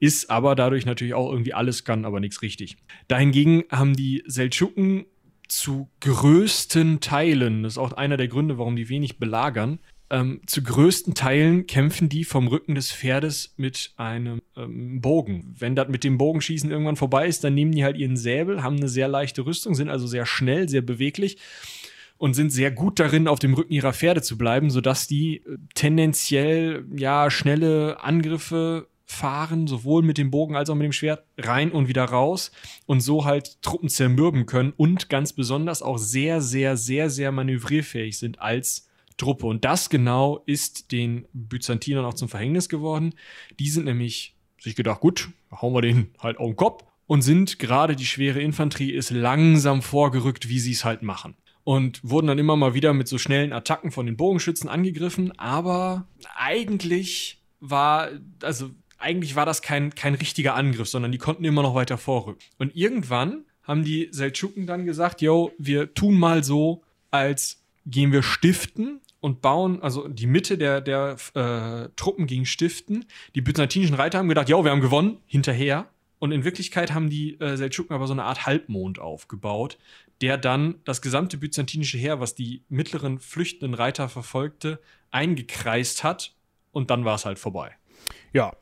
ist, 0.00 0.30
aber 0.30 0.56
dadurch 0.56 0.84
natürlich 0.84 1.14
auch 1.14 1.30
irgendwie 1.30 1.54
alles 1.54 1.84
kann, 1.84 2.04
aber 2.04 2.18
nichts 2.18 2.42
richtig. 2.42 2.76
Dahingegen 3.06 3.62
haben 3.70 3.94
die 3.94 4.24
Seldschuken 4.26 5.06
zu 5.48 5.88
größten 6.00 7.00
Teilen, 7.00 7.62
das 7.62 7.74
ist 7.74 7.78
auch 7.78 7.92
einer 7.92 8.16
der 8.16 8.28
Gründe, 8.28 8.58
warum 8.58 8.76
die 8.76 8.88
wenig 8.88 9.18
belagern, 9.18 9.78
ähm, 10.08 10.40
zu 10.46 10.62
größten 10.62 11.14
Teilen 11.14 11.66
kämpfen 11.66 12.08
die 12.08 12.24
vom 12.24 12.46
Rücken 12.46 12.76
des 12.76 12.92
Pferdes 12.92 13.54
mit 13.56 13.92
einem 13.96 14.40
ähm, 14.56 15.00
Bogen. 15.00 15.54
Wenn 15.58 15.74
das 15.74 15.88
mit 15.88 16.04
dem 16.04 16.16
Bogenschießen 16.16 16.70
irgendwann 16.70 16.96
vorbei 16.96 17.26
ist, 17.26 17.42
dann 17.42 17.54
nehmen 17.54 17.72
die 17.72 17.82
halt 17.82 17.96
ihren 17.96 18.16
Säbel, 18.16 18.62
haben 18.62 18.76
eine 18.76 18.88
sehr 18.88 19.08
leichte 19.08 19.44
Rüstung, 19.44 19.74
sind 19.74 19.88
also 19.88 20.06
sehr 20.06 20.24
schnell, 20.24 20.68
sehr 20.68 20.82
beweglich 20.82 21.38
und 22.18 22.34
sind 22.34 22.50
sehr 22.50 22.70
gut 22.70 23.00
darin, 23.00 23.26
auf 23.26 23.40
dem 23.40 23.54
Rücken 23.54 23.72
ihrer 23.72 23.92
Pferde 23.92 24.22
zu 24.22 24.38
bleiben, 24.38 24.70
sodass 24.70 25.08
die 25.08 25.38
äh, 25.38 25.58
tendenziell 25.74 26.84
ja 26.94 27.28
schnelle 27.30 28.00
Angriffe 28.00 28.86
fahren, 29.06 29.66
sowohl 29.68 30.02
mit 30.02 30.18
dem 30.18 30.30
Bogen 30.30 30.56
als 30.56 30.68
auch 30.68 30.74
mit 30.74 30.84
dem 30.84 30.92
Schwert, 30.92 31.24
rein 31.38 31.70
und 31.70 31.88
wieder 31.88 32.04
raus 32.04 32.50
und 32.86 33.00
so 33.00 33.24
halt 33.24 33.62
Truppen 33.62 33.88
zermürben 33.88 34.46
können 34.46 34.72
und 34.76 35.08
ganz 35.08 35.32
besonders 35.32 35.80
auch 35.80 35.98
sehr, 35.98 36.40
sehr, 36.42 36.76
sehr, 36.76 37.08
sehr 37.08 37.32
manövrierfähig 37.32 38.18
sind 38.18 38.40
als 38.40 38.88
Truppe. 39.16 39.46
Und 39.46 39.64
das 39.64 39.88
genau 39.88 40.42
ist 40.46 40.92
den 40.92 41.26
Byzantinern 41.32 42.04
auch 42.04 42.14
zum 42.14 42.28
Verhängnis 42.28 42.68
geworden. 42.68 43.14
Die 43.58 43.70
sind 43.70 43.84
nämlich 43.84 44.34
sich 44.60 44.74
gedacht, 44.74 45.00
gut, 45.00 45.30
hauen 45.52 45.72
wir 45.72 45.82
den 45.82 46.10
halt 46.18 46.38
auf 46.38 46.48
den 46.48 46.56
Kopf 46.56 46.84
und 47.06 47.22
sind 47.22 47.60
gerade 47.60 47.94
die 47.94 48.06
schwere 48.06 48.40
Infanterie 48.40 48.92
ist 48.92 49.10
langsam 49.10 49.82
vorgerückt, 49.82 50.48
wie 50.48 50.58
sie 50.58 50.72
es 50.72 50.84
halt 50.84 51.02
machen 51.02 51.36
und 51.62 52.00
wurden 52.02 52.26
dann 52.26 52.38
immer 52.38 52.56
mal 52.56 52.74
wieder 52.74 52.92
mit 52.92 53.08
so 53.08 53.18
schnellen 53.18 53.52
Attacken 53.52 53.92
von 53.92 54.06
den 54.06 54.16
Bogenschützen 54.16 54.68
angegriffen, 54.68 55.36
aber 55.38 56.06
eigentlich 56.36 57.42
war, 57.60 58.08
also 58.42 58.70
eigentlich 58.98 59.36
war 59.36 59.46
das 59.46 59.62
kein, 59.62 59.94
kein 59.94 60.14
richtiger 60.14 60.54
Angriff, 60.54 60.88
sondern 60.88 61.12
die 61.12 61.18
konnten 61.18 61.44
immer 61.44 61.62
noch 61.62 61.74
weiter 61.74 61.98
vorrücken. 61.98 62.40
Und 62.58 62.74
irgendwann 62.76 63.44
haben 63.62 63.84
die 63.84 64.08
Seldschuken 64.10 64.66
dann 64.66 64.86
gesagt, 64.86 65.20
yo, 65.20 65.52
wir 65.58 65.92
tun 65.94 66.18
mal 66.18 66.44
so, 66.44 66.82
als 67.10 67.62
gehen 67.84 68.12
wir 68.12 68.22
stiften 68.22 69.00
und 69.20 69.42
bauen, 69.42 69.82
also 69.82 70.08
die 70.08 70.26
Mitte 70.26 70.58
der, 70.58 70.80
der 70.80 71.16
äh, 71.34 71.88
Truppen 71.96 72.26
ging 72.26 72.44
stiften. 72.44 73.04
Die 73.34 73.40
byzantinischen 73.40 73.96
Reiter 73.96 74.18
haben 74.18 74.28
gedacht, 74.28 74.48
yo, 74.48 74.64
wir 74.64 74.70
haben 74.70 74.80
gewonnen, 74.80 75.18
hinterher. 75.26 75.88
Und 76.18 76.32
in 76.32 76.44
Wirklichkeit 76.44 76.94
haben 76.94 77.10
die 77.10 77.38
äh, 77.40 77.56
Seldschuken 77.56 77.94
aber 77.94 78.06
so 78.06 78.12
eine 78.12 78.24
Art 78.24 78.46
Halbmond 78.46 78.98
aufgebaut, 78.98 79.78
der 80.22 80.38
dann 80.38 80.76
das 80.84 81.02
gesamte 81.02 81.36
byzantinische 81.36 81.98
Heer, 81.98 82.20
was 82.20 82.34
die 82.34 82.62
mittleren 82.68 83.18
flüchtenden 83.18 83.74
Reiter 83.74 84.08
verfolgte, 84.08 84.80
eingekreist 85.10 86.04
hat 86.04 86.34
und 86.72 86.90
dann 86.90 87.04
war 87.04 87.16
es 87.16 87.24
halt 87.24 87.38
vorbei. 87.38 87.72
Ja, 88.32 88.54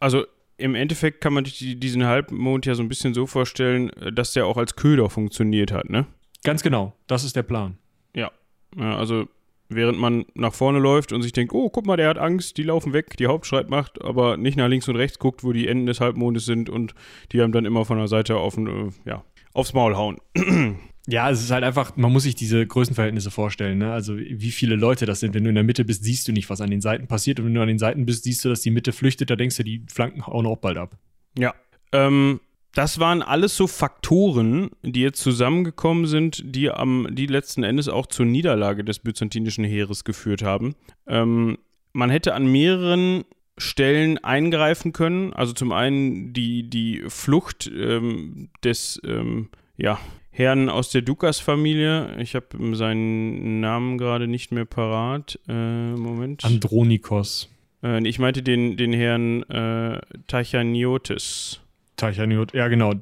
also 0.00 0.24
im 0.56 0.74
Endeffekt 0.74 1.20
kann 1.20 1.32
man 1.32 1.44
sich 1.44 1.58
die- 1.58 1.78
diesen 1.78 2.04
Halbmond 2.04 2.66
ja 2.66 2.74
so 2.74 2.82
ein 2.82 2.88
bisschen 2.88 3.14
so 3.14 3.26
vorstellen, 3.26 3.90
äh, 3.90 4.12
dass 4.12 4.32
der 4.32 4.46
auch 4.46 4.56
als 4.56 4.76
Köder 4.76 5.08
funktioniert 5.08 5.72
hat, 5.72 5.88
ne? 5.88 6.06
Ganz 6.42 6.62
genau, 6.62 6.94
das 7.06 7.24
ist 7.24 7.36
der 7.36 7.42
Plan. 7.44 7.78
Ja. 8.14 8.30
ja 8.76 8.96
also 8.96 9.26
während 9.68 9.98
man 9.98 10.24
nach 10.34 10.52
vorne 10.52 10.78
läuft 10.80 11.12
und 11.12 11.22
sich 11.22 11.32
denkt, 11.32 11.52
oh, 11.54 11.70
guck 11.70 11.86
mal, 11.86 11.96
der 11.96 12.08
hat 12.08 12.18
Angst, 12.18 12.56
die 12.56 12.64
laufen 12.64 12.92
weg, 12.92 13.16
die 13.18 13.26
Hauptstreitmacht, 13.28 14.02
aber 14.02 14.36
nicht 14.36 14.56
nach 14.56 14.68
links 14.68 14.88
und 14.88 14.96
rechts 14.96 15.18
guckt, 15.20 15.44
wo 15.44 15.52
die 15.52 15.68
Enden 15.68 15.86
des 15.86 16.00
Halbmondes 16.00 16.44
sind 16.44 16.68
und 16.68 16.94
die 17.32 17.40
haben 17.40 17.52
dann 17.52 17.64
immer 17.64 17.84
von 17.84 17.98
der 17.98 18.08
Seite 18.08 18.36
auf, 18.36 18.56
den, 18.56 18.66
äh, 18.66 18.90
ja, 19.08 19.24
aufs 19.52 19.72
Maul 19.72 19.96
hauen. 19.96 20.18
Ja, 21.06 21.28
es 21.30 21.40
ist 21.40 21.50
halt 21.50 21.64
einfach, 21.64 21.96
man 21.96 22.12
muss 22.12 22.22
sich 22.22 22.36
diese 22.36 22.64
Größenverhältnisse 22.64 23.30
vorstellen, 23.30 23.78
ne? 23.78 23.92
Also 23.92 24.16
wie 24.16 24.50
viele 24.50 24.76
Leute 24.76 25.06
das 25.06 25.18
sind. 25.20 25.34
Wenn 25.34 25.42
du 25.42 25.48
in 25.48 25.54
der 25.54 25.64
Mitte 25.64 25.84
bist, 25.84 26.04
siehst 26.04 26.28
du 26.28 26.32
nicht, 26.32 26.48
was 26.50 26.60
an 26.60 26.70
den 26.70 26.82
Seiten 26.82 27.08
passiert. 27.08 27.40
Und 27.40 27.46
wenn 27.46 27.54
du 27.54 27.62
an 27.62 27.68
den 27.68 27.78
Seiten 27.78 28.06
bist, 28.06 28.24
siehst 28.24 28.44
du, 28.44 28.48
dass 28.48 28.60
die 28.60 28.70
Mitte 28.70 28.92
flüchtet, 28.92 29.30
da 29.30 29.34
denkst 29.34 29.56
du, 29.56 29.64
die 29.64 29.84
Flanken 29.92 30.26
hauen 30.26 30.46
auch 30.46 30.58
bald 30.58 30.76
ab. 30.76 30.96
Ja. 31.36 31.54
Ähm, 31.92 32.40
das 32.74 33.00
waren 33.00 33.22
alles 33.22 33.56
so 33.56 33.66
Faktoren, 33.66 34.70
die 34.82 35.00
jetzt 35.00 35.20
zusammengekommen 35.20 36.06
sind, 36.06 36.42
die 36.44 36.70
am, 36.70 37.08
die 37.10 37.26
letzten 37.26 37.64
Endes 37.64 37.88
auch 37.88 38.06
zur 38.06 38.26
Niederlage 38.26 38.84
des 38.84 39.00
byzantinischen 39.00 39.64
Heeres 39.64 40.04
geführt 40.04 40.42
haben. 40.42 40.76
Ähm, 41.08 41.58
man 41.92 42.10
hätte 42.10 42.34
an 42.34 42.46
mehreren 42.46 43.24
Stellen 43.60 44.18
eingreifen 44.18 44.92
können. 44.92 45.32
Also 45.32 45.52
zum 45.52 45.72
einen 45.72 46.32
die, 46.32 46.68
die 46.68 47.04
Flucht 47.08 47.70
ähm, 47.72 48.48
des 48.64 49.00
ähm, 49.04 49.50
ja, 49.76 49.98
Herrn 50.30 50.68
aus 50.68 50.90
der 50.90 51.02
Dukas-Familie. 51.02 52.16
Ich 52.18 52.34
habe 52.34 52.74
seinen 52.74 53.60
Namen 53.60 53.98
gerade 53.98 54.26
nicht 54.26 54.50
mehr 54.50 54.64
parat. 54.64 55.38
Äh, 55.46 55.92
Moment. 55.92 56.44
Andronikos. 56.44 57.50
Äh, 57.82 58.06
ich 58.08 58.18
meinte 58.18 58.42
den, 58.42 58.76
den 58.76 58.92
Herrn 58.92 59.42
äh, 59.44 60.00
Tachaniotis. 60.26 61.60
Tachaniot, 61.96 62.54
ja 62.54 62.68
genau. 62.68 62.94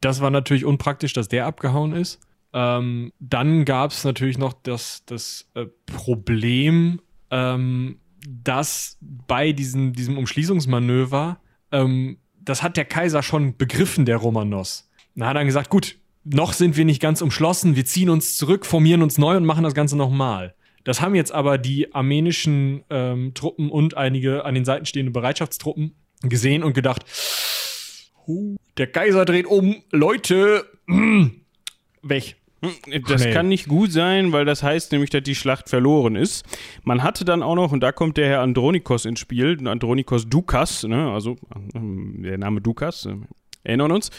Das 0.00 0.20
war 0.20 0.30
natürlich 0.30 0.64
unpraktisch, 0.64 1.12
dass 1.12 1.28
der 1.28 1.46
abgehauen 1.46 1.92
ist. 1.92 2.20
Ähm, 2.52 3.12
dann 3.18 3.64
gab 3.64 3.90
es 3.90 4.04
natürlich 4.04 4.38
noch 4.38 4.52
das, 4.52 5.04
das 5.06 5.50
äh, 5.54 5.66
Problem, 5.86 7.00
ähm, 7.32 7.98
dass 8.28 8.98
bei 9.26 9.52
diesem, 9.52 9.92
diesem 9.92 10.18
Umschließungsmanöver, 10.18 11.38
ähm, 11.72 12.18
das 12.40 12.62
hat 12.62 12.76
der 12.76 12.84
Kaiser 12.84 13.22
schon 13.22 13.56
begriffen, 13.56 14.04
der 14.04 14.18
Romanos. 14.18 14.90
Da 15.14 15.26
hat 15.26 15.32
er 15.32 15.40
dann 15.40 15.46
gesagt, 15.46 15.70
gut, 15.70 15.96
noch 16.24 16.52
sind 16.52 16.76
wir 16.76 16.84
nicht 16.84 17.00
ganz 17.00 17.22
umschlossen, 17.22 17.76
wir 17.76 17.84
ziehen 17.84 18.10
uns 18.10 18.36
zurück, 18.36 18.66
formieren 18.66 19.02
uns 19.02 19.18
neu 19.18 19.36
und 19.36 19.44
machen 19.44 19.64
das 19.64 19.74
Ganze 19.74 19.96
nochmal. 19.96 20.54
Das 20.84 21.00
haben 21.00 21.14
jetzt 21.14 21.32
aber 21.32 21.56
die 21.58 21.94
armenischen 21.94 22.84
ähm, 22.90 23.32
Truppen 23.34 23.70
und 23.70 23.96
einige 23.96 24.44
an 24.44 24.54
den 24.54 24.64
Seiten 24.64 24.86
stehende 24.86 25.12
Bereitschaftstruppen 25.12 25.94
gesehen 26.22 26.62
und 26.62 26.74
gedacht, 26.74 27.04
"Huh, 28.26 28.56
der 28.76 28.86
Kaiser 28.88 29.24
dreht 29.24 29.46
um, 29.46 29.82
Leute, 29.90 30.66
weg. 32.02 32.36
Das 33.08 33.24
nee. 33.24 33.32
kann 33.32 33.48
nicht 33.48 33.68
gut 33.68 33.92
sein, 33.92 34.32
weil 34.32 34.44
das 34.44 34.62
heißt 34.62 34.92
nämlich, 34.92 35.10
dass 35.10 35.22
die 35.22 35.34
Schlacht 35.34 35.68
verloren 35.68 36.16
ist. 36.16 36.44
Man 36.82 37.02
hatte 37.02 37.24
dann 37.24 37.42
auch 37.42 37.54
noch, 37.54 37.72
und 37.72 37.80
da 37.80 37.92
kommt 37.92 38.16
der 38.16 38.28
Herr 38.28 38.40
Andronikos 38.40 39.04
ins 39.04 39.20
Spiel, 39.20 39.66
Andronikos 39.66 40.28
Dukas, 40.28 40.84
ne, 40.84 41.10
also 41.10 41.36
ähm, 41.74 42.22
der 42.22 42.38
Name 42.38 42.60
Dukas, 42.60 43.06
äh, 43.06 43.16
erinnern 43.62 43.92
uns, 43.92 44.10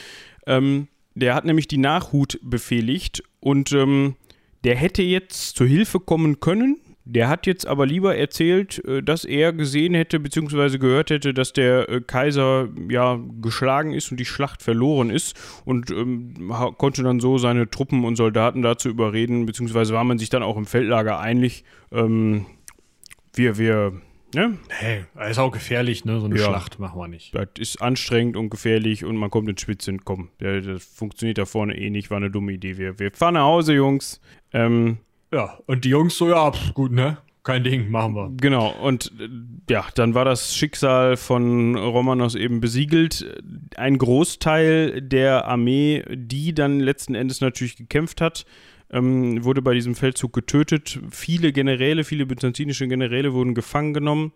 ähm, 0.48 0.88
der 1.14 1.34
hat 1.34 1.46
nämlich 1.46 1.68
die 1.68 1.78
Nachhut 1.78 2.40
befehligt 2.42 3.24
und 3.40 3.72
ähm, 3.72 4.16
der 4.64 4.76
hätte 4.76 5.04
jetzt 5.04 5.56
zur 5.56 5.68
Hilfe 5.68 6.00
kommen 6.00 6.40
können, 6.40 6.78
der 7.06 7.30
hat 7.30 7.46
jetzt 7.46 7.68
aber 7.68 7.86
lieber 7.86 8.18
erzählt, 8.18 8.84
äh, 8.86 9.04
dass 9.04 9.26
er 9.26 9.54
gesehen 9.54 9.94
hätte 9.94 10.20
bzw. 10.20 10.80
gehört 10.80 11.12
hätte, 11.12 11.34
dass 11.34 11.54
der 11.54 11.88
äh, 11.88 12.02
Kaiser 12.02 12.70
ja 12.90 13.20
geschlagen 13.42 13.94
ist 13.94 14.12
und 14.12 14.20
die 14.20 14.26
Schlacht 14.26 14.64
verloren 14.64 15.12
ist 15.12 15.36
und 15.66 15.92
ähm, 15.92 16.52
konnte 16.78 17.04
dann 17.04 17.20
so 17.20 17.38
seine 17.38 17.70
Truppen 17.70 18.04
und 18.06 18.16
Soldaten 18.16 18.64
dazu 18.64 18.90
überreden, 18.90 19.46
beziehungsweise 19.46 19.94
war 19.94 20.04
man 20.04 20.18
sich 20.18 20.30
dann 20.30 20.42
auch 20.42 20.58
im 20.58 20.66
Feldlager 20.66 21.20
einig, 21.20 21.64
ähm, 21.92 22.48
wir, 23.36 23.58
wir, 23.60 24.02
ne? 24.34 24.58
Hey, 24.70 25.06
ist 25.30 25.38
auch 25.38 25.52
gefährlich, 25.52 26.06
ne? 26.06 26.20
So 26.20 26.26
eine 26.26 26.38
ja, 26.40 26.46
Schlacht 26.46 26.80
machen 26.80 27.00
wir 27.00 27.08
nicht. 27.08 27.36
Das 27.36 27.50
ist 27.60 27.82
anstrengend 27.82 28.36
und 28.36 28.50
gefährlich 28.50 29.06
und 29.06 29.18
man 29.18 29.30
kommt 29.30 29.50
in 29.50 29.58
Spitzen. 29.58 30.04
Komm, 30.06 30.30
das 30.40 30.84
funktioniert 30.84 31.38
da 31.38 31.46
vorne 31.46 31.78
eh 31.78 31.90
nicht, 31.92 32.10
war 32.10 32.18
eine 32.18 32.32
dumme 32.32 32.54
Idee. 32.54 32.78
Wir, 32.78 32.98
wir 32.98 33.12
fahren 33.12 33.36
nach 33.36 33.44
Hause, 33.44 33.74
Jungs. 33.74 34.22
Ähm, 34.54 35.00
ja, 35.36 35.60
und 35.66 35.84
die 35.84 35.90
Jungs 35.90 36.18
so, 36.18 36.30
ja, 36.30 36.50
pff, 36.50 36.74
gut, 36.74 36.94
ne? 36.94 37.18
Kein 37.44 37.64
Ding, 37.64 37.92
machen 37.92 38.16
wir. 38.16 38.32
Genau, 38.38 38.72
und 38.82 39.12
äh, 39.20 39.28
ja, 39.70 39.86
dann 39.94 40.16
war 40.16 40.24
das 40.24 40.56
Schicksal 40.56 41.18
von 41.18 41.76
Romanos 41.76 42.36
eben 42.36 42.62
besiegelt. 42.62 43.44
Ein 43.76 43.98
Großteil 43.98 45.02
der 45.02 45.46
Armee, 45.46 46.04
die 46.10 46.56
dann 46.56 46.80
letzten 46.80 47.16
Endes 47.16 47.42
natürlich 47.42 47.76
gekämpft 47.76 48.22
hat, 48.22 48.46
ähm, 48.90 49.44
wurde 49.44 49.62
bei 49.62 49.74
diesem 49.74 49.94
Feldzug 49.94 50.32
getötet. 50.32 51.00
Viele 51.12 51.52
Generäle, 51.52 52.06
viele 52.06 52.26
byzantinische 52.26 52.88
Generäle 52.88 53.34
wurden 53.34 53.54
gefangen 53.54 53.94
genommen. 53.94 54.32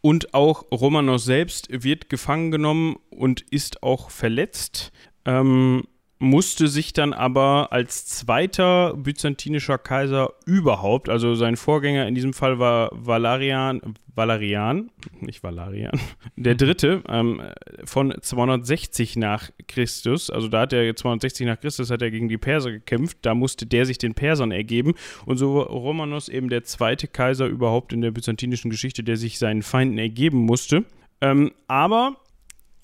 Und 0.00 0.34
auch 0.34 0.64
Romanos 0.72 1.24
selbst 1.24 1.68
wird 1.70 2.08
gefangen 2.08 2.50
genommen 2.50 2.96
und 3.10 3.42
ist 3.50 3.82
auch 3.84 4.10
verletzt. 4.10 4.92
Ähm, 5.24 5.84
musste 6.18 6.68
sich 6.68 6.92
dann 6.92 7.12
aber 7.12 7.68
als 7.72 8.06
zweiter 8.06 8.94
byzantinischer 8.96 9.78
Kaiser 9.78 10.32
überhaupt, 10.46 11.08
also 11.08 11.34
sein 11.34 11.56
Vorgänger 11.56 12.06
in 12.06 12.14
diesem 12.14 12.32
Fall 12.32 12.58
war 12.58 12.90
Valerian, 12.92 13.82
Valerian, 14.14 14.90
nicht 15.20 15.42
Valerian, 15.42 15.92
der 16.36 16.54
mhm. 16.54 16.58
dritte 16.58 17.02
ähm, 17.08 17.42
von 17.84 18.14
260 18.18 19.16
nach 19.16 19.50
Christus, 19.68 20.30
also 20.30 20.48
da 20.48 20.60
hat 20.60 20.72
er 20.72 20.96
260 20.96 21.46
nach 21.46 21.60
Christus 21.60 21.90
hat 21.90 22.00
er 22.00 22.10
gegen 22.10 22.28
die 22.28 22.38
Perser 22.38 22.70
gekämpft, 22.70 23.18
da 23.22 23.34
musste 23.34 23.66
der 23.66 23.84
sich 23.84 23.98
den 23.98 24.14
Persern 24.14 24.52
ergeben 24.52 24.94
und 25.26 25.36
so 25.36 25.54
war 25.56 25.66
Romanos 25.66 26.30
eben 26.30 26.48
der 26.48 26.64
zweite 26.64 27.08
Kaiser 27.08 27.46
überhaupt 27.46 27.92
in 27.92 28.00
der 28.00 28.10
byzantinischen 28.10 28.70
Geschichte, 28.70 29.04
der 29.04 29.18
sich 29.18 29.38
seinen 29.38 29.62
Feinden 29.62 29.98
ergeben 29.98 30.38
musste. 30.38 30.84
Ähm, 31.20 31.52
aber 31.66 32.16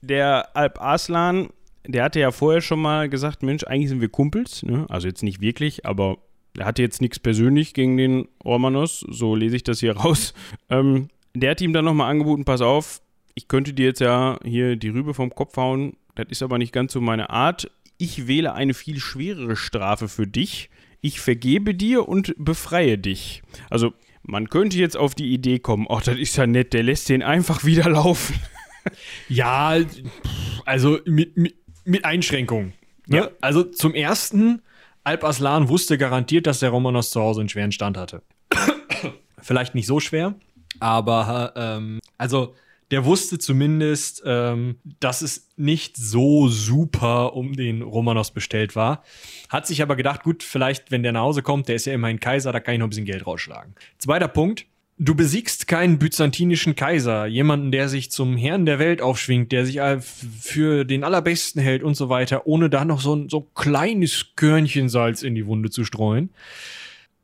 der 0.02 0.56
Alp 0.56 0.80
Arslan 0.80 1.50
der 1.86 2.04
hatte 2.04 2.20
ja 2.20 2.30
vorher 2.30 2.60
schon 2.60 2.80
mal 2.80 3.09
gesagt, 3.09 3.42
Mensch, 3.42 3.64
eigentlich 3.64 3.88
sind 3.88 4.00
wir 4.00 4.09
Kumpels, 4.09 4.62
ne? 4.62 4.86
also 4.88 5.09
jetzt 5.09 5.22
nicht 5.22 5.40
wirklich, 5.40 5.86
aber 5.86 6.18
er 6.59 6.66
hatte 6.66 6.82
jetzt 6.82 7.00
nichts 7.00 7.18
persönlich 7.18 7.74
gegen 7.74 7.96
den 7.96 8.28
Romanos, 8.44 9.04
so 9.09 9.34
lese 9.34 9.56
ich 9.56 9.64
das 9.64 9.80
hier 9.80 9.96
raus. 9.96 10.34
Ähm, 10.70 11.09
der 11.34 11.52
hat 11.52 11.60
ihm 11.60 11.72
dann 11.72 11.84
nochmal 11.84 12.10
angeboten, 12.10 12.44
pass 12.44 12.60
auf, 12.60 13.00
ich 13.34 13.48
könnte 13.48 13.72
dir 13.72 13.86
jetzt 13.86 14.00
ja 14.00 14.38
hier 14.44 14.76
die 14.76 14.90
Rübe 14.90 15.14
vom 15.14 15.34
Kopf 15.34 15.56
hauen, 15.56 15.96
das 16.14 16.26
ist 16.28 16.42
aber 16.42 16.59
nicht 16.59 16.72
ganz 16.72 16.92
so 16.92 17.00
meine 17.00 17.30
Art. 17.30 17.70
Ich 17.98 18.26
wähle 18.26 18.52
eine 18.54 18.74
viel 18.74 18.98
schwerere 18.98 19.56
Strafe 19.56 20.09
für 20.09 20.26
dich. 20.26 20.70
Ich 21.00 21.20
vergebe 21.20 21.74
dir 21.74 22.09
und 22.09 22.34
befreie 22.36 22.98
dich. 22.98 23.42
Also, 23.70 23.92
man 24.22 24.48
könnte 24.48 24.78
jetzt 24.78 24.96
auf 24.96 25.14
die 25.14 25.32
Idee 25.32 25.59
kommen, 25.59 25.86
ach, 25.88 26.02
das 26.02 26.16
ist 26.16 26.36
ja 26.36 26.46
nett, 26.46 26.74
der 26.74 26.82
lässt 26.82 27.09
den 27.09 27.22
einfach 27.22 27.64
wieder 27.64 27.88
laufen. 27.88 28.34
Ja, 29.28 29.78
also 30.64 30.98
mit, 31.06 31.36
mit, 31.36 31.54
mit 31.84 32.04
Einschränkungen. 32.04 32.72
Ne? 33.06 33.16
Ja. 33.16 33.30
Also 33.40 33.64
zum 33.64 33.94
ersten, 33.94 34.62
Alp 35.04 35.24
Aslan 35.24 35.68
wusste 35.68 35.98
garantiert, 35.98 36.46
dass 36.46 36.60
der 36.60 36.70
Romanos 36.70 37.10
zu 37.10 37.20
Hause 37.20 37.40
einen 37.40 37.48
schweren 37.48 37.72
Stand 37.72 37.96
hatte. 37.96 38.22
Vielleicht 39.38 39.74
nicht 39.74 39.86
so 39.86 39.98
schwer, 39.98 40.34
aber 40.78 41.52
ähm, 41.56 41.98
also 42.18 42.54
der 42.92 43.06
wusste 43.06 43.38
zumindest, 43.38 44.22
ähm, 44.26 44.76
dass 45.00 45.22
es 45.22 45.48
nicht 45.56 45.96
so 45.96 46.48
super 46.48 47.34
um 47.34 47.54
den 47.54 47.80
Romanos 47.80 48.32
bestellt 48.32 48.76
war. 48.76 49.02
Hat 49.48 49.66
sich 49.66 49.80
aber 49.80 49.96
gedacht, 49.96 50.22
gut, 50.22 50.42
vielleicht, 50.42 50.90
wenn 50.90 51.02
der 51.02 51.12
nach 51.12 51.22
Hause 51.22 51.42
kommt, 51.42 51.68
der 51.68 51.76
ist 51.76 51.86
ja 51.86 51.94
immerhin 51.94 52.20
Kaiser, 52.20 52.52
da 52.52 52.60
kann 52.60 52.74
ich 52.74 52.80
noch 52.80 52.86
ein 52.86 52.90
bisschen 52.90 53.06
Geld 53.06 53.26
rausschlagen. 53.26 53.74
Zweiter 53.96 54.28
Punkt, 54.28 54.66
Du 55.04 55.16
besiegst 55.16 55.66
keinen 55.66 55.98
byzantinischen 55.98 56.76
Kaiser, 56.76 57.26
jemanden, 57.26 57.72
der 57.72 57.88
sich 57.88 58.12
zum 58.12 58.36
Herrn 58.36 58.66
der 58.66 58.78
Welt 58.78 59.02
aufschwingt, 59.02 59.50
der 59.50 59.66
sich 59.66 59.80
für 60.00 60.84
den 60.84 61.02
allerbesten 61.02 61.60
hält 61.60 61.82
und 61.82 61.96
so 61.96 62.08
weiter, 62.08 62.46
ohne 62.46 62.70
da 62.70 62.84
noch 62.84 63.00
so 63.00 63.16
ein 63.16 63.28
so 63.28 63.40
kleines 63.40 64.36
Körnchen 64.36 64.88
Salz 64.88 65.24
in 65.24 65.34
die 65.34 65.44
Wunde 65.44 65.70
zu 65.70 65.84
streuen. 65.84 66.30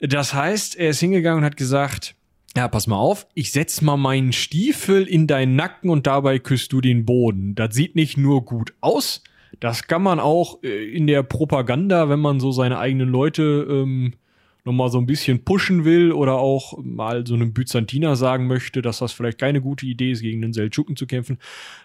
Das 0.01 0.35
heißt, 0.35 0.75
er 0.75 0.91
ist 0.91 0.99
hingegangen 0.99 1.39
und 1.39 1.45
hat 1.45 1.57
gesagt, 1.57 2.17
ja, 2.57 2.67
pass 2.67 2.89
mal 2.89 2.97
auf, 2.97 3.29
ich 3.35 3.53
setz 3.53 3.81
mal 3.81 3.97
meinen 3.97 4.33
Stiefel 4.33 5.05
in 5.05 5.29
deinen 5.29 5.55
Nacken 5.55 5.89
und 5.89 6.09
dabei 6.09 6.41
küsst 6.41 6.73
du 6.73 6.81
den 6.81 7.05
Boden. 7.05 7.55
Das 7.55 7.77
sieht 7.77 7.95
nicht 7.95 8.17
nur 8.17 8.45
gut 8.45 8.75
aus, 8.81 9.23
das 9.61 9.87
kann 9.87 10.03
man 10.03 10.19
auch 10.19 10.65
äh, 10.65 10.91
in 10.91 11.07
der 11.07 11.23
Propaganda, 11.23 12.09
wenn 12.09 12.19
man 12.19 12.41
so 12.41 12.51
seine 12.51 12.81
eigenen 12.81 13.09
Leute 13.09 13.69
ähm, 13.71 14.15
nochmal 14.65 14.91
so 14.91 14.99
ein 14.99 15.07
bisschen 15.07 15.45
pushen 15.45 15.85
will 15.85 16.13
oder 16.13 16.35
auch 16.35 16.79
mal 16.83 17.27
so 17.27 17.35
einem 17.35 17.53
Byzantiner 17.53 18.17
sagen 18.17 18.47
möchte, 18.47 18.83
dass 18.83 18.99
das 18.99 19.13
vielleicht 19.13 19.39
keine 19.39 19.61
gute 19.61 19.87
Idee 19.87 20.13
ist, 20.13 20.21
gegen 20.21 20.43
den 20.43 20.53
Seldschuken 20.53 20.97
zu 20.97 21.07
kämpfen, 21.07 21.39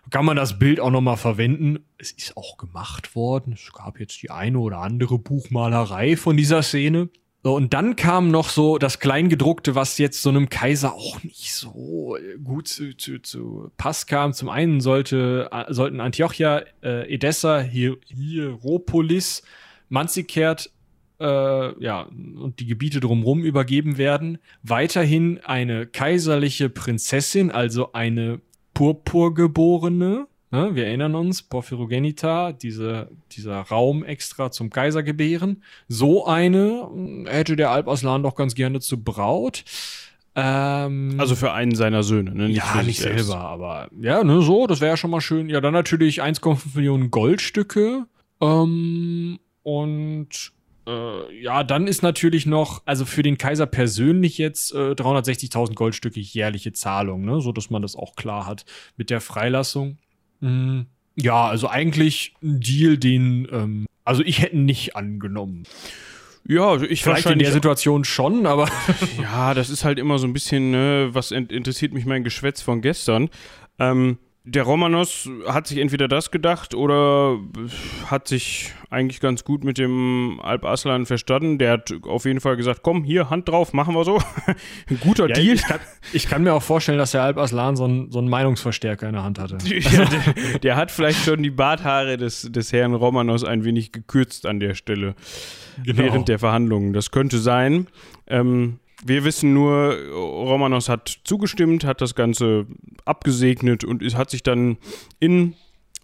kann 0.09 0.25
man 0.25 0.35
das 0.35 0.59
Bild 0.59 0.79
auch 0.79 0.91
nochmal 0.91 1.17
verwenden. 1.17 1.79
Es 1.97 2.11
ist 2.11 2.35
auch 2.37 2.57
gemacht 2.57 3.15
worden. 3.15 3.53
Es 3.53 3.71
gab 3.71 3.99
jetzt 3.99 4.21
die 4.21 4.31
eine 4.31 4.59
oder 4.59 4.79
andere 4.79 5.17
Buchmalerei 5.17 6.17
von 6.17 6.37
dieser 6.37 6.61
Szene. 6.61 7.09
So, 7.45 7.55
und 7.55 7.73
dann 7.73 7.97
kam 7.97 8.31
noch 8.31 8.47
so 8.47 8.77
das 8.77 8.99
Kleingedruckte, 8.99 9.75
was 9.75 9.97
jetzt 9.97 10.21
so 10.21 10.29
einem 10.29 10.47
Kaiser 10.47 10.93
auch 10.93 11.21
nicht 11.23 11.53
so 11.53 12.17
gut 12.41 12.69
zu, 12.69 12.95
zu, 12.95 13.19
zu 13.19 13.69
Pass 13.75 14.07
kam. 14.07 14.31
Zum 14.31 14.47
einen 14.47 14.79
sollte, 14.79 15.49
sollten 15.67 15.99
Antiochia, 15.99 16.63
äh, 16.81 17.13
Edessa, 17.13 17.59
Hier 17.59 17.97
Hieropolis, 18.07 19.43
Manzikert 19.89 20.71
äh, 21.23 21.83
ja, 21.83 22.01
und 22.01 22.59
die 22.59 22.65
Gebiete 22.65 22.99
drumherum 22.99 23.43
übergeben 23.43 23.97
werden. 23.97 24.39
Weiterhin 24.61 25.39
eine 25.43 25.87
kaiserliche 25.87 26.69
Prinzessin, 26.69 27.49
also 27.49 27.93
eine 27.93 28.41
Purpurgeborene. 28.73 30.27
Ne? 30.51 30.75
Wir 30.75 30.87
erinnern 30.87 31.15
uns, 31.15 31.41
Porphyrogenita, 31.41 32.51
diese, 32.51 33.09
dieser 33.31 33.61
Raum 33.61 34.03
extra 34.03 34.51
zum 34.51 34.69
Kaiser 34.69 35.01
gebären. 35.01 35.63
So 35.87 36.25
eine 36.25 36.89
äh, 37.25 37.29
hätte 37.29 37.55
der 37.55 37.71
Alp 37.71 37.87
Aslan 37.87 38.23
doch 38.23 38.35
ganz 38.35 38.53
gerne 38.53 38.81
zu 38.81 39.01
Braut. 39.01 39.63
Ähm, 40.35 41.15
also 41.19 41.35
für 41.35 41.53
einen 41.53 41.75
seiner 41.75 42.03
Söhne, 42.03 42.35
ne? 42.35 42.47
Nicht 42.47 42.57
ja, 42.57 42.83
nicht 42.83 42.99
selbst. 42.99 43.27
selber, 43.27 43.39
aber 43.39 43.89
ja, 43.99 44.23
ne, 44.23 44.41
so, 44.41 44.67
das 44.67 44.81
wäre 44.81 44.91
ja 44.91 44.97
schon 44.97 45.11
mal 45.11 45.21
schön. 45.21 45.47
Ja, 45.47 45.61
dann 45.61 45.73
natürlich 45.73 46.21
1,5 46.21 46.75
Millionen 46.75 47.11
Goldstücke. 47.11 48.07
Ähm, 48.41 49.39
und 49.61 50.51
äh, 50.87 51.41
ja, 51.41 51.63
dann 51.63 51.87
ist 51.87 52.03
natürlich 52.03 52.45
noch, 52.45 52.81
also 52.85 53.05
für 53.05 53.23
den 53.23 53.37
Kaiser 53.37 53.65
persönlich 53.65 54.37
jetzt 54.37 54.73
äh, 54.73 54.91
360.000 54.91 55.73
Goldstücke 55.75 56.19
jährliche 56.19 56.73
Zahlung, 56.73 57.25
ne? 57.25 57.41
so 57.41 57.51
dass 57.51 57.69
man 57.69 57.81
das 57.81 57.95
auch 57.95 58.15
klar 58.15 58.45
hat 58.45 58.65
mit 58.97 59.09
der 59.09 59.21
Freilassung. 59.21 59.97
Mhm. 60.39 60.87
Ja, 61.15 61.45
also 61.45 61.67
eigentlich 61.67 62.33
ein 62.41 62.59
Deal, 62.59 62.97
den, 62.97 63.47
ähm, 63.51 63.85
also 64.03 64.23
ich 64.23 64.41
hätte 64.41 64.57
nicht 64.57 64.95
angenommen. 64.95 65.63
Ja, 66.45 66.71
also 66.71 66.85
ich 66.85 67.03
Vielleicht 67.03 67.25
in 67.27 67.39
der 67.39 67.53
Situation 67.53 68.03
schon, 68.03 68.45
aber. 68.45 68.67
ja, 69.21 69.53
das 69.53 69.69
ist 69.69 69.85
halt 69.85 69.97
immer 69.97 70.17
so 70.17 70.27
ein 70.27 70.33
bisschen, 70.33 70.71
ne, 70.71 71.09
was 71.13 71.31
interessiert 71.31 71.93
mich 71.93 72.05
mein 72.05 72.23
Geschwätz 72.25 72.61
von 72.61 72.81
gestern. 72.81 73.29
Ähm, 73.79 74.17
der 74.45 74.63
Romanos 74.63 75.29
hat 75.47 75.67
sich 75.67 75.77
entweder 75.77 76.09
das 76.09 76.29
gedacht 76.29 76.75
oder 76.75 77.39
hat 78.07 78.27
sich 78.27 78.73
eigentlich 78.89 79.21
ganz 79.21 79.45
gut 79.45 79.63
mit 79.63 79.77
dem 79.77 80.41
Alp 80.43 80.65
Aslan 80.65 81.05
verstanden. 81.05 81.57
Der 81.59 81.71
hat 81.71 81.93
auf 82.03 82.25
jeden 82.25 82.41
Fall 82.41 82.57
gesagt, 82.57 82.81
komm, 82.83 83.05
hier, 83.05 83.29
Hand 83.29 83.47
drauf, 83.47 83.71
machen 83.71 83.95
wir 83.95 84.03
so. 84.03 84.19
Ein 84.89 84.99
guter 85.01 85.29
ja, 85.29 85.35
Deal. 85.35 85.55
Ich 85.55 85.63
kann, 85.63 85.79
ich 86.11 86.27
kann, 86.27 86.43
mir 86.43 86.53
auch 86.53 86.61
vorstellen, 86.61 86.97
dass 86.97 87.11
der 87.11 87.23
Alp 87.23 87.37
Aslan 87.37 87.77
so 87.77 87.85
einen 87.85 88.11
so 88.11 88.21
Meinungsverstärker 88.21 89.07
in 89.07 89.13
der 89.13 89.23
Hand 89.23 89.39
hatte. 89.39 89.57
Ja, 89.93 90.05
der, 90.05 90.59
der, 90.59 90.75
hat 90.75 90.91
vielleicht 90.91 91.23
schon 91.23 91.43
die 91.43 91.49
Barthaare 91.49 92.17
des, 92.17 92.49
des 92.51 92.71
Herrn 92.73 92.93
Romanos 92.93 93.43
ein 93.43 93.63
wenig 93.63 93.91
gekürzt 93.91 94.45
an 94.45 94.59
der 94.59 94.75
Stelle 94.75 95.15
genau. 95.83 95.99
während 95.99 96.27
der 96.29 96.39
Verhandlungen. 96.39 96.93
Das 96.93 97.11
könnte 97.11 97.37
sein. 97.39 97.87
Ähm, 98.27 98.79
wir 99.05 99.23
wissen 99.23 99.53
nur, 99.53 99.95
Romanos 100.11 100.89
hat 100.89 101.19
zugestimmt, 101.23 101.85
hat 101.85 102.01
das 102.01 102.15
Ganze 102.15 102.65
abgesegnet 103.05 103.83
und 103.83 104.03
hat 104.15 104.29
sich 104.29 104.43
dann 104.43 104.77
in 105.19 105.55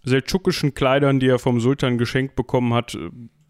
seldschukischen 0.03 0.73
Kleidern, 0.73 1.19
die 1.19 1.27
er 1.27 1.39
vom 1.39 1.59
Sultan 1.59 1.97
geschenkt 1.97 2.35
bekommen 2.35 2.73
hat, 2.73 2.97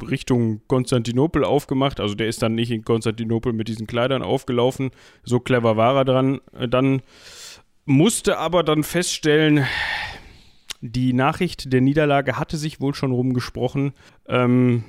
Richtung 0.02 0.62
Konstantinopel 0.68 1.44
aufgemacht. 1.44 2.00
Also 2.00 2.16
der 2.16 2.28
ist 2.28 2.42
dann 2.42 2.56
nicht 2.56 2.72
in 2.72 2.84
Konstantinopel 2.84 3.54
mit 3.54 3.68
diesen 3.68 3.88
Kleidern 3.88 4.24
aufgelaufen. 4.24 4.92
So 5.24 5.40
clever 5.40 5.78
war 5.78 5.96
er 5.96 6.06
dran. 6.06 6.40
Dann 6.70 7.02
musste 7.86 8.38
aber 8.38 8.64
dann 8.64 8.84
feststellen, 8.84 9.66
die 10.82 11.14
Nachricht 11.14 11.74
der 11.74 11.82
Niederlage 11.82 12.38
hatte 12.38 12.58
sich 12.58 12.80
wohl 12.80 12.94
schon 12.94 13.12
rumgesprochen. 13.12 13.94
Ähm, 14.28 14.84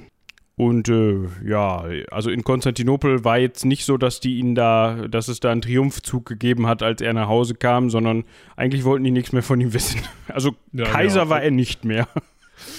und 0.60 0.90
äh, 0.90 1.26
ja, 1.42 1.86
also 2.10 2.28
in 2.28 2.44
Konstantinopel 2.44 3.24
war 3.24 3.38
jetzt 3.38 3.64
nicht 3.64 3.86
so, 3.86 3.96
dass 3.96 4.20
die 4.20 4.36
ihn 4.36 4.54
da, 4.54 5.08
dass 5.08 5.28
es 5.28 5.40
da 5.40 5.50
einen 5.50 5.62
Triumphzug 5.62 6.26
gegeben 6.26 6.66
hat, 6.66 6.82
als 6.82 7.00
er 7.00 7.14
nach 7.14 7.28
Hause 7.28 7.54
kam, 7.54 7.88
sondern 7.88 8.24
eigentlich 8.56 8.84
wollten 8.84 9.04
die 9.04 9.10
nichts 9.10 9.32
mehr 9.32 9.42
von 9.42 9.58
ihm 9.58 9.72
wissen. 9.72 10.02
Also 10.28 10.54
ja, 10.72 10.84
Kaiser 10.84 11.20
genau. 11.20 11.30
war 11.30 11.42
er 11.42 11.50
nicht 11.50 11.86
mehr. 11.86 12.06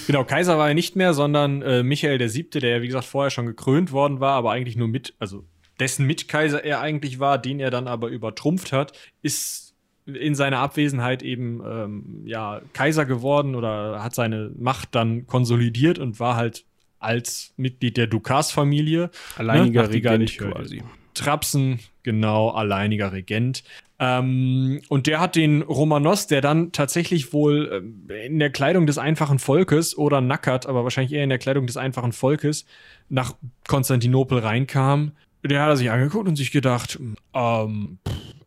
Genau, 0.06 0.22
Kaiser 0.22 0.58
war 0.58 0.68
er 0.68 0.74
nicht 0.74 0.94
mehr, 0.94 1.12
sondern 1.12 1.60
äh, 1.60 1.82
Michael 1.82 2.20
VII., 2.20 2.50
der 2.50 2.76
ja 2.76 2.82
wie 2.82 2.86
gesagt 2.86 3.04
vorher 3.04 3.30
schon 3.30 3.46
gekrönt 3.46 3.90
worden 3.90 4.20
war, 4.20 4.34
aber 4.34 4.52
eigentlich 4.52 4.76
nur 4.76 4.86
mit, 4.86 5.14
also 5.18 5.44
dessen 5.80 6.06
Mitkaiser 6.06 6.64
er 6.64 6.80
eigentlich 6.80 7.18
war, 7.18 7.36
den 7.36 7.58
er 7.58 7.72
dann 7.72 7.88
aber 7.88 8.06
übertrumpft 8.06 8.70
hat, 8.70 8.92
ist 9.22 9.74
in 10.06 10.36
seiner 10.36 10.58
Abwesenheit 10.58 11.24
eben 11.24 11.60
ähm, 11.66 12.22
ja 12.26 12.60
Kaiser 12.74 13.06
geworden 13.06 13.56
oder 13.56 14.04
hat 14.04 14.14
seine 14.14 14.52
Macht 14.56 14.94
dann 14.94 15.26
konsolidiert 15.26 15.98
und 15.98 16.20
war 16.20 16.36
halt 16.36 16.64
als 17.02 17.52
Mitglied 17.56 17.96
der 17.96 18.06
Dukas-Familie. 18.06 19.10
Alleiniger 19.36 19.82
ne? 19.82 19.90
Regent 19.90 20.38
quasi. 20.38 20.82
Trapsen, 21.14 21.80
genau, 22.02 22.50
alleiniger 22.50 23.12
Regent. 23.12 23.64
Ähm, 23.98 24.80
und 24.88 25.06
der 25.06 25.20
hat 25.20 25.36
den 25.36 25.62
Romanos, 25.62 26.26
der 26.26 26.40
dann 26.40 26.72
tatsächlich 26.72 27.32
wohl 27.32 28.02
äh, 28.08 28.26
in 28.26 28.38
der 28.38 28.50
Kleidung 28.50 28.86
des 28.86 28.98
einfachen 28.98 29.38
Volkes 29.38 29.96
oder 29.96 30.20
nackert, 30.20 30.66
aber 30.66 30.82
wahrscheinlich 30.82 31.12
eher 31.12 31.22
in 31.22 31.28
der 31.28 31.38
Kleidung 31.38 31.66
des 31.68 31.76
einfachen 31.76 32.12
Volkes 32.12 32.64
nach 33.08 33.34
Konstantinopel 33.68 34.38
reinkam. 34.38 35.12
Der 35.44 35.62
hat 35.62 35.68
er 35.68 35.76
sich 35.76 35.90
angeguckt 35.90 36.26
und 36.26 36.36
sich 36.36 36.50
gedacht, 36.50 36.98
ähm, 37.34 37.98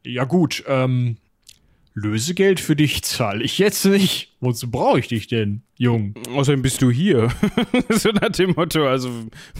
ja 0.04 0.26
gut, 0.26 0.64
ähm, 0.68 1.18
Lösegeld 1.96 2.60
für 2.60 2.76
dich 2.76 3.04
zahle 3.04 3.44
ich 3.44 3.58
jetzt 3.58 3.86
nicht. 3.86 4.36
Wozu 4.42 4.70
brauche 4.70 5.00
ich 5.00 5.08
dich 5.08 5.28
denn, 5.28 5.62
Jung? 5.78 6.14
Außerdem 6.36 6.62
bist 6.62 6.82
du 6.82 6.92
hier. 6.92 7.30
so 7.90 8.10
nach 8.10 8.30
dem 8.30 8.52
Motto, 8.52 8.86
also 8.86 9.10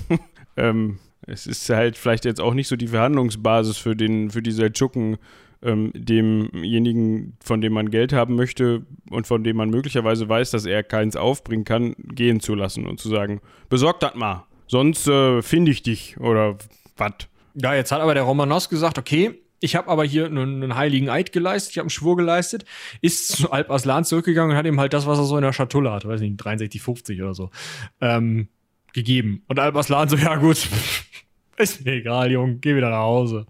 ähm, 0.58 1.00
es 1.26 1.48
ist 1.48 1.70
halt 1.70 1.98
vielleicht 1.98 2.26
jetzt 2.26 2.42
auch 2.42 2.54
nicht 2.54 2.68
so 2.68 2.76
die 2.76 2.90
Verhandlungsbasis 2.90 3.78
für 3.78 3.96
den, 3.96 4.32
für 4.32 4.42
die 4.42 4.52
Seldschuken, 4.52 5.18
ähm, 5.62 5.92
demjenigen, 5.96 7.38
von 7.42 7.62
dem 7.62 7.72
man 7.72 7.90
Geld 7.90 8.12
haben 8.12 8.36
möchte 8.36 8.86
und 9.10 9.26
von 9.26 9.46
dem 9.46 9.56
man 9.56 9.70
möglicherweise 9.70 10.28
weiß, 10.28 10.52
dass 10.52 10.66
er 10.66 10.84
keins 10.84 11.16
aufbringen 11.16 11.64
kann, 11.64 11.96
gehen 11.98 12.42
zu 12.42 12.54
lassen 12.54 12.86
und 12.86 13.00
zu 13.00 13.08
sagen, 13.08 13.40
besorg 13.70 14.02
das 14.02 14.14
mal, 14.14 14.46
sonst 14.68 15.08
äh, 15.08 15.42
finde 15.42 15.72
ich 15.72 15.84
dich 15.84 16.20
oder 16.20 16.58
was. 16.98 17.14
Ja, 17.56 17.74
jetzt 17.74 17.94
hat 17.94 18.02
aber 18.02 18.14
der 18.14 18.24
Romanos 18.24 18.68
gesagt, 18.68 19.00
okay, 19.00 19.40
ich 19.60 19.76
habe 19.76 19.90
aber 19.90 20.04
hier 20.04 20.26
einen, 20.26 20.64
einen, 20.64 20.76
heiligen 20.76 21.10
Eid 21.10 21.32
geleistet, 21.32 21.72
ich 21.72 21.78
habe 21.78 21.86
einen 21.86 21.90
Schwur 21.90 22.18
geleistet, 22.18 22.66
ist 23.02 23.30
zu 23.30 23.52
Alp 23.52 23.72
Aslan 23.72 24.04
zurückgegangen 24.04 24.52
und 24.52 24.58
hat 24.58 24.66
ihm 24.66 24.80
halt 24.80 24.94
das, 24.94 25.08
was 25.08 25.18
er 25.18 25.26
so 25.26 25.38
in 25.38 25.44
der 25.44 25.54
Schatulle 25.54 25.92
hat, 25.92 26.06
weiß 26.06 26.22
nicht, 26.22 26.40
63,50 26.42 27.22
oder 27.22 27.34
so, 27.34 27.50
ähm, 28.02 28.50
gegeben. 28.94 29.44
Und 29.48 29.60
Alp 29.60 29.76
Aslan 29.76 30.10
so, 30.10 30.18
ja 30.18 30.36
gut, 30.36 30.68
ist 31.58 31.86
mir 31.86 31.94
egal, 31.94 32.32
Junge, 32.32 32.56
geh 32.56 32.76
wieder 32.76 32.90
nach 32.90 33.00
Hause. 33.00 33.46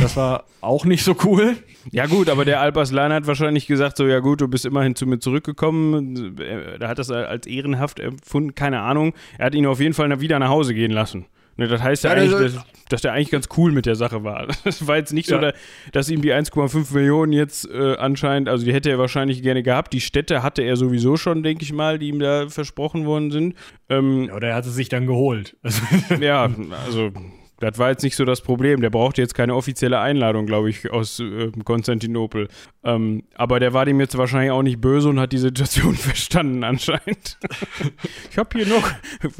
Das 0.00 0.16
war 0.16 0.44
auch 0.60 0.84
nicht 0.84 1.04
so 1.04 1.14
cool. 1.24 1.56
Ja 1.90 2.06
gut, 2.06 2.28
aber 2.28 2.44
der 2.44 2.60
Alp 2.60 2.76
Aslan 2.76 3.12
hat 3.12 3.26
wahrscheinlich 3.26 3.66
gesagt, 3.66 3.96
so, 3.96 4.06
ja 4.06 4.20
gut, 4.20 4.40
du 4.40 4.48
bist 4.48 4.64
immerhin 4.64 4.94
zu 4.94 5.06
mir 5.06 5.18
zurückgekommen. 5.18 6.38
Er 6.38 6.88
hat 6.88 6.98
das 6.98 7.10
als 7.10 7.46
ehrenhaft 7.46 8.00
empfunden, 8.00 8.54
keine 8.54 8.80
Ahnung. 8.80 9.14
Er 9.38 9.46
hat 9.46 9.54
ihn 9.54 9.66
auf 9.66 9.80
jeden 9.80 9.94
Fall 9.94 10.20
wieder 10.20 10.38
nach 10.38 10.48
Hause 10.48 10.74
gehen 10.74 10.92
lassen. 10.92 11.26
Ne, 11.60 11.68
das 11.68 11.82
heißt 11.82 12.04
ja, 12.04 12.16
ja 12.16 12.22
eigentlich, 12.22 12.54
dass, 12.54 12.64
dass, 12.88 13.02
der 13.02 13.12
eigentlich 13.12 13.30
ganz 13.30 13.46
cool 13.58 13.70
mit 13.70 13.84
der 13.84 13.94
Sache 13.94 14.24
war. 14.24 14.46
Das 14.64 14.86
war 14.86 14.96
jetzt 14.96 15.12
nicht 15.12 15.28
ja. 15.28 15.38
so, 15.38 15.58
dass 15.92 16.08
ihm 16.08 16.22
die 16.22 16.32
1,5 16.32 16.94
Millionen 16.94 17.34
jetzt 17.34 17.68
äh, 17.68 17.96
anscheinend, 17.96 18.48
also 18.48 18.64
die 18.64 18.72
hätte 18.72 18.88
er 18.88 18.98
wahrscheinlich 18.98 19.42
gerne 19.42 19.62
gehabt. 19.62 19.92
Die 19.92 20.00
Städte 20.00 20.42
hatte 20.42 20.62
er 20.62 20.76
sowieso 20.76 21.18
schon, 21.18 21.42
denke 21.42 21.62
ich 21.62 21.74
mal, 21.74 21.98
die 21.98 22.08
ihm 22.08 22.18
da 22.18 22.48
versprochen 22.48 23.04
worden 23.04 23.30
sind. 23.30 23.56
Ähm, 23.90 24.28
ja, 24.28 24.34
oder 24.34 24.48
er 24.48 24.54
hat 24.54 24.64
sie 24.64 24.70
sich 24.70 24.88
dann 24.88 25.06
geholt. 25.06 25.54
ja, 26.18 26.48
also 26.86 27.10
das 27.60 27.78
war 27.78 27.90
jetzt 27.90 28.02
nicht 28.02 28.16
so 28.16 28.24
das 28.24 28.40
Problem. 28.40 28.80
Der 28.80 28.90
brauchte 28.90 29.20
jetzt 29.20 29.34
keine 29.34 29.54
offizielle 29.54 30.00
Einladung, 30.00 30.46
glaube 30.46 30.70
ich, 30.70 30.90
aus 30.90 31.20
äh, 31.20 31.52
Konstantinopel. 31.64 32.48
Ähm, 32.82 33.24
aber 33.34 33.60
der 33.60 33.72
war 33.74 33.84
dem 33.84 34.00
jetzt 34.00 34.16
wahrscheinlich 34.16 34.50
auch 34.50 34.62
nicht 34.62 34.80
böse 34.80 35.10
und 35.10 35.20
hat 35.20 35.32
die 35.32 35.38
Situation 35.38 35.94
verstanden 35.96 36.64
anscheinend. 36.64 37.38
ich 38.30 38.38
habe 38.38 38.58
hier 38.58 38.66
noch, 38.66 38.90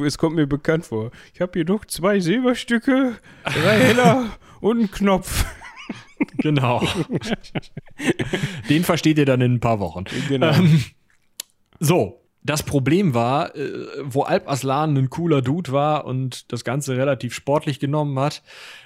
es 0.05 0.19
kommt 0.19 0.37
mir 0.37 0.47
bekannt 0.47 0.87
vor, 0.87 1.11
ich 1.35 1.41
habe 1.41 1.53
hier 1.55 1.65
noch 1.65 1.85
zwei 1.87 2.21
Silberstücke, 2.21 3.17
drei 3.45 3.79
Heller 3.79 4.27
und 4.61 4.79
einen 4.79 4.91
Knopf. 4.91 5.47
Genau. 6.37 6.87
Den 8.69 8.85
versteht 8.85 9.17
ihr 9.17 9.25
dann 9.25 9.41
in 9.41 9.55
ein 9.55 9.61
paar 9.61 9.81
Wochen. 9.81 10.05
Genau. 10.29 10.53
Ähm, 10.53 10.85
so, 11.79 12.20
das 12.43 12.62
Problem 12.62 13.15
war, 13.15 13.55
äh, 13.55 13.87
wo 14.03 14.23
Alp 14.23 14.49
Aslan 14.49 14.97
ein 14.97 15.11
cooler 15.11 15.43
Dude 15.43 15.73
war 15.73 16.07
und 16.07 16.51
das 16.53 16.65
Ganze 16.65 16.97
relativ 16.97 17.35
sportlich 17.35 17.81
genommen 17.81 18.19
hat, 18.19 18.43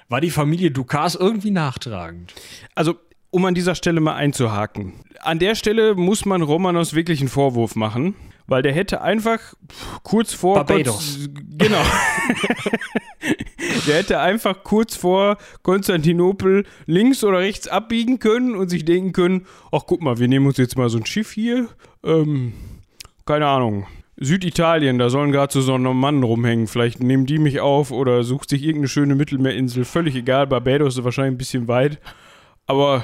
war 0.09 0.21
die 0.21 0.29
Familie 0.29 0.71
Dukas 0.71 1.15
irgendwie 1.15 1.51
nachtragend. 1.51 2.33
Also, 2.75 2.95
um 3.31 3.45
an 3.45 3.55
dieser 3.55 3.75
Stelle 3.75 3.99
mal 3.99 4.15
einzuhaken. 4.15 4.93
An 5.19 5.39
der 5.39 5.55
Stelle 5.55 5.95
muss 5.95 6.25
man 6.25 6.41
Romanos 6.41 6.93
wirklich 6.93 7.19
einen 7.19 7.29
Vorwurf 7.29 7.75
machen, 7.75 8.15
weil 8.47 8.61
der 8.61 8.73
hätte 8.73 9.01
einfach 9.01 9.39
kurz 10.03 10.33
vor. 10.33 10.55
Barbados. 10.55 10.95
Konst 10.95 11.29
genau. 11.57 11.81
der 13.87 13.95
hätte 13.95 14.19
einfach 14.19 14.63
kurz 14.63 14.95
vor 14.95 15.37
Konstantinopel 15.63 16.65
links 16.85 17.23
oder 17.23 17.39
rechts 17.39 17.67
abbiegen 17.67 18.19
können 18.19 18.55
und 18.55 18.69
sich 18.69 18.85
denken 18.85 19.11
können: 19.11 19.47
Ach, 19.71 19.83
guck 19.85 20.01
mal, 20.01 20.19
wir 20.19 20.27
nehmen 20.27 20.45
uns 20.45 20.57
jetzt 20.57 20.77
mal 20.77 20.89
so 20.89 20.97
ein 20.97 21.05
Schiff 21.05 21.31
hier. 21.31 21.67
Ähm 22.03 22.53
keine 23.25 23.47
Ahnung, 23.47 23.87
Süditalien, 24.17 24.97
da 24.97 25.09
sollen 25.09 25.31
gerade 25.31 25.51
so 25.51 25.61
so 25.61 25.77
Normannen 25.77 26.23
rumhängen. 26.23 26.67
Vielleicht 26.67 27.01
nehmen 27.01 27.25
die 27.25 27.37
mich 27.37 27.59
auf 27.59 27.91
oder 27.91 28.23
sucht 28.23 28.49
sich 28.49 28.61
irgendeine 28.61 28.87
schöne 28.87 29.15
Mittelmeerinsel. 29.15 29.83
Völlig 29.83 30.15
egal, 30.15 30.47
Barbados 30.47 30.97
ist 30.97 31.03
wahrscheinlich 31.03 31.33
ein 31.33 31.37
bisschen 31.37 31.67
weit. 31.67 31.99
Aber. 32.65 33.03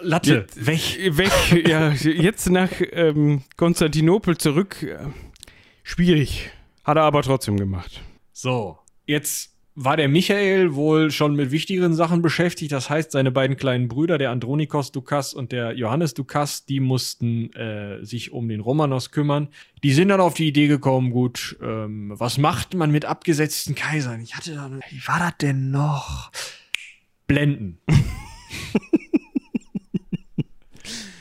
Latte, 0.00 0.34
jetzt, 0.34 0.66
weg. 0.66 1.16
Weg, 1.16 1.68
ja. 1.68 1.90
Jetzt 1.90 2.50
nach 2.50 2.70
ähm, 2.92 3.42
Konstantinopel 3.56 4.36
zurück. 4.36 4.82
Äh, 4.82 4.98
schwierig. 5.82 6.50
Hat 6.84 6.96
er 6.96 7.04
aber 7.04 7.22
trotzdem 7.22 7.56
gemacht. 7.56 8.00
So, 8.32 8.78
jetzt 9.06 9.51
war 9.74 9.96
der 9.96 10.08
Michael 10.08 10.74
wohl 10.74 11.10
schon 11.10 11.34
mit 11.34 11.50
wichtigeren 11.50 11.94
Sachen 11.94 12.20
beschäftigt. 12.20 12.72
Das 12.72 12.90
heißt, 12.90 13.12
seine 13.12 13.30
beiden 13.30 13.56
kleinen 13.56 13.88
Brüder, 13.88 14.18
der 14.18 14.30
Andronikos 14.30 14.92
Dukas 14.92 15.32
und 15.32 15.50
der 15.50 15.72
Johannes 15.72 16.12
Dukas, 16.14 16.66
die 16.66 16.80
mussten 16.80 17.52
äh, 17.54 18.04
sich 18.04 18.32
um 18.32 18.48
den 18.48 18.60
Romanos 18.60 19.10
kümmern. 19.10 19.48
Die 19.82 19.92
sind 19.92 20.08
dann 20.08 20.20
auf 20.20 20.34
die 20.34 20.48
Idee 20.48 20.66
gekommen, 20.66 21.10
gut, 21.10 21.56
ähm, 21.62 22.12
was 22.14 22.36
macht 22.36 22.74
man 22.74 22.90
mit 22.90 23.06
abgesetzten 23.06 23.74
Kaisern? 23.74 24.20
Ich 24.20 24.36
hatte 24.36 24.54
da, 24.54 24.70
wie 24.90 25.08
war 25.08 25.18
das 25.18 25.38
denn 25.38 25.70
noch? 25.70 26.30
Blenden. 27.26 27.78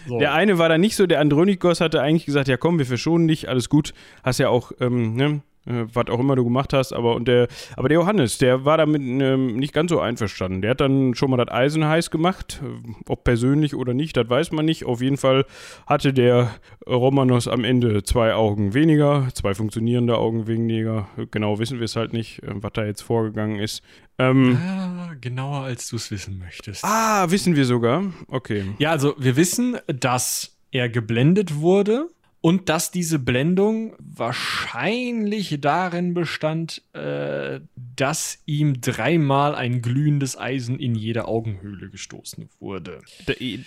So. 0.08 0.20
Der 0.20 0.34
eine 0.34 0.58
war 0.58 0.68
da 0.68 0.78
nicht 0.78 0.98
so, 0.98 1.08
der 1.08 1.22
Andronikos 1.22 1.80
hatte 1.80 2.02
eigentlich 2.02 2.26
gesagt, 2.26 2.50
ja 2.50 2.58
komm, 2.58 2.80
wir 2.80 2.86
verschonen 2.86 3.30
dich, 3.30 3.48
alles 3.48 3.70
gut. 3.70 3.94
Hast 4.24 4.40
ja 4.40 4.50
auch, 4.50 4.74
ähm, 4.82 5.14
ne, 5.14 5.42
äh, 5.66 5.86
was 5.94 6.08
auch 6.08 6.20
immer 6.20 6.36
du 6.36 6.44
gemacht 6.44 6.74
hast, 6.74 6.94
aber 6.94 7.16
und 7.16 7.28
der, 7.28 7.48
aber 7.76 7.90
der 7.90 8.00
Johannes, 8.00 8.38
der 8.38 8.66
war 8.66 8.78
damit 8.78 9.02
ähm, 9.02 9.58
nicht 9.58 9.74
ganz 9.74 9.92
so 9.92 10.00
einverstanden. 10.00 10.62
Der 10.62 10.72
hat 10.72 10.82
dann 10.82 11.14
schon 11.16 11.30
mal 11.30 11.38
das 11.38 11.54
Eisen 11.54 11.86
heiß 11.86 12.12
gemacht, 12.12 12.62
äh, 12.64 12.92
ob 13.08 13.24
persönlich 13.24 13.76
oder 13.76 13.94
nicht, 13.94 14.18
das 14.18 14.30
weiß 14.30 14.52
man 14.52 14.66
nicht. 14.66 14.86
Auf 14.86 15.02
jeden 15.02 15.18
Fall 15.18 15.46
hatte 15.86 16.14
der 16.14 16.52
Romanos 16.88 17.48
am 17.48 17.64
Ende 17.64 18.04
zwei 18.04 18.34
Augen 18.34 18.74
weniger, 18.74 19.28
zwei 19.34 19.54
funktionierende 19.54 20.18
Augen 20.18 20.48
weniger. 20.48 21.08
Genau 21.30 21.60
wissen 21.60 21.80
wir 21.80 21.86
es 21.86 21.96
halt 21.96 22.14
nicht, 22.14 22.42
äh, 22.44 22.54
was 22.56 22.74
da 22.74 22.86
jetzt 22.86 23.02
vorgegangen 23.02 23.60
ist. 23.60 23.84
Ähm, 24.18 24.58
ah, 24.58 25.14
genauer 25.20 25.62
als 25.62 25.90
du 25.90 25.96
es 25.96 26.12
wissen 26.12 26.38
möchtest. 26.38 26.84
Ah, 26.84 27.30
wissen 27.30 27.56
wir 27.56 27.66
sogar. 27.66 28.04
Okay. 28.28 28.66
Ja, 28.78 28.92
also 28.92 29.16
wir 29.18 29.36
wissen, 29.36 29.78
dass 29.88 30.58
er 30.72 30.90
geblendet 30.90 31.56
wurde 31.56 32.08
und 32.42 32.70
dass 32.70 32.92
diese 32.92 33.20
Blendung 33.20 33.96
wahrscheinlich 34.00 35.58
darin 35.62 36.14
bestand, 36.14 36.82
äh, 36.94 37.62
dass 37.96 38.40
ihm 38.46 38.82
dreimal 38.82 39.56
ein 39.56 39.82
glühendes 39.82 40.38
Eisen 40.38 40.80
in 40.80 40.96
jede 40.96 41.26
Augenhöhle 41.26 41.90
gestoßen 41.90 42.50
wurde. 42.60 43.02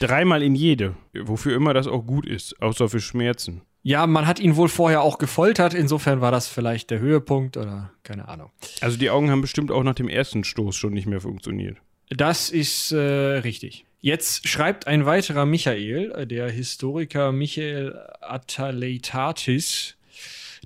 Dreimal 0.01 0.43
in 0.43 0.57
jede, 0.57 0.97
wofür 1.15 1.55
immer 1.55 1.73
das 1.73 1.87
auch 1.87 2.05
gut 2.05 2.27
ist, 2.27 2.61
außer 2.61 2.89
für 2.89 3.01
Schmerzen. 3.01 3.63
Ja, 3.87 4.07
man 4.07 4.27
hat 4.27 4.41
ihn 4.41 4.57
wohl 4.57 4.69
vorher 4.69 5.03
auch 5.03 5.19
gefoltert, 5.19 5.75
insofern 5.75 6.21
war 6.21 6.33
das 6.33 6.49
vielleicht 6.49 6.91
der 6.91 7.01
Höhepunkt 7.01 7.57
oder 7.57 7.93
keine 8.03 8.29
Ahnung. 8.29 8.51
Also 8.81 8.99
die 8.99 9.11
Augen 9.11 9.31
haben 9.31 9.43
bestimmt 9.43 9.71
auch 9.71 9.83
nach 9.83 9.95
dem 9.95 10.09
ersten 10.09 10.43
Stoß 10.43 10.75
schon 10.75 10.95
nicht 10.95 11.07
mehr 11.07 11.21
funktioniert. 11.21 11.77
Das 12.09 12.51
ist 12.51 12.93
äh, 12.93 12.99
richtig. 12.99 13.85
Jetzt 14.05 14.47
schreibt 14.47 14.87
ein 14.87 15.07
weiterer 15.07 15.47
Michael, 15.47 16.13
äh, 16.13 16.27
der 16.27 16.51
Historiker 16.51 17.33
Michael 17.33 17.99
Ataleitatis, 18.21 19.97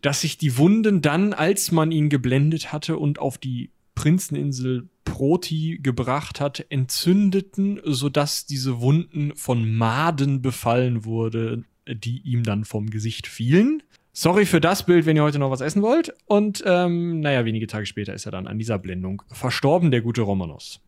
dass 0.02 0.22
sich 0.22 0.38
die 0.38 0.58
Wunden 0.58 1.02
dann, 1.02 1.34
als 1.34 1.70
man 1.70 1.92
ihn 1.92 2.08
geblendet 2.08 2.72
hatte 2.72 2.98
und 2.98 3.20
auf 3.20 3.38
die 3.38 3.70
Prinzeninsel 3.94 4.88
Proti 5.04 5.78
gebracht 5.80 6.40
hat, 6.40 6.66
entzündeten, 6.68 7.80
sodass 7.84 8.44
diese 8.44 8.80
Wunden 8.80 9.36
von 9.36 9.72
Maden 9.72 10.42
befallen 10.42 11.04
wurde, 11.04 11.62
die 11.86 12.20
ihm 12.22 12.42
dann 12.42 12.64
vom 12.64 12.90
Gesicht 12.90 13.28
fielen. 13.28 13.84
Sorry 14.12 14.46
für 14.46 14.60
das 14.60 14.84
Bild, 14.84 15.06
wenn 15.06 15.14
ihr 15.14 15.22
heute 15.22 15.38
noch 15.38 15.52
was 15.52 15.60
essen 15.60 15.82
wollt. 15.82 16.12
Und 16.26 16.64
ähm, 16.66 17.20
naja, 17.20 17.44
wenige 17.44 17.68
Tage 17.68 17.86
später 17.86 18.14
ist 18.14 18.26
er 18.26 18.32
dann 18.32 18.48
an 18.48 18.58
dieser 18.58 18.80
Blendung 18.80 19.22
verstorben, 19.30 19.92
der 19.92 20.00
gute 20.00 20.22
Romanos. 20.22 20.80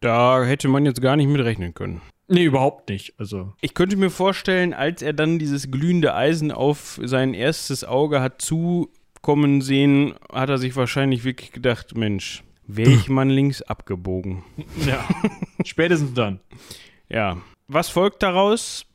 Da 0.00 0.42
hätte 0.44 0.68
man 0.68 0.86
jetzt 0.86 1.02
gar 1.02 1.16
nicht 1.16 1.28
mit 1.28 1.44
rechnen 1.44 1.74
können. 1.74 2.00
Nee, 2.28 2.44
überhaupt 2.44 2.88
nicht. 2.88 3.14
Also. 3.18 3.52
Ich 3.60 3.74
könnte 3.74 3.96
mir 3.96 4.10
vorstellen, 4.10 4.72
als 4.72 5.02
er 5.02 5.12
dann 5.12 5.38
dieses 5.38 5.70
glühende 5.70 6.14
Eisen 6.14 6.52
auf 6.52 7.00
sein 7.02 7.34
erstes 7.34 7.84
Auge 7.84 8.20
hat 8.20 8.40
zukommen 8.40 9.60
sehen, 9.62 10.14
hat 10.32 10.48
er 10.48 10.58
sich 10.58 10.76
wahrscheinlich 10.76 11.24
wirklich 11.24 11.52
gedacht, 11.52 11.96
Mensch, 11.96 12.44
wäre 12.66 12.90
ich 12.90 13.08
mal 13.08 13.28
links 13.28 13.62
abgebogen. 13.62 14.44
Ja, 14.86 15.04
spätestens 15.64 16.14
dann. 16.14 16.40
Ja. 17.08 17.36
Was 17.66 17.88
folgt 17.88 18.22
daraus? 18.22 18.86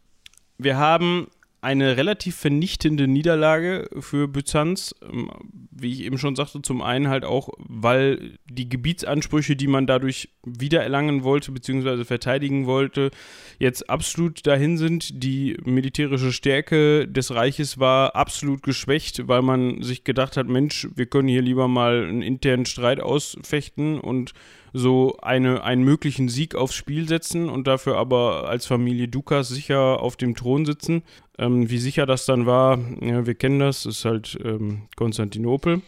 Wir 0.58 0.78
haben 0.78 1.28
eine 1.66 1.98
relativ 1.98 2.36
vernichtende 2.36 3.08
Niederlage 3.08 3.90
für 4.00 4.28
Byzanz. 4.28 4.94
Ähm, 5.02 5.32
wie 5.72 5.92
ich 5.92 6.02
eben 6.04 6.20
schon 6.20 6.36
sagte, 6.36 6.62
zum 6.62 6.84
einen 6.84 7.10
halt 7.10 7.26
auch, 7.26 7.50
weil 7.58 8.38
die 8.46 8.70
Gebietsansprüche, 8.70 9.56
die 9.56 9.66
man 9.68 9.88
dadurch 9.88 10.30
wiedererlangen 10.46 11.24
wollte, 11.24 11.52
beziehungsweise 11.52 12.06
verteidigen 12.06 12.68
wollte, 12.68 13.10
jetzt 13.58 13.90
absolut 13.90 14.46
dahin 14.46 14.78
sind. 14.78 15.24
Die 15.24 15.58
militärische 15.66 16.32
Stärke 16.32 17.08
des 17.08 17.34
Reiches 17.34 17.80
war 17.80 18.16
absolut 18.16 18.62
geschwächt, 18.62 19.28
weil 19.28 19.42
man 19.42 19.82
sich 19.82 20.04
gedacht 20.04 20.38
hat, 20.38 20.48
Mensch, 20.48 20.88
wir 20.96 21.08
können 21.08 21.28
hier 21.28 21.42
lieber 21.42 21.68
mal 21.68 22.06
einen 22.06 22.22
internen 22.22 22.68
Streit 22.68 23.00
ausfechten 23.00 24.00
und 24.00 24.34
so 24.78 25.18
eine, 25.22 25.64
einen 25.64 25.84
möglichen 25.84 26.28
Sieg 26.28 26.54
aufs 26.54 26.76
Spiel 26.76 27.08
setzen 27.08 27.48
und 27.48 27.66
dafür 27.66 27.96
aber 27.96 28.50
als 28.50 28.66
Familie 28.66 29.08
Dukas 29.08 29.48
sicher 29.48 30.02
auf 30.02 30.18
dem 30.18 30.36
Thron 30.36 30.66
sitzen. 30.66 31.04
Ähm, 31.38 31.70
wie 31.70 31.78
sicher 31.78 32.06
das 32.06 32.26
dann 32.26 32.46
war, 32.46 32.78
ja, 33.02 33.26
wir 33.26 33.36
kennen 33.36 33.60
das, 33.60 33.86
ist 33.86 34.04
halt 34.04 34.38
ähm, 34.44 34.84
Konstantinopel. 34.98 35.82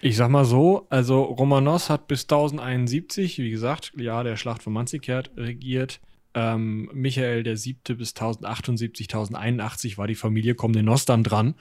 Ich 0.00 0.16
sag 0.16 0.30
mal 0.30 0.46
so, 0.46 0.86
also 0.88 1.22
Romanos 1.22 1.90
hat 1.90 2.08
bis 2.08 2.22
1071, 2.22 3.38
wie 3.38 3.50
gesagt, 3.50 3.92
Jahr 3.96 4.24
der 4.24 4.36
Schlacht 4.36 4.62
von 4.62 4.72
Manzikert, 4.72 5.30
regiert. 5.36 6.00
Ähm, 6.34 6.88
Michael 6.94 7.42
der 7.42 7.58
Siebte 7.58 7.96
bis 7.96 8.14
1078, 8.14 9.08
1081 9.08 9.98
war 9.98 10.06
die 10.06 10.14
Familie 10.14 10.54
Komnenos 10.54 11.04
dann 11.04 11.22
dran. 11.22 11.54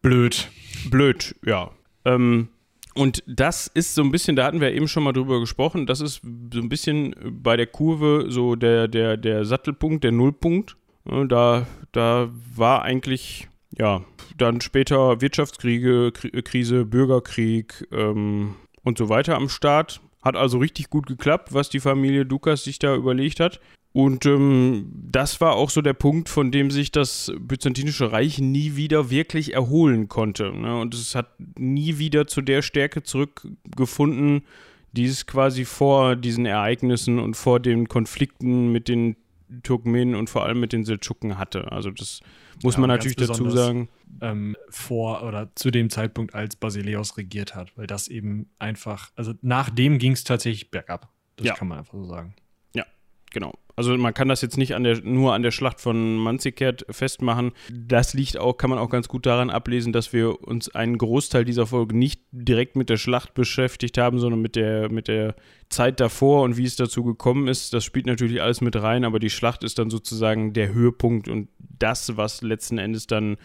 Blöd. 0.00 0.48
Blöd, 0.90 1.34
ja. 1.44 1.70
Ähm, 2.06 2.48
und 2.94 3.22
das 3.26 3.68
ist 3.68 3.94
so 3.94 4.02
ein 4.02 4.10
bisschen, 4.10 4.36
da 4.36 4.44
hatten 4.44 4.60
wir 4.60 4.72
eben 4.72 4.88
schon 4.88 5.02
mal 5.02 5.12
drüber 5.12 5.40
gesprochen, 5.40 5.86
das 5.86 6.00
ist 6.00 6.20
so 6.52 6.60
ein 6.60 6.68
bisschen 6.68 7.14
bei 7.42 7.56
der 7.56 7.66
Kurve 7.66 8.26
so 8.28 8.54
der, 8.54 8.88
der, 8.88 9.16
der 9.16 9.44
Sattelpunkt, 9.44 10.04
der 10.04 10.12
Nullpunkt. 10.12 10.76
Da, 11.04 11.66
da 11.90 12.28
war 12.54 12.82
eigentlich, 12.82 13.48
ja, 13.76 14.02
dann 14.36 14.60
später 14.60 15.20
Wirtschaftskriege, 15.20 16.12
Krise, 16.12 16.84
Bürgerkrieg 16.84 17.88
ähm, 17.90 18.54
und 18.84 18.98
so 18.98 19.08
weiter 19.08 19.36
am 19.36 19.48
Start. 19.48 20.00
Hat 20.22 20.36
also 20.36 20.58
richtig 20.58 20.90
gut 20.90 21.06
geklappt, 21.06 21.52
was 21.52 21.70
die 21.70 21.80
Familie 21.80 22.24
Dukas 22.24 22.62
sich 22.62 22.78
da 22.78 22.94
überlegt 22.94 23.40
hat. 23.40 23.60
Und 23.92 24.24
ähm, 24.24 24.90
das 24.92 25.40
war 25.40 25.54
auch 25.54 25.68
so 25.68 25.82
der 25.82 25.92
Punkt, 25.92 26.30
von 26.30 26.50
dem 26.50 26.70
sich 26.70 26.92
das 26.92 27.30
Byzantinische 27.38 28.10
Reich 28.10 28.38
nie 28.38 28.74
wieder 28.74 29.10
wirklich 29.10 29.52
erholen 29.52 30.08
konnte. 30.08 30.50
Ne? 30.50 30.80
Und 30.80 30.94
es 30.94 31.14
hat 31.14 31.28
nie 31.58 31.98
wieder 31.98 32.26
zu 32.26 32.40
der 32.40 32.62
Stärke 32.62 33.02
zurückgefunden, 33.02 34.44
die 34.92 35.04
es 35.04 35.26
quasi 35.26 35.64
vor 35.64 36.16
diesen 36.16 36.46
Ereignissen 36.46 37.18
und 37.18 37.34
vor 37.34 37.60
den 37.60 37.88
Konflikten 37.88 38.72
mit 38.72 38.88
den 38.88 39.16
Turkmenen 39.62 40.14
und 40.14 40.30
vor 40.30 40.44
allem 40.44 40.60
mit 40.60 40.72
den 40.72 40.84
Seldschuken 40.84 41.38
hatte. 41.38 41.70
Also 41.72 41.90
das 41.90 42.20
muss 42.62 42.74
ja, 42.74 42.80
man 42.80 42.88
natürlich 42.88 43.16
dazu 43.16 43.50
sagen. 43.50 43.88
Ähm, 44.20 44.56
vor 44.70 45.22
oder 45.22 45.50
zu 45.54 45.70
dem 45.70 45.90
Zeitpunkt, 45.90 46.34
als 46.34 46.56
Basileus 46.56 47.16
regiert 47.16 47.54
hat, 47.54 47.76
weil 47.76 47.86
das 47.86 48.08
eben 48.08 48.50
einfach, 48.58 49.10
also 49.16 49.34
nach 49.42 49.70
dem 49.70 49.98
ging 49.98 50.12
es 50.12 50.24
tatsächlich 50.24 50.70
bergab. 50.70 51.10
Das 51.36 51.46
ja. 51.46 51.54
kann 51.54 51.68
man 51.68 51.78
einfach 51.78 51.94
so 51.94 52.04
sagen. 52.04 52.34
Ja, 52.74 52.84
genau. 53.30 53.54
Also 53.76 53.96
man 53.96 54.14
kann 54.14 54.28
das 54.28 54.42
jetzt 54.42 54.58
nicht 54.58 54.74
an 54.74 54.84
der, 54.84 55.00
nur 55.02 55.34
an 55.34 55.42
der 55.42 55.50
Schlacht 55.50 55.80
von 55.80 56.16
Manzikert 56.16 56.84
festmachen. 56.90 57.52
Das 57.70 58.14
liegt 58.14 58.38
auch, 58.38 58.56
kann 58.56 58.70
man 58.70 58.78
auch 58.78 58.90
ganz 58.90 59.08
gut 59.08 59.26
daran 59.26 59.50
ablesen, 59.50 59.92
dass 59.92 60.12
wir 60.12 60.42
uns 60.42 60.74
einen 60.74 60.98
Großteil 60.98 61.44
dieser 61.44 61.66
Folge 61.66 61.96
nicht 61.96 62.22
direkt 62.32 62.76
mit 62.76 62.90
der 62.90 62.96
Schlacht 62.96 63.34
beschäftigt 63.34 63.98
haben, 63.98 64.18
sondern 64.18 64.42
mit 64.42 64.56
der, 64.56 64.90
mit 64.90 65.08
der 65.08 65.34
Zeit 65.70 66.00
davor 66.00 66.42
und 66.42 66.56
wie 66.56 66.64
es 66.64 66.76
dazu 66.76 67.02
gekommen 67.02 67.48
ist. 67.48 67.72
Das 67.72 67.84
spielt 67.84 68.06
natürlich 68.06 68.42
alles 68.42 68.60
mit 68.60 68.76
rein, 68.76 69.04
aber 69.04 69.18
die 69.18 69.30
Schlacht 69.30 69.64
ist 69.64 69.78
dann 69.78 69.90
sozusagen 69.90 70.52
der 70.52 70.72
Höhepunkt 70.72 71.28
und 71.28 71.48
das, 71.58 72.16
was 72.16 72.42
letzten 72.42 72.78
Endes 72.78 73.06
dann 73.06 73.36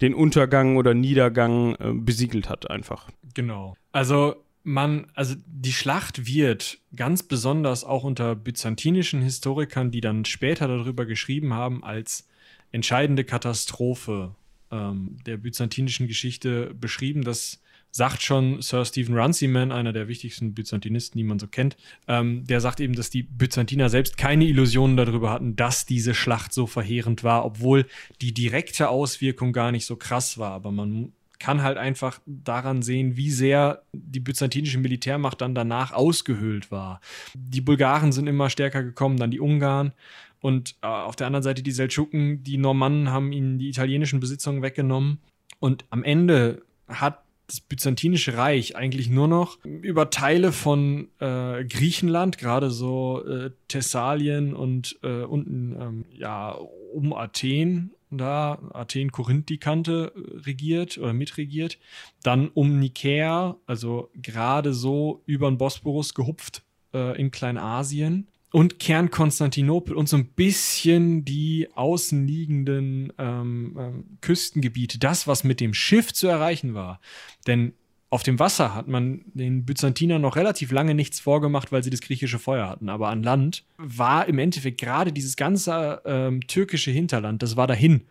den 0.00 0.14
Untergang 0.14 0.76
oder 0.76 0.94
Niedergang 0.94 1.74
äh, 1.76 1.92
besiegelt 1.94 2.50
hat, 2.50 2.70
einfach. 2.70 3.08
Genau. 3.34 3.74
Also 3.92 4.36
man, 4.66 5.06
also 5.14 5.36
die 5.46 5.72
Schlacht 5.72 6.26
wird 6.26 6.78
ganz 6.94 7.22
besonders 7.22 7.84
auch 7.84 8.02
unter 8.02 8.34
byzantinischen 8.34 9.22
Historikern, 9.22 9.92
die 9.92 10.00
dann 10.00 10.24
später 10.24 10.66
darüber 10.66 11.06
geschrieben 11.06 11.54
haben, 11.54 11.84
als 11.84 12.26
entscheidende 12.72 13.24
Katastrophe 13.24 14.34
ähm, 14.72 15.18
der 15.24 15.36
byzantinischen 15.36 16.08
Geschichte 16.08 16.74
beschrieben. 16.74 17.22
Das 17.22 17.62
sagt 17.92 18.22
schon 18.22 18.60
Sir 18.60 18.84
Stephen 18.84 19.16
Runciman, 19.16 19.70
einer 19.70 19.92
der 19.92 20.08
wichtigsten 20.08 20.52
Byzantinisten, 20.52 21.16
die 21.16 21.24
man 21.24 21.38
so 21.38 21.46
kennt. 21.46 21.76
Ähm, 22.08 22.44
der 22.44 22.60
sagt 22.60 22.80
eben, 22.80 22.94
dass 22.94 23.08
die 23.08 23.22
Byzantiner 23.22 23.88
selbst 23.88 24.18
keine 24.18 24.46
Illusionen 24.46 24.96
darüber 24.96 25.30
hatten, 25.30 25.54
dass 25.54 25.86
diese 25.86 26.12
Schlacht 26.12 26.52
so 26.52 26.66
verheerend 26.66 27.22
war, 27.22 27.44
obwohl 27.44 27.86
die 28.20 28.34
direkte 28.34 28.88
Auswirkung 28.88 29.52
gar 29.52 29.70
nicht 29.70 29.86
so 29.86 29.94
krass 29.94 30.38
war. 30.38 30.50
Aber 30.50 30.72
man 30.72 31.12
kann 31.38 31.62
halt 31.62 31.78
einfach 31.78 32.20
daran 32.26 32.82
sehen, 32.82 33.16
wie 33.16 33.30
sehr 33.30 33.82
die 33.92 34.20
byzantinische 34.20 34.78
Militärmacht 34.78 35.40
dann 35.40 35.54
danach 35.54 35.92
ausgehöhlt 35.92 36.70
war. 36.70 37.00
Die 37.34 37.60
Bulgaren 37.60 38.12
sind 38.12 38.26
immer 38.26 38.50
stärker 38.50 38.82
gekommen, 38.82 39.16
dann 39.16 39.30
die 39.30 39.40
Ungarn. 39.40 39.92
Und 40.40 40.76
äh, 40.82 40.86
auf 40.86 41.16
der 41.16 41.26
anderen 41.26 41.42
Seite 41.42 41.62
die 41.62 41.72
Seldschuken, 41.72 42.42
die 42.42 42.58
Normannen 42.58 43.10
haben 43.10 43.32
ihnen 43.32 43.58
die 43.58 43.68
italienischen 43.68 44.20
Besitzungen 44.20 44.62
weggenommen. 44.62 45.18
Und 45.60 45.84
am 45.90 46.04
Ende 46.04 46.62
hat 46.88 47.22
das 47.46 47.60
Byzantinische 47.60 48.36
Reich 48.36 48.76
eigentlich 48.76 49.08
nur 49.08 49.28
noch 49.28 49.58
über 49.64 50.10
Teile 50.10 50.52
von 50.52 51.08
äh, 51.20 51.64
Griechenland, 51.64 52.38
gerade 52.38 52.70
so 52.70 53.24
äh, 53.24 53.50
Thessalien 53.68 54.54
und 54.54 54.98
äh, 55.02 55.22
unten 55.22 55.76
ähm, 55.80 56.04
ja 56.12 56.58
um 56.92 57.12
Athen 57.12 57.92
da 58.10 58.58
Athen 58.72 59.12
Korinth 59.12 59.48
die 59.48 59.58
Kante 59.58 60.12
äh, 60.14 60.38
regiert 60.40 60.98
oder 60.98 61.12
mitregiert, 61.12 61.78
dann 62.22 62.48
um 62.48 62.78
Nikäa, 62.78 63.56
also 63.66 64.10
gerade 64.14 64.74
so 64.74 65.22
über 65.26 65.50
den 65.50 65.58
Bosporus 65.58 66.14
gehupft 66.14 66.62
äh, 66.94 67.18
in 67.20 67.30
Kleinasien 67.30 68.28
und 68.52 68.78
Kern 68.78 69.10
Konstantinopel 69.10 69.94
und 69.94 70.08
so 70.08 70.16
ein 70.16 70.28
bisschen 70.28 71.24
die 71.24 71.68
außenliegenden 71.74 73.12
ähm, 73.18 73.76
ähm, 73.78 74.18
Küstengebiete, 74.20 74.98
das, 74.98 75.26
was 75.26 75.44
mit 75.44 75.60
dem 75.60 75.74
Schiff 75.74 76.12
zu 76.12 76.26
erreichen 76.26 76.74
war. 76.74 77.00
Denn 77.46 77.74
auf 78.08 78.22
dem 78.22 78.38
Wasser 78.38 78.74
hat 78.74 78.86
man 78.86 79.22
den 79.34 79.64
Byzantinern 79.64 80.22
noch 80.22 80.36
relativ 80.36 80.70
lange 80.70 80.94
nichts 80.94 81.18
vorgemacht, 81.18 81.72
weil 81.72 81.82
sie 81.82 81.90
das 81.90 82.00
griechische 82.00 82.38
Feuer 82.38 82.68
hatten. 82.68 82.88
Aber 82.88 83.08
an 83.08 83.22
Land 83.22 83.64
war 83.78 84.28
im 84.28 84.38
Endeffekt 84.38 84.80
gerade 84.80 85.12
dieses 85.12 85.36
ganze 85.36 86.02
ähm, 86.04 86.46
türkische 86.46 86.90
Hinterland, 86.90 87.42
das 87.42 87.56
war 87.56 87.66
dahin. 87.66 88.02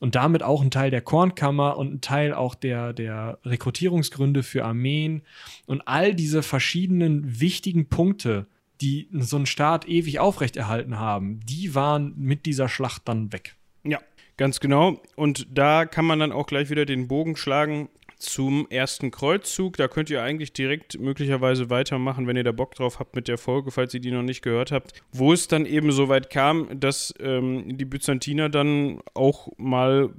Und 0.00 0.14
damit 0.14 0.42
auch 0.42 0.62
ein 0.62 0.70
Teil 0.70 0.90
der 0.90 1.00
Kornkammer 1.00 1.76
und 1.76 1.94
ein 1.94 2.00
Teil 2.00 2.32
auch 2.32 2.54
der, 2.54 2.92
der 2.92 3.38
Rekrutierungsgründe 3.44 4.42
für 4.42 4.64
Armeen. 4.64 5.22
Und 5.66 5.86
all 5.86 6.14
diese 6.14 6.42
verschiedenen 6.42 7.40
wichtigen 7.40 7.88
Punkte, 7.88 8.46
die 8.80 9.08
so 9.12 9.36
einen 9.36 9.46
Staat 9.46 9.88
ewig 9.88 10.18
aufrechterhalten 10.18 10.98
haben, 10.98 11.40
die 11.44 11.74
waren 11.74 12.14
mit 12.16 12.46
dieser 12.46 12.68
Schlacht 12.68 13.02
dann 13.06 13.32
weg. 13.32 13.56
Ja, 13.84 14.00
ganz 14.36 14.60
genau. 14.60 15.00
Und 15.16 15.46
da 15.52 15.86
kann 15.86 16.04
man 16.04 16.18
dann 16.18 16.32
auch 16.32 16.46
gleich 16.46 16.70
wieder 16.70 16.86
den 16.86 17.08
Bogen 17.08 17.36
schlagen 17.36 17.88
zum 18.24 18.66
ersten 18.70 19.10
Kreuzzug. 19.10 19.76
Da 19.76 19.88
könnt 19.88 20.10
ihr 20.10 20.22
eigentlich 20.22 20.52
direkt 20.52 20.98
möglicherweise 20.98 21.70
weitermachen, 21.70 22.26
wenn 22.26 22.36
ihr 22.36 22.44
da 22.44 22.52
Bock 22.52 22.74
drauf 22.74 22.98
habt 22.98 23.14
mit 23.14 23.28
der 23.28 23.38
Folge, 23.38 23.70
falls 23.70 23.94
ihr 23.94 24.00
die 24.00 24.10
noch 24.10 24.22
nicht 24.22 24.42
gehört 24.42 24.72
habt. 24.72 24.92
Wo 25.12 25.32
es 25.32 25.48
dann 25.48 25.66
eben 25.66 25.92
so 25.92 26.08
weit 26.08 26.30
kam, 26.30 26.68
dass 26.78 27.14
ähm, 27.20 27.76
die 27.76 27.84
Byzantiner 27.84 28.48
dann 28.48 29.00
auch 29.14 29.48
mal 29.56 30.10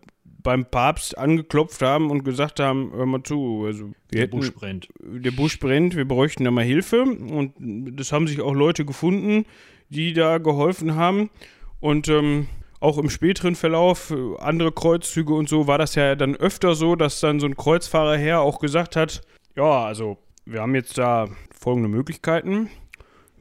beim 0.45 0.65
Papst 0.65 1.17
angeklopft 1.17 1.81
haben 1.81 2.11
und 2.11 2.23
gesagt 2.23 2.59
haben, 2.59 2.91
hör 2.93 3.07
mal 3.07 3.23
zu, 3.23 3.63
also 3.65 3.91
der 4.13 4.21
hätten, 4.21 4.37
Busch 4.37 4.53
brennt. 4.53 4.87
Der 5.01 5.31
Busch 5.31 5.59
brennt, 5.59 5.95
wir 5.95 6.07
bräuchten 6.07 6.45
da 6.45 6.51
mal 6.51 6.63
Hilfe. 6.63 7.01
Und 7.01 7.53
das 7.59 8.11
haben 8.11 8.27
sich 8.27 8.39
auch 8.39 8.53
Leute 8.53 8.85
gefunden, 8.85 9.45
die 9.89 10.13
da 10.13 10.37
geholfen 10.37 10.95
haben. 10.95 11.31
Und 11.79 12.07
ähm, 12.07 12.47
auch 12.85 12.99
im 12.99 13.09
späteren 13.09 13.55
Verlauf, 13.55 14.11
äh, 14.11 14.37
andere 14.39 14.71
Kreuzzüge 14.71 15.33
und 15.33 15.49
so, 15.49 15.67
war 15.67 15.79
das 15.79 15.95
ja 15.95 16.15
dann 16.15 16.35
öfter 16.35 16.75
so, 16.75 16.95
dass 16.95 17.19
dann 17.19 17.39
so 17.39 17.47
ein 17.47 17.57
Kreuzfahrerherr 17.57 18.41
auch 18.41 18.59
gesagt 18.59 18.95
hat, 18.95 19.21
ja, 19.55 19.85
also 19.85 20.17
wir 20.45 20.61
haben 20.61 20.75
jetzt 20.75 20.97
da 20.97 21.27
folgende 21.51 21.89
Möglichkeiten. 21.89 22.69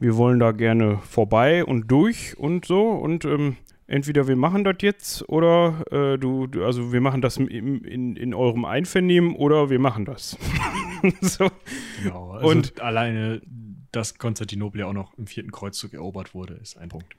Wir 0.00 0.16
wollen 0.16 0.40
da 0.40 0.52
gerne 0.52 0.98
vorbei 0.98 1.64
und 1.64 1.90
durch 1.90 2.36
und 2.38 2.64
so 2.64 2.90
und 2.90 3.24
ähm, 3.26 3.56
entweder 3.86 4.26
wir 4.26 4.36
machen 4.36 4.64
das 4.64 4.76
jetzt 4.80 5.28
oder 5.28 5.84
äh, 5.90 6.18
du, 6.18 6.46
du, 6.46 6.64
also 6.64 6.92
wir 6.92 7.00
machen 7.00 7.20
das 7.20 7.36
in, 7.36 7.84
in, 7.84 8.16
in 8.16 8.34
eurem 8.34 8.64
Einvernehmen 8.64 9.36
oder 9.36 9.68
wir 9.68 9.78
machen 9.78 10.06
das. 10.06 10.38
so. 11.20 11.50
Genau, 12.02 12.32
also 12.32 12.48
und 12.48 12.80
alleine, 12.80 13.42
dass 13.92 14.16
Konstantinopel 14.16 14.80
ja 14.80 14.86
auch 14.86 14.94
noch 14.94 15.16
im 15.18 15.26
vierten 15.26 15.52
Kreuzzug 15.52 15.92
erobert 15.92 16.34
wurde, 16.34 16.54
ist 16.54 16.78
ein 16.78 16.88
Punkt. 16.88 17.14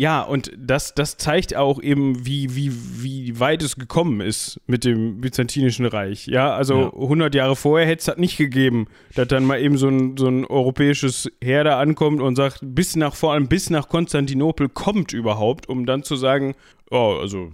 Ja, 0.00 0.22
und 0.22 0.50
das, 0.56 0.94
das 0.94 1.18
zeigt 1.18 1.54
auch 1.54 1.82
eben, 1.82 2.24
wie, 2.24 2.56
wie, 2.56 2.72
wie 3.02 3.38
weit 3.38 3.62
es 3.62 3.76
gekommen 3.76 4.22
ist 4.22 4.58
mit 4.66 4.86
dem 4.86 5.20
Byzantinischen 5.20 5.84
Reich. 5.84 6.26
Ja, 6.26 6.54
also 6.54 6.84
ja. 6.84 6.92
100 6.94 7.34
Jahre 7.34 7.54
vorher 7.54 7.86
hätte 7.86 7.98
es 7.98 8.04
das 8.06 8.16
nicht 8.16 8.38
gegeben, 8.38 8.86
dass 9.14 9.28
dann 9.28 9.44
mal 9.44 9.60
eben 9.60 9.76
so 9.76 9.88
ein, 9.88 10.16
so 10.16 10.26
ein 10.26 10.46
europäisches 10.46 11.30
Heer 11.44 11.64
da 11.64 11.78
ankommt 11.78 12.22
und 12.22 12.34
sagt, 12.34 12.60
bis 12.62 12.96
nach, 12.96 13.14
vor 13.14 13.34
allem 13.34 13.48
bis 13.48 13.68
nach 13.68 13.90
Konstantinopel 13.90 14.70
kommt 14.70 15.12
überhaupt, 15.12 15.68
um 15.68 15.84
dann 15.84 16.02
zu 16.02 16.16
sagen, 16.16 16.54
Oh, 16.92 17.18
also 17.20 17.52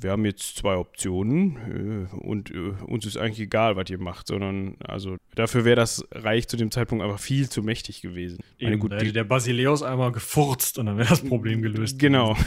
wir 0.00 0.10
haben 0.10 0.24
jetzt 0.24 0.56
zwei 0.56 0.76
Optionen 0.76 2.08
äh, 2.10 2.16
und 2.16 2.50
äh, 2.50 2.72
uns 2.86 3.04
ist 3.04 3.18
eigentlich 3.18 3.40
egal, 3.40 3.76
was 3.76 3.90
ihr 3.90 3.98
macht, 3.98 4.28
sondern 4.28 4.76
also 4.82 5.18
dafür 5.34 5.66
wäre 5.66 5.76
das 5.76 6.06
Reich 6.10 6.48
zu 6.48 6.56
dem 6.56 6.70
Zeitpunkt 6.70 7.04
einfach 7.04 7.20
viel 7.20 7.50
zu 7.50 7.62
mächtig 7.62 8.00
gewesen. 8.00 8.38
Eben, 8.58 8.78
gut, 8.78 8.92
da 8.92 8.96
hätte 8.96 9.12
der 9.12 9.24
Basileus 9.24 9.82
einmal 9.82 10.10
gefurzt 10.10 10.78
und 10.78 10.86
dann 10.86 10.96
wäre 10.96 11.10
das 11.10 11.20
Problem 11.20 11.60
gelöst. 11.60 11.98
Genau. 11.98 12.32
Gewesen. 12.32 12.46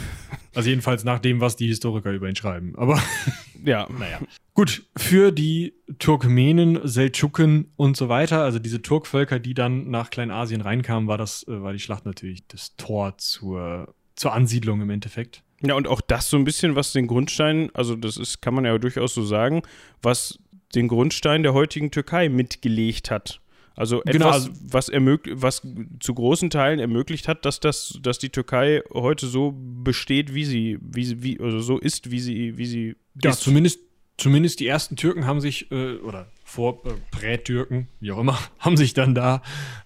Also 0.56 0.70
jedenfalls 0.70 1.04
nach 1.04 1.20
dem, 1.20 1.40
was 1.40 1.54
die 1.54 1.68
Historiker 1.68 2.10
über 2.10 2.28
ihn 2.28 2.34
schreiben. 2.34 2.74
Aber 2.76 3.00
ja, 3.64 3.86
naja. 3.96 4.18
Gut, 4.54 4.84
für 4.96 5.30
die 5.30 5.74
Turkmenen, 6.00 6.80
Seldschuken 6.88 7.72
und 7.76 7.96
so 7.96 8.08
weiter, 8.08 8.42
also 8.42 8.58
diese 8.58 8.82
Turkvölker, 8.82 9.38
die 9.38 9.54
dann 9.54 9.90
nach 9.90 10.10
Kleinasien 10.10 10.60
reinkamen, 10.60 11.08
war 11.08 11.18
das, 11.18 11.46
äh, 11.46 11.62
war 11.62 11.72
die 11.72 11.78
Schlacht 11.78 12.04
natürlich 12.04 12.48
das 12.48 12.74
Tor 12.74 13.16
zur, 13.18 13.94
zur 14.16 14.32
Ansiedlung 14.32 14.80
im 14.80 14.90
Endeffekt. 14.90 15.44
Ja, 15.62 15.74
und 15.74 15.88
auch 15.88 16.00
das 16.00 16.28
so 16.28 16.36
ein 16.36 16.44
bisschen, 16.44 16.76
was 16.76 16.92
den 16.92 17.06
Grundstein, 17.06 17.70
also 17.74 17.96
das 17.96 18.16
ist, 18.16 18.42
kann 18.42 18.54
man 18.54 18.64
ja 18.64 18.76
durchaus 18.78 19.14
so 19.14 19.24
sagen, 19.24 19.62
was 20.02 20.38
den 20.74 20.88
Grundstein 20.88 21.42
der 21.42 21.54
heutigen 21.54 21.90
Türkei 21.90 22.28
mitgelegt 22.28 23.10
hat. 23.10 23.40
Also 23.74 24.00
genau, 24.06 24.28
etwas, 24.28 24.46
genau. 24.46 24.58
was, 24.62 24.88
ermöglicht, 24.88 25.42
was 25.42 25.62
zu 26.00 26.14
großen 26.14 26.48
Teilen 26.48 26.78
ermöglicht 26.78 27.28
hat, 27.28 27.44
dass, 27.44 27.60
das, 27.60 27.98
dass 28.02 28.18
die 28.18 28.30
Türkei 28.30 28.82
heute 28.92 29.26
so 29.26 29.54
besteht, 29.54 30.34
wie 30.34 30.44
sie, 30.46 30.78
wie 30.80 31.04
sie, 31.04 31.22
wie, 31.22 31.38
also 31.40 31.60
so 31.60 31.78
ist, 31.78 32.10
wie 32.10 32.20
sie, 32.20 32.56
wie 32.56 32.66
sie 32.66 32.96
ja, 33.22 33.30
ist. 33.30 33.40
Zumindest, 33.40 33.80
zumindest 34.16 34.60
die 34.60 34.66
ersten 34.66 34.96
Türken 34.96 35.26
haben 35.26 35.42
sich, 35.42 35.70
äh, 35.70 35.96
oder 35.96 36.30
vor 36.46 36.80
äh, 36.86 36.90
Prätürken, 37.10 37.88
wie 37.98 38.12
auch 38.12 38.18
immer, 38.18 38.38
haben 38.60 38.76
sich 38.76 38.94
dann 38.94 39.14
da 39.14 39.42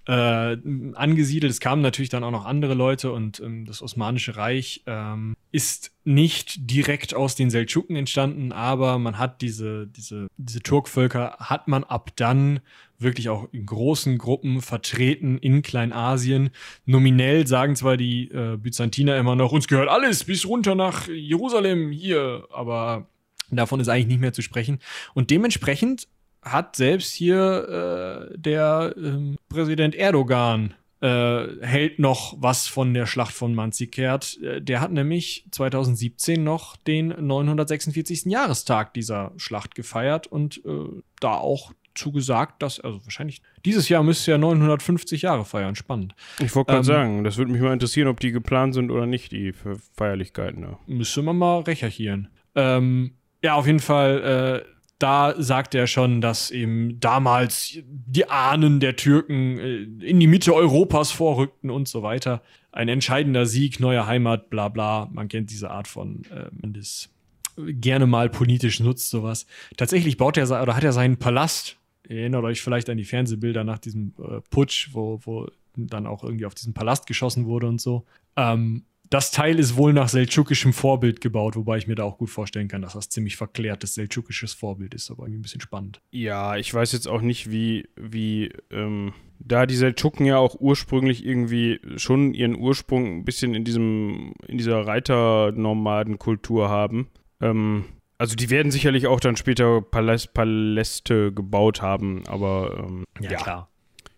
äh, 0.07 0.57
angesiedelt. 0.95 1.51
Es 1.51 1.59
kamen 1.59 1.81
natürlich 1.81 2.11
dann 2.11 2.23
auch 2.23 2.31
noch 2.31 2.45
andere 2.45 2.75
Leute 2.75 3.13
und 3.13 3.41
ähm, 3.41 3.65
das 3.65 3.83
Osmanische 3.83 4.37
Reich 4.37 4.83
ähm, 4.87 5.35
ist 5.53 5.93
nicht 6.05 6.71
direkt 6.71 7.15
aus 7.15 7.35
den 7.35 7.49
Seldschuken 7.49 7.97
entstanden, 7.97 8.53
aber 8.53 8.99
man 8.99 9.19
hat 9.19 9.41
diese, 9.41 9.87
diese, 9.87 10.29
diese 10.37 10.61
Turkvölker 10.61 11.37
hat 11.39 11.67
man 11.67 11.83
ab 11.83 12.11
dann 12.17 12.61
wirklich 12.99 13.31
auch 13.31 13.49
in 13.53 13.65
großen 13.65 14.19
Gruppen 14.19 14.61
vertreten 14.61 15.39
in 15.39 15.63
Kleinasien. 15.63 16.51
Nominell 16.85 17.47
sagen 17.47 17.75
zwar 17.75 17.97
die 17.97 18.31
äh, 18.31 18.59
Byzantiner 18.59 19.17
immer 19.17 19.35
noch, 19.35 19.53
uns 19.53 19.67
gehört 19.67 19.89
alles 19.89 20.25
bis 20.25 20.47
runter 20.47 20.75
nach 20.75 21.09
Jerusalem 21.09 21.91
hier, 21.91 22.47
aber 22.53 23.09
davon 23.51 23.81
ist 23.81 23.89
eigentlich 23.89 24.09
nicht 24.09 24.21
mehr 24.21 24.35
zu 24.35 24.43
sprechen. 24.43 24.79
Und 25.15 25.31
dementsprechend 25.31 26.07
hat 26.43 26.77
selbst 26.77 27.13
hier 27.13 28.31
äh, 28.33 28.39
der 28.39 28.95
äh, 28.97 29.37
Präsident 29.49 29.95
Erdogan 29.95 30.75
äh, 31.01 31.47
hält 31.63 31.99
noch 31.99 32.37
was 32.39 32.67
von 32.67 32.93
der 32.93 33.07
Schlacht 33.07 33.33
von 33.33 33.55
Manzikert. 33.55 34.39
Äh, 34.43 34.61
der 34.61 34.81
hat 34.81 34.93
nämlich 34.93 35.47
2017 35.51 36.43
noch 36.43 36.77
den 36.77 37.09
946. 37.09 38.27
Jahrestag 38.27 38.95
dieser 38.95 39.33
Schlacht 39.37 39.75
gefeiert 39.75 40.27
und 40.27 40.63
äh, 40.65 41.03
da 41.21 41.35
auch 41.35 41.73
zugesagt, 41.95 42.63
dass, 42.63 42.81
also 42.81 43.05
wahrscheinlich, 43.05 43.43
dieses 43.65 43.89
Jahr 43.89 44.03
müsste 44.03 44.31
ja 44.31 44.39
950 44.39 45.23
Jahre 45.23 45.45
feiern. 45.45 45.75
Spannend. 45.75 46.15
Ich 46.39 46.55
wollte 46.55 46.69
gerade 46.73 46.79
ähm, 46.79 46.85
sagen, 46.85 47.25
das 47.25 47.37
würde 47.37 47.53
mich 47.53 47.61
mal 47.61 47.73
interessieren, 47.73 48.09
ob 48.09 48.21
die 48.21 48.33
geplant 48.33 48.75
sind 48.75 48.91
oder 48.91 49.07
nicht, 49.07 49.33
die 49.33 49.53
Feierlichkeiten. 49.97 50.63
Ja. 50.63 50.79
Müsste 50.87 51.23
man 51.23 51.37
mal 51.37 51.61
recherchieren. 51.61 52.29
Ähm, 52.55 53.13
ja, 53.43 53.55
auf 53.55 53.67
jeden 53.67 53.81
Fall, 53.81 54.65
äh, 54.65 54.80
da 55.01 55.35
sagt 55.41 55.75
er 55.75 55.87
schon, 55.87 56.21
dass 56.21 56.51
eben 56.51 57.01
damals 57.01 57.79
die 57.87 58.29
Ahnen 58.29 58.81
der 58.81 58.97
Türken 58.97 59.59
äh, 59.59 59.83
in 60.07 60.21
die 60.21 60.27
Mitte 60.27 60.55
Europas 60.55 61.11
vorrückten 61.11 61.71
und 61.71 61.89
so 61.89 62.03
weiter. 62.03 62.43
Ein 62.71 62.89
entscheidender 62.89 63.47
Sieg, 63.47 63.81
neue 63.81 64.07
Heimat, 64.07 64.51
bla 64.51 64.69
bla. 64.69 65.09
Man 65.13 65.29
kennt 65.29 65.51
diese 65.51 65.71
Art 65.71 65.89
von, 65.89 66.23
äh, 66.31 66.51
das 66.69 67.09
gerne 67.57 68.07
mal 68.07 68.29
politisch 68.29 68.81
nutzt, 68.81 69.11
sowas. 69.11 69.47
Tatsächlich 69.77 70.17
baut 70.19 70.37
er 70.37 70.45
oder 70.63 70.77
hat 70.77 70.85
er 70.85 70.93
seinen 70.93 71.17
Palast. 71.17 71.79
Ihr 72.09 72.21
erinnert 72.21 72.45
euch 72.45 72.61
vielleicht 72.61 72.91
an 72.91 72.99
die 72.99 73.05
Fernsehbilder 73.05 73.65
nach 73.65 73.79
diesem 73.79 74.13
äh, 74.19 74.41
Putsch, 74.51 74.91
wo, 74.93 75.21
wo 75.25 75.49
dann 75.77 76.07
auch 76.07 76.25
irgendwie 76.25 76.47
auf 76.47 76.55
diesen 76.55 76.75
Palast 76.75 77.07
geschossen 77.07 77.47
wurde 77.47 77.69
und 77.69 77.81
so. 77.81 78.05
Ähm, 78.37 78.85
das 79.11 79.33
Teil 79.33 79.59
ist 79.59 79.77
wohl 79.77 79.93
nach 79.93 80.09
seldschukischem 80.09 80.73
Vorbild 80.73 81.21
gebaut, 81.21 81.57
wobei 81.57 81.77
ich 81.79 81.89
mir 81.89 81.97
da 81.97 82.05
auch 82.05 82.17
gut 82.17 82.31
vorstellen 82.31 82.69
kann, 82.69 82.83
dass 82.83 82.93
das 82.93 83.09
ziemlich 83.09 83.37
verklärtes 83.37 83.95
seldschukisches 83.95 84.55
Vorbild 84.55 84.95
ist, 84.95 85.11
aber 85.11 85.25
irgendwie 85.25 85.41
ein 85.41 85.43
bisschen 85.43 85.61
spannend. 85.61 86.01
Ja, 86.13 86.57
ich 86.57 86.73
weiß 86.73 86.93
jetzt 86.93 87.09
auch 87.09 87.21
nicht, 87.21 87.51
wie, 87.51 87.89
wie, 87.97 88.53
ähm, 88.71 89.13
da 89.41 89.67
die 89.67 89.75
Seldschuken 89.75 90.27
ja 90.27 90.39
auch 90.39 90.55
ursprünglich 90.61 91.27
irgendwie 91.27 91.81
schon 91.97 92.35
ihren 92.35 92.57
Ursprung 92.57 93.19
ein 93.19 93.25
bisschen 93.25 93.55
in 93.55 93.65
diesem, 93.65 94.33
in 94.47 94.59
dieser 94.59 94.87
Reiternomadenkultur 94.87 96.69
haben. 96.69 97.09
Ähm, 97.41 97.87
also 98.17 98.37
die 98.37 98.49
werden 98.49 98.71
sicherlich 98.71 99.09
auch 99.09 99.19
dann 99.19 99.37
später 99.37 99.81
Paläst, 99.83 100.35
Paläste 100.35 101.33
gebaut 101.33 101.83
haben, 101.83 102.23
aber 102.29 102.85
ähm, 102.87 103.05
ja, 103.19 103.33
ja, 103.33 103.39
klar. 103.39 103.71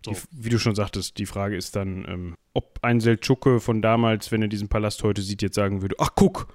So. 0.04 0.10
Die, 0.10 0.18
wie 0.32 0.50
du 0.50 0.58
schon 0.58 0.74
sagtest, 0.74 1.18
die 1.18 1.26
Frage 1.26 1.56
ist 1.56 1.76
dann, 1.76 2.04
ähm, 2.08 2.34
ob 2.54 2.78
ein 2.82 3.00
Seldschuke 3.00 3.60
von 3.60 3.82
damals, 3.82 4.32
wenn 4.32 4.42
er 4.42 4.48
diesen 4.48 4.68
Palast 4.68 5.02
heute 5.02 5.22
sieht, 5.22 5.42
jetzt 5.42 5.54
sagen 5.54 5.82
würde, 5.82 5.96
ach 5.98 6.10
guck. 6.14 6.52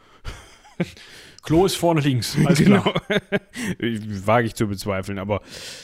Klo 1.44 1.66
ist 1.66 1.76
vorne 1.76 2.02
links. 2.02 2.38
Alles 2.46 2.60
genau. 2.60 2.84
Wage 3.80 4.48
ich 4.48 4.56
zu 4.56 4.68
bezweifeln, 4.68 5.20
aber 5.20 5.42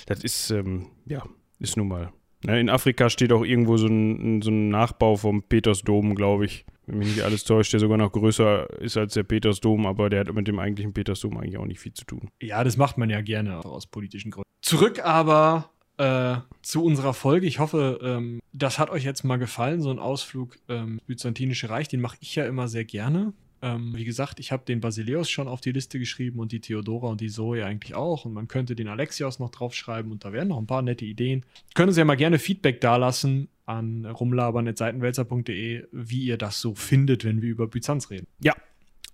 das 0.07 0.23
ist, 0.23 0.51
ähm, 0.51 0.87
ja, 1.05 1.23
ist 1.59 1.77
nun 1.77 1.87
mal. 1.87 2.11
Ne, 2.45 2.59
in 2.59 2.69
Afrika 2.69 3.09
steht 3.09 3.31
auch 3.31 3.45
irgendwo 3.45 3.77
so 3.77 3.87
ein, 3.87 4.41
so 4.41 4.51
ein 4.51 4.67
Nachbau 4.67 5.15
vom 5.15 5.43
Petersdom, 5.43 6.15
glaube 6.15 6.45
ich. 6.45 6.65
Wenn 6.85 6.99
mich 6.99 7.07
nicht 7.07 7.21
alles 7.21 7.45
täuscht, 7.45 7.71
der 7.71 7.79
sogar 7.79 7.97
noch 7.97 8.11
größer 8.11 8.81
ist 8.81 8.97
als 8.97 9.13
der 9.13 9.23
Petersdom, 9.23 9.85
aber 9.85 10.09
der 10.09 10.21
hat 10.21 10.33
mit 10.33 10.49
dem 10.49 10.59
eigentlichen 10.59 10.93
Petersdom 10.93 11.37
eigentlich 11.37 11.57
auch 11.57 11.65
nicht 11.65 11.79
viel 11.79 11.93
zu 11.93 12.03
tun. 12.03 12.29
Ja, 12.41 12.61
das 12.65 12.75
macht 12.75 12.97
man 12.97 13.09
ja 13.09 13.21
gerne 13.21 13.63
aus 13.63 13.87
politischen 13.87 14.31
Gründen. 14.31 14.49
Zurück 14.61 14.99
aber 15.05 15.69
äh, 16.03 16.41
zu 16.61 16.83
unserer 16.83 17.13
Folge. 17.13 17.47
Ich 17.47 17.59
hoffe, 17.59 17.99
ähm, 18.03 18.41
das 18.51 18.77
hat 18.77 18.89
euch 18.89 19.05
jetzt 19.05 19.23
mal 19.23 19.37
gefallen, 19.37 19.81
so 19.81 19.89
ein 19.89 19.99
Ausflug 19.99 20.57
ähm, 20.67 20.99
Byzantinische 21.07 21.69
Reich. 21.69 21.87
Den 21.87 22.01
mache 22.01 22.17
ich 22.19 22.35
ja 22.35 22.45
immer 22.45 22.67
sehr 22.67 22.83
gerne. 22.83 23.31
Ähm, 23.61 23.95
wie 23.95 24.03
gesagt, 24.03 24.41
ich 24.41 24.51
habe 24.51 24.65
den 24.65 24.81
Basileus 24.81 25.29
schon 25.29 25.47
auf 25.47 25.61
die 25.61 25.71
Liste 25.71 25.99
geschrieben 25.99 26.39
und 26.39 26.51
die 26.51 26.59
Theodora 26.59 27.07
und 27.07 27.21
die 27.21 27.29
Zoe 27.29 27.65
eigentlich 27.65 27.95
auch. 27.95 28.25
Und 28.25 28.33
man 28.33 28.49
könnte 28.49 28.75
den 28.75 28.89
Alexios 28.89 29.39
noch 29.39 29.49
draufschreiben 29.49 30.11
und 30.11 30.25
da 30.25 30.33
wären 30.33 30.49
noch 30.49 30.57
ein 30.57 30.67
paar 30.67 30.81
nette 30.81 31.05
Ideen. 31.05 31.45
Können 31.73 31.93
Sie 31.93 32.01
ja 32.01 32.05
mal 32.05 32.17
gerne 32.17 32.37
Feedback 32.37 32.81
dalassen 32.81 33.47
an 33.65 34.05
rumlabern.seitenwälzer.de, 34.05 35.87
wie 35.93 36.23
ihr 36.25 36.37
das 36.37 36.59
so 36.59 36.75
findet, 36.75 37.23
wenn 37.23 37.41
wir 37.41 37.49
über 37.49 37.67
Byzanz 37.67 38.09
reden. 38.09 38.27
Ja, 38.41 38.53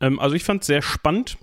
ähm, 0.01 0.17
also 0.17 0.35
ich 0.35 0.43
fand 0.43 0.61
es 0.61 0.67
sehr 0.67 0.81
spannend 0.81 1.37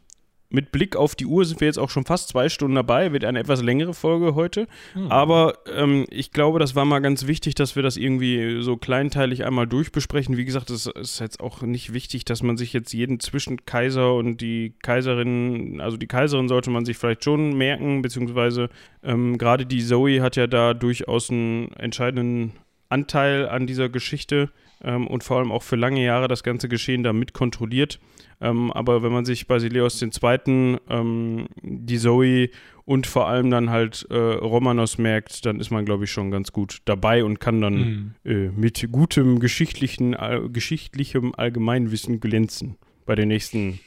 mit 0.48 0.73
Blick 0.73 0.97
auf 0.97 1.14
die 1.14 1.27
Uhr 1.27 1.44
sind 1.44 1.60
wir 1.60 1.66
jetzt 1.66 1.78
auch 1.78 1.90
schon 1.90 2.05
fast 2.05 2.28
zwei 2.28 2.48
Stunden 2.48 2.77
dabei. 2.77 3.12
Wird 3.12 3.24
eine 3.24 3.40
etwas 3.40 3.62
längere 3.62 3.94
Folge 3.94 4.35
heute. 4.35 4.68
Mhm. 4.94 5.10
Aber 5.10 5.59
ähm, 5.74 6.06
ich 6.10 6.31
glaube, 6.31 6.59
das 6.59 6.74
war 6.74 6.85
mal 6.85 7.01
ganz 7.01 7.27
wichtig, 7.27 7.55
dass 7.55 7.74
wir 7.77 7.82
das 7.82 7.97
irgendwie 7.97 8.62
so 8.62 8.77
kleinteilig 8.77 9.44
einmal 9.44 9.66
durchbesprechen. 9.66 10.36
Wie 10.36 10.44
gesagt, 10.44 10.70
es 10.70 10.86
ist 10.86 11.20
jetzt 11.20 11.40
auch 11.40 11.62
nicht 11.62 11.93
wichtig, 11.93 12.24
dass 12.24 12.43
man 12.43 12.56
sich 12.56 12.73
jetzt 12.73 12.93
jeden 12.93 13.18
Zwischenkaiser 13.18 14.14
und 14.14 14.40
die 14.40 14.74
Kaiserin, 14.82 15.81
also 15.81 15.97
die 15.97 16.06
Kaiserin 16.06 16.48
sollte 16.48 16.70
man 16.70 16.85
sich 16.85 16.97
vielleicht 16.97 17.24
schon 17.24 17.56
merken, 17.56 18.02
beziehungsweise 18.02 18.68
ähm, 19.02 19.39
gerade 19.39 19.66
die 19.66 19.85
Zoe 19.85 20.23
hat 20.23 20.36
ja 20.36 20.47
da 20.47 20.74
durchaus 20.74 21.31
einen 21.31 21.73
entscheidenden 21.73 22.52
Anteil 22.89 23.48
an 23.48 23.66
dieser 23.66 23.89
Geschichte 23.89 24.51
ähm, 24.82 25.07
und 25.07 25.24
vor 25.24 25.39
allem 25.39 25.53
auch 25.53 25.62
für 25.62 25.77
lange 25.77 26.05
Jahre 26.05 26.28
das 26.28 26.43
ganze 26.43 26.69
Geschehen 26.69 27.03
da 27.03 27.12
mit 27.12 27.32
kontrolliert. 27.32 27.98
Ähm, 28.40 28.70
aber 28.73 29.03
wenn 29.03 29.12
man 29.12 29.24
sich 29.24 29.47
Basileus 29.47 30.03
II., 30.03 30.78
ähm, 30.89 31.47
die 31.62 31.98
Zoe 31.98 32.51
und 32.85 33.07
vor 33.07 33.28
allem 33.28 33.51
dann 33.51 33.70
halt 33.70 34.07
äh, 34.11 34.16
Romanos 34.16 34.98
merkt, 34.98 35.47
dann 35.47 35.59
ist 35.59 35.70
man, 35.70 35.86
glaube 35.86 36.05
ich, 36.05 36.11
schon 36.11 36.31
ganz 36.31 36.53
gut 36.53 36.81
dabei 36.85 37.24
und 37.24 37.40
kann 37.40 37.61
dann 37.61 37.74
mhm. 37.74 38.15
äh, 38.24 38.48
mit 38.51 38.86
gutem 38.93 39.40
geschichtlichen, 39.40 40.15
all, 40.15 40.48
geschichtlichem 40.51 41.35
Allgemeinwissen 41.35 42.20
glänzen 42.20 42.77
bei 43.07 43.15
den 43.15 43.28
nächsten 43.28 43.81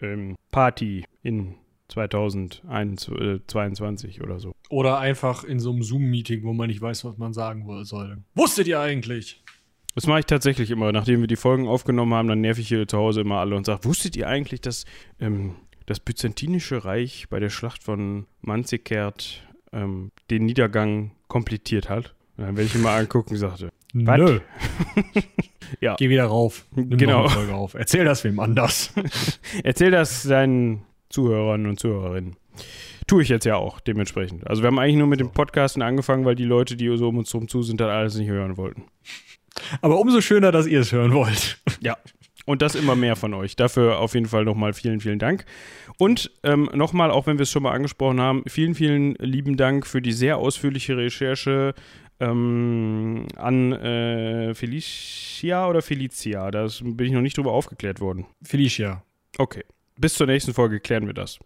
ähm, 0.00 0.34
Party 0.50 1.04
in 1.22 1.54
2022 1.88 4.22
oder 4.22 4.40
so. 4.40 4.52
Oder 4.68 4.98
einfach 4.98 5.44
in 5.44 5.60
so 5.60 5.70
einem 5.70 5.82
Zoom-Meeting, 5.82 6.42
wo 6.42 6.52
man 6.52 6.68
nicht 6.68 6.82
weiß, 6.82 7.04
was 7.04 7.16
man 7.16 7.32
sagen 7.32 7.64
soll. 7.84 8.18
Wusstet 8.34 8.66
ihr 8.66 8.80
eigentlich? 8.80 9.42
Das 9.98 10.06
mache 10.06 10.20
ich 10.20 10.26
tatsächlich 10.26 10.70
immer. 10.70 10.92
Nachdem 10.92 11.22
wir 11.22 11.26
die 11.26 11.34
Folgen 11.34 11.66
aufgenommen 11.66 12.14
haben, 12.14 12.28
dann 12.28 12.40
nerv 12.40 12.56
ich 12.60 12.68
hier 12.68 12.86
zu 12.86 12.96
Hause 12.96 13.22
immer 13.22 13.40
alle 13.40 13.56
und 13.56 13.66
sage, 13.66 13.82
wusstet 13.82 14.14
ihr 14.14 14.28
eigentlich, 14.28 14.60
dass 14.60 14.84
ähm, 15.18 15.56
das 15.86 15.98
Byzantinische 15.98 16.84
Reich 16.84 17.26
bei 17.28 17.40
der 17.40 17.50
Schlacht 17.50 17.82
von 17.82 18.26
Manzikert 18.40 19.42
ähm, 19.72 20.12
den 20.30 20.44
Niedergang 20.44 21.10
komplettiert 21.26 21.88
hat? 21.90 22.14
Und 22.36 22.44
dann 22.44 22.56
werde 22.56 22.70
ich 22.72 22.80
mal 22.80 22.96
angucken 22.96 23.30
und 23.30 23.38
sagte, 23.38 23.70
Was? 23.92 24.18
Nö. 24.18 24.38
Ja. 25.80 25.96
Geh 25.98 26.08
wieder 26.10 26.26
rauf. 26.26 26.64
Nimm 26.76 26.96
Genau. 26.96 27.24
noch 27.24 27.32
eine 27.32 27.34
Folge 27.34 27.54
auf. 27.54 27.74
Erzähl 27.74 28.04
das 28.04 28.22
wem 28.22 28.38
anders. 28.38 28.94
erzähl 29.64 29.90
das 29.90 30.22
deinen 30.22 30.82
Zuhörern 31.08 31.66
und 31.66 31.80
Zuhörerinnen. 31.80 32.36
Tue 33.08 33.24
ich 33.24 33.28
jetzt 33.28 33.46
ja 33.46 33.56
auch, 33.56 33.80
dementsprechend. 33.80 34.46
Also 34.46 34.62
wir 34.62 34.68
haben 34.68 34.78
eigentlich 34.78 34.96
nur 34.96 35.08
mit 35.08 35.18
dem 35.18 35.32
Podcasten 35.32 35.82
angefangen, 35.82 36.24
weil 36.24 36.36
die 36.36 36.44
Leute, 36.44 36.76
die 36.76 36.96
so 36.96 37.08
um 37.08 37.18
uns 37.18 37.30
drum 37.30 37.48
zu 37.48 37.62
sind, 37.64 37.80
das 37.80 37.90
alles 37.90 38.16
nicht 38.16 38.28
hören 38.28 38.56
wollten. 38.56 38.84
Aber 39.80 39.98
umso 39.98 40.20
schöner, 40.20 40.52
dass 40.52 40.66
ihr 40.66 40.80
es 40.80 40.92
hören 40.92 41.12
wollt. 41.12 41.58
Ja. 41.80 41.96
Und 42.46 42.62
das 42.62 42.74
immer 42.74 42.96
mehr 42.96 43.14
von 43.14 43.34
euch. 43.34 43.56
Dafür 43.56 43.98
auf 43.98 44.14
jeden 44.14 44.26
Fall 44.26 44.44
nochmal 44.44 44.72
vielen, 44.72 45.00
vielen 45.00 45.18
Dank. 45.18 45.44
Und 45.98 46.30
ähm, 46.44 46.70
nochmal, 46.72 47.10
auch 47.10 47.26
wenn 47.26 47.36
wir 47.36 47.42
es 47.42 47.50
schon 47.50 47.62
mal 47.62 47.72
angesprochen 47.72 48.20
haben, 48.20 48.42
vielen, 48.46 48.74
vielen 48.74 49.16
lieben 49.16 49.58
Dank 49.58 49.86
für 49.86 50.00
die 50.00 50.12
sehr 50.12 50.38
ausführliche 50.38 50.96
Recherche 50.96 51.74
ähm, 52.20 53.26
an 53.36 53.72
äh, 53.72 54.54
Felicia 54.54 55.68
oder 55.68 55.82
Felicia. 55.82 56.50
Da 56.50 56.68
bin 56.80 57.06
ich 57.06 57.12
noch 57.12 57.20
nicht 57.20 57.36
drüber 57.36 57.52
aufgeklärt 57.52 58.00
worden. 58.00 58.26
Felicia. 58.42 59.02
Okay. 59.36 59.64
Bis 59.96 60.14
zur 60.14 60.26
nächsten 60.26 60.54
Folge 60.54 60.80
klären 60.80 61.06
wir 61.06 61.14
das. 61.14 61.38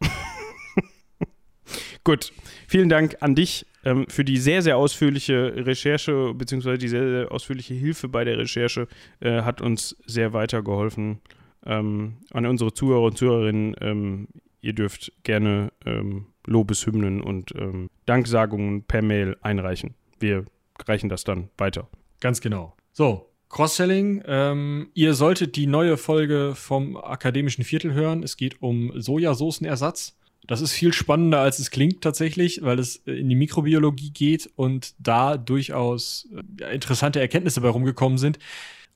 Gut. 2.04 2.32
Vielen 2.68 2.88
Dank 2.88 3.16
an 3.20 3.34
dich 3.34 3.66
ähm, 3.84 4.06
für 4.08 4.24
die 4.24 4.36
sehr, 4.36 4.62
sehr 4.62 4.76
ausführliche 4.76 5.54
Recherche, 5.66 6.34
beziehungsweise 6.34 6.78
die 6.78 6.88
sehr, 6.88 7.08
sehr 7.08 7.32
ausführliche 7.32 7.74
Hilfe 7.74 8.08
bei 8.08 8.24
der 8.24 8.38
Recherche. 8.38 8.88
Äh, 9.20 9.42
hat 9.42 9.60
uns 9.60 9.96
sehr 10.06 10.32
weitergeholfen. 10.32 11.20
Ähm, 11.64 12.18
an 12.32 12.46
unsere 12.46 12.72
Zuhörer 12.72 13.02
und 13.02 13.18
Zuhörerinnen, 13.18 13.76
ähm, 13.80 14.28
ihr 14.60 14.72
dürft 14.72 15.12
gerne 15.22 15.72
ähm, 15.86 16.26
Lobeshymnen 16.46 17.20
und 17.22 17.54
ähm, 17.54 17.88
Danksagungen 18.06 18.82
per 18.84 19.02
Mail 19.02 19.36
einreichen. 19.42 19.94
Wir 20.18 20.44
reichen 20.86 21.08
das 21.08 21.24
dann 21.24 21.50
weiter. 21.56 21.88
Ganz 22.20 22.40
genau. 22.40 22.74
So, 22.92 23.32
Cross-Selling. 23.48 24.22
Ähm, 24.26 24.90
ihr 24.94 25.14
solltet 25.14 25.56
die 25.56 25.66
neue 25.66 25.96
Folge 25.96 26.54
vom 26.54 26.96
akademischen 26.96 27.64
Viertel 27.64 27.92
hören. 27.92 28.22
Es 28.22 28.36
geht 28.36 28.62
um 28.62 28.92
Sojasoßenersatz. 28.94 30.16
Das 30.46 30.60
ist 30.60 30.72
viel 30.72 30.92
spannender, 30.92 31.40
als 31.40 31.58
es 31.58 31.70
klingt 31.70 32.00
tatsächlich, 32.02 32.62
weil 32.62 32.78
es 32.78 32.96
äh, 33.06 33.12
in 33.12 33.28
die 33.28 33.34
Mikrobiologie 33.34 34.10
geht 34.10 34.50
und 34.56 34.94
da 34.98 35.36
durchaus 35.36 36.28
äh, 36.32 36.42
ja, 36.60 36.68
interessante 36.68 37.20
Erkenntnisse 37.20 37.60
bei 37.60 37.68
rumgekommen 37.68 38.18
sind. 38.18 38.38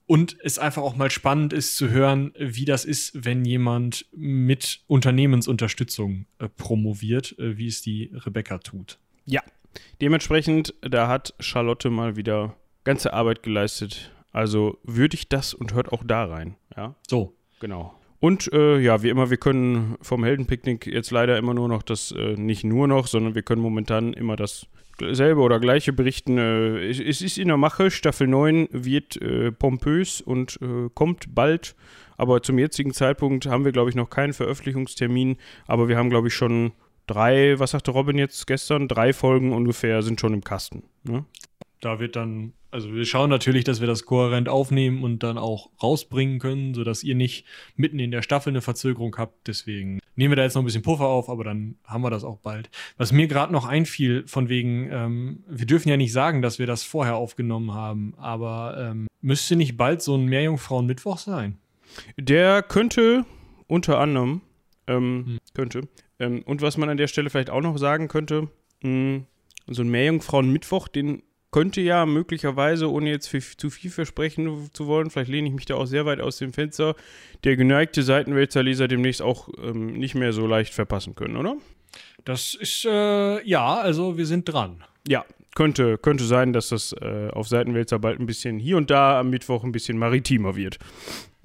Und 0.08 0.36
es 0.44 0.60
einfach 0.60 0.82
auch 0.82 0.94
mal 0.94 1.10
spannend 1.10 1.52
ist 1.52 1.76
zu 1.76 1.90
hören, 1.90 2.32
wie 2.38 2.64
das 2.64 2.84
ist, 2.84 3.24
wenn 3.24 3.44
jemand 3.44 4.06
mit 4.12 4.80
Unternehmensunterstützung 4.86 6.26
äh, 6.38 6.48
promoviert, 6.48 7.34
wie 7.38 7.66
es 7.66 7.82
die 7.82 8.12
Rebecca 8.14 8.58
tut. 8.58 8.98
Dementsprechend, 10.00 10.74
da 10.80 11.08
hat 11.08 11.34
Charlotte 11.40 11.90
mal 11.90 12.16
wieder 12.16 12.56
ganze 12.84 13.12
Arbeit 13.12 13.42
geleistet. 13.42 14.12
Also 14.32 14.78
würdigt 14.84 15.32
das 15.32 15.54
und 15.54 15.74
hört 15.74 15.92
auch 15.92 16.04
da 16.04 16.24
rein. 16.24 16.56
Ja, 16.76 16.94
So, 17.08 17.34
genau. 17.58 17.94
Und 18.18 18.52
äh, 18.52 18.78
ja, 18.78 19.02
wie 19.02 19.10
immer, 19.10 19.30
wir 19.30 19.36
können 19.36 19.96
vom 20.00 20.24
Heldenpicknick 20.24 20.86
jetzt 20.86 21.10
leider 21.10 21.36
immer 21.36 21.54
nur 21.54 21.68
noch 21.68 21.82
das, 21.82 22.12
äh, 22.12 22.34
nicht 22.34 22.64
nur 22.64 22.88
noch, 22.88 23.06
sondern 23.06 23.34
wir 23.34 23.42
können 23.42 23.62
momentan 23.62 24.12
immer 24.12 24.36
das 24.36 24.66
selbe 24.98 25.40
oder 25.40 25.60
gleiche 25.60 25.92
berichten. 25.92 26.38
Äh, 26.38 26.88
es, 26.88 27.00
es 27.00 27.22
ist 27.22 27.38
in 27.38 27.48
der 27.48 27.56
Mache, 27.56 27.90
Staffel 27.90 28.26
9 28.26 28.68
wird 28.72 29.20
äh, 29.20 29.52
pompös 29.52 30.20
und 30.20 30.58
äh, 30.62 30.88
kommt 30.94 31.34
bald. 31.34 31.76
Aber 32.16 32.42
zum 32.42 32.58
jetzigen 32.58 32.94
Zeitpunkt 32.94 33.46
haben 33.46 33.64
wir, 33.64 33.72
glaube 33.72 33.90
ich, 33.90 33.96
noch 33.96 34.08
keinen 34.08 34.32
Veröffentlichungstermin. 34.32 35.36
Aber 35.66 35.88
wir 35.88 35.98
haben, 35.98 36.08
glaube 36.08 36.28
ich, 36.28 36.34
schon 36.34 36.72
drei, 37.06 37.58
was 37.58 37.72
sagte 37.72 37.90
Robin 37.90 38.18
jetzt 38.18 38.46
gestern? 38.46 38.88
Drei 38.88 39.12
Folgen 39.12 39.52
ungefähr 39.52 40.02
sind 40.02 40.20
schon 40.20 40.32
im 40.32 40.42
Kasten. 40.42 40.84
Ne? 41.04 41.24
Da 41.80 41.98
wird 42.00 42.16
dann, 42.16 42.52
also 42.70 42.92
wir 42.92 43.04
schauen 43.04 43.30
natürlich, 43.30 43.64
dass 43.64 43.80
wir 43.80 43.86
das 43.86 44.04
kohärent 44.06 44.48
aufnehmen 44.48 45.02
und 45.04 45.22
dann 45.22 45.38
auch 45.38 45.70
rausbringen 45.82 46.38
können, 46.38 46.74
sodass 46.74 47.04
ihr 47.04 47.14
nicht 47.14 47.44
mitten 47.76 47.98
in 47.98 48.10
der 48.10 48.22
Staffel 48.22 48.50
eine 48.50 48.60
Verzögerung 48.62 49.14
habt. 49.18 49.46
Deswegen 49.46 49.98
nehmen 50.14 50.32
wir 50.32 50.36
da 50.36 50.42
jetzt 50.42 50.54
noch 50.54 50.62
ein 50.62 50.66
bisschen 50.66 50.82
Puffer 50.82 51.06
auf, 51.06 51.28
aber 51.28 51.44
dann 51.44 51.76
haben 51.84 52.02
wir 52.02 52.10
das 52.10 52.24
auch 52.24 52.38
bald. 52.38 52.70
Was 52.96 53.12
mir 53.12 53.26
gerade 53.28 53.52
noch 53.52 53.66
einfiel, 53.66 54.26
von 54.26 54.48
wegen, 54.48 54.88
ähm, 54.90 55.44
wir 55.48 55.66
dürfen 55.66 55.88
ja 55.88 55.96
nicht 55.96 56.12
sagen, 56.12 56.42
dass 56.42 56.58
wir 56.58 56.66
das 56.66 56.82
vorher 56.82 57.16
aufgenommen 57.16 57.72
haben, 57.74 58.14
aber 58.16 58.76
ähm, 58.78 59.06
müsste 59.20 59.56
nicht 59.56 59.76
bald 59.76 60.02
so 60.02 60.14
ein 60.16 60.24
Meerjungfrauen-Mittwoch 60.26 61.18
sein? 61.18 61.58
Der 62.16 62.62
könnte 62.62 63.24
unter 63.66 63.98
anderem, 63.98 64.40
ähm, 64.86 65.24
Hm. 65.26 65.38
könnte, 65.54 65.88
ähm, 66.18 66.42
und 66.44 66.62
was 66.62 66.76
man 66.76 66.88
an 66.88 66.96
der 66.96 67.08
Stelle 67.08 67.28
vielleicht 67.30 67.50
auch 67.50 67.60
noch 67.60 67.76
sagen 67.78 68.08
könnte, 68.08 68.48
mh, 68.82 69.22
so 69.68 69.82
ein 69.82 69.88
Meerjungfrauen-Mittwoch, 69.88 70.88
den 70.88 71.22
könnte 71.50 71.80
ja 71.80 72.06
möglicherweise, 72.06 72.90
ohne 72.90 73.10
jetzt 73.10 73.30
zu 73.56 73.70
viel 73.70 73.90
versprechen 73.90 74.70
zu 74.72 74.86
wollen, 74.86 75.10
vielleicht 75.10 75.30
lehne 75.30 75.48
ich 75.48 75.54
mich 75.54 75.64
da 75.64 75.76
auch 75.76 75.86
sehr 75.86 76.06
weit 76.06 76.20
aus 76.20 76.38
dem 76.38 76.52
Fenster, 76.52 76.94
der 77.44 77.56
geneigte 77.56 78.02
Seitenwälzer-Leser 78.02 78.88
demnächst 78.88 79.22
auch 79.22 79.48
ähm, 79.62 79.94
nicht 79.94 80.14
mehr 80.14 80.32
so 80.32 80.46
leicht 80.46 80.74
verpassen 80.74 81.14
können, 81.14 81.36
oder? 81.36 81.56
Das 82.24 82.54
ist, 82.54 82.84
äh, 82.84 83.42
ja, 83.46 83.76
also 83.76 84.18
wir 84.18 84.26
sind 84.26 84.44
dran. 84.44 84.84
Ja, 85.06 85.24
könnte, 85.54 85.96
könnte 85.96 86.24
sein, 86.24 86.52
dass 86.52 86.68
das 86.68 86.92
äh, 86.92 87.30
auf 87.32 87.48
Seitenwälzer 87.48 87.98
bald 87.98 88.20
ein 88.20 88.26
bisschen 88.26 88.58
hier 88.58 88.76
und 88.76 88.90
da 88.90 89.20
am 89.20 89.30
Mittwoch 89.30 89.64
ein 89.64 89.72
bisschen 89.72 89.98
maritimer 89.98 90.56
wird. 90.56 90.78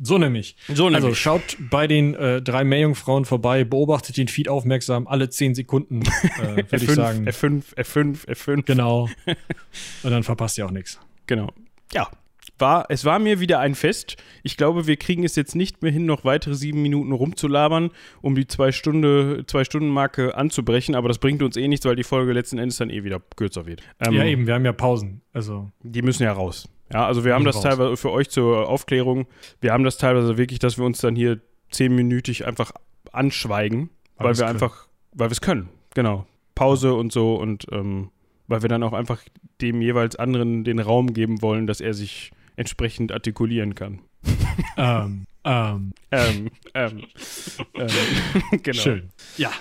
So 0.01 0.17
nämlich. 0.17 0.55
So 0.73 0.87
Also 0.87 1.13
schaut 1.13 1.57
bei 1.69 1.87
den 1.87 2.15
äh, 2.15 2.41
drei 2.41 2.63
Meerjungfrauen 2.63 3.25
vorbei, 3.25 3.63
beobachtet 3.63 4.17
den 4.17 4.27
Feed 4.27 4.49
aufmerksam, 4.49 5.07
alle 5.07 5.29
10 5.29 5.55
Sekunden, 5.55 6.01
äh, 6.01 6.57
würde 6.71 6.83
ich 6.83 6.89
F5, 6.89 6.95
sagen. 6.95 7.27
F5, 7.27 7.75
F5, 7.75 8.27
F5. 8.27 8.63
Genau. 8.63 9.09
Und 10.03 10.11
dann 10.11 10.23
verpasst 10.23 10.57
ihr 10.57 10.65
auch 10.65 10.71
nichts. 10.71 10.99
Genau. 11.27 11.53
Ja, 11.93 12.09
war, 12.61 12.85
es 12.89 13.03
war 13.03 13.19
mir 13.19 13.39
wieder 13.39 13.59
ein 13.59 13.75
Fest. 13.75 14.17
Ich 14.43 14.55
glaube, 14.55 14.87
wir 14.87 14.95
kriegen 14.95 15.23
es 15.23 15.35
jetzt 15.35 15.55
nicht 15.55 15.81
mehr 15.81 15.91
hin, 15.91 16.05
noch 16.05 16.23
weitere 16.23 16.55
sieben 16.55 16.81
Minuten 16.81 17.11
rumzulabern, 17.11 17.91
um 18.21 18.35
die 18.35 18.47
zwei 18.47 18.71
Stunde, 18.71 19.43
zwei 19.47 19.63
Stunden 19.65 19.89
Marke 19.89 20.35
anzubrechen. 20.35 20.95
Aber 20.95 21.07
das 21.07 21.17
bringt 21.17 21.41
uns 21.41 21.57
eh 21.57 21.67
nichts, 21.67 21.85
weil 21.85 21.95
die 21.95 22.03
Folge 22.03 22.31
letzten 22.31 22.57
Endes 22.57 22.77
dann 22.77 22.89
eh 22.89 23.03
wieder 23.03 23.21
kürzer 23.35 23.65
wird. 23.65 23.81
Ähm, 23.99 24.13
ja, 24.13 24.25
eben, 24.25 24.47
wir 24.47 24.53
haben 24.53 24.65
ja 24.65 24.73
Pausen. 24.73 25.21
Also, 25.33 25.71
Die 25.83 26.01
müssen 26.01 26.23
ja 26.23 26.31
raus. 26.31 26.69
Ja, 26.93 27.05
also 27.05 27.23
wir 27.25 27.33
haben 27.33 27.45
das 27.45 27.57
raus. 27.57 27.63
teilweise 27.63 27.97
für 27.97 28.11
euch 28.11 28.29
zur 28.29 28.67
Aufklärung. 28.69 29.27
Wir 29.61 29.73
haben 29.73 29.83
das 29.83 29.97
teilweise 29.97 30.37
wirklich, 30.37 30.59
dass 30.59 30.77
wir 30.77 30.85
uns 30.85 30.99
dann 30.99 31.15
hier 31.15 31.39
zehnminütig 31.71 32.45
einfach 32.45 32.71
anschweigen, 33.11 33.89
Weil 34.17 34.27
weil, 34.27 34.33
wir 34.37 34.45
können. 34.45 34.49
einfach, 34.55 34.87
weil 35.13 35.29
wir 35.29 35.31
es 35.33 35.41
können. 35.41 35.69
Genau. 35.93 36.25
Pause 36.55 36.93
und 36.93 37.11
so 37.11 37.35
und 37.35 37.65
ähm, 37.71 38.11
weil 38.47 38.61
wir 38.61 38.69
dann 38.69 38.83
auch 38.83 38.93
einfach 38.93 39.21
dem 39.61 39.81
jeweils 39.81 40.15
anderen 40.17 40.63
den 40.63 40.79
Raum 40.79 41.13
geben 41.13 41.41
wollen, 41.41 41.65
dass 41.67 41.79
er 41.81 41.93
sich 41.93 42.31
entsprechend 42.57 43.11
artikulieren 43.11 43.73
kann. 43.75 44.01
ähm, 44.77 45.25
ähm, 45.43 45.93
Ähm, 46.11 46.49
ähm, 46.75 47.01
ähm, 47.75 47.89
genau. 48.63 48.77
schön. 48.77 49.09
Ja. 49.37 49.51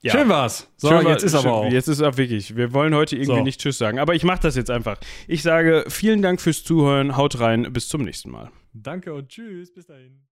Ja. 0.00 0.12
Schön 0.12 0.28
war's. 0.28 0.70
So, 0.76 0.88
Schön 0.88 1.04
war- 1.04 1.10
jetzt 1.12 1.24
ist 1.24 1.34
aber 1.34 1.52
auch. 1.52 1.70
Jetzt 1.72 1.88
ist 1.88 2.00
auch 2.02 2.16
wirklich. 2.16 2.54
Wir 2.56 2.72
wollen 2.72 2.94
heute 2.94 3.16
irgendwie 3.16 3.38
So. 3.38 3.42
nicht 3.42 3.60
Tschüss 3.60 3.78
sagen, 3.78 3.98
aber 3.98 4.14
ich 4.14 4.22
mache 4.22 4.40
das 4.42 4.54
jetzt 4.54 4.70
einfach. 4.70 4.98
Ich 5.26 5.42
sage 5.42 5.84
vielen 5.88 6.22
Dank 6.22 6.40
fürs 6.40 6.62
Zuhören. 6.62 7.16
Haut 7.16 7.40
rein. 7.40 7.72
Bis 7.72 7.88
zum 7.88 8.02
nächsten 8.02 8.30
Mal. 8.30 8.50
Danke 8.72 9.12
und 9.12 9.28
tschüss. 9.28 9.72
Bis 9.74 9.86
dahin. 9.86 10.27